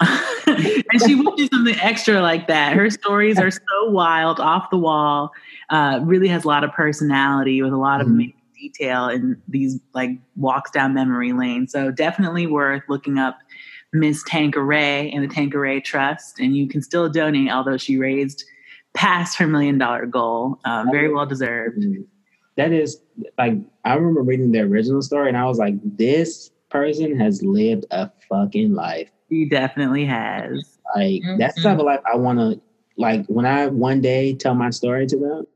and 0.00 1.02
she 1.06 1.14
will 1.14 1.34
do 1.36 1.46
something 1.52 1.76
extra 1.80 2.20
like 2.20 2.48
that. 2.48 2.74
Her 2.74 2.90
stories 2.90 3.38
are 3.38 3.50
so 3.50 3.90
wild, 3.90 4.40
off 4.40 4.70
the 4.70 4.78
wall. 4.78 5.32
Uh, 5.70 6.00
really 6.02 6.28
has 6.28 6.44
a 6.44 6.48
lot 6.48 6.64
of 6.64 6.72
personality 6.72 7.62
with 7.62 7.72
a 7.72 7.76
lot 7.76 8.00
of 8.00 8.08
mm-hmm. 8.08 8.30
detail 8.60 9.06
and 9.06 9.40
these 9.48 9.78
like 9.94 10.10
walks 10.36 10.70
down 10.70 10.94
memory 10.94 11.32
lane. 11.32 11.68
So 11.68 11.90
definitely 11.90 12.46
worth 12.46 12.82
looking 12.88 13.18
up 13.18 13.38
Miss 13.92 14.22
Tanqueray 14.24 15.10
and 15.12 15.22
the 15.22 15.32
Tanqueray 15.32 15.80
Trust, 15.80 16.40
and 16.40 16.56
you 16.56 16.68
can 16.68 16.82
still 16.82 17.08
donate, 17.08 17.50
although 17.50 17.76
she 17.76 17.96
raised 17.96 18.44
past 18.92 19.38
her 19.38 19.46
million 19.46 19.78
dollar 19.78 20.06
goal. 20.06 20.58
Uh, 20.64 20.84
very 20.90 21.12
well 21.12 21.26
deserved. 21.26 21.78
Mm-hmm. 21.78 22.02
That 22.56 22.72
is 22.72 23.00
like 23.38 23.54
I 23.84 23.94
remember 23.94 24.22
reading 24.22 24.52
the 24.52 24.60
original 24.60 25.02
story, 25.02 25.28
and 25.28 25.36
I 25.36 25.44
was 25.44 25.58
like, 25.58 25.74
this 25.82 26.50
person 26.70 27.18
has 27.18 27.42
lived 27.42 27.86
a 27.90 28.10
fucking 28.28 28.74
life. 28.74 29.10
He 29.28 29.48
definitely 29.48 30.04
has. 30.06 30.78
Like 30.94 31.22
mm-hmm. 31.22 31.38
that's 31.38 31.56
the 31.56 31.62
type 31.62 31.78
of 31.78 31.86
life 31.86 32.00
I 32.10 32.16
want 32.16 32.38
to 32.38 32.60
like 32.96 33.26
when 33.26 33.46
I 33.46 33.66
one 33.68 34.00
day 34.00 34.34
tell 34.34 34.54
my 34.54 34.70
story 34.70 35.06
to 35.06 35.16
them. 35.16 35.46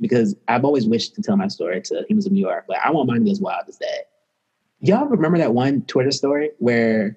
Because 0.00 0.36
I've 0.48 0.64
always 0.64 0.86
wished 0.86 1.14
to 1.14 1.22
tell 1.22 1.36
my 1.36 1.48
story 1.48 1.80
to 1.82 2.04
Humans 2.08 2.26
of 2.26 2.32
New 2.32 2.40
York, 2.40 2.64
but 2.68 2.78
I 2.84 2.90
want 2.90 3.08
mine 3.08 3.18
to 3.18 3.24
be 3.24 3.30
as 3.30 3.40
wild 3.40 3.64
as 3.68 3.78
that. 3.78 4.08
Y'all 4.80 5.06
remember 5.06 5.38
that 5.38 5.54
one 5.54 5.82
Twitter 5.82 6.10
story 6.10 6.50
where 6.58 7.16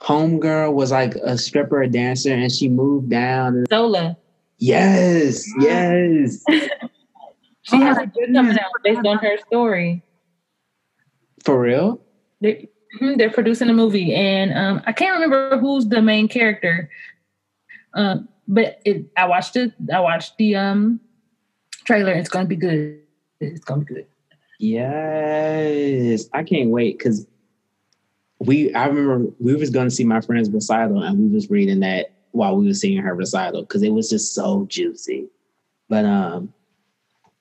Homegirl 0.00 0.72
was 0.72 0.90
like 0.90 1.16
a 1.16 1.36
stripper, 1.36 1.82
a 1.82 1.88
dancer, 1.88 2.32
and 2.32 2.50
she 2.50 2.68
moved 2.68 3.10
down. 3.10 3.64
Zola. 3.68 4.16
Yes, 4.58 5.48
yes. 5.60 6.44
she 7.62 7.76
has 7.80 7.98
a 7.98 8.06
book 8.06 8.24
coming 8.32 8.58
out 8.58 8.70
based 8.82 9.06
on 9.06 9.18
her 9.18 9.38
story. 9.46 10.02
For 11.44 11.60
real? 11.60 12.00
They're, 12.40 12.62
hmm, 12.98 13.16
they're 13.16 13.30
producing 13.30 13.70
a 13.70 13.72
movie, 13.72 14.14
and 14.14 14.52
um, 14.52 14.82
I 14.86 14.92
can't 14.92 15.14
remember 15.14 15.58
who's 15.58 15.86
the 15.86 16.02
main 16.02 16.28
character. 16.28 16.90
Um, 17.94 18.28
but 18.48 18.80
it, 18.84 19.06
I 19.16 19.26
watched 19.26 19.56
it. 19.56 19.72
I 19.92 20.00
watched 20.00 20.36
the 20.38 20.56
um, 20.56 21.00
trailer. 21.84 22.12
It's 22.12 22.28
gonna 22.28 22.46
be 22.46 22.56
good. 22.56 23.00
It's 23.40 23.64
gonna 23.64 23.84
be 23.84 23.94
good. 23.94 24.06
Yes, 24.58 26.28
I 26.32 26.42
can't 26.42 26.70
wait 26.70 26.98
because 26.98 27.26
we. 28.40 28.74
I 28.74 28.86
remember 28.86 29.32
we 29.38 29.54
was 29.54 29.70
going 29.70 29.88
to 29.88 29.94
see 29.94 30.04
my 30.04 30.20
friend's 30.20 30.50
recital, 30.50 31.02
and 31.02 31.18
we 31.18 31.28
was 31.28 31.48
reading 31.48 31.80
that 31.80 32.17
while 32.32 32.56
we 32.56 32.66
were 32.66 32.74
seeing 32.74 32.98
her 32.98 33.14
recital 33.14 33.62
because 33.62 33.82
it 33.82 33.92
was 33.92 34.08
just 34.08 34.34
so 34.34 34.66
juicy. 34.68 35.26
But 35.88 36.04
um, 36.04 36.52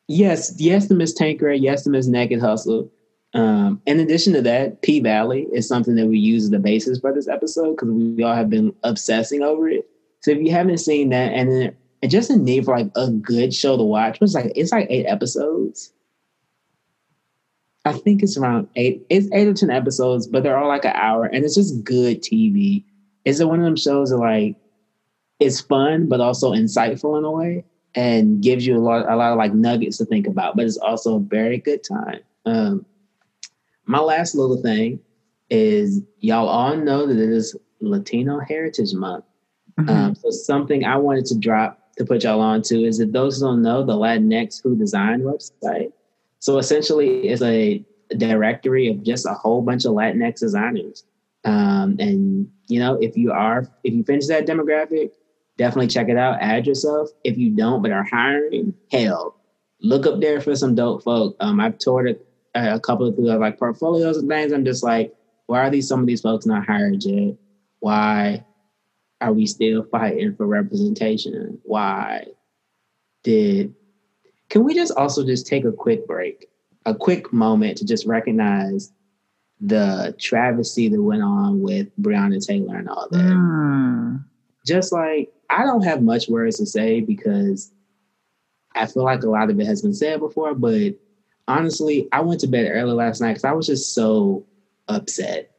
yes, 0.07 0.53
yes 0.57 0.87
to 0.87 0.95
Miss 0.95 1.13
Tanker, 1.13 1.51
yes 1.51 1.83
to 1.83 1.89
Miss 1.89 2.07
Naked 2.07 2.39
Hustle. 2.39 2.91
Um, 3.33 3.81
in 3.85 3.99
addition 3.99 4.33
to 4.33 4.41
that, 4.43 4.81
P 4.81 4.99
Valley 4.99 5.47
is 5.53 5.67
something 5.67 5.95
that 5.95 6.07
we 6.07 6.17
use 6.17 6.45
as 6.45 6.49
the 6.49 6.59
basis 6.59 6.99
for 6.99 7.13
this 7.13 7.27
episode 7.27 7.71
because 7.75 7.89
we 7.89 8.23
all 8.23 8.35
have 8.35 8.49
been 8.49 8.73
obsessing 8.83 9.43
over 9.43 9.69
it. 9.69 9.87
So 10.21 10.31
if 10.31 10.39
you 10.39 10.51
haven't 10.51 10.79
seen 10.79 11.09
that, 11.09 11.33
and 11.33 11.51
then 11.51 11.75
and 12.01 12.11
just 12.11 12.29
in 12.29 12.43
need 12.43 12.65
for 12.65 12.77
like 12.77 12.91
a 12.95 13.09
good 13.09 13.53
show 13.53 13.77
to 13.77 13.83
watch, 13.83 14.17
it's 14.21 14.33
like 14.33 14.51
it's 14.55 14.71
like 14.71 14.87
eight 14.89 15.05
episodes. 15.05 15.93
I 17.85 17.93
think 17.93 18.21
it's 18.21 18.37
around 18.37 18.67
eight. 18.75 19.05
It's 19.09 19.27
eight 19.33 19.47
or 19.47 19.53
ten 19.53 19.69
episodes, 19.69 20.27
but 20.27 20.43
they're 20.43 20.57
all 20.57 20.67
like 20.67 20.85
an 20.85 20.95
hour, 20.95 21.25
and 21.25 21.43
it's 21.43 21.55
just 21.55 21.83
good 21.83 22.21
TV. 22.21 22.83
Is 23.25 23.39
it 23.39 23.47
one 23.47 23.59
of 23.59 23.65
them 23.65 23.75
shows 23.75 24.09
that 24.09 24.17
like 24.17 24.55
it's 25.39 25.61
fun 25.61 26.07
but 26.07 26.19
also 26.19 26.51
insightful 26.51 27.17
in 27.17 27.23
a 27.23 27.31
way, 27.31 27.63
and 27.95 28.41
gives 28.41 28.65
you 28.65 28.77
a 28.77 28.79
lot 28.79 29.09
a 29.09 29.15
lot 29.15 29.31
of 29.31 29.37
like 29.37 29.53
nuggets 29.53 29.97
to 29.97 30.05
think 30.05 30.27
about, 30.27 30.55
but 30.55 30.65
it's 30.65 30.77
also 30.77 31.17
a 31.17 31.19
very 31.19 31.57
good 31.57 31.83
time. 31.83 32.19
Um, 32.45 32.85
my 33.85 33.99
last 33.99 34.35
little 34.35 34.61
thing 34.61 34.99
is 35.49 36.01
y'all 36.19 36.47
all 36.47 36.75
know 36.75 37.07
that 37.07 37.17
it 37.17 37.29
is 37.29 37.55
Latino 37.79 38.39
Heritage 38.39 38.93
Month. 38.93 39.25
Mm-hmm. 39.79 39.89
Um, 39.89 40.15
so 40.15 40.29
something 40.29 40.83
I 40.85 40.97
wanted 40.97 41.25
to 41.27 41.37
drop 41.37 41.93
to 41.97 42.05
put 42.05 42.23
y'all 42.23 42.41
on 42.41 42.61
to 42.63 42.83
is 42.83 42.97
that 42.97 43.13
those 43.13 43.39
who 43.39 43.47
don't 43.47 43.61
know 43.61 43.83
the 43.83 43.93
Latinx 43.93 44.61
Who 44.63 44.75
Design 44.75 45.21
website. 45.21 45.91
So 46.39 46.57
essentially, 46.57 47.27
it's 47.27 47.41
a 47.41 47.83
directory 48.15 48.87
of 48.89 49.03
just 49.03 49.25
a 49.25 49.33
whole 49.33 49.61
bunch 49.61 49.85
of 49.85 49.93
Latinx 49.93 50.39
designers. 50.39 51.03
Um, 51.43 51.95
and 51.99 52.49
you 52.67 52.79
know, 52.79 52.97
if 53.01 53.15
you 53.17 53.31
are 53.31 53.67
if 53.83 53.93
you 53.93 54.03
finish 54.03 54.27
that 54.27 54.45
demographic, 54.45 55.11
definitely 55.57 55.87
check 55.87 56.09
it 56.09 56.17
out. 56.17 56.37
Add 56.39 56.67
yourself. 56.67 57.09
If 57.23 57.37
you 57.37 57.51
don't 57.51 57.81
but 57.81 57.91
are 57.91 58.03
hiring, 58.03 58.73
hell, 58.91 59.35
look 59.81 60.05
up 60.05 60.21
there 60.21 60.41
for 60.41 60.55
some 60.55 60.75
dope 60.75 61.03
folk. 61.03 61.35
Um, 61.39 61.59
I've 61.59 61.77
toured 61.77 62.09
it 62.09 62.25
a 62.55 62.79
couple 62.79 63.07
of 63.07 63.15
the 63.15 63.37
like 63.37 63.59
portfolios 63.59 64.17
and 64.17 64.29
things. 64.29 64.51
I'm 64.51 64.65
just 64.65 64.83
like, 64.83 65.13
why 65.47 65.59
are 65.61 65.69
these 65.69 65.87
some 65.87 66.01
of 66.01 66.07
these 66.07 66.21
folks 66.21 66.45
not 66.45 66.65
hired 66.65 67.03
yet? 67.03 67.35
Why 67.79 68.43
are 69.21 69.33
we 69.33 69.45
still 69.45 69.83
fighting 69.83 70.35
for 70.35 70.45
representation? 70.45 71.59
Why 71.63 72.25
did 73.23 73.73
can 74.49 74.63
we 74.63 74.73
just 74.73 74.93
also 74.95 75.25
just 75.25 75.47
take 75.47 75.65
a 75.65 75.71
quick 75.71 76.07
break, 76.07 76.47
a 76.85 76.95
quick 76.95 77.33
moment 77.33 77.77
to 77.79 77.85
just 77.85 78.05
recognize 78.05 78.91
the 79.59 80.15
travesty 80.19 80.87
that 80.87 81.01
went 81.01 81.23
on 81.23 81.61
with 81.61 81.87
Breonna 81.99 82.45
Taylor 82.45 82.77
and 82.77 82.89
all 82.89 83.07
that? 83.09 83.17
Mm. 83.17 84.23
Just 84.67 84.91
like 84.91 85.29
I 85.49 85.63
don't 85.63 85.83
have 85.83 86.01
much 86.03 86.27
words 86.27 86.57
to 86.57 86.65
say 86.65 86.99
because 86.99 87.71
I 88.75 88.85
feel 88.85 89.03
like 89.03 89.23
a 89.23 89.29
lot 89.29 89.49
of 89.49 89.59
it 89.59 89.65
has 89.65 89.81
been 89.81 89.93
said 89.93 90.19
before, 90.19 90.53
but 90.53 90.93
honestly, 91.47 92.07
I 92.11 92.21
went 92.21 92.41
to 92.41 92.47
bed 92.47 92.69
early 92.71 92.93
last 92.93 93.21
night 93.21 93.29
because 93.29 93.45
I 93.45 93.53
was 93.53 93.65
just 93.65 93.93
so 93.93 94.45
upset 94.87 95.49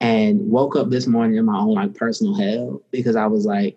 and 0.00 0.50
woke 0.50 0.76
up 0.76 0.90
this 0.90 1.06
morning 1.06 1.38
in 1.38 1.44
my 1.44 1.56
own 1.56 1.74
like 1.74 1.94
personal 1.94 2.34
hell 2.34 2.82
because 2.90 3.16
I 3.16 3.26
was 3.26 3.46
like, 3.46 3.76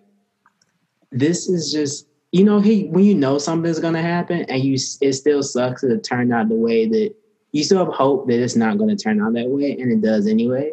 this 1.12 1.48
is 1.48 1.72
just, 1.72 2.06
you 2.32 2.44
know, 2.44 2.60
he 2.60 2.84
when 2.88 3.04
you 3.04 3.14
know 3.14 3.38
something's 3.38 3.80
gonna 3.80 4.02
happen 4.02 4.44
and 4.48 4.62
you 4.62 4.76
it 5.00 5.12
still 5.12 5.42
sucks 5.42 5.82
that 5.82 5.92
it 5.92 6.04
turned 6.04 6.32
out 6.32 6.48
the 6.48 6.56
way 6.56 6.86
that 6.86 7.14
you 7.52 7.64
still 7.64 7.84
have 7.84 7.94
hope 7.94 8.26
that 8.26 8.42
it's 8.42 8.56
not 8.56 8.78
gonna 8.78 8.96
turn 8.96 9.20
out 9.20 9.32
that 9.34 9.48
way, 9.48 9.76
and 9.78 9.92
it 9.92 10.00
does 10.00 10.26
anyway. 10.26 10.72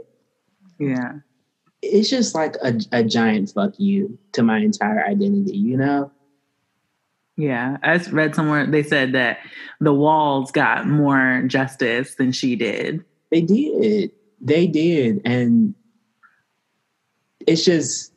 Yeah. 0.79 1.13
It's 1.81 2.09
just 2.09 2.33
like 2.35 2.55
a, 2.63 2.79
a 2.91 3.03
giant 3.03 3.51
fuck 3.51 3.73
you 3.77 4.17
to 4.33 4.43
my 4.43 4.59
entire 4.59 5.05
identity, 5.05 5.57
you 5.57 5.77
know? 5.77 6.11
Yeah, 7.35 7.77
I 7.83 7.97
read 8.11 8.33
somewhere 8.33 8.65
they 8.65 8.81
said 8.81 9.13
that 9.13 9.37
the 9.79 9.93
walls 9.93 10.51
got 10.51 10.87
more 10.87 11.43
justice 11.45 12.15
than 12.15 12.31
she 12.31 12.55
did. 12.55 13.05
They 13.29 13.41
did. 13.41 14.11
They 14.41 14.65
did. 14.65 15.21
And 15.23 15.75
it's 17.45 17.63
just 17.63 18.11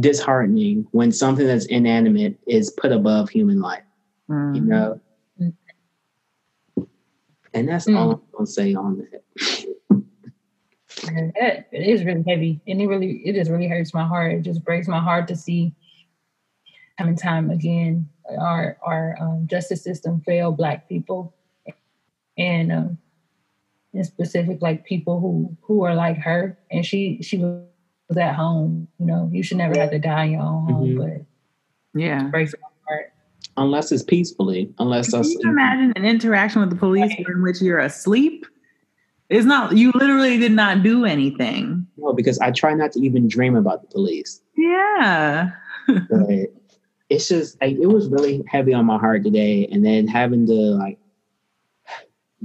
disheartening 0.00 0.88
when 0.90 1.12
something 1.12 1.46
that's 1.46 1.66
inanimate 1.66 2.36
is 2.48 2.70
put 2.70 2.90
above 2.90 3.30
human 3.30 3.60
life. 3.60 3.84
Mm. 4.28 4.56
You 4.56 4.62
mm-hmm. 4.62 4.70
know? 4.70 5.00
And 7.54 7.68
that's 7.68 7.86
mm. 7.86 7.96
all 7.96 8.10
I'm 8.10 8.20
gonna 8.32 8.46
say 8.46 8.74
on 8.74 8.98
that. 8.98 9.66
it 11.02 11.66
is 11.72 12.04
really 12.04 12.24
heavy. 12.26 12.60
And 12.66 12.80
it 12.80 12.86
really 12.86 13.22
it 13.24 13.34
just 13.34 13.50
really 13.50 13.68
hurts 13.68 13.94
my 13.94 14.06
heart. 14.06 14.32
It 14.32 14.42
just 14.42 14.64
breaks 14.64 14.88
my 14.88 15.00
heart 15.00 15.28
to 15.28 15.36
see 15.36 15.74
time 16.98 17.08
and 17.08 17.18
time 17.18 17.50
again 17.50 18.08
our 18.38 18.78
our 18.82 19.16
um, 19.20 19.46
justice 19.50 19.82
system 19.82 20.20
fail 20.24 20.52
black 20.52 20.88
people 20.88 21.34
and 22.38 22.72
um, 22.72 22.98
in 23.92 24.04
specific 24.04 24.60
like 24.62 24.84
people 24.84 25.20
who 25.20 25.56
who 25.62 25.84
are 25.84 25.94
like 25.94 26.16
her 26.18 26.58
and 26.70 26.84
she 26.86 27.18
she 27.22 27.38
was 27.38 28.16
at 28.16 28.34
home 28.34 28.88
you 28.98 29.06
know 29.06 29.28
you 29.32 29.42
should 29.42 29.56
never 29.56 29.78
have 29.78 29.90
to 29.90 29.98
die 29.98 30.24
in 30.24 30.32
your 30.32 30.42
own 30.42 30.66
home 30.66 30.88
mm-hmm. 30.88 30.98
but 30.98 32.00
yeah 32.00 32.26
it 32.26 32.30
breaks 32.30 32.54
my 32.60 32.68
heart 32.88 33.12
unless 33.56 33.92
it's 33.92 34.02
peacefully 34.02 34.72
unless 34.78 35.10
Can 35.10 35.20
us 35.20 35.30
you 35.30 35.40
imagine 35.44 35.92
an 35.96 36.04
interaction 36.04 36.60
with 36.60 36.70
the 36.70 36.76
police 36.76 37.10
right. 37.10 37.26
in 37.28 37.42
which 37.42 37.60
you're 37.60 37.78
asleep 37.78 38.46
It's 39.34 39.44
not. 39.44 39.76
You 39.76 39.90
literally 39.96 40.38
did 40.38 40.52
not 40.52 40.84
do 40.84 41.04
anything. 41.04 41.86
No, 41.96 42.12
because 42.12 42.38
I 42.38 42.52
try 42.52 42.72
not 42.74 42.92
to 42.92 43.00
even 43.00 43.26
dream 43.26 43.56
about 43.56 43.82
the 43.82 43.88
police. 43.88 44.40
Yeah. 44.56 45.50
But 45.86 46.46
it's 47.10 47.28
just 47.28 47.60
like 47.60 47.76
it 47.76 47.88
was 47.88 48.08
really 48.08 48.42
heavy 48.48 48.72
on 48.72 48.86
my 48.86 48.96
heart 48.96 49.22
today, 49.22 49.68
and 49.70 49.84
then 49.84 50.06
having 50.06 50.46
to 50.46 50.52
like 50.52 50.98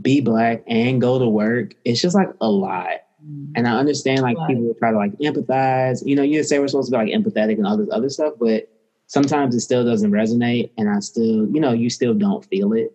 be 0.01 0.19
black 0.19 0.63
and 0.67 0.99
go 0.99 1.19
to 1.19 1.27
work, 1.27 1.73
it's 1.85 2.01
just 2.01 2.15
like 2.15 2.29
a 2.41 2.49
lot. 2.49 3.03
Mm. 3.25 3.51
And 3.55 3.67
I 3.67 3.77
understand 3.77 4.21
like 4.21 4.35
people 4.47 4.73
try 4.77 4.91
to 4.91 4.97
like 4.97 5.13
empathize. 5.19 6.05
You 6.05 6.15
know, 6.15 6.23
you 6.23 6.43
say 6.43 6.59
we're 6.59 6.67
supposed 6.67 6.91
to 6.91 6.97
be 6.97 7.05
like 7.05 7.13
empathetic 7.13 7.57
and 7.57 7.67
all 7.67 7.77
this 7.77 7.89
other 7.91 8.09
stuff, 8.09 8.33
but 8.39 8.67
sometimes 9.07 9.55
it 9.55 9.61
still 9.61 9.85
doesn't 9.85 10.11
resonate. 10.11 10.71
And 10.77 10.89
I 10.89 10.99
still, 10.99 11.47
you 11.49 11.61
know, 11.61 11.71
you 11.71 11.89
still 11.89 12.13
don't 12.13 12.43
feel 12.45 12.73
it. 12.73 12.93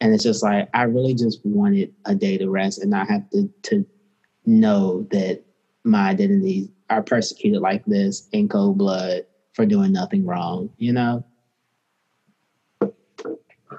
And 0.00 0.14
it's 0.14 0.24
just 0.24 0.42
like 0.42 0.68
I 0.72 0.84
really 0.84 1.14
just 1.14 1.40
wanted 1.44 1.92
a 2.06 2.14
day 2.14 2.38
to 2.38 2.48
rest 2.48 2.78
and 2.78 2.90
not 2.90 3.08
have 3.08 3.28
to 3.30 3.50
to 3.64 3.86
know 4.46 5.06
that 5.10 5.42
my 5.84 6.08
identities 6.08 6.68
are 6.88 7.02
persecuted 7.02 7.60
like 7.60 7.84
this 7.84 8.28
in 8.32 8.48
cold 8.48 8.78
blood 8.78 9.22
for 9.52 9.66
doing 9.66 9.92
nothing 9.92 10.24
wrong, 10.24 10.70
you 10.78 10.92
know? 10.92 11.24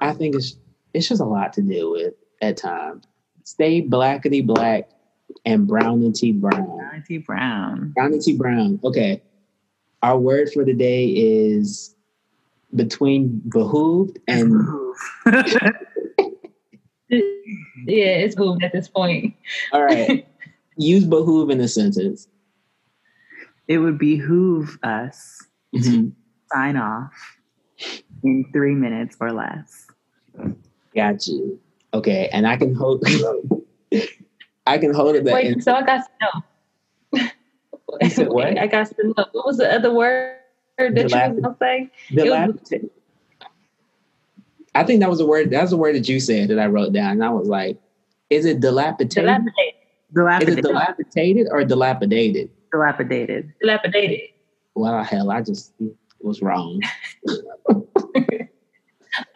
I 0.00 0.12
think 0.12 0.36
it's 0.36 0.56
it's 0.94 1.08
just 1.08 1.20
a 1.20 1.26
lot 1.26 1.52
to 1.54 1.62
deal 1.62 1.90
with 1.90 2.14
at 2.40 2.56
times. 2.56 3.04
Stay 3.44 3.82
blackety 3.82 4.44
black 4.44 4.88
and 5.44 5.66
brown 5.66 6.02
and 6.02 6.14
tea 6.14 6.32
brown. 6.32 6.80
Auntie 6.92 7.18
Brown. 7.18 7.92
Brown 7.94 8.12
and 8.12 8.22
tea 8.22 8.36
brown. 8.36 8.80
Okay. 8.84 9.20
Our 10.02 10.18
word 10.18 10.50
for 10.52 10.64
the 10.64 10.74
day 10.74 11.06
is 11.06 11.94
between 12.74 13.40
behooved 13.48 14.18
and 14.26 14.52
Yeah, 17.12 18.16
it's 18.24 18.36
moved 18.36 18.64
at 18.64 18.72
this 18.72 18.88
point. 18.88 19.34
all 19.72 19.82
right. 19.84 20.26
Use 20.76 21.04
behoove 21.04 21.50
in 21.50 21.60
a 21.60 21.68
sentence. 21.68 22.28
it 23.68 23.78
would 23.78 23.98
behoove 23.98 24.78
us 24.82 25.42
Mhm. 25.74 26.12
sign 26.52 26.76
off 26.76 27.12
in 28.22 28.44
three 28.52 28.74
minutes 28.74 29.16
or 29.20 29.32
less. 29.32 29.86
Got 30.94 31.26
you. 31.26 31.58
Okay, 31.94 32.28
and 32.32 32.46
I 32.46 32.56
can 32.56 32.74
hold 32.74 33.04
I 34.66 34.78
can 34.78 34.94
hold 34.94 35.16
it 35.16 35.24
that 35.24 35.44
in- 35.44 35.54
Wait, 35.56 35.62
so 35.62 35.72
I 35.74 35.82
got 35.82 36.04
to 36.06 36.10
know. 36.20 37.28
You 38.00 38.10
said 38.10 38.28
what? 38.28 38.46
Wait, 38.46 38.58
I 38.64 38.66
got 38.66 38.86
to 38.88 38.94
know. 39.08 39.26
What 39.32 39.46
was 39.46 39.58
the 39.58 39.70
other 39.72 39.92
word 39.92 40.36
that 40.78 40.96
you 40.96 41.02
was 41.04 41.12
Dilapid- 41.12 41.42
gonna 41.42 41.56
say? 41.60 41.90
The 42.14 42.24
It 42.26 42.30
last, 42.30 42.52
was- 42.72 42.80
I 44.74 44.84
think 44.84 45.00
that 45.00 45.10
was 45.10 45.20
a 45.20 45.26
word. 45.26 45.50
That's 45.50 45.72
a 45.72 45.76
word 45.76 45.94
that 45.96 46.08
you 46.08 46.18
said 46.20 46.48
that 46.48 46.58
I 46.58 46.66
wrote 46.66 46.92
down, 46.92 47.12
and 47.12 47.24
I 47.24 47.30
was 47.30 47.48
like, 47.48 47.78
"Is 48.30 48.44
it 48.46 48.60
dilapidated? 48.60 49.24
Dilapidated. 50.14 50.48
Is 50.48 50.56
it 50.56 50.62
Dilapidated. 50.62 50.64
dilapidated 50.64 51.48
or 51.50 51.64
dilapidated?" 51.64 52.50
Dilapidated. 52.72 53.52
Dilapidated. 53.60 54.20
Well, 54.74 55.02
hell, 55.04 55.30
I 55.30 55.42
just 55.42 55.74
was 56.20 56.40
wrong. 56.40 56.80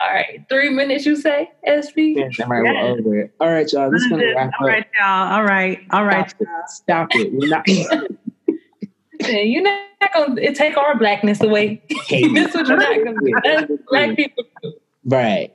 All 0.00 0.10
right, 0.10 0.42
three 0.48 0.70
minutes. 0.70 1.04
You 1.04 1.16
say, 1.16 1.50
SP? 1.68 2.16
Yes, 2.16 2.40
I'm 2.40 2.50
right, 2.50 2.62
we're 2.62 2.78
over 2.78 3.20
it. 3.20 3.34
All 3.40 3.52
right, 3.52 3.70
y'all. 3.70 3.90
This 3.90 4.02
is 4.02 4.08
gonna 4.08 4.32
wrap 4.34 4.52
All 4.58 4.66
up. 4.66 4.72
right, 4.72 4.86
y'all. 4.98 5.32
All 5.34 5.44
right. 5.44 5.80
All 5.90 6.04
right. 6.04 6.30
Stop 6.30 6.40
it. 6.50 6.68
Stop 6.70 7.08
it. 7.14 7.32
We're 7.34 7.48
not. 7.48 7.68
You're 9.28 9.62
not 9.62 9.80
gonna 10.14 10.54
take 10.54 10.78
our 10.78 10.96
blackness 10.98 11.42
away. 11.42 11.82
Hey. 12.06 12.26
That's 12.34 12.54
what 12.54 12.66
you're 12.68 12.76
not 12.78 13.04
gonna 13.04 13.18
do. 13.22 13.34
That's 13.44 13.72
black 13.88 14.16
people 14.16 14.44
do. 14.62 14.72
Right. 15.06 15.52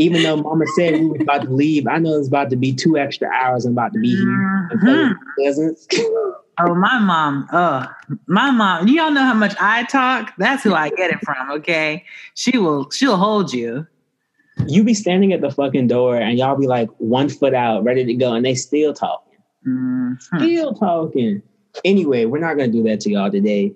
Even 0.00 0.22
though 0.22 0.36
Mama 0.36 0.64
said 0.76 0.94
we 0.94 1.06
were 1.06 1.16
about 1.20 1.42
to 1.42 1.50
leave, 1.50 1.86
I 1.88 1.98
know 1.98 2.16
it's 2.16 2.28
about 2.28 2.50
to 2.50 2.56
be 2.56 2.72
two 2.72 2.96
extra 2.96 3.28
hours. 3.28 3.64
I'm 3.66 3.72
about 3.72 3.92
to 3.94 3.98
be 3.98 4.14
here. 4.14 4.70
Mhm. 4.74 5.14
Oh, 6.60 6.74
my 6.74 6.98
mom. 6.98 7.48
Oh, 7.52 7.86
my 8.26 8.50
mom. 8.50 8.88
You 8.88 9.00
all 9.02 9.12
know 9.12 9.22
how 9.22 9.34
much 9.34 9.54
I 9.60 9.84
talk. 9.84 10.32
That's 10.38 10.64
who 10.64 10.74
I 10.74 10.88
get 10.90 11.10
it 11.12 11.18
from. 11.24 11.50
Okay, 11.52 12.04
she 12.34 12.58
will. 12.58 12.90
She'll 12.90 13.16
hold 13.16 13.52
you. 13.52 13.86
you 14.66 14.82
be 14.82 14.92
standing 14.94 15.32
at 15.32 15.40
the 15.40 15.50
fucking 15.52 15.86
door, 15.86 16.16
and 16.16 16.36
y'all 16.36 16.56
be 16.56 16.66
like 16.66 16.88
one 16.98 17.28
foot 17.28 17.54
out, 17.54 17.84
ready 17.84 18.04
to 18.04 18.14
go, 18.14 18.34
and 18.34 18.44
they 18.44 18.54
still 18.56 18.92
talking. 18.92 19.38
Mhm. 19.66 20.18
Still 20.36 20.74
talking. 20.74 21.42
Anyway, 21.84 22.24
we're 22.24 22.40
not 22.40 22.56
going 22.56 22.72
to 22.72 22.76
do 22.76 22.82
that 22.88 22.98
to 23.02 23.10
y'all 23.10 23.30
today. 23.30 23.72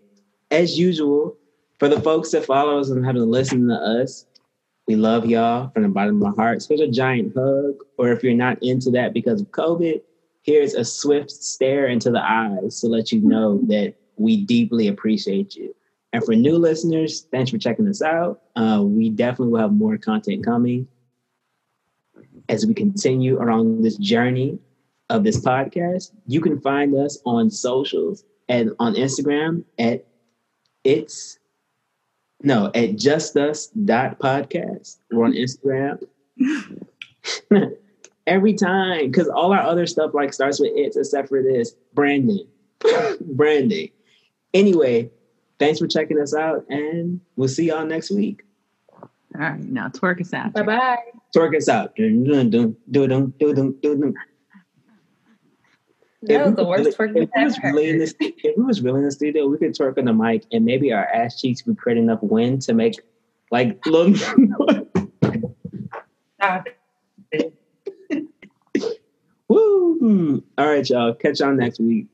As 0.51 0.77
usual, 0.77 1.37
for 1.79 1.89
the 1.89 2.01
folks 2.01 2.31
that 2.33 2.45
follow 2.45 2.81
us 2.81 2.91
and 2.91 3.05
haven't 3.07 3.31
listened 3.31 3.69
to 3.69 3.75
us, 3.77 4.27
we 4.87 4.97
love 4.97 5.27
y'all 5.27 5.71
from 5.71 5.85
the 5.85 5.89
bottom 5.89 6.23
of 6.23 6.37
my 6.37 6.43
heart. 6.43 6.63
So 6.63 6.75
a 6.75 6.89
giant 6.89 7.35
hug. 7.37 7.75
Or 7.99 8.11
if 8.11 8.23
you're 8.23 8.35
not 8.35 8.59
into 8.63 8.91
that 8.93 9.13
because 9.15 9.41
of 9.41 9.49
COVID, 9.49 10.01
here's 10.43 10.75
a 10.75 10.85
swift 10.85 11.31
stare 11.31 11.87
into 11.87 12.11
the 12.11 12.23
eyes 12.23 12.81
to 12.81 12.89
let 12.89 13.13
you 13.13 13.21
know 13.21 13.61
that 13.69 13.95
we 14.17 14.45
deeply 14.45 14.89
appreciate 14.89 15.55
you. 15.55 15.75
And 16.13 16.23
for 16.25 16.35
new 16.35 16.59
listeners, 16.59 17.27
thanks 17.31 17.51
for 17.51 17.59
checking 17.59 17.89
us 17.89 18.03
out. 18.03 18.43
Uh, 18.55 18.83
we 18.85 19.09
definitely 19.09 19.53
will 19.53 19.61
have 19.61 19.73
more 19.73 19.97
content 19.97 20.45
coming 20.45 20.87
as 22.49 22.67
we 22.67 22.75
continue 22.75 23.43
along 23.43 23.83
this 23.83 23.97
journey 23.97 24.59
of 25.09 25.25
this 25.25 25.41
podcast. 25.41 26.11
You 26.27 26.41
can 26.41 26.61
find 26.61 26.95
us 26.95 27.19
on 27.25 27.51
socials 27.51 28.25
and 28.49 28.73
on 28.79 28.95
Instagram 28.95 29.65
at 29.79 30.05
it's 30.85 31.39
no 32.43 32.70
at 32.74 32.97
just 32.97 33.36
us 33.36 33.69
dot 33.69 34.19
podcast. 34.19 34.98
We're 35.10 35.24
on 35.24 35.32
Instagram. 35.32 36.02
Every 38.27 38.55
time, 38.55 39.10
because 39.10 39.28
all 39.28 39.52
our 39.52 39.60
other 39.60 39.86
stuff 39.86 40.12
like 40.14 40.32
starts 40.32 40.60
with 40.60 40.70
it's 40.74 40.97
except 40.97 41.28
for 41.28 41.43
this 41.43 41.74
branding. 41.94 42.47
branding. 43.20 43.90
Anyway, 44.55 45.10
thanks 45.59 45.78
for 45.78 45.89
checking 45.89 46.20
us 46.20 46.35
out, 46.35 46.64
and 46.69 47.20
we'll 47.36 47.48
see 47.48 47.69
y'all 47.69 47.86
next 47.86 48.10
week. 48.10 48.44
All 49.01 49.09
right, 49.35 49.59
now 49.59 49.89
twerk 49.89 50.20
us 50.20 50.32
out. 50.35 50.52
Bye 50.52 50.62
bye. 50.62 50.98
Twerk 51.35 51.56
us 51.56 51.69
out. 51.69 51.97
Dun, 51.97 52.24
dun, 52.24 52.51
dun, 52.51 52.77
dun, 52.90 53.09
dun, 53.09 53.35
dun, 53.39 53.55
dun, 53.81 54.01
dun, 54.01 54.14
That 56.23 56.47
was 56.47 56.55
the 56.55 56.65
worst 56.65 56.97
twerking 56.97 57.23
if 57.23 57.31
we 57.35 57.44
was 57.44 57.59
ever. 57.59 57.69
really 57.69 57.90
in 57.90 57.99
the 57.99 58.07
stu- 58.07 58.32
if 58.44 58.57
we 58.57 58.62
was 58.62 58.81
really 58.81 59.01
in 59.01 59.05
the 59.07 59.11
studio, 59.11 59.49
we 59.49 59.59
could 59.59 59.74
twerk 59.74 59.99
on 59.99 60.05
the 60.05 60.12
mic, 60.12 60.44
and 60.53 60.65
maybe 60.65 60.93
our 60.93 61.05
ass 61.07 61.40
cheeks 61.40 61.66
would 61.66 61.77
create 61.78 61.99
enough 61.99 62.23
wind 62.23 62.62
to 62.62 62.74
make 62.74 63.01
like 63.51 63.85
little. 63.86 64.15
Stop. 66.39 66.69
Woo! 69.49 70.43
All 70.59 70.66
right, 70.66 70.89
y'all. 70.89 71.15
Catch 71.15 71.40
y'all 71.40 71.53
next 71.53 71.81
week. 71.81 72.07